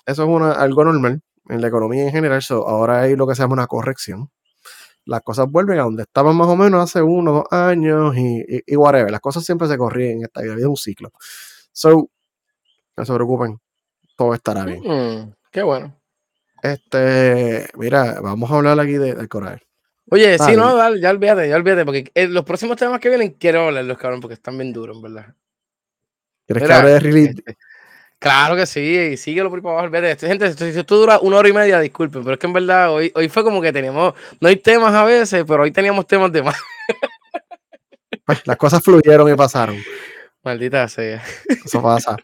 eso 0.06 0.22
es 0.24 0.28
una, 0.28 0.52
algo 0.52 0.84
normal 0.84 1.22
en 1.50 1.60
la 1.60 1.68
economía 1.68 2.04
en 2.04 2.12
general. 2.12 2.42
ahora 2.48 3.02
hay 3.02 3.16
lo 3.16 3.26
que 3.26 3.34
se 3.34 3.42
llama 3.42 3.54
una 3.54 3.66
corrección. 3.66 4.30
Las 5.04 5.22
cosas 5.22 5.48
vuelven 5.50 5.78
a 5.80 5.82
donde 5.82 6.02
estaban 6.02 6.36
más 6.36 6.48
o 6.48 6.56
menos 6.56 6.82
hace 6.82 7.02
uno, 7.02 7.32
dos 7.32 7.44
años 7.50 8.16
y, 8.16 8.62
y, 8.66 8.76
whatever. 8.76 9.10
Las 9.10 9.20
cosas 9.20 9.44
siempre 9.44 9.66
se 9.66 9.78
corrigen 9.78 10.18
en 10.18 10.24
esta 10.24 10.42
vida, 10.42 10.54
es 10.54 10.64
un 10.64 10.76
ciclo. 10.76 11.10
So, 11.72 12.10
no 12.96 13.04
se 13.04 13.14
preocupen, 13.14 13.58
todo 14.16 14.34
estará 14.34 14.64
bien. 14.64 14.82
Mm, 14.84 15.34
qué 15.50 15.62
bueno. 15.62 15.96
Este, 16.62 17.66
mira, 17.76 18.20
vamos 18.20 18.50
a 18.50 18.56
hablar 18.56 18.78
aquí 18.78 18.92
del 18.92 19.28
coral. 19.28 19.62
Oye, 20.10 20.38
sí, 20.38 20.56
no, 20.56 20.96
ya 20.96 21.10
olvídate, 21.10 21.48
ya 21.48 21.56
olvídate, 21.56 21.84
porque 21.84 22.10
eh, 22.14 22.26
los 22.26 22.44
próximos 22.44 22.76
temas 22.76 23.00
que 23.00 23.08
vienen 23.08 23.36
quiero 23.38 23.66
hablarlos, 23.66 23.96
cabrón, 23.96 24.20
porque 24.20 24.34
están 24.34 24.58
bien 24.58 24.72
duros, 24.72 25.00
¿verdad? 25.00 25.34
¿Quieres 26.46 26.66
que 26.66 26.72
hable 26.72 26.90
de 26.90 27.00
release? 27.00 27.30
Este, 27.30 27.56
Claro 28.20 28.54
que 28.54 28.66
sí, 28.66 28.80
y 28.80 29.16
síguelo 29.16 29.48
por 29.48 29.60
abajo. 29.60 29.96
Este, 29.96 30.26
gente, 30.26 30.52
si 30.52 30.78
esto, 30.78 30.96
dura 30.96 31.18
una 31.20 31.38
hora 31.38 31.48
y 31.48 31.54
media, 31.54 31.80
disculpen, 31.80 32.22
pero 32.22 32.34
es 32.34 32.38
que 32.38 32.46
en 32.46 32.52
verdad 32.52 32.92
hoy, 32.92 33.10
hoy 33.14 33.30
fue 33.30 33.42
como 33.42 33.62
que 33.62 33.72
teníamos, 33.72 34.12
no 34.38 34.48
hay 34.48 34.56
temas 34.56 34.92
a 34.92 35.04
veces, 35.04 35.42
pero 35.48 35.62
hoy 35.62 35.70
teníamos 35.70 36.06
temas 36.06 36.30
de 36.30 36.42
más. 36.42 36.56
Pues, 38.26 38.46
las 38.46 38.56
cosas 38.58 38.80
fluyeron 38.82 39.32
y 39.32 39.34
pasaron. 39.34 39.76
Maldita 40.44 40.86
sea. 40.88 41.20
Eso 41.64 41.82
pasa. 41.82 42.16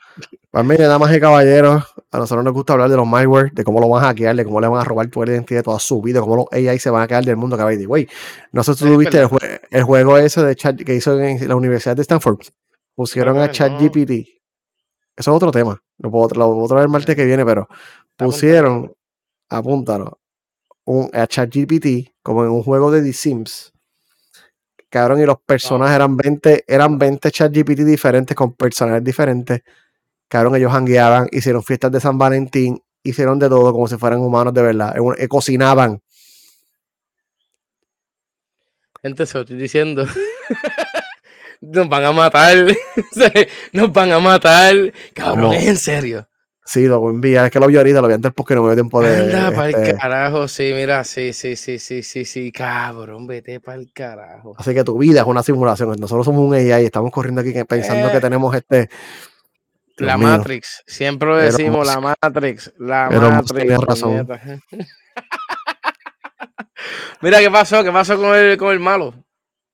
Pues 0.51 0.65
mire, 0.65 0.85
damas 0.85 1.15
y 1.17 1.19
caballeros, 1.19 1.83
a 2.13 2.19
nosotros 2.19 2.45
nos 2.45 2.55
gusta 2.55 2.75
hablar 2.75 2.91
de 2.91 2.97
los 2.97 3.07
malware, 3.07 3.51
de 3.53 3.65
cómo 3.65 3.81
lo 3.81 3.89
van 3.89 4.05
a 4.05 4.09
hackear, 4.09 4.37
de 4.37 4.45
cómo 4.45 4.61
le 4.61 4.69
van 4.69 4.81
a 4.81 4.85
robar 4.85 5.09
tu 5.09 5.25
identidad 5.25 5.65
toda 5.65 5.81
su 5.81 6.01
vida, 6.01 6.21
cómo 6.21 6.37
los 6.37 6.47
AI 6.53 6.79
se 6.79 6.91
van 6.91 7.03
a 7.03 7.09
quedar 7.09 7.25
del 7.25 7.37
mundo 7.37 7.57
que 7.57 7.87
Güey, 7.87 8.09
no 8.53 8.63
sé 8.63 8.75
si 8.75 8.85
tú 8.85 8.97
viste 8.97 9.21
el, 9.71 9.83
juego 9.83 10.19
ese 10.19 10.45
de 10.45 10.55
chat 10.55 10.81
que 10.81 10.95
hizo 10.95 11.19
en 11.21 11.49
la 11.49 11.57
Universidad 11.57 11.97
de 11.97 12.03
Stanford. 12.03 12.39
Pusieron 12.95 13.39
a 13.39 13.51
ChatGPT 13.51 14.37
eso 15.17 15.31
es 15.31 15.37
otro 15.37 15.51
tema. 15.51 15.83
Lo 15.99 16.11
puedo, 16.11 16.29
lo 16.35 16.69
traer 16.69 16.85
el 16.85 16.89
martes 16.91 17.17
que 17.17 17.25
viene, 17.25 17.45
pero 17.45 17.69
pusieron, 18.17 18.93
apúntalo, 19.49 20.21
un, 20.85 21.11
a 21.13 21.27
ChatGPT 21.27 22.15
como 22.23 22.45
en 22.45 22.51
un 22.51 22.63
juego 22.63 22.91
de 22.91 23.03
The 23.03 23.13
Sims. 23.13 23.73
Cabrón, 24.89 25.21
y 25.21 25.27
los 25.27 25.41
personajes 25.45 25.97
eran 25.97 26.17
20, 26.17 26.65
eran 26.67 26.99
20 26.99 27.31
ChatGPT 27.31 27.81
diferentes 27.81 28.37
con 28.37 28.55
personajes 28.55 29.03
diferentes. 29.03 29.63
Cabrón, 30.29 30.57
ellos 30.57 30.73
hangueaban, 30.73 31.29
hicieron 31.33 31.63
fiestas 31.63 31.93
de 31.93 32.01
San 32.01 32.19
Valentín, 32.19 32.83
hicieron 33.03 33.39
de 33.39 33.49
todo 33.49 33.73
como 33.73 33.89
si 33.89 33.97
fueran 33.97 34.21
humanos 34.21 34.53
de 34.53 34.63
verdad. 34.63 34.95
Eh, 35.19 35.29
cocinaban. 35.29 36.01
Gente, 39.03 39.27
se 39.27 39.35
lo 39.35 39.43
estoy 39.43 39.57
diciendo. 39.57 40.07
nos 41.73 41.89
van 41.89 42.05
a 42.05 42.13
matar, 42.13 42.57
nos 43.73 43.93
van 43.93 44.13
a 44.13 44.19
matar, 44.21 44.75
cabrón, 45.15 45.55
es 45.55 45.67
en 45.67 45.77
serio. 45.77 46.29
Sí, 46.69 46.87
lo 46.89 46.99
voy 46.99 47.13
a 47.13 47.15
enviar. 47.15 47.45
Es 47.47 47.53
que 47.53 47.61
lo 47.61 47.69
vi 47.69 47.77
ahorita, 47.77 48.01
lo 48.01 48.09
vi 48.09 48.15
antes 48.15 48.33
porque 48.35 48.57
no 48.57 48.63
me 48.63 48.71
dio 48.71 48.75
tiempo 48.77 49.01
de. 49.01 49.17
Anda 49.35 49.53
para 49.53 49.69
el 49.69 49.75
este, 49.77 49.95
carajo, 49.97 50.49
sí, 50.49 50.73
mira, 50.75 51.05
sí, 51.05 51.33
sí, 51.33 51.55
sí, 51.55 51.79
sí, 51.79 52.03
sí, 52.03 52.25
sí, 52.25 52.51
cabrón, 52.51 53.25
vete 53.29 53.61
para 53.61 53.79
el 53.79 53.93
carajo. 53.93 54.55
Así 54.59 54.75
que 54.75 54.83
tu 54.83 54.99
vida 54.99 55.21
es 55.21 55.27
una 55.29 55.45
simulación. 55.45 55.95
Nosotros 56.01 56.25
somos 56.27 56.41
un 56.41 56.55
AI 56.55 56.83
y 56.83 56.87
estamos 56.87 57.13
corriendo 57.13 57.41
aquí 57.43 57.53
pensando 57.69 58.11
que 58.11 58.17
Eh. 58.17 58.21
tenemos 58.21 58.53
este. 58.55 58.89
Dios 59.99 60.09
La 60.09 60.19
mío. 60.19 60.27
Matrix, 60.29 60.83
siempre 60.89 61.29
lo 61.29 61.37
decimos, 61.37 61.87
la. 61.87 62.01
Matrix, 62.01 62.73
la 62.79 63.11
Musk 63.11 63.55
Matrix. 63.55 63.81
razón. 63.85 64.29
Mira, 67.23 67.39
¿qué 67.39 67.51
pasó? 67.51 67.83
¿Qué 67.83 67.93
pasó 67.93 68.17
con 68.19 68.35
el, 68.35 68.57
con 68.59 68.73
el 68.73 68.81
malo? 68.81 69.15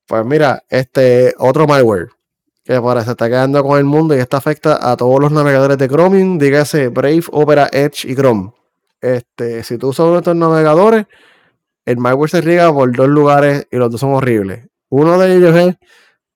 Pues 0.07 0.25
mira, 0.25 0.63
este 0.69 1.35
otro 1.39 1.67
malware 1.67 2.09
que 2.65 2.81
parece 2.81 3.11
está 3.13 3.29
quedando 3.29 3.63
con 3.65 3.79
el 3.79 3.85
mundo 3.85 4.15
y 4.17 4.21
esto 4.21 4.37
afecta 4.37 4.91
a 4.91 4.97
todos 4.97 5.21
los 5.21 5.33
navegadores 5.33 5.79
de 5.79 5.89
Chromium, 5.89 6.39
dígase 6.39 6.89
Brave, 6.89 7.25
Opera, 7.33 7.69
Edge 7.73 8.05
y 8.09 8.15
Chrome. 8.15 8.53
Este, 9.01 9.65
si 9.65 9.79
tú 9.79 9.89
usas 9.89 10.05
uno 10.05 10.13
de 10.15 10.19
estos 10.19 10.37
navegadores, 10.37 11.07
el 11.85 11.97
malware 11.99 12.31
se 12.31 12.41
riega 12.41 12.73
por 12.73 12.95
dos 12.95 13.09
lugares 13.09 13.67
y 13.71 13.77
los 13.77 13.91
dos 13.91 14.01
son 14.01 14.15
horribles. 14.15 14.69
Uno 14.91 15.19
de 15.19 15.35
ellos 15.37 15.57
es 15.57 15.75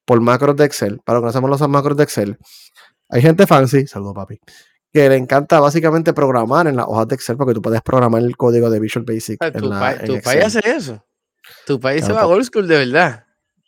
por 0.04 0.20
macros 0.20 0.56
de 0.56 0.64
Excel. 0.64 1.00
Para 1.04 1.20
que 1.20 1.40
no 1.40 1.46
los 1.48 1.68
macros 1.68 1.96
de 1.96 2.02
Excel, 2.02 2.38
hay 3.08 3.22
gente 3.22 3.46
fancy, 3.46 3.86
saludo 3.86 4.14
papi, 4.14 4.40
que 4.92 5.08
le 5.08 5.16
encanta 5.16 5.60
básicamente 5.60 6.12
programar 6.12 6.66
en 6.66 6.74
las 6.76 6.86
hojas 6.88 7.06
de 7.06 7.14
Excel 7.14 7.36
porque 7.36 7.54
tú 7.54 7.62
puedes 7.62 7.82
programar 7.82 8.22
el 8.22 8.36
código 8.36 8.68
de 8.68 8.80
Visual 8.80 9.04
Basic 9.04 9.36
Ah, 9.40 9.52
Tu, 9.52 9.58
en, 9.58 9.70
la, 9.70 9.78
pa- 9.78 9.92
en 9.92 10.06
tu 10.06 10.14
Excel. 10.14 10.22
país 10.22 10.44
hace 10.56 10.70
eso. 10.70 11.04
Tu 11.66 11.78
país 11.78 12.04
se 12.04 12.12
va 12.12 12.20
pa- 12.22 12.26
old 12.26 12.44
school 12.44 12.66
de 12.66 12.78
verdad. 12.78 13.25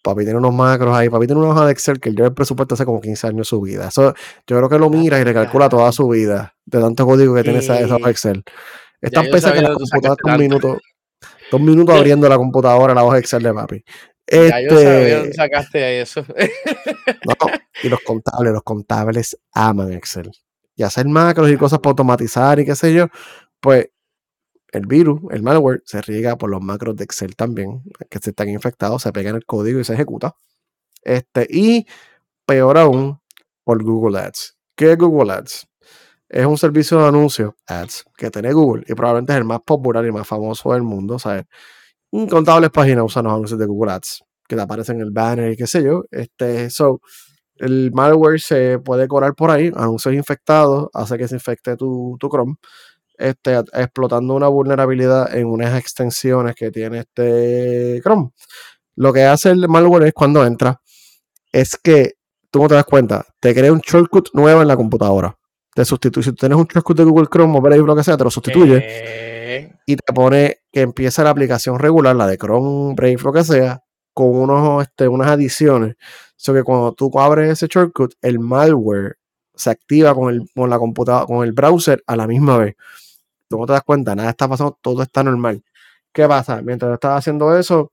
Papi 0.08 0.24
tiene 0.24 0.38
unos 0.38 0.54
macros 0.54 0.96
ahí, 0.96 1.10
papi 1.10 1.26
tiene 1.26 1.40
una 1.42 1.50
hoja 1.50 1.66
de 1.66 1.72
Excel 1.72 2.00
que 2.00 2.08
él 2.08 2.16
lleva 2.16 2.28
el 2.28 2.34
presupuesto 2.34 2.74
hace 2.74 2.84
como 2.86 3.00
15 3.00 3.26
años 3.26 3.46
su 3.48 3.60
vida. 3.60 3.88
Eso, 3.88 4.14
yo 4.46 4.56
creo 4.56 4.68
que 4.68 4.78
lo 4.78 4.88
mira 4.88 5.20
y 5.20 5.24
le 5.24 5.34
calcula 5.34 5.68
toda 5.68 5.92
su 5.92 6.08
vida 6.08 6.54
de 6.64 6.80
tanto 6.80 7.04
código 7.06 7.34
que 7.34 7.42
tiene 7.42 7.58
esa, 7.58 7.78
esa 7.78 7.96
hoja 7.96 8.06
de 8.06 8.10
Excel. 8.12 8.44
Es 9.00 9.10
Ya 9.10 9.20
tan 9.20 9.26
yo 9.26 9.30
pesa 9.32 9.52
que 9.52 9.60
la 9.60 9.74
computadora 9.74 10.14
está 10.14 10.24
un 10.24 10.30
sacaste 10.32 10.42
minuto, 10.42 10.78
está 11.42 11.56
un 11.56 11.64
minuto 11.64 11.92
abriendo 11.92 12.28
la 12.28 12.36
computadora, 12.36 12.94
la 12.94 13.04
hoja 13.04 13.14
de 13.14 13.20
Excel 13.20 13.42
de 13.42 13.52
papi. 13.54 13.84
Ya 14.30 14.60
yo 14.60 14.70
sabía 14.70 14.98
Este, 15.08 15.14
dónde 15.16 15.32
sacaste 15.34 16.00
eso. 16.00 16.24
no, 17.26 17.34
y 17.82 17.88
los 17.88 18.00
contables, 18.00 18.52
los 18.52 18.62
contables 18.62 19.38
aman 19.52 19.92
Excel. 19.92 20.30
Y 20.74 20.82
hacer 20.84 21.06
macros 21.06 21.50
y 21.50 21.56
cosas 21.56 21.80
para 21.80 21.90
automatizar 21.90 22.60
y 22.60 22.64
qué 22.64 22.74
sé 22.74 22.94
yo, 22.94 23.08
pues 23.60 23.88
el 24.72 24.86
virus, 24.86 25.20
el 25.30 25.42
malware, 25.42 25.82
se 25.84 26.02
riega 26.02 26.36
por 26.36 26.50
los 26.50 26.60
macros 26.60 26.96
de 26.96 27.04
Excel 27.04 27.36
también, 27.36 27.82
que 28.10 28.18
se 28.18 28.30
están 28.30 28.48
infectados, 28.48 29.02
se 29.02 29.12
pega 29.12 29.30
en 29.30 29.36
el 29.36 29.46
código 29.46 29.80
y 29.80 29.84
se 29.84 29.94
ejecuta. 29.94 30.34
Este, 31.02 31.46
y 31.50 31.86
peor 32.46 32.78
aún, 32.78 33.20
por 33.64 33.82
Google 33.82 34.18
Ads. 34.18 34.56
¿Qué 34.76 34.92
es 34.92 34.98
Google 34.98 35.32
Ads? 35.32 35.68
Es 36.28 36.46
un 36.46 36.58
servicio 36.58 36.98
de 36.98 37.08
anuncios, 37.08 37.54
ads, 37.66 38.04
que 38.16 38.30
tiene 38.30 38.52
Google 38.52 38.84
y 38.86 38.94
probablemente 38.94 39.32
es 39.32 39.38
el 39.38 39.44
más 39.44 39.60
popular 39.64 40.04
y 40.04 40.12
más 40.12 40.26
famoso 40.26 40.72
del 40.72 40.82
mundo. 40.82 41.18
¿sabes? 41.18 41.44
Incontables 42.10 42.70
páginas 42.70 43.04
usan 43.04 43.24
los 43.24 43.32
anuncios 43.32 43.58
de 43.58 43.66
Google 43.66 43.92
Ads, 43.92 44.24
que 44.46 44.56
te 44.56 44.62
aparecen 44.62 44.96
en 44.96 45.02
el 45.02 45.10
banner 45.10 45.52
y 45.52 45.56
qué 45.56 45.66
sé 45.66 45.82
yo. 45.82 46.04
Este, 46.10 46.70
so, 46.70 47.00
el 47.56 47.92
malware 47.92 48.40
se 48.40 48.78
puede 48.78 49.08
colar 49.08 49.34
por 49.34 49.50
ahí, 49.50 49.70
anuncios 49.76 50.14
infectados, 50.14 50.88
hace 50.94 51.18
que 51.18 51.28
se 51.28 51.36
infecte 51.36 51.76
tu, 51.76 52.16
tu 52.20 52.28
Chrome, 52.28 52.56
este, 53.18 53.56
explotando 53.74 54.34
una 54.34 54.48
vulnerabilidad 54.48 55.34
en 55.36 55.46
unas 55.46 55.78
extensiones 55.78 56.54
que 56.54 56.70
tiene 56.70 57.00
este 57.00 58.00
Chrome. 58.02 58.30
Lo 58.96 59.12
que 59.12 59.24
hace 59.24 59.50
el 59.50 59.68
malware 59.68 60.06
es 60.08 60.12
cuando 60.14 60.44
entra, 60.44 60.80
es 61.52 61.76
que 61.76 62.14
tú 62.50 62.62
no 62.62 62.68
te 62.68 62.74
das 62.74 62.84
cuenta, 62.84 63.26
te 63.40 63.54
crea 63.54 63.72
un 63.72 63.80
shortcut 63.80 64.30
nuevo 64.32 64.62
en 64.62 64.68
la 64.68 64.76
computadora. 64.76 65.36
Te 65.74 65.84
sustituye, 65.84 66.24
si 66.24 66.30
tú 66.30 66.36
tienes 66.36 66.58
un 66.58 66.66
shortcut 66.66 66.96
de 66.96 67.04
Google 67.04 67.28
Chrome 67.30 67.58
o 67.58 67.60
Brave, 67.60 67.82
lo 67.82 67.94
que 67.94 68.02
sea, 68.02 68.16
te 68.16 68.24
lo 68.24 68.30
sustituye 68.30 68.80
Eh, 68.80 69.72
y 69.86 69.96
te 69.96 70.12
pone 70.12 70.58
que 70.72 70.80
empieza 70.82 71.22
la 71.24 71.30
aplicación 71.30 71.78
regular, 71.78 72.16
la 72.16 72.26
de 72.26 72.36
Chrome, 72.36 72.94
Brave, 72.94 73.18
lo 73.22 73.32
que 73.32 73.44
sea, 73.44 73.82
con 74.12 74.34
unos, 74.34 74.82
este, 74.82 75.08
unas 75.08 75.28
adiciones. 75.28 75.96
So 76.36 76.52
que 76.52 76.62
cuando 76.62 76.92
tú 76.92 77.10
abres 77.18 77.50
ese 77.50 77.68
shortcut, 77.68 78.14
el 78.20 78.40
malware 78.40 79.16
se 79.54 79.70
activa 79.70 80.14
con, 80.14 80.34
el, 80.34 80.42
con 80.54 80.70
la 80.70 80.78
computadora, 80.78 81.26
con 81.26 81.44
el 81.44 81.52
browser 81.52 82.02
a 82.06 82.16
la 82.16 82.26
misma 82.26 82.58
vez. 82.58 82.74
Tú 83.48 83.58
no 83.58 83.66
te 83.66 83.72
das 83.72 83.82
cuenta, 83.82 84.14
nada 84.14 84.30
está 84.30 84.48
pasando, 84.48 84.78
todo 84.80 85.02
está 85.02 85.22
normal. 85.22 85.62
¿Qué 86.12 86.26
pasa? 86.28 86.62
Mientras 86.62 86.92
estás 86.94 87.18
haciendo 87.18 87.56
eso, 87.56 87.92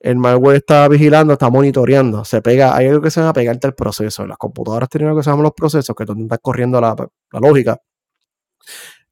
el 0.00 0.16
malware 0.16 0.56
está 0.56 0.88
vigilando, 0.88 1.34
está 1.34 1.50
monitoreando, 1.50 2.24
se 2.24 2.42
pega, 2.42 2.74
hay 2.76 2.88
algo 2.88 3.02
que 3.02 3.10
se 3.10 3.20
llama 3.20 3.32
pegarte 3.34 3.66
al 3.66 3.74
proceso. 3.74 4.26
Las 4.26 4.38
computadoras 4.38 4.88
tienen 4.88 5.08
algo 5.08 5.20
que 5.20 5.24
se 5.24 5.30
llama 5.30 5.42
los 5.42 5.52
procesos, 5.52 5.94
que 5.96 6.04
es 6.04 6.06
donde 6.06 6.24
estás 6.24 6.38
corriendo 6.42 6.80
la, 6.80 6.94
la 7.32 7.40
lógica. 7.40 7.80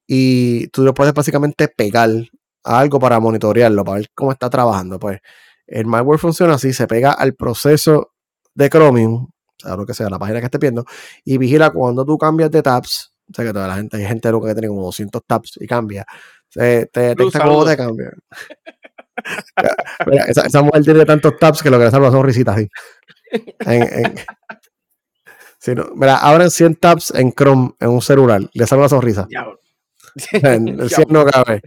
Y 0.07 0.69
tú 0.69 0.85
le 0.85 0.93
puedes 0.93 1.13
básicamente 1.15 1.69
pegar 1.69 2.09
a 2.65 2.79
algo 2.81 2.99
para 2.99 3.21
monitorearlo, 3.21 3.85
para 3.85 3.99
ver 3.99 4.09
cómo 4.15 4.33
está 4.33 4.49
trabajando. 4.51 4.99
Pues 4.99 5.21
el 5.67 5.87
malware 5.87 6.19
funciona 6.19 6.55
así, 6.55 6.73
se 6.73 6.87
pega 6.87 7.13
al 7.13 7.35
proceso 7.35 8.13
de 8.55 8.71
Chromium, 8.71 9.25
o 9.25 9.31
sea, 9.59 9.77
lo 9.77 9.85
que 9.87 9.95
sea, 9.95 10.09
la 10.09 10.19
página 10.19 10.41
que 10.41 10.47
esté 10.47 10.59
viendo, 10.59 10.85
y 11.25 11.39
vigila 11.39 11.71
cuando 11.71 12.05
tú 12.05 12.17
cambias 12.19 12.51
de 12.51 12.63
tabs. 12.63 13.13
O 13.31 13.35
sea, 13.35 13.45
que 13.45 13.53
toda 13.53 13.69
la 13.69 13.77
gente, 13.77 13.97
hay 13.99 14.07
gente 14.07 14.31
loca 14.31 14.49
que 14.49 14.55
tiene 14.55 14.69
como 14.69 14.83
200 14.85 15.23
tabs 15.27 15.59
y 15.61 15.67
cambia. 15.67 16.07
Se, 16.49 16.87
te 16.87 17.01
detecta 17.01 17.41
cómo 17.41 17.65
te 17.65 17.77
cambia. 17.77 18.11
Mira, 20.07 20.25
esa, 20.25 20.43
esa 20.43 20.63
mujer 20.63 20.83
tiene 20.85 21.05
tantos 21.05 21.37
tabs 21.39 21.63
que 21.63 21.71
lo 21.71 21.79
que 21.79 21.85
le 21.87 21.91
salva 21.91 22.11
son 22.11 22.25
risitas 22.25 22.57
así. 22.57 22.69
En- 23.67 23.83
en- 24.07 24.15
Sí, 25.61 25.75
no, 25.75 25.87
mira, 25.97 26.19
abren 26.19 26.51
100 26.53 26.77
tabs 26.77 27.11
en 27.11 27.33
Chrome 27.33 27.73
en 27.81 27.89
un 27.89 28.01
celular, 28.01 28.41
le 28.53 28.67
sale 28.67 28.81
una 28.81 28.89
sonrisa. 28.89 29.27
En 30.33 30.69
el 30.81 30.89
100 30.89 31.09
no 31.11 31.25
cabe. 31.27 31.63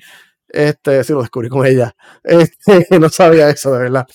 Este, 0.48 1.04
sí, 1.04 1.14
lo 1.14 1.22
descubrí 1.22 1.50
con 1.50 1.66
ella. 1.66 1.94
Este, 2.24 3.00
no 3.00 3.10
sabía 3.10 3.50
eso, 3.50 3.74
de 3.74 3.80
verdad. 3.84 4.08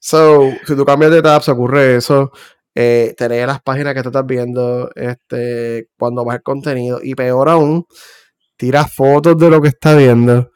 So, 0.00 0.50
si 0.66 0.76
tú 0.76 0.84
cambias 0.84 1.12
de 1.12 1.22
tabs, 1.22 1.48
ocurre 1.48 1.96
eso. 1.96 2.30
Eh, 2.74 3.14
te 3.16 3.28
lee 3.28 3.46
las 3.46 3.62
páginas 3.62 3.94
que 3.94 4.02
tú 4.02 4.08
estás 4.08 4.26
viendo, 4.26 4.90
este, 4.94 5.88
cuando 5.98 6.24
vas 6.24 6.36
el 6.36 6.42
contenido. 6.42 7.00
Y 7.02 7.14
peor 7.14 7.48
aún, 7.48 7.86
tiras 8.56 8.94
fotos 8.94 9.36
de 9.38 9.50
lo 9.50 9.60
que 9.60 9.68
estás 9.68 9.96
viendo. 9.98 10.50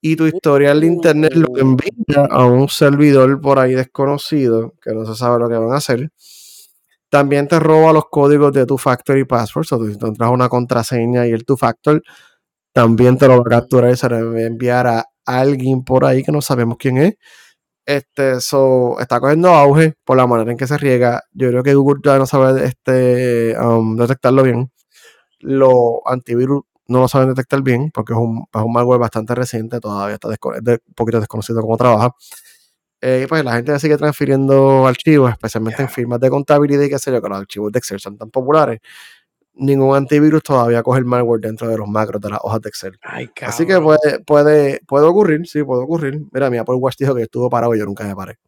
Y 0.00 0.16
tu 0.16 0.26
historial 0.26 0.80
de 0.80 0.86
internet 0.88 1.34
lo 1.34 1.56
envía 1.58 2.26
a 2.30 2.44
un 2.46 2.68
servidor 2.68 3.40
por 3.40 3.58
ahí 3.58 3.74
desconocido, 3.74 4.74
que 4.82 4.92
no 4.92 5.06
se 5.06 5.14
sabe 5.14 5.38
lo 5.38 5.48
que 5.48 5.56
van 5.56 5.72
a 5.72 5.76
hacer. 5.76 6.10
También 7.10 7.46
te 7.46 7.60
roba 7.60 7.92
los 7.92 8.06
códigos 8.10 8.52
de 8.52 8.66
tu 8.66 8.78
factor 8.78 9.18
y 9.18 9.24
password. 9.24 9.62
O 9.62 9.64
sea, 9.64 9.78
tú 9.78 10.06
entras 10.06 10.30
una 10.30 10.48
contraseña 10.48 11.26
y 11.26 11.32
el 11.32 11.44
tu 11.44 11.56
factor 11.56 12.02
también 12.72 13.18
te 13.18 13.28
lo 13.28 13.36
va 13.36 13.42
a 13.46 13.60
capturar 13.60 13.92
y 13.92 13.96
se 13.96 14.08
lo 14.08 14.32
va 14.32 14.38
a 14.38 14.42
enviar 14.42 14.86
a 14.86 15.06
alguien 15.26 15.84
por 15.84 16.04
ahí 16.04 16.22
que 16.22 16.32
no 16.32 16.42
sabemos 16.42 16.76
quién 16.78 16.98
es. 16.98 17.14
Este, 17.86 18.40
so, 18.40 18.98
está 19.00 19.18
cogiendo 19.20 19.48
auge 19.48 19.94
por 20.04 20.16
la 20.16 20.26
manera 20.26 20.52
en 20.52 20.56
que 20.56 20.66
se 20.66 20.78
riega. 20.78 21.22
Yo 21.32 21.48
creo 21.48 21.62
que 21.62 21.74
Google 21.74 22.00
ya 22.04 22.18
no 22.18 22.26
sabe 22.26 22.64
este, 22.64 23.56
um, 23.58 23.96
detectarlo 23.96 24.42
bien. 24.44 24.70
Los 25.40 25.72
antivirus 26.06 26.62
no 26.88 27.00
lo 27.00 27.08
saben 27.08 27.28
detectar 27.30 27.62
bien 27.62 27.90
porque 27.92 28.12
es 28.12 28.18
un, 28.18 28.46
es 28.52 28.62
un 28.62 28.72
malware 28.72 29.00
bastante 29.00 29.34
reciente, 29.34 29.80
todavía 29.80 30.14
está 30.16 30.28
un 30.28 30.78
poquito 30.94 31.20
desconocido 31.20 31.60
cómo 31.62 31.76
trabaja. 31.76 32.10
Eh, 33.00 33.22
y 33.24 33.26
pues 33.26 33.44
la 33.44 33.54
gente 33.54 33.76
sigue 33.80 33.96
transfiriendo 33.96 34.86
archivos, 34.86 35.32
especialmente 35.32 35.82
en 35.82 35.88
firmas 35.88 36.20
de 36.20 36.30
contabilidad 36.30 36.82
y 36.84 36.88
qué 36.90 36.98
sé 37.00 37.10
yo, 37.10 37.20
que 37.20 37.28
los 37.28 37.38
archivos 37.38 37.72
de 37.72 37.78
Excel 37.80 37.98
son 37.98 38.16
tan 38.16 38.30
populares. 38.30 38.80
Ningún 39.54 39.94
antivirus 39.96 40.42
todavía 40.42 40.82
coge 40.82 41.00
el 41.00 41.04
malware 41.04 41.40
dentro 41.40 41.68
de 41.68 41.76
los 41.76 41.86
macros 41.86 42.20
de 42.22 42.30
las 42.30 42.38
hojas 42.42 42.60
de 42.62 42.68
Excel. 42.70 42.98
Ay, 43.02 43.30
Así 43.42 43.66
que 43.66 43.78
puede, 43.80 44.20
puede, 44.24 44.80
puede 44.86 45.06
ocurrir, 45.06 45.46
sí, 45.46 45.62
puede 45.62 45.82
ocurrir. 45.82 46.20
Mira, 46.32 46.48
mi 46.48 46.56
Apple 46.56 46.76
Watch 46.76 46.96
dijo 46.98 47.14
que 47.14 47.22
estuvo 47.22 47.50
parado 47.50 47.74
y 47.74 47.78
yo 47.78 47.84
nunca 47.84 48.04
me 48.04 48.16
paré. 48.16 48.38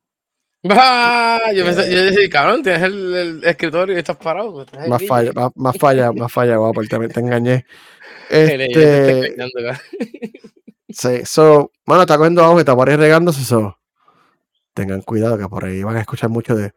Ah, 0.70 1.52
yo, 1.54 1.62
pensé, 1.62 1.82
Eh. 1.82 1.94
yo 1.94 2.04
decía, 2.04 2.28
cabrón, 2.30 2.62
tienes 2.62 2.82
el, 2.84 3.14
el 3.14 3.44
escritorio 3.44 3.94
y 3.94 3.98
estás 3.98 4.16
parado. 4.16 4.50
pues, 4.54 4.66
estás 4.66 4.88
Más 4.88 5.06
falla, 5.06 5.30
más, 5.34 5.50
más 5.56 5.76
falla, 5.76 6.10
más 6.12 6.32
falla, 6.32 6.56
guapo, 6.56 6.80
te, 6.82 7.08
te 7.08 7.20
engañé. 7.20 7.66
Te 8.30 8.64
está 8.64 9.44
Este, 9.44 10.40
sí, 10.88 11.20
so, 11.26 11.70
bueno, 11.84 12.02
está 12.04 12.16
cogiendo 12.16 12.42
auge, 12.42 12.60
está 12.60 12.74
por 12.74 12.88
ahí 12.88 12.96
regándose, 12.96 13.44
so. 13.44 13.78
Tengan 14.72 15.02
cuidado 15.02 15.36
que 15.36 15.48
por 15.48 15.66
ahí 15.66 15.82
van 15.82 15.96
a 15.96 16.00
escuchar 16.00 16.30
mucho 16.30 16.56
de 16.56 16.72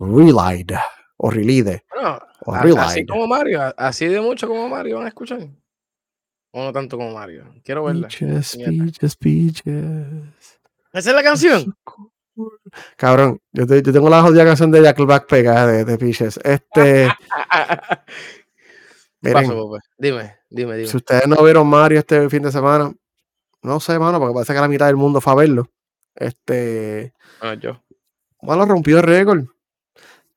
Relied 0.00 0.72
o 1.18 1.30
Relide 1.30 1.84
Bueno, 1.92 2.18
o 2.46 2.54
a- 2.54 2.84
así 2.86 3.04
como 3.04 3.26
Mario, 3.26 3.60
así 3.76 4.06
de 4.06 4.20
mucho 4.20 4.48
como 4.48 4.68
Mario 4.68 4.96
van 4.96 5.04
a 5.06 5.08
escuchar. 5.08 5.40
O 6.52 6.64
no 6.64 6.72
tanto 6.72 6.96
como 6.96 7.12
Mario. 7.12 7.44
Quiero 7.62 7.84
verla. 7.84 8.08
Peaches, 8.08 8.56
peaches, 8.56 9.16
peaches. 9.16 10.60
¿Esa 10.92 11.10
es 11.10 11.14
la 11.14 11.22
canción? 11.22 11.76
Cabrón, 12.96 13.40
yo, 13.52 13.66
te- 13.66 13.82
yo 13.82 13.92
tengo 13.92 14.08
la 14.08 14.22
jodida 14.22 14.44
canción 14.44 14.70
de 14.70 14.80
Jackback 14.82 15.26
pegada 15.28 15.66
de, 15.66 15.84
de 15.84 15.98
Peaches. 15.98 16.38
Este, 16.44 17.08
¿Qué 19.20 19.34
miren, 19.34 19.50
Pope? 19.50 19.80
Dime, 19.98 20.36
dime, 20.48 20.76
dime. 20.76 20.88
Si 20.88 20.96
ustedes 20.96 21.26
no 21.26 21.42
vieron 21.42 21.66
Mario 21.66 21.98
este 21.98 22.28
fin 22.30 22.42
de 22.42 22.52
semana, 22.52 22.92
no 23.62 23.80
sé, 23.80 23.98
mano, 23.98 24.18
porque 24.20 24.34
parece 24.34 24.54
que 24.54 24.60
la 24.60 24.68
mitad 24.68 24.86
del 24.86 24.96
mundo 24.96 25.20
fue 25.20 25.32
a 25.32 25.36
verlo. 25.36 25.68
Este, 26.14 27.12
Bueno, 27.40 27.60
yo. 27.60 27.82
bueno, 28.40 28.64
rompió 28.66 28.98
el 28.98 29.02
récord. 29.02 29.44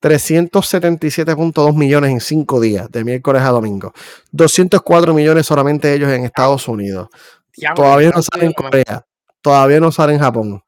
377.2 0.01 1.75
millones 1.75 2.11
en 2.11 2.19
cinco 2.19 2.59
días, 2.59 2.91
de 2.91 3.03
miércoles 3.03 3.43
a 3.43 3.49
domingo. 3.49 3.93
204 4.31 5.13
millones 5.13 5.45
solamente 5.45 5.93
ellos 5.93 6.11
en 6.11 6.25
Estados 6.25 6.67
Unidos. 6.67 7.09
todavía 7.75 8.09
no 8.09 8.21
sale 8.21 8.45
en 8.45 8.53
Corea. 8.53 9.05
Todavía 9.41 9.79
no 9.79 9.91
sale 9.91 10.13
en 10.13 10.19
Japón. 10.19 10.63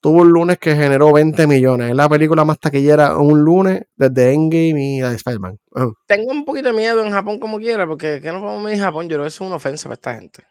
Tuvo 0.00 0.22
un 0.22 0.30
lunes 0.30 0.58
que 0.58 0.74
generó 0.74 1.12
20 1.12 1.46
millones. 1.46 1.90
Es 1.90 1.96
la 1.96 2.08
película 2.08 2.44
más 2.44 2.58
taquillera 2.58 3.16
un 3.16 3.40
lunes 3.40 3.82
desde 3.94 4.32
Endgame 4.32 4.96
y 4.96 5.00
Spider-Man. 5.00 5.58
Tengo 6.06 6.32
un 6.32 6.44
poquito 6.44 6.68
de 6.68 6.74
miedo 6.74 7.04
en 7.04 7.12
Japón 7.12 7.38
como 7.38 7.58
quiera, 7.58 7.86
porque 7.86 8.20
que 8.20 8.32
no 8.32 8.40
podemos 8.40 8.72
ir 8.72 8.80
a 8.80 8.86
Japón. 8.86 9.08
Yo 9.08 9.16
creo 9.16 9.22
que 9.22 9.28
es 9.28 9.40
una 9.40 9.56
ofensa 9.56 9.84
para 9.84 9.94
esta 9.94 10.14
gente. 10.14 10.44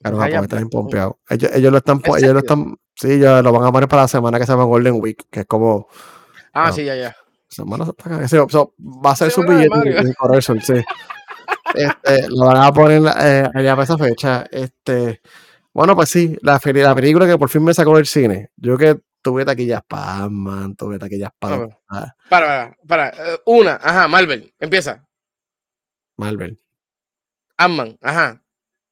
Claro, 0.00 0.18
Japón 0.18 0.44
está 0.44 0.56
bien 0.56 0.70
pompeado. 0.70 1.18
Ellos, 1.28 1.50
ellos, 1.52 1.72
lo 1.72 1.78
están, 1.78 2.00
ellos 2.16 2.32
lo 2.32 2.38
están, 2.38 2.76
sí, 2.94 3.18
ya 3.18 3.42
lo 3.42 3.52
van 3.52 3.64
a 3.64 3.72
poner 3.72 3.88
para 3.88 4.02
la 4.02 4.08
semana 4.08 4.38
que 4.38 4.46
se 4.46 4.52
llama 4.52 4.64
Golden 4.64 4.94
Week, 5.00 5.26
que 5.30 5.40
es 5.40 5.46
como 5.46 5.88
Ah, 6.66 6.72
sí, 6.72 6.84
ya, 6.84 6.94
ya. 6.96 7.16
va 8.78 9.12
a 9.12 9.16
ser 9.16 9.30
su 9.30 9.42
billete 9.42 10.14
correcto, 10.18 10.54
sí. 10.60 10.74
Este, 11.74 12.28
lo 12.28 12.46
van 12.46 12.56
a 12.56 12.72
poner 12.72 13.02
eh, 13.20 13.48
allá 13.54 13.72
para 13.72 13.82
esa 13.84 13.98
fecha. 13.98 14.46
Este, 14.50 15.20
bueno, 15.72 15.94
pues 15.94 16.08
sí, 16.08 16.36
la, 16.40 16.58
la 16.64 16.94
película 16.94 17.26
que 17.26 17.36
por 17.36 17.50
fin 17.50 17.62
me 17.62 17.74
sacó 17.74 17.94
del 17.96 18.06
cine. 18.06 18.50
Yo 18.56 18.78
que 18.78 18.98
tuve 19.22 19.44
taquillas 19.44 19.82
para 19.86 20.28
man, 20.28 20.74
tuve 20.74 20.98
taquillas 20.98 21.30
para. 21.38 21.68
Para, 21.86 22.16
para, 22.28 22.76
para. 22.86 23.08
Eh, 23.10 23.38
una, 23.46 23.74
ajá, 23.74 24.08
Marvel, 24.08 24.52
empieza. 24.58 25.06
Marvel. 26.16 26.58
Ant-Man, 27.58 27.98
ajá. 28.02 28.42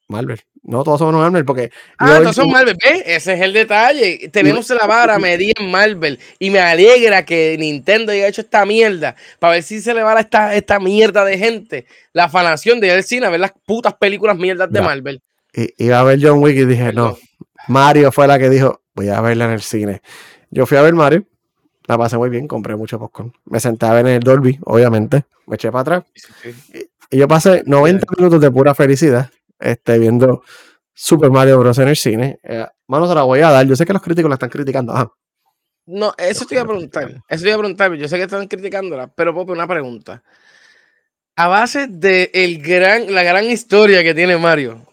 Marvel. 0.08 0.40
No, 0.66 0.82
todos 0.82 0.98
son 0.98 1.14
Marvel 1.14 1.44
porque. 1.44 1.70
Ah, 1.96 2.18
todos 2.20 2.34
son 2.34 2.50
Marvel, 2.50 2.76
¿ves? 2.82 3.02
Ese 3.06 3.34
es 3.34 3.40
el 3.40 3.52
detalle. 3.52 4.28
Tenemos 4.32 4.68
la 4.70 4.84
vara 4.84 5.16
medida 5.16 5.52
en 5.60 5.70
Marvel. 5.70 6.18
Y 6.40 6.50
me 6.50 6.58
alegra 6.58 7.24
que 7.24 7.56
Nintendo 7.56 8.10
haya 8.10 8.26
hecho 8.26 8.40
esta 8.40 8.66
mierda. 8.66 9.14
Para 9.38 9.54
ver 9.54 9.62
si 9.62 9.80
se 9.80 9.94
le 9.94 10.02
va 10.02 10.14
a 10.14 10.20
esta, 10.20 10.56
esta 10.56 10.80
mierda 10.80 11.24
de 11.24 11.38
gente. 11.38 11.86
La 12.12 12.28
fanación 12.28 12.80
de 12.80 12.88
ir 12.88 12.94
al 12.94 13.04
cine 13.04 13.26
a 13.26 13.30
ver 13.30 13.38
las 13.38 13.52
putas 13.64 13.94
películas 13.94 14.36
mierdas 14.36 14.68
de 14.72 14.82
Marvel. 14.82 15.22
Y, 15.54 15.84
iba 15.84 16.00
a 16.00 16.02
ver 16.02 16.18
John 16.20 16.42
Wick 16.42 16.56
y 16.56 16.64
dije, 16.64 16.92
no. 16.92 17.16
Mario 17.68 18.10
fue 18.10 18.26
la 18.26 18.36
que 18.36 18.50
dijo, 18.50 18.80
voy 18.96 19.08
a 19.08 19.20
verla 19.20 19.44
en 19.44 19.52
el 19.52 19.62
cine. 19.62 20.02
Yo 20.50 20.66
fui 20.66 20.78
a 20.78 20.82
ver 20.82 20.94
Mario. 20.94 21.24
La 21.86 21.96
pasé 21.96 22.18
muy 22.18 22.28
bien, 22.28 22.48
compré 22.48 22.74
mucho 22.74 22.98
popcorn. 22.98 23.32
Me 23.44 23.60
senté 23.60 23.86
a 23.86 23.92
ver 23.92 24.04
en 24.08 24.14
el 24.14 24.20
Dolby, 24.20 24.58
obviamente. 24.64 25.26
Me 25.46 25.54
eché 25.54 25.70
para 25.70 25.82
atrás. 25.82 26.04
Y 27.08 27.18
yo 27.18 27.28
pasé 27.28 27.62
90 27.66 28.04
minutos 28.18 28.40
de 28.40 28.50
pura 28.50 28.74
felicidad 28.74 29.30
este, 29.58 29.98
viendo 29.98 30.42
Super 30.92 31.30
Mario 31.30 31.58
Bros. 31.58 31.78
en 31.78 31.88
el 31.88 31.96
cine. 31.96 32.38
Eh, 32.42 32.66
mano, 32.86 33.06
se 33.06 33.14
la 33.14 33.22
voy 33.22 33.40
a 33.40 33.50
dar. 33.50 33.66
Yo 33.66 33.76
sé 33.76 33.84
que 33.84 33.92
los 33.92 34.02
críticos 34.02 34.28
la 34.28 34.34
están 34.34 34.50
criticando. 34.50 35.14
No, 35.86 36.12
eso 36.18 36.46
te 36.46 36.54
iba 36.56 36.64
a 36.64 36.66
preguntar. 36.66 37.22
Eso 37.28 37.42
te 37.42 37.48
iba 37.48 37.56
a 37.56 37.60
preguntar. 37.60 37.94
Yo 37.94 38.08
sé 38.08 38.16
que 38.16 38.24
están 38.24 38.48
criticándola, 38.48 39.08
pero 39.08 39.34
Pope, 39.34 39.52
una 39.52 39.68
pregunta. 39.68 40.22
A 41.36 41.48
base 41.48 41.86
de 41.86 42.30
el 42.32 42.62
gran, 42.62 43.12
la 43.14 43.22
gran 43.22 43.44
historia 43.44 44.02
que 44.02 44.14
tiene 44.14 44.38
Mario, 44.38 44.86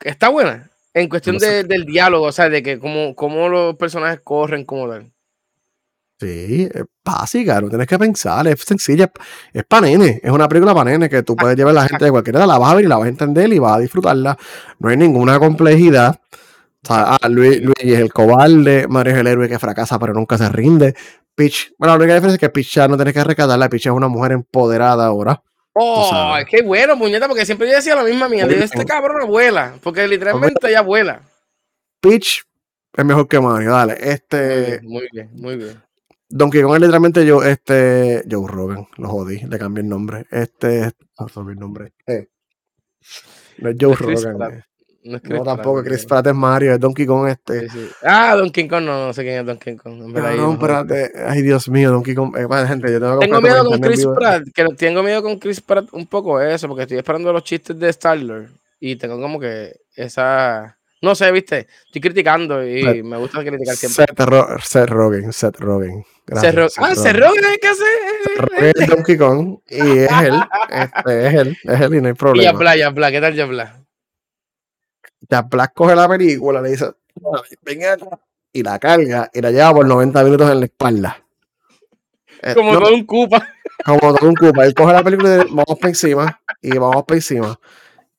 ¿está 0.00 0.28
buena? 0.28 0.70
En 0.92 1.08
cuestión 1.08 1.38
del 1.38 1.84
diálogo, 1.86 2.26
o 2.26 2.32
sea, 2.32 2.48
de 2.48 2.62
que 2.62 2.78
cómo, 2.78 3.14
cómo 3.14 3.48
los 3.48 3.76
personajes 3.76 4.20
corren, 4.20 4.64
cómo 4.64 4.88
dan. 4.88 5.12
Sí, 6.20 6.68
es 6.70 6.84
básica, 7.02 7.62
no 7.62 7.70
tienes 7.70 7.86
que 7.86 7.98
pensar, 7.98 8.46
es 8.46 8.60
sencilla, 8.60 9.10
es 9.54 9.64
para 9.64 9.86
nene, 9.86 10.20
es 10.22 10.30
una 10.30 10.46
película 10.46 10.74
para 10.74 10.90
nene 10.90 11.08
que 11.08 11.22
tú 11.22 11.34
puedes 11.34 11.56
llevar 11.56 11.70
a 11.70 11.80
la 11.80 11.88
gente 11.88 12.04
de 12.04 12.10
cualquier 12.10 12.36
edad, 12.36 12.46
la 12.46 12.58
vas 12.58 12.72
a 12.72 12.74
ver 12.74 12.84
y 12.84 12.88
la 12.88 12.98
vas 12.98 13.06
a 13.06 13.08
entender 13.08 13.50
y 13.50 13.58
vas 13.58 13.76
a 13.76 13.78
disfrutarla. 13.78 14.36
No 14.80 14.90
hay 14.90 14.98
ninguna 14.98 15.38
complejidad. 15.38 16.20
O 16.82 16.86
sea, 16.86 17.16
ah, 17.16 17.28
Luis, 17.30 17.62
es 17.78 17.98
el 17.98 18.12
cobarde, 18.12 18.86
Mario 18.86 19.14
es 19.14 19.18
el 19.20 19.26
héroe 19.28 19.48
que 19.48 19.58
fracasa 19.58 19.98
pero 19.98 20.12
nunca 20.12 20.36
se 20.36 20.50
rinde. 20.50 20.94
Peach, 21.34 21.72
bueno, 21.78 21.94
la 21.94 21.98
única 22.04 22.14
diferencia 22.14 22.34
es 22.34 22.40
que 22.40 22.50
Peach 22.50 22.74
ya 22.74 22.86
no 22.86 22.96
tienes 22.96 23.14
que 23.14 23.24
recatarla, 23.24 23.70
Peach 23.70 23.86
es 23.86 23.92
una 23.92 24.08
mujer 24.08 24.32
empoderada 24.32 25.06
ahora. 25.06 25.42
Oh, 25.72 26.36
qué 26.50 26.60
bueno, 26.60 26.96
muñeca, 26.96 27.28
porque 27.28 27.46
siempre 27.46 27.66
yo 27.66 27.76
decía 27.76 27.94
la 27.94 28.04
misma 28.04 28.28
mierda. 28.28 28.52
Este 28.52 28.84
cabrón 28.84 29.22
abuela, 29.22 29.74
porque 29.82 30.06
literalmente 30.06 30.68
ella 30.68 30.80
abuela. 30.80 31.22
Peach 32.02 32.42
es 32.94 33.04
mejor 33.06 33.26
que 33.26 33.40
Mario, 33.40 33.70
dale. 33.70 33.96
Este. 33.98 34.80
Muy 34.82 35.08
bien, 35.12 35.30
muy 35.32 35.56
bien. 35.56 35.82
Donkey 36.30 36.62
Kong 36.62 36.74
es 36.74 36.80
literalmente 36.80 37.26
yo, 37.26 37.42
este, 37.42 38.22
Joe 38.30 38.46
Rogan, 38.46 38.86
lo 38.96 39.08
jodí, 39.08 39.40
le 39.40 39.58
cambié 39.58 39.82
el 39.82 39.88
nombre. 39.88 40.26
Este, 40.30 40.92
no 41.18 41.50
el 41.50 41.58
nombre. 41.58 41.92
Eh. 42.06 42.28
No 43.58 43.70
es 43.70 43.76
Joe 43.78 43.96
Rogan. 43.96 44.52
Eh. 44.52 44.64
No, 45.02 45.16
es 45.16 45.24
no 45.24 45.42
tampoco, 45.42 45.82
Chris 45.82 46.04
Pratt 46.04 46.26
es 46.26 46.34
Mario, 46.34 46.74
es 46.74 46.78
Donkey 46.80 47.06
Kong 47.06 47.26
este. 47.28 47.66
Ah, 48.02 48.36
Donkey 48.36 48.68
Kong, 48.68 48.84
no, 48.84 49.06
no 49.06 49.12
sé 49.12 49.22
quién 49.22 49.40
es 49.40 49.46
Donkey 49.46 49.76
Kong. 49.76 49.94
No, 49.94 50.08
no, 50.08 50.52
espérate, 50.52 51.12
ay 51.26 51.42
Dios 51.42 51.68
mío, 51.68 51.90
Donkey 51.90 52.14
Kong. 52.14 52.36
Eh, 52.36 52.66
gente, 52.66 52.92
yo 52.92 53.00
tengo, 53.00 53.18
tengo 53.18 53.40
miedo 53.40 53.64
con 53.64 53.80
Chris 53.80 54.06
Pratt, 54.06 54.44
que 54.54 54.64
tengo 54.76 55.02
miedo 55.02 55.22
con 55.22 55.38
Chris 55.38 55.60
Pratt 55.60 55.88
un 55.92 56.06
poco 56.06 56.40
eso, 56.40 56.68
porque 56.68 56.82
estoy 56.82 56.98
esperando 56.98 57.32
los 57.32 57.42
chistes 57.42 57.78
de 57.78 57.88
Star-Lord 57.88 58.50
y 58.78 58.96
tengo 58.96 59.20
como 59.20 59.40
que 59.40 59.80
esa 59.96 60.78
no 61.02 61.14
sé, 61.14 61.32
viste, 61.32 61.66
estoy 61.86 62.00
criticando 62.00 62.66
y 62.66 63.02
me 63.02 63.16
gusta 63.16 63.42
criticar 63.42 63.74
siempre. 63.74 64.04
Seth, 64.06 64.20
Ro 64.20 64.46
Seth 64.62 64.90
Rogen, 64.90 65.32
Seth 65.32 65.58
Rogen. 65.58 66.04
Gracias, 66.26 66.74
Seth 66.74 66.84
ah, 66.84 66.94
Seth 66.94 67.16
Rogen 67.16 67.44
hay 67.44 67.58
que 67.58 67.68
Rogen 68.36 68.72
es 68.76 68.88
Donkey 68.88 69.16
Kong 69.16 69.58
y 69.66 69.98
es 69.98 70.12
él, 70.22 70.34
este, 70.68 71.26
es 71.26 71.34
él, 71.34 71.58
es 71.64 71.80
él 71.80 71.94
y 71.94 72.00
no 72.02 72.08
hay 72.08 72.14
problema. 72.14 72.42
Y 72.42 72.52
Yabla, 72.52 72.76
Yabla, 72.76 73.10
¿qué 73.10 73.20
tal 73.20 73.34
Yabla? 73.34 73.76
Yabla 75.28 75.68
coge 75.68 75.96
la 75.96 76.08
película, 76.08 76.60
le 76.60 76.70
dice, 76.70 76.92
venga 77.62 77.96
y 78.52 78.62
la 78.62 78.78
carga 78.78 79.30
y 79.32 79.40
la 79.40 79.50
lleva 79.50 79.72
por 79.72 79.86
90 79.86 80.24
minutos 80.24 80.50
en 80.50 80.60
la 80.60 80.66
espalda. 80.66 81.24
Eh, 82.42 82.54
como 82.54 82.78
todo 82.78 82.94
un 82.94 83.06
cupa. 83.06 83.48
Como 83.84 84.14
todo 84.14 84.28
un 84.28 84.34
cupa. 84.34 84.64
Él 84.66 84.74
coge 84.74 84.92
la 84.92 85.02
película 85.02 85.36
y 85.36 85.48
vamos 85.48 85.78
para 85.78 85.88
encima 85.88 86.40
y 86.60 86.76
vamos 86.76 87.04
para 87.04 87.16
encima 87.16 87.58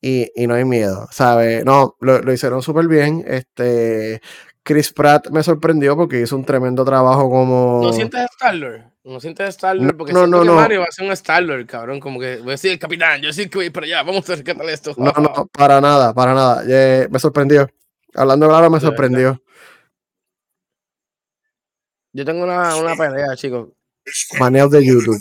y, 0.02 0.32
y 0.36 0.48
no 0.48 0.56
hay 0.56 0.66
miedo, 0.66 1.08
¿sabes? 1.12 1.64
No, 1.64 1.96
lo, 2.00 2.20
lo 2.20 2.34
hicieron 2.34 2.62
súper 2.64 2.88
bien. 2.88 3.24
Este, 3.28 4.22
Chris 4.64 4.92
Pratt 4.92 5.30
me 5.30 5.44
sorprendió 5.44 5.96
porque 5.96 6.22
hizo 6.22 6.36
un 6.36 6.46
tremendo 6.46 6.84
trabajo 6.84 7.30
como. 7.30 7.82
¿No 7.84 7.94
sientes 7.94 8.22
Star-Lord? 8.32 8.82
¿No 9.04 9.20
sientes 9.20 9.50
Star-Lord? 9.50 9.98
Porque 9.98 10.14
no, 10.14 10.28
no, 10.28 10.42
que 10.42 10.50
Mario 10.50 10.80
va 10.82 10.86
a 10.86 10.92
ser 10.92 11.06
un 11.06 11.12
Star-Lord, 11.12 11.66
cabrón. 11.68 12.00
Como 12.00 12.20
que 12.20 12.38
voy 12.38 12.50
a 12.50 12.52
decir 12.52 12.72
el 12.72 12.80
capitán, 12.80 13.22
yo 13.22 13.32
sí 13.32 13.48
que 13.48 13.58
voy 13.58 13.70
para 13.70 13.86
allá, 13.86 14.04
vamos 14.04 14.30
a 14.30 14.36
rescatar 14.36 14.70
esto. 14.70 14.94
No, 14.98 15.12
no, 15.12 15.48
para 15.48 15.80
nada, 15.82 16.14
para 16.14 16.34
nada. 16.34 16.64
Eh, 16.68 17.08
me 17.10 17.20
sorprendió. 17.20 17.70
Hablando 18.14 18.48
claro, 18.48 18.70
me 18.70 18.80
sorprendió. 18.80 19.42
Yo 22.14 22.26
tengo 22.26 22.44
una, 22.44 22.76
una 22.76 22.96
pelea, 22.96 23.36
chicos. 23.36 23.70
Maneos 24.40 24.72
de 24.72 24.86
YouTube. 24.86 25.18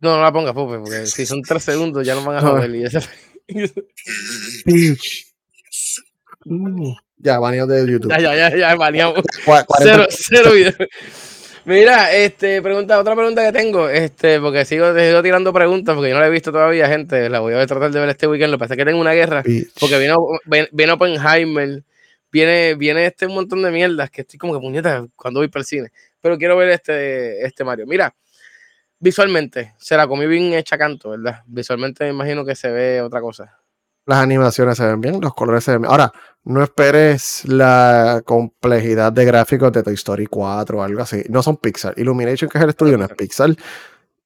No, 0.00 0.16
no 0.16 0.22
la 0.22 0.32
pongas, 0.32 0.54
Pupe, 0.54 0.78
porque 0.78 1.06
si 1.06 1.26
son 1.26 1.42
tres 1.42 1.64
segundos 1.64 2.06
ya 2.06 2.14
no 2.14 2.24
van 2.24 2.36
a 2.36 2.40
joder. 2.40 2.74
Y. 2.74 2.84
Mm. 2.84 3.31
ya, 7.18 7.38
baneado 7.38 7.68
de 7.68 7.90
YouTube. 7.90 8.10
Ya, 8.10 8.20
ya, 8.20 8.34
ya, 8.34 8.56
ya, 8.56 8.74
baneado. 8.76 9.14
Cero, 9.82 10.06
cero 10.10 10.52
videos. 10.52 10.76
Mira, 11.64 12.12
este, 12.12 12.60
pregunta, 12.60 12.98
otra 12.98 13.14
pregunta 13.14 13.44
que 13.44 13.52
tengo, 13.56 13.88
este, 13.88 14.40
porque 14.40 14.64
sigo, 14.64 14.98
sigo, 14.98 15.22
tirando 15.22 15.52
preguntas, 15.52 15.94
porque 15.94 16.08
yo 16.08 16.16
no 16.16 16.20
la 16.20 16.26
he 16.26 16.30
visto 16.30 16.50
todavía, 16.50 16.88
gente, 16.88 17.30
la 17.30 17.38
voy 17.38 17.54
a 17.54 17.64
tratar 17.68 17.92
de 17.92 18.00
ver 18.00 18.08
este 18.08 18.26
weekend, 18.26 18.50
lo 18.50 18.58
que 18.58 18.62
pasa 18.62 18.74
es 18.74 18.78
que 18.78 18.84
tengo 18.84 19.00
una 19.00 19.12
guerra, 19.12 19.44
porque 19.78 19.98
vino, 19.98 20.16
viene 20.72 20.92
Oppenheimer, 20.92 21.84
viene, 22.32 22.74
viene 22.74 23.06
este 23.06 23.28
montón 23.28 23.62
de 23.62 23.70
mierdas, 23.70 24.10
que 24.10 24.22
estoy 24.22 24.40
como 24.40 24.54
que 24.54 24.58
puñeta 24.58 25.06
cuando 25.14 25.38
voy 25.38 25.46
para 25.46 25.60
el 25.60 25.66
cine, 25.66 25.92
pero 26.20 26.36
quiero 26.36 26.56
ver 26.56 26.70
este, 26.70 27.46
este 27.46 27.62
Mario. 27.62 27.86
Mira, 27.86 28.12
visualmente, 29.02 29.74
se 29.78 29.96
la 29.96 30.06
comí 30.06 30.26
bien 30.26 30.54
hecha 30.54 30.78
canto, 30.78 31.10
¿verdad? 31.10 31.42
Visualmente 31.46 32.04
me 32.04 32.10
imagino 32.10 32.44
que 32.44 32.54
se 32.54 32.70
ve 32.70 33.02
otra 33.02 33.20
cosa. 33.20 33.58
Las 34.06 34.18
animaciones 34.18 34.76
se 34.76 34.86
ven 34.86 35.00
bien, 35.00 35.20
los 35.20 35.34
colores 35.34 35.64
se 35.64 35.72
ven 35.72 35.82
bien. 35.82 35.90
Ahora, 35.90 36.12
no 36.44 36.62
esperes 36.62 37.44
la 37.44 38.22
complejidad 38.24 39.12
de 39.12 39.24
gráficos 39.24 39.72
de 39.72 39.82
Toy 39.82 39.94
Story 39.94 40.26
4 40.26 40.78
o 40.78 40.82
algo 40.82 41.02
así. 41.02 41.24
No 41.28 41.42
son 41.42 41.56
Pixar. 41.56 41.94
Illumination, 41.96 42.48
que 42.48 42.58
es 42.58 42.64
el 42.64 42.70
estudio, 42.70 42.96
no 42.96 43.04
es 43.04 43.10
Pixar. 43.14 43.50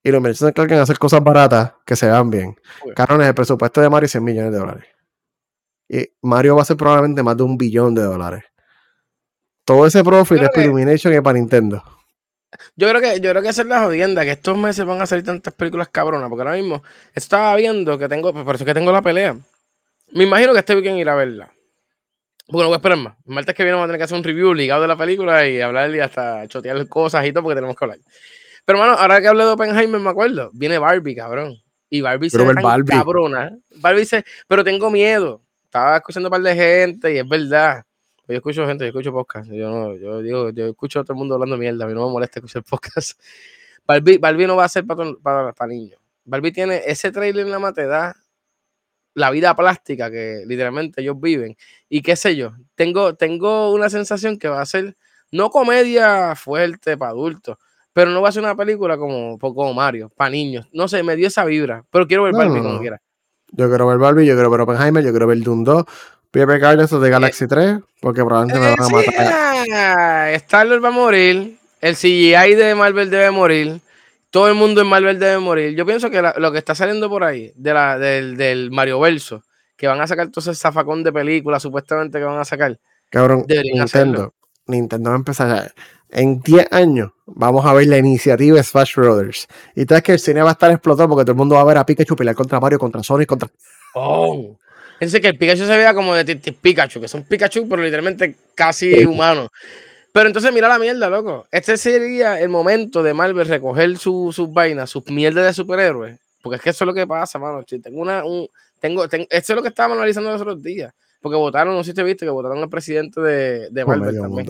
Illumination 0.03 0.53
se 0.55 0.75
a 0.75 0.83
hacer 0.83 0.99
cosas 0.99 1.25
baratas 1.25 1.73
que 1.85 1.97
se 1.97 2.07
vean 2.07 2.31
bien. 2.31 2.57
Carones, 2.95 3.29
el 3.29 3.35
presupuesto 3.35 3.81
de 3.81 3.89
Mario 3.89 4.07
es 4.07 4.13
100 4.13 4.25
millones 4.25 4.53
de 4.53 4.59
dólares. 4.59 4.85
Y 5.89 6.07
Mario 6.23 6.57
va 6.57 6.63
a 6.63 6.67
ser 6.67 6.77
probablemente 6.77 7.23
más 7.23 7.37
de 7.37 7.43
un 7.43 7.57
billón 7.57 7.95
de 7.95 8.03
dólares. 8.03 8.45
Todo 9.65 9.87
ese 9.87 10.05
profit 10.05 10.43
es 10.43 10.51
para 10.51 10.65
Illumination 10.65 11.15
y 11.15 11.21
para 11.21 11.39
Nintendo. 11.39 11.83
Yo 12.77 12.89
creo 12.91 13.01
que, 13.01 13.21
yo 13.21 13.31
creo 13.31 13.43
que 13.43 13.49
esa 13.49 13.63
es 13.63 13.69
la 13.69 13.83
jodienda, 13.83 14.23
que 14.23 14.33
estos 14.33 14.57
meses 14.57 14.85
van 14.85 15.01
a 15.01 15.07
salir 15.07 15.25
tantas 15.25 15.55
películas 15.55 15.89
cabronas, 15.89 16.29
porque 16.29 16.43
ahora 16.43 16.57
mismo 16.57 16.83
estaba 17.15 17.57
viendo 17.57 17.99
que 17.99 18.07
tengo, 18.07 18.33
por 18.33 18.55
eso 18.55 18.65
que 18.67 18.75
tengo 18.75 18.93
la 18.93 19.01
pelea. 19.01 19.35
Me 20.13 20.25
imagino 20.25 20.53
que 20.53 20.59
este 20.59 20.75
weekend 20.75 20.99
ir 20.99 21.09
a 21.09 21.15
verla. 21.15 21.51
Porque 22.47 22.63
no 22.63 22.69
voy 22.69 22.75
a 22.75 22.77
esperar 22.77 22.99
más. 22.99 23.15
El 23.27 23.35
martes 23.35 23.55
que 23.55 23.63
viene 23.63 23.75
vamos 23.75 23.87
a 23.87 23.89
tener 23.89 23.99
que 23.99 24.05
hacer 24.05 24.19
un 24.19 24.25
review 24.25 24.53
ligado 24.53 24.83
de 24.83 24.89
la 24.89 24.97
película 24.97 25.49
y 25.49 25.61
hablar 25.61 25.93
y 25.95 26.01
hasta 26.01 26.47
chotear 26.47 26.87
cosas 26.87 27.27
y 27.27 27.33
todo 27.33 27.43
porque 27.43 27.57
tenemos 27.57 27.77
que 27.77 27.85
hablar. 27.85 27.99
Pero, 28.65 28.79
bueno, 28.79 28.93
ahora 28.93 29.21
que 29.21 29.29
hablé 29.29 29.45
de 29.45 29.51
Oppenheimer, 29.51 30.01
me 30.01 30.11
acuerdo, 30.11 30.51
viene 30.53 30.79
Barbie, 30.79 31.17
cabrón. 31.17 31.57
Y 31.89 32.03
Barbie 32.03 32.29
se 32.29 32.45
ve 32.45 32.55
cabrona. 32.87 33.57
Barbie 33.77 34.01
dice, 34.01 34.25
pero 34.47 34.63
tengo 34.63 34.91
miedo. 34.91 35.41
Estaba 35.65 35.97
escuchando 35.97 36.29
un 36.29 36.31
par 36.31 36.43
de 36.43 36.55
gente 36.55 37.15
y 37.15 37.19
es 37.19 37.29
verdad. 37.29 37.86
Yo 38.29 38.35
escucho 38.37 38.67
gente, 38.67 38.85
yo 38.85 38.89
escucho 38.89 39.13
podcast. 39.13 39.51
Yo, 39.51 39.71
no, 39.71 39.97
yo 39.97 40.23
digo, 40.23 40.51
yo 40.51 40.67
escucho 40.67 41.01
a 41.01 41.05
todo 41.05 41.15
el 41.15 41.19
mundo 41.19 41.35
hablando 41.35 41.57
mierda. 41.57 41.85
A 41.85 41.89
mí 41.89 41.95
no 41.95 42.07
me 42.07 42.13
molesta 42.13 42.41
escuchar 42.41 42.63
podcast. 42.69 43.21
Barbie, 43.87 44.19
Barbie 44.19 44.47
no 44.47 44.57
va 44.57 44.65
a 44.65 44.69
ser 44.69 44.85
para, 44.87 45.05
para, 45.23 45.53
para 45.53 45.69
niños. 45.69 46.01
Barbie 46.25 46.53
tiene 46.53 46.83
ese 46.87 47.13
trailer 47.13 47.47
nada 47.47 47.61
más 47.61 47.75
te 47.75 47.87
da 47.87 48.17
la 49.15 49.31
vida 49.31 49.55
plástica 49.57 50.11
que 50.11 50.45
literalmente 50.47 51.01
ellos 51.01 51.19
viven. 51.19 51.57
Y 51.89 52.03
qué 52.03 52.17
sé 52.17 52.37
yo, 52.37 52.53
tengo, 52.75 53.15
tengo 53.15 53.73
una 53.73 53.89
sensación 53.89 54.39
que 54.39 54.49
va 54.49 54.61
a 54.61 54.67
ser 54.67 54.97
no 55.33 55.51
comedia 55.51 56.35
fuerte 56.37 56.97
para 56.97 57.13
adultos, 57.13 57.57
pero 57.93 58.11
no 58.11 58.21
va 58.21 58.29
a 58.29 58.33
ser 58.33 58.43
una 58.43 58.55
película 58.55 58.99
como, 58.99 59.39
como 59.39 59.73
Mario, 59.73 60.11
para 60.15 60.31
niños. 60.31 60.69
No 60.73 60.87
sé, 60.87 61.03
me 61.03 61.17
dio 61.17 61.29
esa 61.29 61.45
vibra, 61.45 61.85
pero 61.91 62.07
quiero 62.07 62.25
ver 62.25 62.33
No, 62.33 62.39
Barbie 62.39 62.61
no, 62.61 62.65
como 62.65 62.81
quiera. 62.81 63.01
Yo 63.53 63.69
quiero 63.69 63.87
ver 63.87 63.99
Barbie, 63.99 64.27
yo 64.27 64.35
quiero 64.35 64.51
ver 64.51 64.61
Oppenheimer, 64.61 65.03
yo 65.03 65.11
quiero 65.11 65.27
ver 65.27 65.39
Doom 65.39 65.65
2, 65.65 65.85
Paper 66.41 66.61
Guardians 66.61 66.93
of 66.93 67.03
the 67.03 67.11
Galaxy 67.11 67.47
3, 67.47 67.79
porque 68.01 68.23
probablemente 68.25 68.61
me 68.61 68.73
Eh, 68.73 68.77
van 68.79 68.89
a 68.89 68.97
matar. 68.97 69.33
ah, 69.73 70.31
Star-Lord 70.33 70.85
va 70.85 70.89
a 70.89 70.93
morir, 70.93 71.59
el 71.81 71.97
CGI 71.97 72.55
de 72.55 72.75
Marvel 72.75 73.09
debe 73.11 73.31
morir, 73.31 73.81
todo 74.31 74.49
el 74.49 74.55
mundo 74.55 74.81
en 74.83 74.87
Marvel 74.87 75.19
debe 75.19 75.39
morir. 75.39 75.75
Yo 75.77 75.87
pienso 75.87 76.11
que 76.11 76.21
la- 76.21 76.35
lo 76.37 76.53
que 76.53 76.59
está 76.59 76.75
saliendo 76.75 77.09
por 77.09 77.25
ahí 77.25 77.53
de 77.57 77.73
la, 77.75 77.99
del, 77.99 78.37
del 78.37 78.71
Mario 78.71 79.01
Verso, 79.01 79.43
que 79.77 79.87
van 79.87 80.01
a 80.01 80.07
sacar 80.07 80.29
todo 80.29 80.41
ese 80.41 80.55
zafacón 80.61 81.03
de 81.03 81.13
películas 81.13 81.63
supuestamente 81.63 82.19
que 82.19 82.25
van 82.25 82.39
a 82.39 82.45
sacar, 82.45 82.79
Cabrón, 83.11 83.47
Nintendo. 83.49 84.35
Nintendo 84.67 85.11
va 85.11 85.17
a 85.17 85.19
empezar 85.19 85.51
a- 85.51 85.73
En 86.11 86.41
10 86.41 86.67
años 86.71 87.11
vamos 87.27 87.65
a 87.67 87.73
ver 87.73 87.87
la 87.89 87.99
iniciativa 87.99 88.63
Smash 88.63 88.95
Brothers. 88.95 89.47
Y 89.75 89.85
tú 89.87 89.95
sabes 89.95 90.03
que 90.05 90.13
el 90.13 90.19
cine 90.21 90.41
va 90.43 90.51
a 90.51 90.53
estar 90.53 90.71
explotado 90.71 91.09
porque 91.09 91.25
todo 91.25 91.33
el 91.33 91.37
mundo 91.39 91.57
va 91.57 91.63
a 91.63 91.65
ver 91.65 91.79
a 91.79 91.87
Pikachu 91.87 92.15
pelear 92.15 92.37
contra 92.37 92.61
Mario, 92.61 92.79
contra 92.79 93.03
Sonic, 93.03 93.29
contra. 93.29 93.49
¡Oh! 93.95 94.57
Entonces 95.01 95.21
que 95.21 95.29
el 95.29 95.39
Pikachu 95.39 95.65
se 95.67 95.77
vea 95.77 95.93
como 95.95 96.15
de 96.15 96.37
Pikachu, 96.37 97.01
que 97.01 97.09
son 97.09 97.23
Pikachu, 97.25 97.69
pero 97.69 97.83
literalmente 97.83 98.35
casi 98.55 99.05
humanos. 99.05 99.49
Pero 100.13 100.29
entonces 100.29 100.51
mira 100.53 100.69
la 100.69 100.79
mierda, 100.79 101.11
loco. 101.11 101.47
Este 101.51 101.77
sería 101.77 102.41
el 102.41 102.49
momento 102.49 103.03
de 103.03 103.13
Marvel 103.13 103.47
recoger 103.47 103.99
su- 103.99 104.33
sus 104.35 104.51
vainas, 104.51 104.89
sus 104.89 105.07
mierdas 105.11 105.45
de 105.45 105.53
superhéroes. 105.53 106.19
Porque 106.43 106.57
es 106.57 106.63
que 106.63 106.71
eso 106.71 106.85
es 106.85 106.87
lo 106.87 106.95
que 106.95 107.07
pasa, 107.07 107.39
mano. 107.39 107.63
Tengo 107.65 108.01
una, 108.01 108.25
un, 108.25 108.49
tengo, 108.81 109.07
tengo- 109.09 109.27
esto 109.29 109.53
es 109.53 109.57
lo 109.57 109.63
que 109.63 109.69
estábamos 109.69 109.99
analizando 109.99 110.31
los 110.31 110.41
otros 110.41 110.63
días. 110.63 110.95
Porque 111.21 111.37
votaron, 111.37 111.75
no 111.75 111.85
sé 111.85 111.91
si 111.91 111.95
te 111.97 112.03
viste, 112.03 112.25
que 112.25 112.31
votaron 112.31 112.59
al 112.63 112.71
presidente 112.71 113.21
de, 113.21 113.69
de 113.71 113.85
Marvel 113.85 114.15
también. 114.23 114.47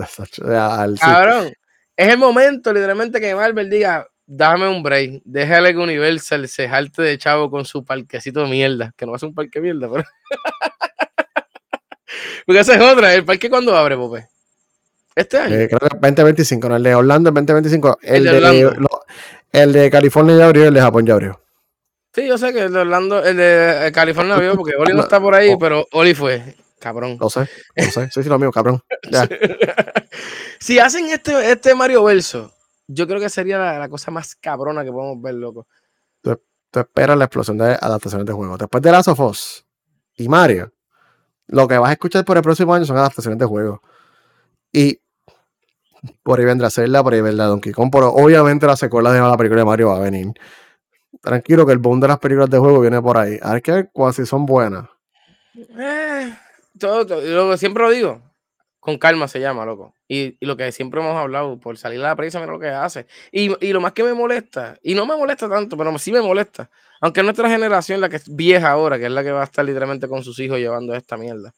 sí. 0.96 1.00
Cabrón, 1.00 1.52
es 1.96 2.08
el 2.08 2.18
momento 2.18 2.72
literalmente 2.72 3.20
que 3.20 3.34
Marvel 3.34 3.68
diga, 3.68 4.06
dame 4.26 4.68
un 4.68 4.82
break, 4.82 5.22
déjale 5.24 5.72
que 5.72 5.78
Universal 5.78 6.48
se 6.48 6.68
jalte 6.68 7.02
de 7.02 7.16
chavo 7.18 7.50
con 7.50 7.64
su 7.64 7.84
parquecito 7.84 8.40
de 8.42 8.48
mierda, 8.50 8.92
que 8.96 9.06
no 9.06 9.12
va 9.12 9.16
a 9.16 9.18
ser 9.20 9.28
un 9.28 9.34
parque 9.34 9.60
de 9.60 9.72
mierda, 9.72 9.88
pero... 9.90 10.04
Porque 12.46 12.60
esa 12.60 12.74
es 12.74 12.80
otra, 12.80 13.12
el 13.14 13.24
parque 13.24 13.50
cuando 13.50 13.76
abre, 13.76 13.96
Pope. 13.96 14.28
Este 15.14 15.38
año. 15.38 15.56
Eh, 15.56 15.66
creo 15.68 15.80
que 15.80 15.88
2025, 16.00 16.68
no, 16.68 16.76
el 16.76 16.82
de 16.82 16.94
Orlando 16.94 17.30
es 17.30 17.34
2025. 17.34 17.98
El, 18.02 18.14
El 18.16 18.24
de 18.24 18.30
de, 18.30 18.36
Orlando. 18.66 18.80
lo- 18.80 19.00
el 19.52 19.72
de 19.72 19.90
California 19.90 20.36
ya 20.36 20.46
abrió, 20.46 20.68
el 20.68 20.74
de 20.74 20.80
Japón 20.80 21.06
ya 21.06 21.14
abrió. 21.14 21.40
Sí, 22.14 22.26
yo 22.28 22.38
sé 22.38 22.52
que 22.52 22.60
el 22.60 22.72
de 22.72 22.78
Orlando, 22.80 23.24
el 23.24 23.36
de 23.36 23.90
California 23.92 24.36
vio, 24.36 24.54
porque 24.56 24.74
Oli 24.76 24.92
no 24.94 25.02
está 25.02 25.20
por 25.20 25.34
ahí, 25.34 25.56
pero 25.58 25.86
Oli 25.92 26.14
fue. 26.14 26.54
Cabrón. 26.78 27.16
Lo 27.18 27.30
sé, 27.30 27.48
lo 27.74 27.84
sé. 27.84 28.10
Sí, 28.12 28.22
sí, 28.22 28.28
lo 28.28 28.38
mío, 28.38 28.52
cabrón. 28.52 28.82
Ya. 29.10 29.26
si 30.60 30.78
hacen 30.78 31.06
este, 31.08 31.50
este 31.50 31.74
Mario 31.74 32.04
Verso, 32.04 32.52
yo 32.88 33.06
creo 33.06 33.20
que 33.20 33.28
sería 33.28 33.58
la, 33.58 33.78
la 33.78 33.88
cosa 33.88 34.10
más 34.10 34.34
cabrona 34.36 34.84
que 34.84 34.92
podemos 34.92 35.20
ver, 35.22 35.34
loco. 35.34 35.66
Tú 36.22 36.80
esperas 36.80 37.16
la 37.16 37.24
explosión 37.24 37.56
de 37.56 37.78
adaptaciones 37.80 38.26
de 38.26 38.32
juegos. 38.32 38.58
Después 38.58 38.82
de 38.82 38.90
Last 38.92 39.08
of 39.08 39.20
Us 39.20 39.64
y 40.16 40.28
Mario, 40.28 40.72
lo 41.46 41.66
que 41.68 41.78
vas 41.78 41.90
a 41.90 41.92
escuchar 41.92 42.24
por 42.24 42.36
el 42.36 42.42
próximo 42.42 42.74
año 42.74 42.84
son 42.84 42.98
adaptaciones 42.98 43.38
de 43.38 43.46
juegos. 43.46 43.80
Y 44.72 45.00
por 46.22 46.38
ahí 46.38 46.44
vendrá 46.44 46.68
Zelda, 46.68 47.02
por 47.02 47.14
ahí 47.14 47.20
vendrá 47.20 47.46
Donkey 47.46 47.72
Kong, 47.72 47.88
pero 47.90 48.10
obviamente 48.10 48.66
la 48.66 48.76
secuela 48.76 49.12
de 49.12 49.20
la 49.20 49.36
película 49.36 49.60
de 49.60 49.64
Mario 49.64 49.88
va 49.88 49.96
a 49.96 50.00
venir. 50.00 50.32
Tranquilo 51.22 51.64
que 51.64 51.72
el 51.72 51.78
boom 51.78 51.98
de 52.00 52.08
las 52.08 52.18
películas 52.18 52.50
de 52.50 52.58
juego 52.58 52.80
viene 52.80 53.00
por 53.00 53.16
ahí. 53.16 53.38
Que 53.62 53.72
ver 53.72 53.90
cuál- 53.92 54.12
si 54.12 54.26
son 54.26 54.44
buenas. 54.44 54.86
Eh, 55.54 56.36
todo, 56.78 57.06
todo, 57.06 57.56
siempre 57.56 57.84
lo 57.84 57.90
digo, 57.90 58.20
con 58.86 58.98
calma 58.98 59.26
se 59.26 59.40
llama, 59.40 59.64
loco. 59.66 59.94
Y, 60.06 60.36
y 60.38 60.46
lo 60.46 60.56
que 60.56 60.70
siempre 60.70 61.00
hemos 61.00 61.16
hablado, 61.16 61.58
por 61.58 61.76
salir 61.76 61.98
a 61.98 62.04
la 62.04 62.14
prensa, 62.14 62.38
mira 62.38 62.52
lo 62.52 62.60
que 62.60 62.68
hace. 62.68 63.06
Y, 63.32 63.50
y 63.66 63.72
lo 63.72 63.80
más 63.80 63.90
que 63.94 64.04
me 64.04 64.14
molesta, 64.14 64.78
y 64.80 64.94
no 64.94 65.04
me 65.06 65.16
molesta 65.16 65.48
tanto, 65.48 65.76
pero 65.76 65.98
sí 65.98 66.12
me 66.12 66.20
molesta, 66.22 66.70
aunque 67.00 67.18
es 67.18 67.24
nuestra 67.24 67.50
generación 67.50 68.00
la 68.00 68.08
que 68.08 68.14
es 68.14 68.32
vieja 68.36 68.70
ahora, 68.70 68.96
que 68.96 69.06
es 69.06 69.10
la 69.10 69.24
que 69.24 69.32
va 69.32 69.40
a 69.40 69.44
estar 69.44 69.64
literalmente 69.64 70.06
con 70.06 70.22
sus 70.22 70.38
hijos 70.38 70.58
llevando 70.58 70.94
esta 70.94 71.16
mierda. 71.16 71.52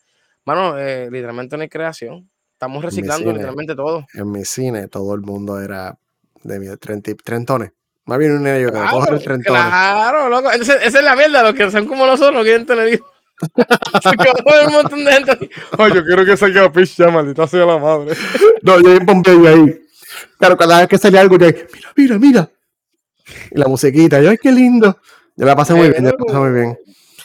Mano, 0.47 0.79
eh, 0.79 1.11
literalmente 1.11 1.55
no 1.59 1.63
hay 1.65 1.69
creación. 1.69 2.31
Estamos 2.53 2.83
reciclando 2.83 3.19
cine. 3.27 3.35
literalmente 3.35 3.75
todo. 3.77 4.07
En 4.15 4.33
mi 4.33 4.47
cine 4.47 4.89
todo 4.89 5.15
el 5.15 5.21
mundo 5.21 5.61
era 5.61 5.99
de 6.45 6.59
mi 6.59 6.75
30, 6.79 7.11
y- 7.11 7.15
trentones. 7.15 7.73
Más 8.07 8.17
bien 8.19 8.33
un 8.33 8.43
niño 8.45 8.69
que 8.69 8.73
Claro, 8.73 8.89
coger 8.89 9.13
el 9.15 9.23
trentones. 9.23 9.63
claro, 9.65 10.29
loco. 10.31 10.51
Entonces, 10.51 10.77
esa 10.83 10.99
es 11.01 11.05
la 11.05 11.15
mierda, 11.15 11.43
los 11.43 11.53
que 11.53 11.71
son 11.71 11.87
como 11.87 12.07
nosotros, 12.07 12.35
no 12.35 12.43
quieren 12.43 12.65
tener 12.65 12.95
hijos. 12.95 13.07
Se 14.03 14.11
quedó 14.17 14.67
un 14.67 14.73
montón 14.73 15.05
de 15.05 15.13
gente. 15.13 15.51
Ay, 15.79 15.93
yo 15.95 16.05
quiero 16.05 16.25
que 16.25 16.37
salga 16.37 16.71
Peach 16.73 16.97
ya, 16.97 17.09
maldita 17.11 17.47
sea 17.47 17.65
la 17.65 17.79
madre. 17.79 18.15
No, 18.63 18.81
yo 18.81 18.93
en 18.95 19.07
Pompeyo 19.07 19.49
ahí. 19.49 19.81
Claro, 20.39 20.57
cada 20.57 20.81
vez 20.81 20.89
que 20.89 20.99
salía 20.99 21.21
algo, 21.21 21.37
yo 21.39 21.47
ahí, 21.47 21.55
mira, 21.73 21.89
mira, 21.97 22.19
mira. 22.19 22.51
Y 23.51 23.59
la 23.59 23.67
musiquita, 23.69 24.21
yo, 24.21 24.31
ay, 24.31 24.39
qué 24.39 24.51
lindo. 24.51 24.99
Yo 25.37 25.47
la 25.47 25.55
pasé 25.55 25.75
muy 25.75 25.89
bien, 25.91 26.03
yo 26.05 26.11
la 26.11 26.17
pasé 26.17 26.39
muy 26.39 26.51
bien. 26.53 26.79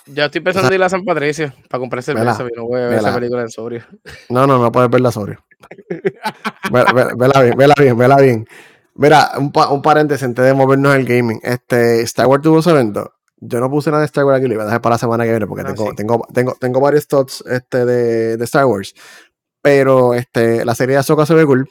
Yo 0.05 0.25
estoy 0.25 0.41
pensando 0.41 0.67
en 0.67 0.73
ir 0.75 0.83
a 0.83 0.89
San 0.89 1.03
Patricio 1.05 1.53
para 1.69 1.79
comprar 1.79 2.03
cerveza, 2.03 2.25
Vela, 2.43 2.49
pero 2.49 2.61
no 2.63 2.67
voy 2.67 2.81
a 2.81 2.85
ver 2.87 2.93
esa 2.99 3.05
vela. 3.07 3.15
película 3.19 3.41
en 3.41 3.49
sobrio. 3.49 3.83
No, 4.29 4.45
no, 4.45 4.59
no 4.59 4.71
puedes 4.71 4.89
verla 4.89 5.11
sobrio. 5.13 5.43
Ve- 5.89 6.85
ve- 6.93 7.13
Vela 7.15 7.41
bien, 7.41 7.57
vela 7.57 7.73
bien, 7.79 7.97
vela 7.97 8.17
bien. 8.17 8.47
Mira, 8.95 9.31
un, 9.37 9.51
pa- 9.51 9.69
un 9.69 9.81
paréntesis 9.81 10.23
antes 10.23 10.43
de 10.43 10.53
movernos 10.53 10.93
al 10.93 11.05
gaming. 11.05 11.39
Este, 11.41 12.01
Star 12.01 12.27
Wars 12.27 12.43
tuvo 12.43 12.61
su 12.61 12.69
evento. 12.69 13.12
Yo 13.45 13.59
no 13.59 13.69
puse 13.69 13.89
nada 13.91 14.01
de 14.01 14.05
Star 14.05 14.23
Wars 14.25 14.37
aquí, 14.39 14.47
lo 14.47 14.53
iba 14.53 14.63
a 14.63 14.67
dejar 14.67 14.81
para 14.81 14.93
la 14.95 14.99
semana 14.99 15.23
que 15.25 15.31
viene 15.31 15.47
porque 15.47 15.63
Ah, 15.63 15.73
tengo, 15.73 15.89
sí. 15.89 15.95
tengo, 15.95 16.27
tengo, 16.33 16.55
tengo 16.59 16.79
varios 16.79 17.07
thoughts 17.07 17.43
este, 17.47 17.85
de, 17.85 18.37
de 18.37 18.43
Star 18.45 18.65
Wars. 18.65 18.93
Pero 19.61 20.13
este, 20.13 20.63
la 20.65 20.75
serie 20.75 20.93
de 20.95 20.99
Ahsoka 20.99 21.25
se 21.25 21.33
ve 21.33 21.45
cool. 21.45 21.69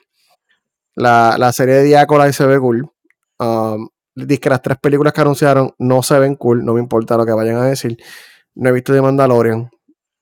La, 0.94 1.36
la 1.38 1.52
serie 1.52 1.76
de 1.76 1.84
Diacola 1.84 2.30
se 2.32 2.44
ve 2.46 2.58
cool. 2.58 2.90
Um, 3.38 3.88
dice 4.14 4.40
que 4.40 4.50
las 4.50 4.60
tres 4.62 4.78
películas 4.78 5.12
que 5.12 5.20
anunciaron 5.22 5.72
no 5.78 6.02
se 6.02 6.18
ven 6.18 6.34
cool. 6.36 6.64
No 6.64 6.74
me 6.74 6.80
importa 6.80 7.16
lo 7.16 7.24
que 7.24 7.32
vayan 7.32 7.56
a 7.56 7.64
decir. 7.64 7.96
No 8.54 8.68
he 8.68 8.72
visto 8.72 8.92
The 8.92 9.00
Mandalorian. 9.00 9.70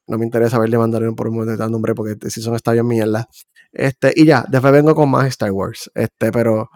No 0.07 0.19
me 0.19 0.25
interesa 0.25 0.59
ver 0.59 0.71
The 0.71 0.79
Mandalorian 0.79 1.15
por 1.17 1.29
un 1.29 1.35
momento 1.35 1.53
de 1.53 1.59
tal 1.59 1.71
nombre 1.73 1.95
porque 1.95 2.17
si 2.31 2.41
son 2.43 2.55
está 2.55 2.73
bien 2.73 2.87
mierda. 2.87 3.27
Este, 3.73 4.13
y 4.15 4.25
ya, 4.27 4.45
después 4.49 4.73
vengo 4.73 4.95
con 4.95 5.11
más 5.11 5.27
Star 5.29 5.51
Wars. 5.53 5.91
Este, 5.95 6.31
pero 6.33 6.69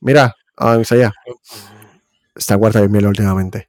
mira, 0.00 0.34
um, 0.60 0.80
Isaiah, 0.80 1.12
Star 2.36 2.58
Wars 2.58 2.70
está 2.74 2.80
bien 2.80 2.92
mierda 2.92 3.08
últimamente. 3.08 3.68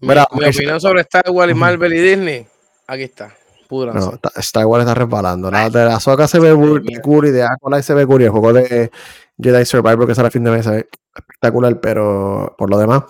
Mi, 0.00 0.08
Mira, 0.08 0.26
mi 0.32 0.44
opinión 0.46 0.80
sobre 0.80 1.00
Star 1.02 1.30
Wars 1.30 1.52
y. 1.52 1.54
Marvel 1.54 1.92
y 1.94 2.00
Disney, 2.00 2.46
aquí 2.86 3.04
está. 3.04 3.34
Pura. 3.68 3.92
No, 3.92 4.18
ta- 4.18 4.32
Star 4.36 4.66
Wars 4.66 4.82
está 4.82 4.94
resbalando. 4.94 5.50
La 5.50 5.68
de 5.68 5.84
la 5.84 5.96
Ahsoka 5.96 6.28
se 6.28 6.38
ve 6.38 6.54
cool, 7.02 7.26
y 7.26 7.30
de 7.30 7.42
Acolyte 7.42 7.82
se 7.82 7.94
ve 7.94 8.06
cool. 8.06 8.22
Y 8.22 8.24
el 8.26 8.30
juego 8.30 8.52
de 8.52 8.90
Jedi 9.40 9.64
Survivor 9.64 10.06
que 10.06 10.14
sale 10.14 10.28
a 10.28 10.30
fin 10.30 10.44
de 10.44 10.50
mes 10.52 10.64
se 10.64 10.70
ve 10.70 10.88
espectacular, 11.14 11.80
pero 11.80 12.54
por 12.56 12.70
lo 12.70 12.78
demás. 12.78 13.04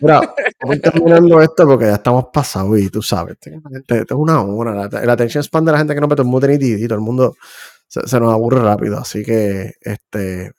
Mira, 0.00 0.20
vamos 0.60 0.80
terminando 0.82 1.40
esto 1.40 1.66
porque 1.66 1.86
ya 1.86 1.94
estamos 1.94 2.26
pasados 2.30 2.78
y 2.78 2.90
tú 2.90 3.00
sabes, 3.00 3.38
esto 3.40 3.94
es 3.94 4.04
una 4.10 4.42
hora. 4.42 4.88
La, 4.90 5.12
attention 5.12 5.42
span 5.42 5.64
de 5.64 5.72
la 5.72 5.78
gente 5.78 5.94
que 5.94 6.00
no 6.00 6.08
ve 6.08 6.16
todo 6.16 6.26
el 6.34 6.58
tiene 6.58 6.76
TD, 6.76 6.86
todo 6.88 6.98
el 6.98 7.04
mundo 7.04 7.36
se, 7.88 8.06
se 8.06 8.20
nos 8.20 8.32
aburre 8.32 8.60
rápido. 8.60 8.98
Así 8.98 9.24
que, 9.24 9.72
este. 9.80 10.52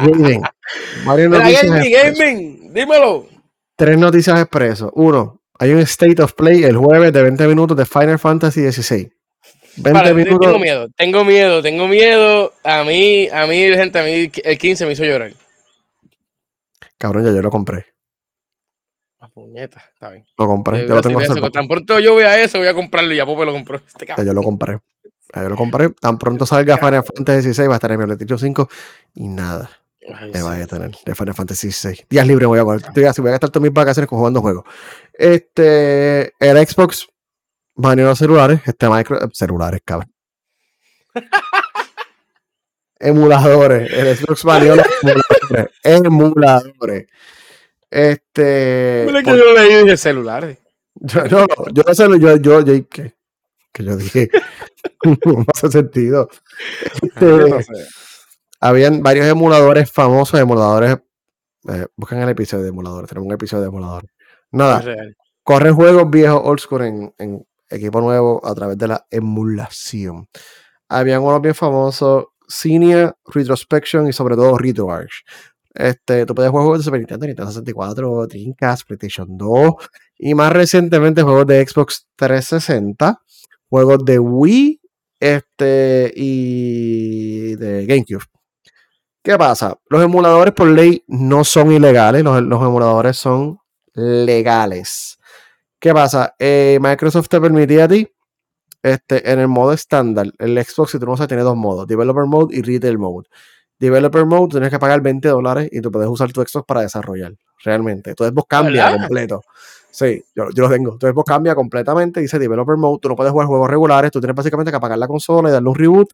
Gaming. 0.00 0.42
Varias 1.04 1.30
noticias 1.30 2.16
gaming, 2.16 2.72
dímelo. 2.72 3.26
Tres 3.76 3.98
noticias 3.98 4.40
expreso. 4.40 4.92
Uno, 4.94 5.40
hay 5.58 5.72
un 5.72 5.80
State 5.80 6.22
of 6.22 6.34
Play 6.34 6.64
el 6.64 6.76
jueves 6.76 7.12
de 7.12 7.22
20 7.22 7.46
minutos 7.48 7.76
de 7.76 7.84
Final 7.86 8.18
Fantasy 8.18 8.70
XVI. 8.70 9.12
20 9.76 9.92
Vale, 9.92 10.14
minutos. 10.14 10.40
tengo 10.40 10.58
miedo, 10.58 10.88
tengo 10.96 11.24
miedo, 11.24 11.62
tengo 11.62 11.88
miedo. 11.88 12.52
A 12.62 12.84
mí, 12.84 13.28
a 13.28 13.46
mí, 13.46 13.56
gente, 13.56 13.98
a 13.98 14.04
mí 14.04 14.30
el 14.44 14.58
15 14.58 14.86
me 14.86 14.92
hizo 14.92 15.04
llorar. 15.04 15.32
Cabrón, 16.98 17.24
ya 17.24 17.32
yo 17.32 17.42
lo 17.42 17.50
compré. 17.50 17.86
Ah, 19.18 19.28
puñeta, 19.28 19.82
está 19.92 20.10
bien. 20.10 20.24
Lo 20.36 20.46
compré. 20.46 20.82
Yo 20.82 20.88
Ya 20.88 20.94
lo 20.94 21.00
tengo. 21.02 21.50
Tan 21.50 21.68
pronto 21.68 21.98
yo 22.00 22.14
vea 22.16 22.42
eso, 22.42 22.58
voy 22.58 22.68
a 22.68 22.74
comprarlo 22.74 23.12
y 23.14 23.16
ya 23.16 23.24
Pope 23.26 23.44
lo 23.44 23.52
compró. 23.52 23.76
Este 23.86 24.06
Ya 24.06 24.22
yo 24.22 24.32
lo 24.34 24.42
compré. 24.42 24.78
Yo 25.34 25.48
lo 25.48 25.56
compré. 25.56 25.90
Tan 25.90 26.18
pronto 26.18 26.44
salga 26.46 26.76
Final 26.78 27.04
Fantasy 27.04 27.54
XVI 27.54 27.66
va 27.66 27.74
a 27.74 27.76
estar 27.76 27.90
en 27.92 27.98
mi 27.98 28.04
PlayStation 28.04 28.38
5 28.38 28.68
y 29.14 29.28
nada 29.28 29.70
me 30.08 30.32
sí. 30.34 30.42
vaya 30.42 30.64
a 30.64 30.66
tener 30.66 30.90
de 31.04 31.14
Final 31.14 31.34
Fantasy 31.34 31.70
XVI. 31.70 32.04
Días 32.10 32.26
libres 32.26 32.48
voy 32.48 32.58
a 32.58 32.64
coger. 32.64 32.82
Estoy 32.86 33.04
así, 33.04 33.20
voy 33.20 33.28
a 33.28 33.32
gastar 33.32 33.50
todas 33.50 33.62
mis 33.62 33.72
vacaciones 33.72 34.08
con 34.08 34.18
jugando 34.18 34.40
juegos. 34.40 34.64
Este, 35.12 36.32
el 36.38 36.66
Xbox 36.66 37.06
baneó 37.74 38.06
los 38.06 38.18
celulares. 38.18 38.60
Este 38.66 38.88
micro, 38.88 39.18
celulares, 39.32 39.80
cabrón. 39.84 40.12
emuladores. 42.98 43.92
El 43.92 44.16
Xbox 44.16 44.44
baneó 44.44 44.76
los 44.76 44.86
emuladores. 45.02 45.68
Emuladores. 45.84 47.06
Este. 47.90 49.04
Mira 49.06 49.22
que 49.22 49.30
por- 49.30 49.38
yo 49.38 49.52
leí 49.54 49.82
dije 49.84 49.96
celulares. 49.96 50.58
yo, 50.94 51.24
no, 51.24 51.46
yo 51.72 51.82
no 51.86 51.94
sé, 51.94 52.04
yo, 52.18 52.36
yo, 52.36 52.60
yo, 52.60 52.88
¿qué? 52.88 53.14
Que 53.72 53.84
yo 53.84 53.96
dije. 53.96 54.30
no 55.26 55.44
hace 55.52 55.70
sentido. 55.70 56.28
Este, 57.00 57.20
Yo 57.20 57.48
no 57.48 57.62
sé. 57.62 57.72
habían 58.60 59.02
varios 59.02 59.26
emuladores 59.26 59.90
famosos, 59.90 60.38
emuladores. 60.38 60.98
Eh, 61.68 61.86
buscan 61.96 62.20
el 62.20 62.28
episodio 62.28 62.64
de 62.64 62.70
emuladores. 62.70 63.08
Tenemos 63.08 63.26
un 63.26 63.34
episodio 63.34 63.62
de 63.62 63.68
emuladores. 63.68 64.10
Nada, 64.50 64.84
corren 65.42 65.74
juegos 65.74 66.10
viejos 66.10 66.42
old 66.44 66.60
school 66.60 66.82
en, 66.82 67.14
en, 67.18 67.46
equipo 67.70 68.00
nuevo 68.00 68.40
a 68.44 68.54
través 68.54 68.76
de 68.76 68.88
la 68.88 69.06
emulación. 69.10 70.28
Habían 70.88 71.22
unos 71.22 71.40
bien 71.40 71.54
famosos, 71.54 72.26
Senior, 72.46 73.16
Retrospection 73.24 74.06
y 74.08 74.12
sobre 74.12 74.36
todo 74.36 74.58
RetroArch. 74.58 75.24
Este, 75.74 76.26
tú 76.26 76.34
puedes 76.34 76.50
jugar 76.50 76.64
juegos 76.64 76.80
de 76.80 76.84
Super 76.84 77.00
Nintendo, 77.00 77.26
Nintendo 77.26 77.50
64, 77.50 78.26
Dreamcast, 78.26 78.86
PlayStation 78.86 79.38
2 79.38 79.72
y 80.18 80.34
más 80.34 80.52
recientemente 80.52 81.22
juegos 81.22 81.46
de 81.46 81.66
Xbox 81.66 82.08
360, 82.16 83.20
juegos 83.72 84.04
de 84.04 84.18
Wii 84.18 84.82
este, 85.18 86.12
y 86.14 87.56
de 87.56 87.86
GameCube. 87.86 88.26
¿Qué 89.22 89.38
pasa? 89.38 89.78
Los 89.88 90.04
emuladores 90.04 90.52
por 90.52 90.68
ley 90.68 91.02
no 91.06 91.42
son 91.42 91.72
ilegales, 91.72 92.22
los, 92.22 92.36
emuladores 92.38 93.16
son 93.16 93.58
legales. 93.94 95.18
¿Qué 95.78 95.94
pasa? 95.94 96.34
Eh, 96.38 96.78
Microsoft 96.82 97.28
te 97.30 97.40
permitía 97.40 97.84
a 97.84 97.88
ti, 97.88 98.06
este, 98.82 99.32
en 99.32 99.38
el 99.38 99.48
modo 99.48 99.72
estándar, 99.72 100.30
el 100.38 100.62
Xbox, 100.62 100.90
si 100.90 100.98
tú 100.98 101.06
no 101.06 101.16
sabes, 101.16 101.28
tiene 101.28 101.42
dos 101.42 101.56
modos, 101.56 101.86
Developer 101.86 102.26
Mode 102.26 102.54
y 102.54 102.60
Retail 102.60 102.98
Mode. 102.98 103.30
Developer 103.78 104.26
Mode, 104.26 104.48
tienes 104.50 104.68
que 104.68 104.78
pagar 104.78 105.00
20 105.00 105.28
dólares 105.28 105.70
y 105.72 105.80
tú 105.80 105.90
puedes 105.90 106.10
usar 106.10 106.30
tu 106.30 106.42
Xbox 106.42 106.66
para 106.66 106.82
desarrollar, 106.82 107.32
realmente. 107.64 108.10
Entonces 108.10 108.34
vos 108.34 108.44
cambia 108.46 108.98
completo. 108.98 109.40
Sí, 109.92 110.24
yo, 110.34 110.46
yo, 110.54 110.62
lo 110.64 110.70
tengo. 110.70 110.92
Entonces 110.94 111.14
vos 111.14 111.24
cambia 111.24 111.54
completamente, 111.54 112.20
dice 112.20 112.38
Developer 112.38 112.76
Mode, 112.76 112.98
tú 113.02 113.08
no 113.10 113.16
puedes 113.16 113.30
jugar 113.30 113.46
juegos 113.46 113.70
regulares, 113.70 114.10
tú 114.10 114.20
tienes 114.20 114.34
básicamente 114.34 114.70
que 114.70 114.76
apagar 114.76 114.98
la 114.98 115.06
consola 115.06 115.50
y 115.50 115.52
darle 115.52 115.68
un 115.68 115.74
reboot 115.74 116.10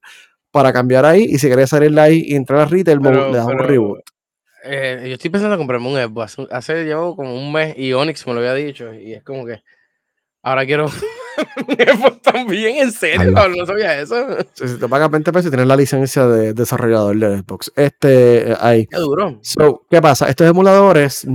para 0.51 0.73
cambiar 0.73 1.05
ahí 1.05 1.25
y 1.25 1.39
si 1.39 1.47
quieres 1.47 1.71
salir 1.71 1.99
ahí 1.99 2.25
y 2.27 2.35
entrar 2.35 2.61
a 2.61 2.65
Retail 2.65 3.01
Mode, 3.01 3.31
le 3.31 3.37
das 3.37 3.47
un 3.47 3.59
reboot. 3.59 4.01
Eh, 4.65 5.05
yo 5.07 5.15
estoy 5.15 5.31
pensando 5.31 5.55
en 5.55 5.61
comprarme 5.61 5.89
un 5.89 5.97
Xbox. 5.97 6.37
Hace, 6.51 6.85
llevo 6.85 7.15
como 7.15 7.35
un 7.35 7.53
mes 7.53 7.79
y 7.79 7.93
Onyx 7.93 8.27
me 8.27 8.35
lo 8.35 8.41
había 8.41 8.55
dicho 8.55 8.93
y 8.93 9.15
es 9.15 9.23
como 9.23 9.47
que 9.47 9.63
ahora 10.43 10.67
quiero 10.67 10.87
también, 12.23 12.79
en 12.79 12.93
serio, 12.93 13.31
no 13.31 13.67
sabía 13.67 14.01
eso. 14.01 14.17
Si, 14.55 14.79
te 14.79 14.89
pagas 14.89 15.11
20 15.11 15.33
pesos 15.33 15.47
y 15.47 15.51
tienes 15.51 15.69
la 15.69 15.77
licencia 15.77 16.27
de 16.27 16.53
desarrollador 16.53 17.17
de 17.17 17.39
Xbox. 17.39 17.73
Este, 17.77 18.57
ahí. 18.61 18.87
Qué 18.87 18.97
duro. 18.97 19.41
¿Qué 19.89 20.03
pasa? 20.03 20.29
Estos 20.29 20.49
emuladores 20.49 21.27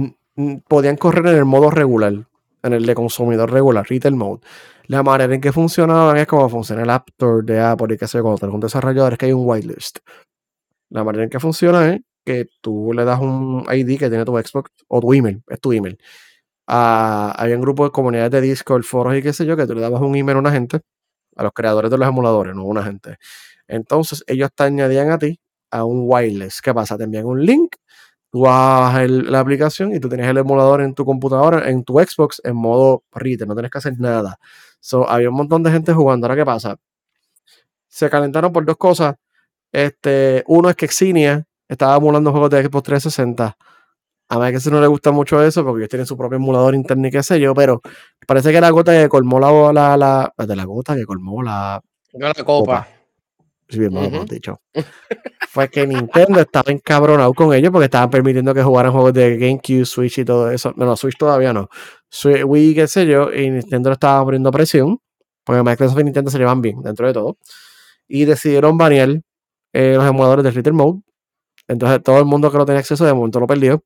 podían 0.67 0.97
correr 0.97 1.25
en 1.27 1.35
el 1.37 1.45
modo 1.45 1.69
regular, 1.69 2.13
en 2.63 2.73
el 2.73 2.85
de 2.85 2.95
consumidor 2.95 3.51
regular, 3.51 3.85
retail 3.87 4.15
mode. 4.15 4.41
La 4.87 5.03
manera 5.03 5.33
en 5.33 5.41
que 5.41 5.51
funcionaban 5.51 6.17
es 6.17 6.27
como 6.27 6.49
funciona 6.49 6.83
el 6.83 6.89
App 6.89 7.09
Store 7.09 7.43
de 7.45 7.59
Apple 7.59 7.95
y 7.95 7.97
que 7.97 8.07
sé 8.07 8.21
cuando 8.21 8.39
tenés 8.39 8.55
un 8.55 8.61
desarrollador 8.61 9.13
es 9.13 9.19
que 9.19 9.25
hay 9.27 9.33
un 9.33 9.47
whitelist. 9.47 9.99
La 10.89 11.03
manera 11.03 11.23
en 11.23 11.29
que 11.29 11.39
funciona 11.39 11.93
es 11.93 12.01
que 12.25 12.47
tú 12.61 12.91
le 12.93 13.05
das 13.05 13.19
un 13.19 13.65
ID 13.71 13.99
que 13.99 14.09
tiene 14.09 14.25
tu 14.25 14.37
Xbox 14.37 14.71
o 14.87 15.01
tu 15.01 15.13
email, 15.13 15.43
es 15.47 15.59
tu 15.59 15.71
email 15.73 15.97
había 16.67 17.55
un 17.55 17.61
grupo 17.61 17.85
de 17.85 17.91
comunidades 17.91 18.31
de 18.31 18.41
Discord, 18.41 18.83
foros 18.83 19.15
y 19.15 19.21
qué 19.21 19.33
sé 19.33 19.45
yo, 19.45 19.57
que 19.57 19.67
tú 19.67 19.75
le 19.75 19.81
dabas 19.81 20.01
un 20.01 20.15
email 20.15 20.37
a 20.37 20.39
una 20.39 20.51
gente, 20.51 20.81
a 21.35 21.43
los 21.43 21.53
creadores 21.53 21.91
de 21.91 21.97
los 21.97 22.07
emuladores, 22.07 22.55
no 22.55 22.61
a 22.61 22.65
una 22.65 22.83
gente. 22.83 23.17
Entonces 23.67 24.23
ellos 24.27 24.49
te 24.55 24.63
añadían 24.63 25.11
a 25.11 25.17
ti 25.17 25.39
a 25.71 25.85
un 25.85 26.03
wireless. 26.05 26.61
¿Qué 26.61 26.73
pasa? 26.73 26.97
Te 26.97 27.05
envían 27.05 27.25
un 27.25 27.45
link, 27.45 27.75
tú 28.33 28.41
bajas 28.41 29.07
la 29.07 29.39
aplicación 29.39 29.93
y 29.93 29.99
tú 29.99 30.09
tienes 30.09 30.27
el 30.27 30.39
emulador 30.39 30.81
en 30.81 30.95
tu 30.95 31.05
computadora, 31.05 31.69
en 31.69 31.83
tu 31.83 31.99
Xbox, 31.99 32.41
en 32.43 32.55
modo 32.55 33.03
retail, 33.11 33.47
no 33.47 33.53
tienes 33.53 33.69
que 33.69 33.77
hacer 33.77 33.93
nada. 33.99 34.39
So, 34.79 35.07
había 35.07 35.29
un 35.29 35.35
montón 35.35 35.61
de 35.61 35.69
gente 35.69 35.93
jugando. 35.93 36.25
Ahora, 36.25 36.35
¿qué 36.35 36.43
pasa? 36.43 36.77
Se 37.87 38.09
calentaron 38.09 38.51
por 38.51 38.65
dos 38.65 38.77
cosas. 38.77 39.17
Este, 39.71 40.43
uno 40.47 40.67
es 40.67 40.75
que 40.75 40.87
Xenia 40.87 41.45
estaba 41.67 41.95
emulando 41.95 42.31
juegos 42.31 42.49
de 42.49 42.63
Xbox 42.63 42.83
360 42.83 43.55
a 44.29 44.39
mí 44.39 44.51
que 44.51 44.59
se 44.59 44.71
no 44.71 44.81
le 44.81 44.87
gusta 44.87 45.11
mucho 45.11 45.43
eso 45.43 45.63
porque 45.63 45.81
ellos 45.81 45.89
tienen 45.89 46.07
su 46.07 46.17
propio 46.17 46.37
emulador 46.37 46.73
interno 46.73 47.07
y 47.07 47.11
qué 47.11 47.21
sé 47.21 47.39
yo, 47.39 47.53
pero 47.53 47.81
parece 48.25 48.51
que 48.51 48.59
la 48.59 48.71
gota 48.71 48.91
que 48.91 49.07
colmó 49.07 49.39
la, 49.39 49.71
la, 49.71 49.95
la 49.95 50.33
de 50.47 50.55
la 50.55 50.63
gota 50.63 50.95
que 50.95 51.05
colmó 51.05 51.43
la, 51.43 51.79
la 52.13 52.33
copa. 52.33 52.87
Sí, 53.69 53.77
bien, 53.77 53.95
uh 53.95 54.25
dicho. 54.25 54.59
Fue 55.53 55.69
que 55.69 55.85
Nintendo 55.85 56.39
estaba 56.39 56.71
encabronado 56.71 57.31
con 57.35 57.53
ellos 57.53 57.71
porque 57.71 57.85
estaban 57.85 58.09
permitiendo 58.09 58.55
que 58.55 58.63
jugaran 58.63 58.91
juegos 58.91 59.13
de 59.13 59.37
GameCube, 59.37 59.85
Switch 59.85 60.17
y 60.17 60.25
todo 60.25 60.49
eso. 60.49 60.73
No, 60.75 60.83
no, 60.83 60.97
Switch 60.97 61.15
todavía 61.15 61.53
no. 61.53 61.69
Wii, 62.43 62.73
qué 62.73 62.87
sé 62.87 63.05
yo, 63.05 63.31
y 63.31 63.51
Nintendo 63.51 63.91
estaba 63.91 64.25
poniendo 64.25 64.49
presión 64.49 64.99
porque 65.43 65.61
Microsoft 65.61 65.99
y 65.99 66.05
Nintendo 66.05 66.31
se 66.31 66.39
llevan 66.39 66.59
bien 66.63 66.81
dentro 66.81 67.05
de 67.05 67.13
todo. 67.13 67.37
Y 68.07 68.25
decidieron 68.25 68.79
banear 68.79 69.21
eh, 69.73 69.93
los 69.95 70.07
emuladores 70.07 70.43
de 70.43 70.49
Retail 70.49 70.73
Mode. 70.73 71.01
Entonces 71.67 72.01
todo 72.01 72.17
el 72.17 72.25
mundo 72.25 72.51
que 72.51 72.57
no 72.57 72.65
tenía 72.65 72.79
acceso 72.79 73.05
de 73.05 73.13
momento 73.13 73.39
lo 73.39 73.45
perdió. 73.45 73.83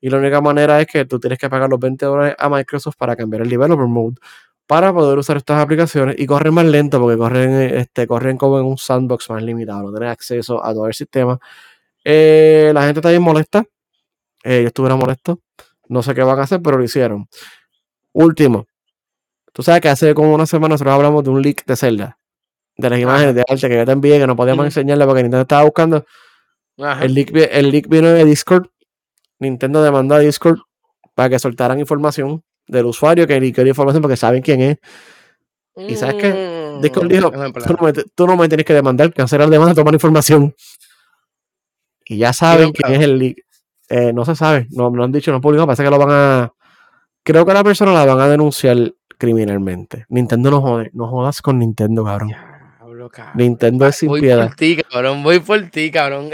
Y 0.00 0.10
la 0.10 0.18
única 0.18 0.40
manera 0.40 0.80
es 0.80 0.86
que 0.86 1.06
tú 1.06 1.18
tienes 1.18 1.40
que 1.40 1.50
pagar 1.50 1.68
los 1.68 1.80
20 1.80 2.06
dólares 2.06 2.36
a 2.38 2.48
Microsoft 2.48 2.94
para 2.96 3.16
cambiar 3.16 3.42
el 3.42 3.48
developer 3.50 3.88
mode 3.88 4.14
para 4.70 4.92
poder 4.92 5.18
usar 5.18 5.36
estas 5.36 5.60
aplicaciones 5.60 6.14
y 6.16 6.26
corren 6.26 6.54
más 6.54 6.64
lento 6.64 7.00
porque 7.00 7.18
corren, 7.18 7.60
este, 7.76 8.06
corren 8.06 8.36
como 8.36 8.60
en 8.60 8.66
un 8.66 8.78
sandbox 8.78 9.28
más 9.30 9.42
limitado, 9.42 9.82
no 9.82 9.90
tienes 9.90 10.12
acceso 10.12 10.64
a 10.64 10.72
todo 10.72 10.86
el 10.86 10.94
sistema. 10.94 11.40
Eh, 12.04 12.70
la 12.72 12.84
gente 12.84 13.00
está 13.00 13.10
bien 13.10 13.20
molesta. 13.20 13.64
Eh, 14.44 14.62
yo 14.62 14.68
estuviera 14.68 14.94
molesto. 14.94 15.40
No 15.88 16.04
sé 16.04 16.14
qué 16.14 16.22
van 16.22 16.38
a 16.38 16.42
hacer, 16.44 16.62
pero 16.62 16.78
lo 16.78 16.84
hicieron. 16.84 17.26
Último. 18.12 18.68
Tú 19.52 19.64
sabes 19.64 19.80
que 19.80 19.88
hace 19.88 20.14
como 20.14 20.32
una 20.32 20.46
semana 20.46 20.74
nosotros 20.74 20.94
hablamos 20.94 21.24
de 21.24 21.30
un 21.30 21.42
leak 21.42 21.64
de 21.66 21.74
Zelda. 21.74 22.18
De 22.76 22.90
las 22.90 23.00
imágenes 23.00 23.34
de 23.34 23.40
arte 23.40 23.68
que 23.68 23.76
yo 23.76 23.84
te 23.84 23.90
envié, 23.90 24.20
que 24.20 24.26
no 24.28 24.36
podíamos 24.36 24.64
enseñarle 24.66 25.04
porque 25.04 25.24
Nintendo 25.24 25.42
estaba 25.42 25.64
buscando. 25.64 26.06
El 26.76 27.12
leak, 27.12 27.32
el 27.34 27.72
leak 27.72 27.88
vino 27.88 28.06
de 28.06 28.24
Discord 28.24 28.68
Nintendo 29.40 29.82
demandó 29.82 30.14
a 30.14 30.20
Discord 30.20 30.60
para 31.16 31.28
que 31.28 31.40
soltaran 31.40 31.80
información 31.80 32.44
del 32.70 32.86
usuario 32.86 33.26
que 33.26 33.40
ni 33.40 33.52
quería 33.52 33.70
información 33.70 34.02
porque 34.02 34.16
saben 34.16 34.42
quién 34.42 34.60
es. 34.60 34.78
Y 35.76 35.96
sabes 35.96 36.16
qué? 36.16 36.78
Discord 36.82 37.08
dijo, 37.08 37.30
tú 38.14 38.26
no, 38.26 38.36
me, 38.36 38.48
tienes 38.48 38.66
que 38.66 38.74
demandar, 38.74 39.12
cancelar 39.12 39.48
la 39.48 39.52
demanda, 39.52 39.74
tomar 39.74 39.94
información. 39.94 40.54
Y 42.04 42.18
ya 42.18 42.32
saben 42.32 42.72
quién 42.72 42.92
es 42.94 43.00
el 43.00 43.18
leak. 43.18 43.36
Eh, 43.88 44.12
no 44.12 44.24
se 44.24 44.36
sabe, 44.36 44.68
no, 44.70 44.90
no 44.90 45.04
han 45.04 45.12
dicho, 45.12 45.30
no 45.30 45.36
han 45.36 45.40
publicado, 45.40 45.66
parece 45.66 45.82
que 45.82 45.90
lo 45.90 45.98
van 45.98 46.10
a... 46.10 46.52
Creo 47.22 47.44
que 47.44 47.52
la 47.52 47.64
persona 47.64 47.92
la 47.92 48.04
van 48.04 48.20
a 48.20 48.28
denunciar 48.28 48.94
criminalmente. 49.18 50.06
Nintendo 50.08 50.50
no 50.50 50.60
jode, 50.60 50.90
no 50.94 51.08
jodas 51.08 51.42
con 51.42 51.58
Nintendo, 51.58 52.04
cabrón. 52.04 52.32
Nintendo 53.34 53.86
es 53.86 53.96
sin 53.96 54.08
voy 54.08 54.20
piedad. 54.20 54.38
Voy 54.38 54.48
por 54.48 54.56
ti, 54.56 54.76
cabrón, 54.76 55.22
voy 55.22 55.40
por 55.40 55.70
ti, 55.70 55.90
cabrón. 55.90 56.30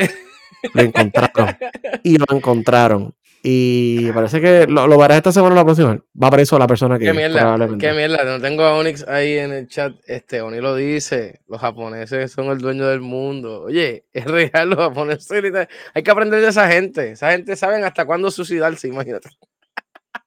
Lo 0.75 0.83
encontraron. 0.83 1.57
y 2.03 2.19
lo 2.19 2.27
encontraron. 2.31 3.15
Y 3.49 4.11
parece 4.11 4.41
que 4.41 4.67
lo, 4.67 4.89
lo 4.89 4.99
verás 4.99 5.19
esta 5.19 5.31
semana 5.31 5.53
o 5.53 5.57
la 5.57 5.65
próxima. 5.65 5.97
Va 6.21 6.33
preso 6.33 6.59
la 6.59 6.67
persona 6.67 6.99
que. 6.99 7.05
Qué 7.05 7.13
mierda, 7.13 7.57
qué 7.79 7.93
mierda. 7.93 8.25
No 8.25 8.41
tengo 8.41 8.65
a 8.65 8.75
Onyx 8.75 9.07
ahí 9.07 9.39
en 9.39 9.53
el 9.53 9.69
chat. 9.69 9.93
Este, 10.05 10.41
Oni 10.41 10.61
lo 10.61 10.75
dice. 10.75 11.43
Los 11.47 11.61
japoneses 11.61 12.33
son 12.33 12.47
el 12.47 12.59
dueño 12.59 12.89
del 12.89 13.03
mundo. 13.03 13.63
Oye, 13.63 14.07
es 14.13 14.25
real, 14.25 14.71
los 14.71 14.81
japoneses. 14.81 15.69
Hay 15.95 16.03
que 16.03 16.11
aprender 16.11 16.41
de 16.41 16.49
esa 16.49 16.67
gente. 16.67 17.13
Esa 17.13 17.31
gente 17.31 17.55
saben 17.55 17.85
hasta 17.85 18.05
cuándo 18.05 18.33
suicidarse, 18.33 18.89
imagínate. 18.89 19.31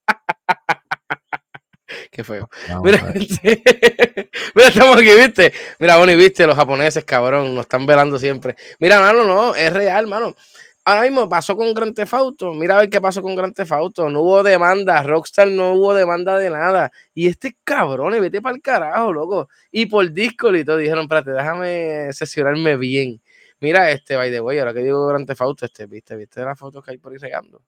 Qué 2.11 2.23
feo. 2.23 2.49
mira, 2.83 3.03
mira, 3.43 4.67
estamos 4.69 4.95
aquí, 4.95 5.13
¿viste? 5.13 5.51
Mira, 5.79 5.97
Bonnie, 5.97 6.15
¿viste? 6.15 6.47
Los 6.47 6.55
japoneses, 6.55 7.03
cabrón, 7.03 7.53
nos 7.53 7.63
están 7.63 7.85
velando 7.85 8.17
siempre. 8.17 8.55
Mira, 8.79 9.01
mano, 9.01 9.25
no, 9.25 9.55
es 9.55 9.73
real, 9.73 10.07
mano. 10.07 10.37
Ahora 10.85 11.01
mismo 11.03 11.29
pasó 11.29 11.55
con 11.55 11.73
Grand 11.73 11.93
Theft 11.93 12.13
Auto. 12.13 12.53
Mira 12.53 12.75
a 12.75 12.79
ver 12.79 12.89
qué 12.89 12.99
pasó 12.99 13.21
con 13.21 13.35
Grand 13.35 13.53
Theft 13.53 13.71
Auto. 13.71 14.09
No 14.09 14.21
hubo 14.21 14.43
demanda. 14.43 15.03
Rockstar 15.03 15.47
no 15.47 15.73
hubo 15.73 15.93
demanda 15.93 16.37
de 16.37 16.49
nada. 16.49 16.91
Y 17.13 17.27
este 17.27 17.55
cabrón, 17.63 18.19
vete 18.19 18.41
para 18.41 18.55
el 18.55 18.61
carajo, 18.61 19.13
loco. 19.13 19.49
Y 19.71 19.85
por 19.85 20.11
Discord 20.11 20.55
y 20.55 20.65
todo 20.65 20.77
dijeron, 20.77 21.03
espérate, 21.03 21.31
déjame 21.31 22.11
sesionarme 22.13 22.77
bien. 22.77 23.21
Mira 23.61 23.91
este, 23.91 24.15
by 24.15 24.31
the 24.31 24.39
way, 24.39 24.57
ahora 24.59 24.73
que 24.73 24.79
digo 24.79 25.05
Grand 25.07 25.27
Theft 25.27 25.41
Auto, 25.41 25.65
este, 25.65 25.85
viste, 25.85 26.15
viste 26.15 26.41
las 26.41 26.57
fotos 26.57 26.83
que 26.83 26.91
hay 26.91 26.97
por 26.97 27.11
ahí 27.11 27.17
regando. 27.17 27.61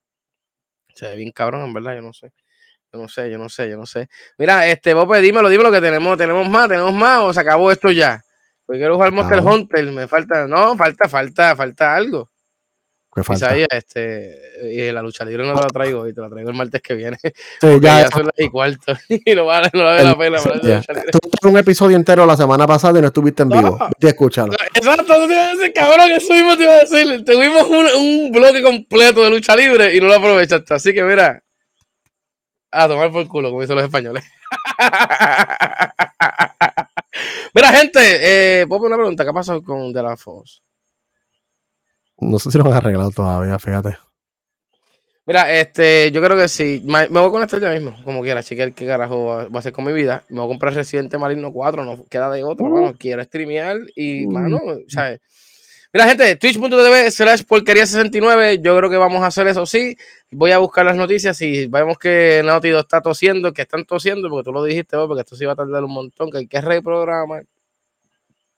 Se 0.96 1.08
ve 1.08 1.16
bien 1.18 1.32
cabrón, 1.32 1.64
en 1.64 1.74
verdad, 1.74 1.96
yo 1.96 2.02
no 2.02 2.14
sé. 2.14 2.32
Yo 2.94 3.00
no 3.00 3.08
sé, 3.08 3.30
yo 3.30 3.38
no 3.38 3.50
sé, 3.50 3.70
yo 3.70 3.78
no 3.78 3.86
sé. 3.86 4.10
Mira, 4.38 4.68
este, 4.68 4.94
Bope, 4.94 5.22
dímelo, 5.22 5.50
dímelo 5.50 5.72
que 5.72 5.80
tenemos, 5.80 6.18
tenemos 6.18 6.48
más, 6.50 6.68
tenemos 6.68 6.94
más, 6.94 7.22
o 7.22 7.34
se 7.34 7.40
acabó 7.40 7.72
esto 7.72 7.92
ya. 7.92 8.22
Porque 8.66 8.80
quiero 8.80 8.96
jugar 8.96 9.12
Monster 9.12 9.40
Hunter, 9.40 9.86
me 9.92 10.08
falta, 10.08 10.48
no, 10.48 10.76
falta, 10.78 11.08
falta, 11.08 11.56
falta 11.56 11.96
algo. 11.96 12.30
¿Qué 13.14 13.24
falta? 13.24 13.56
este, 13.56 14.40
y 14.72 14.92
la 14.92 15.02
lucha 15.02 15.26
libre 15.26 15.46
no 15.46 15.54
la 15.54 15.68
traigo 15.68 16.08
y 16.08 16.14
te 16.14 16.22
la 16.22 16.30
traigo 16.30 16.50
el 16.50 16.56
martes 16.56 16.82
que 16.82 16.94
viene. 16.94 17.18
Sí, 17.22 17.68
ya, 17.82 18.10
son 18.10 18.26
las 18.26 18.34
y 18.38 18.50
cuarto 18.50 18.94
y 19.10 19.36
no 19.36 19.46
vale, 19.46 19.70
no 19.74 19.84
vale 19.84 20.04
la 20.04 20.18
pena. 20.18 20.38
Tú 21.12 21.20
tuviste 21.20 21.48
un 21.48 21.58
episodio 21.58 21.98
entero 21.98 22.26
la 22.26 22.38
semana 22.38 22.66
pasada 22.66 23.00
y 23.00 23.02
no 23.02 23.08
estuviste 23.08 23.44
en 23.44 23.50
vivo. 23.50 23.78
Te 24.00 24.10
escuchalo. 24.10 24.54
Exacto, 24.74 25.04
tú 25.04 25.28
te 25.28 25.34
ibas 25.34 25.50
a 25.50 25.56
decir, 25.56 25.74
cabrón, 25.74 26.08
que 26.08 26.20
subimos, 26.22 26.58
te 26.58 26.64
iba 26.64 26.74
a 26.74 26.80
decir. 26.80 27.26
Tuvimos 27.26 27.68
un, 27.68 27.86
un 28.00 28.32
bloque 28.32 28.64
completo 28.64 29.24
de 29.24 29.30
lucha 29.30 29.56
libre 29.56 29.96
y 29.96 30.00
no 30.00 30.08
lo 30.08 30.16
aprovechaste. 30.16 30.74
Así 30.74 30.94
que 30.94 31.04
mira, 31.04 31.44
a 32.72 32.88
tomar 32.88 33.12
por 33.12 33.28
culo, 33.28 33.50
como 33.50 33.62
dicen 33.62 33.76
los 33.76 33.86
españoles. 33.86 34.24
Mira, 37.54 37.68
gente, 37.74 38.62
eh, 38.62 38.66
una 38.70 38.96
pregunta. 38.96 39.26
¿Qué 39.26 39.34
pasó 39.34 39.62
con 39.62 39.92
De 39.92 40.02
La 40.02 40.16
Foz? 40.16 40.64
No 42.22 42.40
sé 42.40 42.52
si 42.52 42.58
lo 42.58 42.66
han 42.68 42.74
arreglado 42.74 43.12
todavía, 43.12 43.58
fíjate. 43.60 43.98
Mira, 45.26 45.54
este, 45.60 46.12
yo 46.12 46.22
creo 46.22 46.38
que 46.38 46.48
sí. 46.48 46.82
Me, 46.86 47.08
voy 47.08 47.26
a 47.28 47.30
conectar 47.32 47.60
ya 47.60 47.70
mismo, 47.72 47.96
como 48.04 48.22
quiera, 48.22 48.42
chequear 48.44 48.74
qué 48.74 48.86
carajo 48.88 49.26
va, 49.26 49.36
va 49.46 49.56
a 49.56 49.60
hacer 49.60 49.72
con 49.72 49.86
mi 49.86 49.94
vida. 49.94 50.24
Me 50.30 50.38
voy 50.38 50.46
a 50.46 50.50
comprar 50.50 50.74
Residente 50.74 51.18
Maligno 51.18 51.52
4, 51.52 51.86
no 51.86 52.06
queda 52.06 52.30
de 52.32 52.44
otra, 52.44 52.66
Uh. 52.68 52.70
mano. 52.70 52.94
Quiero 52.98 53.24
streamear 53.24 53.78
y, 53.96 54.26
Uh. 54.26 54.32
mano, 54.32 54.60
¿sabes? 54.88 55.20
Mira, 55.94 56.08
gente, 56.08 56.36
twitch.tv 56.38 57.12
slash 57.12 57.44
porquería 57.44 57.86
69. 57.86 58.60
Yo 58.62 58.78
creo 58.78 58.90
que 58.90 58.98
vamos 58.98 59.22
a 59.24 59.28
hacer 59.28 59.48
eso 59.48 59.66
sí. 59.66 59.96
Voy 60.32 60.52
a 60.52 60.58
buscar 60.58 60.86
las 60.86 60.96
noticias 60.96 61.40
y 61.42 61.68
vemos 61.68 61.98
que 62.00 62.42
Naughty 62.46 62.70
está 62.70 63.02
tosiendo, 63.02 63.52
que 63.52 63.64
están 63.64 63.84
tosiendo, 63.86 64.30
porque 64.30 64.46
tú 64.46 64.54
lo 64.54 64.64
dijiste, 64.64 64.96
porque 65.06 65.22
esto 65.22 65.36
sí 65.36 65.46
va 65.46 65.52
a 65.54 65.56
tardar 65.58 65.84
un 65.84 65.92
montón, 65.94 66.32
que 66.32 66.38
hay 66.40 66.48
que 66.48 66.62
reprogramar. 66.62 67.46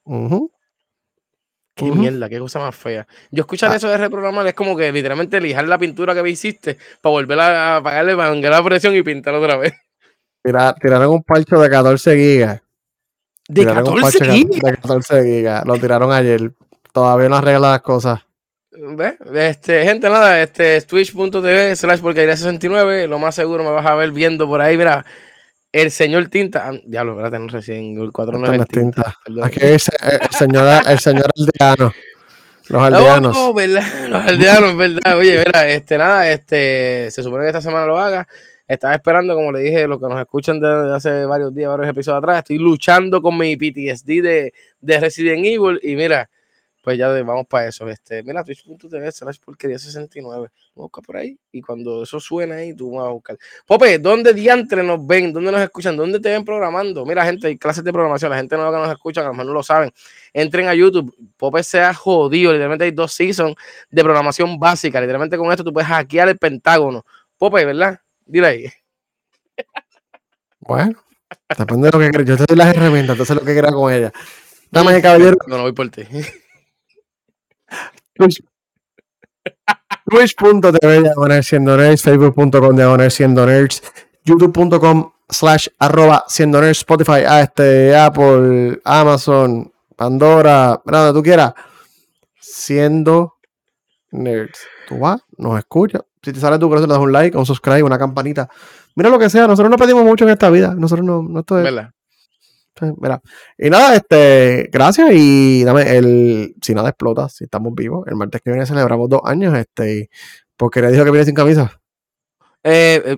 Ujú. 0.05 0.51
Qué 1.75 1.85
mierda, 1.85 2.29
qué 2.29 2.37
cosa 2.39 2.59
más 2.59 2.75
fea. 2.75 3.07
Yo 3.31 3.41
escuchar 3.41 3.71
Ah. 3.71 3.75
eso 3.77 3.89
de 3.89 3.97
reprogramar 3.97 4.45
es 4.47 4.53
como 4.53 4.75
que 4.77 4.91
literalmente 4.91 5.41
lijar 5.41 5.67
la 5.67 5.77
pintura 5.79 6.13
que 6.13 6.21
me 6.21 6.29
hiciste 6.29 6.77
para 7.01 7.11
volver 7.11 7.39
a 7.39 7.81
pagarle, 7.83 8.15
para 8.15 8.33
la 8.35 8.63
presión 8.63 8.95
y 8.95 9.01
pintar 9.01 9.33
otra 9.33 9.57
vez. 9.57 9.73
Tira- 10.43 10.75
tiraron 10.79 11.09
un 11.11 11.23
parcho 11.23 11.59
de 11.59 11.69
14 11.69 12.15
gigas. 12.15 12.61
De 13.47 13.61
Tiraron 13.61 13.87
un 13.87 13.95
14 14.01 14.19
parche 14.19 14.33
gigas. 14.33 14.61
de 14.61 14.77
14 14.77 15.23
gigas. 15.23 15.65
Lo 15.65 15.77
tiraron 15.77 16.11
ayer. 16.11 16.51
Todavía 16.91 17.29
no 17.29 17.37
arregla 17.37 17.71
las 17.71 17.81
cosas. 17.81 18.19
¿Ves? 18.71 19.15
Este, 19.33 19.83
gente, 19.83 20.09
nada, 20.09 20.41
este 20.41 20.81
twitch.tv 20.81 21.75
slash 21.75 22.01
porquería 22.01 22.35
69. 22.37 23.07
Lo 23.07 23.19
más 23.19 23.35
seguro 23.35 23.63
me 23.63 23.69
vas 23.71 23.85
a 23.85 23.95
ver 23.95 24.11
viendo 24.11 24.47
por 24.47 24.61
ahí, 24.61 24.77
mira. 24.77 25.05
El 25.73 25.91
señor 25.91 26.27
Tinta. 26.29 26.69
ah, 26.69 26.79
Diablo, 26.85 27.13
espérate, 27.13 27.39
no 27.39 27.49
sé 27.49 27.61
si 27.63 27.73
en 27.73 27.99
el 27.99 28.11
4 28.11 28.37
no 28.37 28.45
Esto 28.45 28.45
es 28.45 28.49
no 28.51 28.55
el 28.55 28.61
es 28.61 28.67
tinta. 28.67 29.03
Tinta. 29.03 29.17
perdón. 29.25 29.43
Aquí 29.43 29.59
es 29.61 29.89
el, 29.89 30.21
el 30.21 30.29
señor, 30.29 30.83
el 30.87 30.99
señor 30.99 31.25
aldeano. 31.35 31.93
Los 32.69 32.81
aldeanos. 32.81 33.37
Oh, 33.37 33.53
¿verdad? 33.53 33.83
Los 34.07 34.25
aldeanos, 34.25 34.77
¿verdad? 34.77 35.17
Oye, 35.17 35.43
mira, 35.45 35.67
este, 35.67 35.97
nada, 35.97 36.29
este, 36.31 37.09
se 37.11 37.23
supone 37.23 37.43
que 37.43 37.49
esta 37.49 37.61
semana 37.61 37.85
lo 37.87 37.97
haga. 37.99 38.27
Estaba 38.67 38.93
esperando, 38.93 39.35
como 39.35 39.51
le 39.51 39.59
dije, 39.59 39.85
los 39.87 39.99
que 39.99 40.07
nos 40.07 40.19
escuchan 40.21 40.59
desde 40.59 40.95
hace 40.95 41.25
varios 41.25 41.53
días, 41.53 41.69
varios 41.69 41.89
episodios 41.89 42.19
atrás, 42.19 42.37
estoy 42.39 42.59
luchando 42.59 43.21
con 43.21 43.37
mi 43.37 43.57
PTSD 43.57 44.05
de, 44.21 44.53
de 44.79 44.99
Resident 45.01 45.45
Evil 45.45 45.79
y 45.83 45.95
mira, 45.95 46.29
pues 46.83 46.97
ya 46.97 47.07
vamos 47.23 47.47
para 47.47 47.69
eso. 47.69 47.87
Este, 47.87 48.21
mira, 48.23 48.43
twitch.tv 48.43 49.09
slash 49.09 49.37
porquería 49.39 49.79
69. 49.79 50.49
Busca 50.75 51.01
por 51.01 51.15
ahí 51.15 51.39
y 51.49 51.61
cuando 51.61 52.03
eso 52.03 52.19
suene 52.19 52.55
ahí, 52.55 52.75
tú 52.75 52.91
vas 52.91 53.07
a 53.07 53.09
buscar. 53.11 53.37
Pope, 53.65 53.99
¿dónde 53.99 54.33
diantre 54.33 54.83
nos 54.83 55.07
ven? 55.07 55.31
¿Dónde 55.31 55.49
nos 55.49 55.61
escuchan? 55.61 55.95
¿Dónde 55.95 56.19
te 56.19 56.27
ven 56.27 56.43
programando? 56.43 57.05
Mira, 57.05 57.23
gente, 57.23 57.47
hay 57.47 57.57
clases 57.57 57.85
de 57.85 57.93
programación. 57.93 58.31
La 58.31 58.37
gente 58.37 58.57
nueva 58.57 58.73
que 58.73 58.85
nos 58.85 58.91
escucha, 58.91 59.21
a 59.21 59.23
lo 59.23 59.31
mejor 59.31 59.45
no 59.45 59.53
lo 59.53 59.63
saben. 59.63 59.93
Entren 60.33 60.67
a 60.67 60.75
YouTube. 60.75 61.15
Pope 61.37 61.63
se 61.63 61.79
ha 61.79 61.93
jodido. 61.93 62.51
Literalmente 62.51 62.83
hay 62.83 62.91
dos 62.91 63.13
seasons 63.13 63.55
de 63.89 64.03
programación 64.03 64.59
básica. 64.59 64.99
Literalmente 64.99 65.37
con 65.37 65.49
esto 65.51 65.63
tú 65.63 65.71
puedes 65.71 65.87
hackear 65.87 66.27
el 66.27 66.37
Pentágono. 66.37 67.05
Pope, 67.37 67.63
¿verdad? 67.63 67.97
Dile 68.25 68.47
ahí. 68.47 68.65
Bueno, 70.59 71.01
depende 71.57 71.89
de 71.89 71.97
lo 71.97 71.99
que 71.99 72.09
quieras. 72.09 72.27
Yo 72.27 72.37
te 72.37 72.45
doy 72.45 72.57
las 72.57 72.75
herramientas, 72.75 73.13
entonces 73.13 73.35
lo 73.37 73.43
que 73.43 73.53
quieras 73.53 73.71
con 73.71 73.93
ella. 73.93 74.11
Damas 74.69 74.97
y 74.97 75.01
caballeros, 75.01 75.37
No, 75.47 75.57
no 75.57 75.63
voy 75.63 75.71
por 75.71 75.89
ti. 75.89 76.03
Twitch. 78.13 78.43
Twitch.tv 80.05 81.01
diagonal 81.01 81.43
siendo 81.43 81.77
nerds, 81.77 82.01
Facebook.com 82.03 82.75
diagonal 82.75 83.11
siendo 83.11 83.45
nerds, 83.45 83.81
YouTube.com 84.25 85.11
slash 85.29 85.67
arroba 85.79 86.25
siendo 86.27 86.61
nerds, 86.61 86.79
Spotify, 86.79 87.23
ah, 87.27 87.41
este, 87.41 87.95
Apple, 87.95 88.81
Amazon, 88.83 89.71
Pandora, 89.95 90.81
donde 90.85 91.13
tú 91.13 91.23
quieras. 91.23 91.53
Siendo 92.39 93.35
nerds. 94.11 94.59
Tú 94.87 94.99
vas, 94.99 95.21
nos 95.37 95.57
escuchas. 95.57 96.01
Si 96.21 96.31
te 96.31 96.39
sale 96.39 96.59
tu 96.59 96.69
corazón, 96.69 96.89
le 96.89 96.93
das 96.93 97.03
un 97.03 97.11
like, 97.11 97.37
un 97.37 97.45
subscribe, 97.45 97.83
una 97.83 97.97
campanita. 97.97 98.49
Mira 98.95 99.09
lo 99.09 99.19
que 99.19 99.29
sea, 99.29 99.47
nosotros 99.47 99.71
no 99.71 99.77
pedimos 99.77 100.03
mucho 100.03 100.25
en 100.25 100.31
esta 100.31 100.49
vida. 100.49 100.75
Nosotros 100.77 101.05
no, 101.05 101.23
no 101.23 101.39
esto. 101.39 101.61
Sí, 102.79 102.87
mira. 102.99 103.21
Y 103.57 103.69
nada, 103.69 103.95
este, 103.95 104.69
gracias 104.71 105.11
y 105.13 105.63
dame 105.63 105.95
el, 105.95 106.55
si 106.61 106.73
nada 106.73 106.89
explota, 106.89 107.29
si 107.29 107.43
estamos 107.43 107.73
vivos, 107.75 108.07
el 108.07 108.15
martes 108.15 108.41
que 108.41 108.49
viene 108.49 108.65
celebramos 108.65 109.09
dos 109.09 109.21
años, 109.25 109.55
este, 109.55 110.09
porque 110.57 110.81
le 110.81 110.91
dijo 110.91 111.05
que 111.05 111.11
viene 111.11 111.25
sin 111.25 111.35
camisa. 111.35 111.79
Eh, 112.63 113.01
eh, 113.05 113.17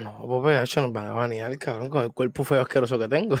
no, 0.00 0.62
hecho, 0.62 0.80
nos 0.82 0.92
van 0.92 1.06
a 1.06 1.12
banear, 1.12 1.56
cabrón, 1.58 1.88
con 1.88 2.04
el 2.04 2.12
cuerpo 2.12 2.44
feo 2.44 2.62
asqueroso 2.62 2.98
que 2.98 3.08
tengo. 3.08 3.36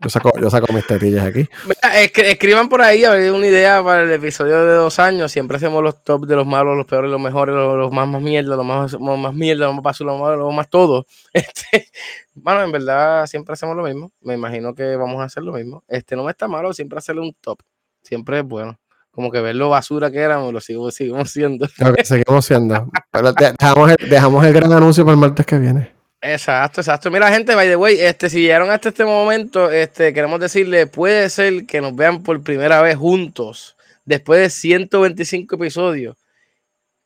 Yo 0.00 0.10
saco, 0.10 0.30
yo 0.38 0.50
saco 0.50 0.72
mis 0.72 0.86
tetillas 0.86 1.24
aquí. 1.26 1.48
Mira, 1.64 2.02
escri- 2.02 2.24
escriban 2.26 2.68
por 2.68 2.82
ahí 2.82 3.04
a 3.04 3.10
ver 3.10 3.32
una 3.32 3.46
idea 3.46 3.82
para 3.82 4.02
el 4.02 4.12
episodio 4.12 4.64
de 4.66 4.74
dos 4.74 4.98
años. 4.98 5.32
Siempre 5.32 5.56
hacemos 5.56 5.82
los 5.82 6.02
top 6.04 6.26
de 6.26 6.36
los 6.36 6.46
malos, 6.46 6.76
los 6.76 6.86
peores, 6.86 7.10
los 7.10 7.20
mejores, 7.20 7.54
los, 7.54 7.76
los 7.78 7.92
más, 7.92 8.06
más 8.06 8.20
mierda, 8.20 8.56
los 8.56 8.64
más, 8.66 9.00
más, 9.00 9.18
más 9.18 9.34
mierda, 9.34 9.66
los 9.66 9.74
más 9.74 9.82
basura, 9.82 10.12
los 10.12 10.20
más, 10.20 10.38
los 10.38 10.54
más 10.54 10.68
todo. 10.68 11.06
Este, 11.32 11.88
bueno, 12.34 12.62
en 12.62 12.72
verdad 12.72 13.26
siempre 13.26 13.54
hacemos 13.54 13.76
lo 13.76 13.82
mismo. 13.84 14.12
Me 14.20 14.34
imagino 14.34 14.74
que 14.74 14.96
vamos 14.96 15.20
a 15.20 15.24
hacer 15.24 15.42
lo 15.42 15.52
mismo. 15.52 15.82
Este 15.88 16.16
no 16.16 16.24
me 16.24 16.30
está 16.32 16.48
malo 16.48 16.72
siempre 16.72 16.98
hacerle 16.98 17.22
un 17.22 17.34
top. 17.40 17.60
Siempre 18.02 18.40
es 18.40 18.44
bueno. 18.44 18.78
Como 19.16 19.30
que 19.32 19.40
ver 19.40 19.56
lo 19.56 19.70
basura 19.70 20.10
que 20.10 20.18
éramos, 20.18 20.52
lo 20.52 20.60
sigo, 20.60 20.90
seguimos 20.90 21.30
siendo. 21.30 21.66
Lo 21.78 21.94
que 21.94 22.04
seguimos 22.04 22.44
siendo. 22.44 22.90
Pero 23.10 23.32
dejamos 23.32 23.90
el, 23.90 24.10
dejamos 24.10 24.44
el 24.44 24.52
gran 24.52 24.70
anuncio 24.70 25.04
para 25.04 25.14
el 25.14 25.20
martes 25.20 25.46
que 25.46 25.58
viene. 25.58 25.90
Exacto, 26.20 26.82
exacto. 26.82 27.10
Mira, 27.10 27.30
gente, 27.30 27.54
by 27.54 27.66
the 27.66 27.76
way, 27.76 27.98
este, 27.98 28.28
si 28.28 28.42
llegaron 28.42 28.70
hasta 28.70 28.90
este 28.90 29.06
momento, 29.06 29.70
este, 29.70 30.12
queremos 30.12 30.38
decirle, 30.38 30.86
puede 30.86 31.30
ser 31.30 31.64
que 31.64 31.80
nos 31.80 31.96
vean 31.96 32.22
por 32.22 32.42
primera 32.42 32.82
vez 32.82 32.96
juntos, 32.96 33.74
después 34.04 34.40
de 34.40 34.50
125 34.50 35.54
episodios, 35.54 36.16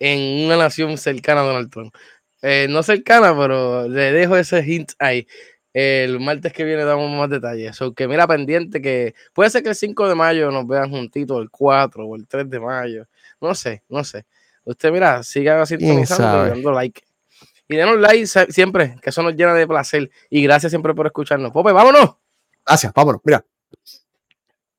en 0.00 0.46
una 0.46 0.56
nación 0.56 0.98
cercana 0.98 1.42
a 1.42 1.44
Donald 1.44 1.70
Trump. 1.70 1.94
Eh, 2.42 2.66
no 2.68 2.82
cercana, 2.82 3.36
pero 3.38 3.88
le 3.88 4.10
dejo 4.10 4.36
ese 4.36 4.64
hint 4.64 4.92
ahí. 4.98 5.28
El 5.72 6.18
martes 6.18 6.52
que 6.52 6.64
viene 6.64 6.84
damos 6.84 7.10
más 7.16 7.30
detalles. 7.30 7.76
So, 7.76 7.94
que 7.94 8.08
mira 8.08 8.26
pendiente 8.26 8.82
que 8.82 9.14
puede 9.32 9.50
ser 9.50 9.62
que 9.62 9.68
el 9.68 9.74
5 9.74 10.08
de 10.08 10.14
mayo 10.14 10.50
nos 10.50 10.66
vean 10.66 10.90
juntitos, 10.90 11.40
el 11.40 11.50
4 11.50 12.04
o 12.04 12.16
el 12.16 12.26
3 12.26 12.50
de 12.50 12.60
mayo. 12.60 13.06
No 13.40 13.54
sé, 13.54 13.82
no 13.88 14.02
sé. 14.02 14.26
Usted, 14.64 14.92
mira, 14.92 15.22
siga 15.22 15.64
sintonizando 15.64 16.46
y 16.46 16.50
dando 16.50 16.72
like. 16.72 17.02
Y 17.68 17.76
denos 17.76 18.00
like 18.00 18.26
siempre, 18.26 18.96
que 19.00 19.10
eso 19.10 19.22
nos 19.22 19.34
llena 19.34 19.54
de 19.54 19.66
placer. 19.66 20.10
Y 20.28 20.42
gracias 20.42 20.70
siempre 20.70 20.92
por 20.92 21.06
escucharnos. 21.06 21.52
Pope, 21.52 21.72
vámonos. 21.72 22.16
Gracias, 22.66 22.92
vámonos, 22.92 23.20
mira. 23.24 23.44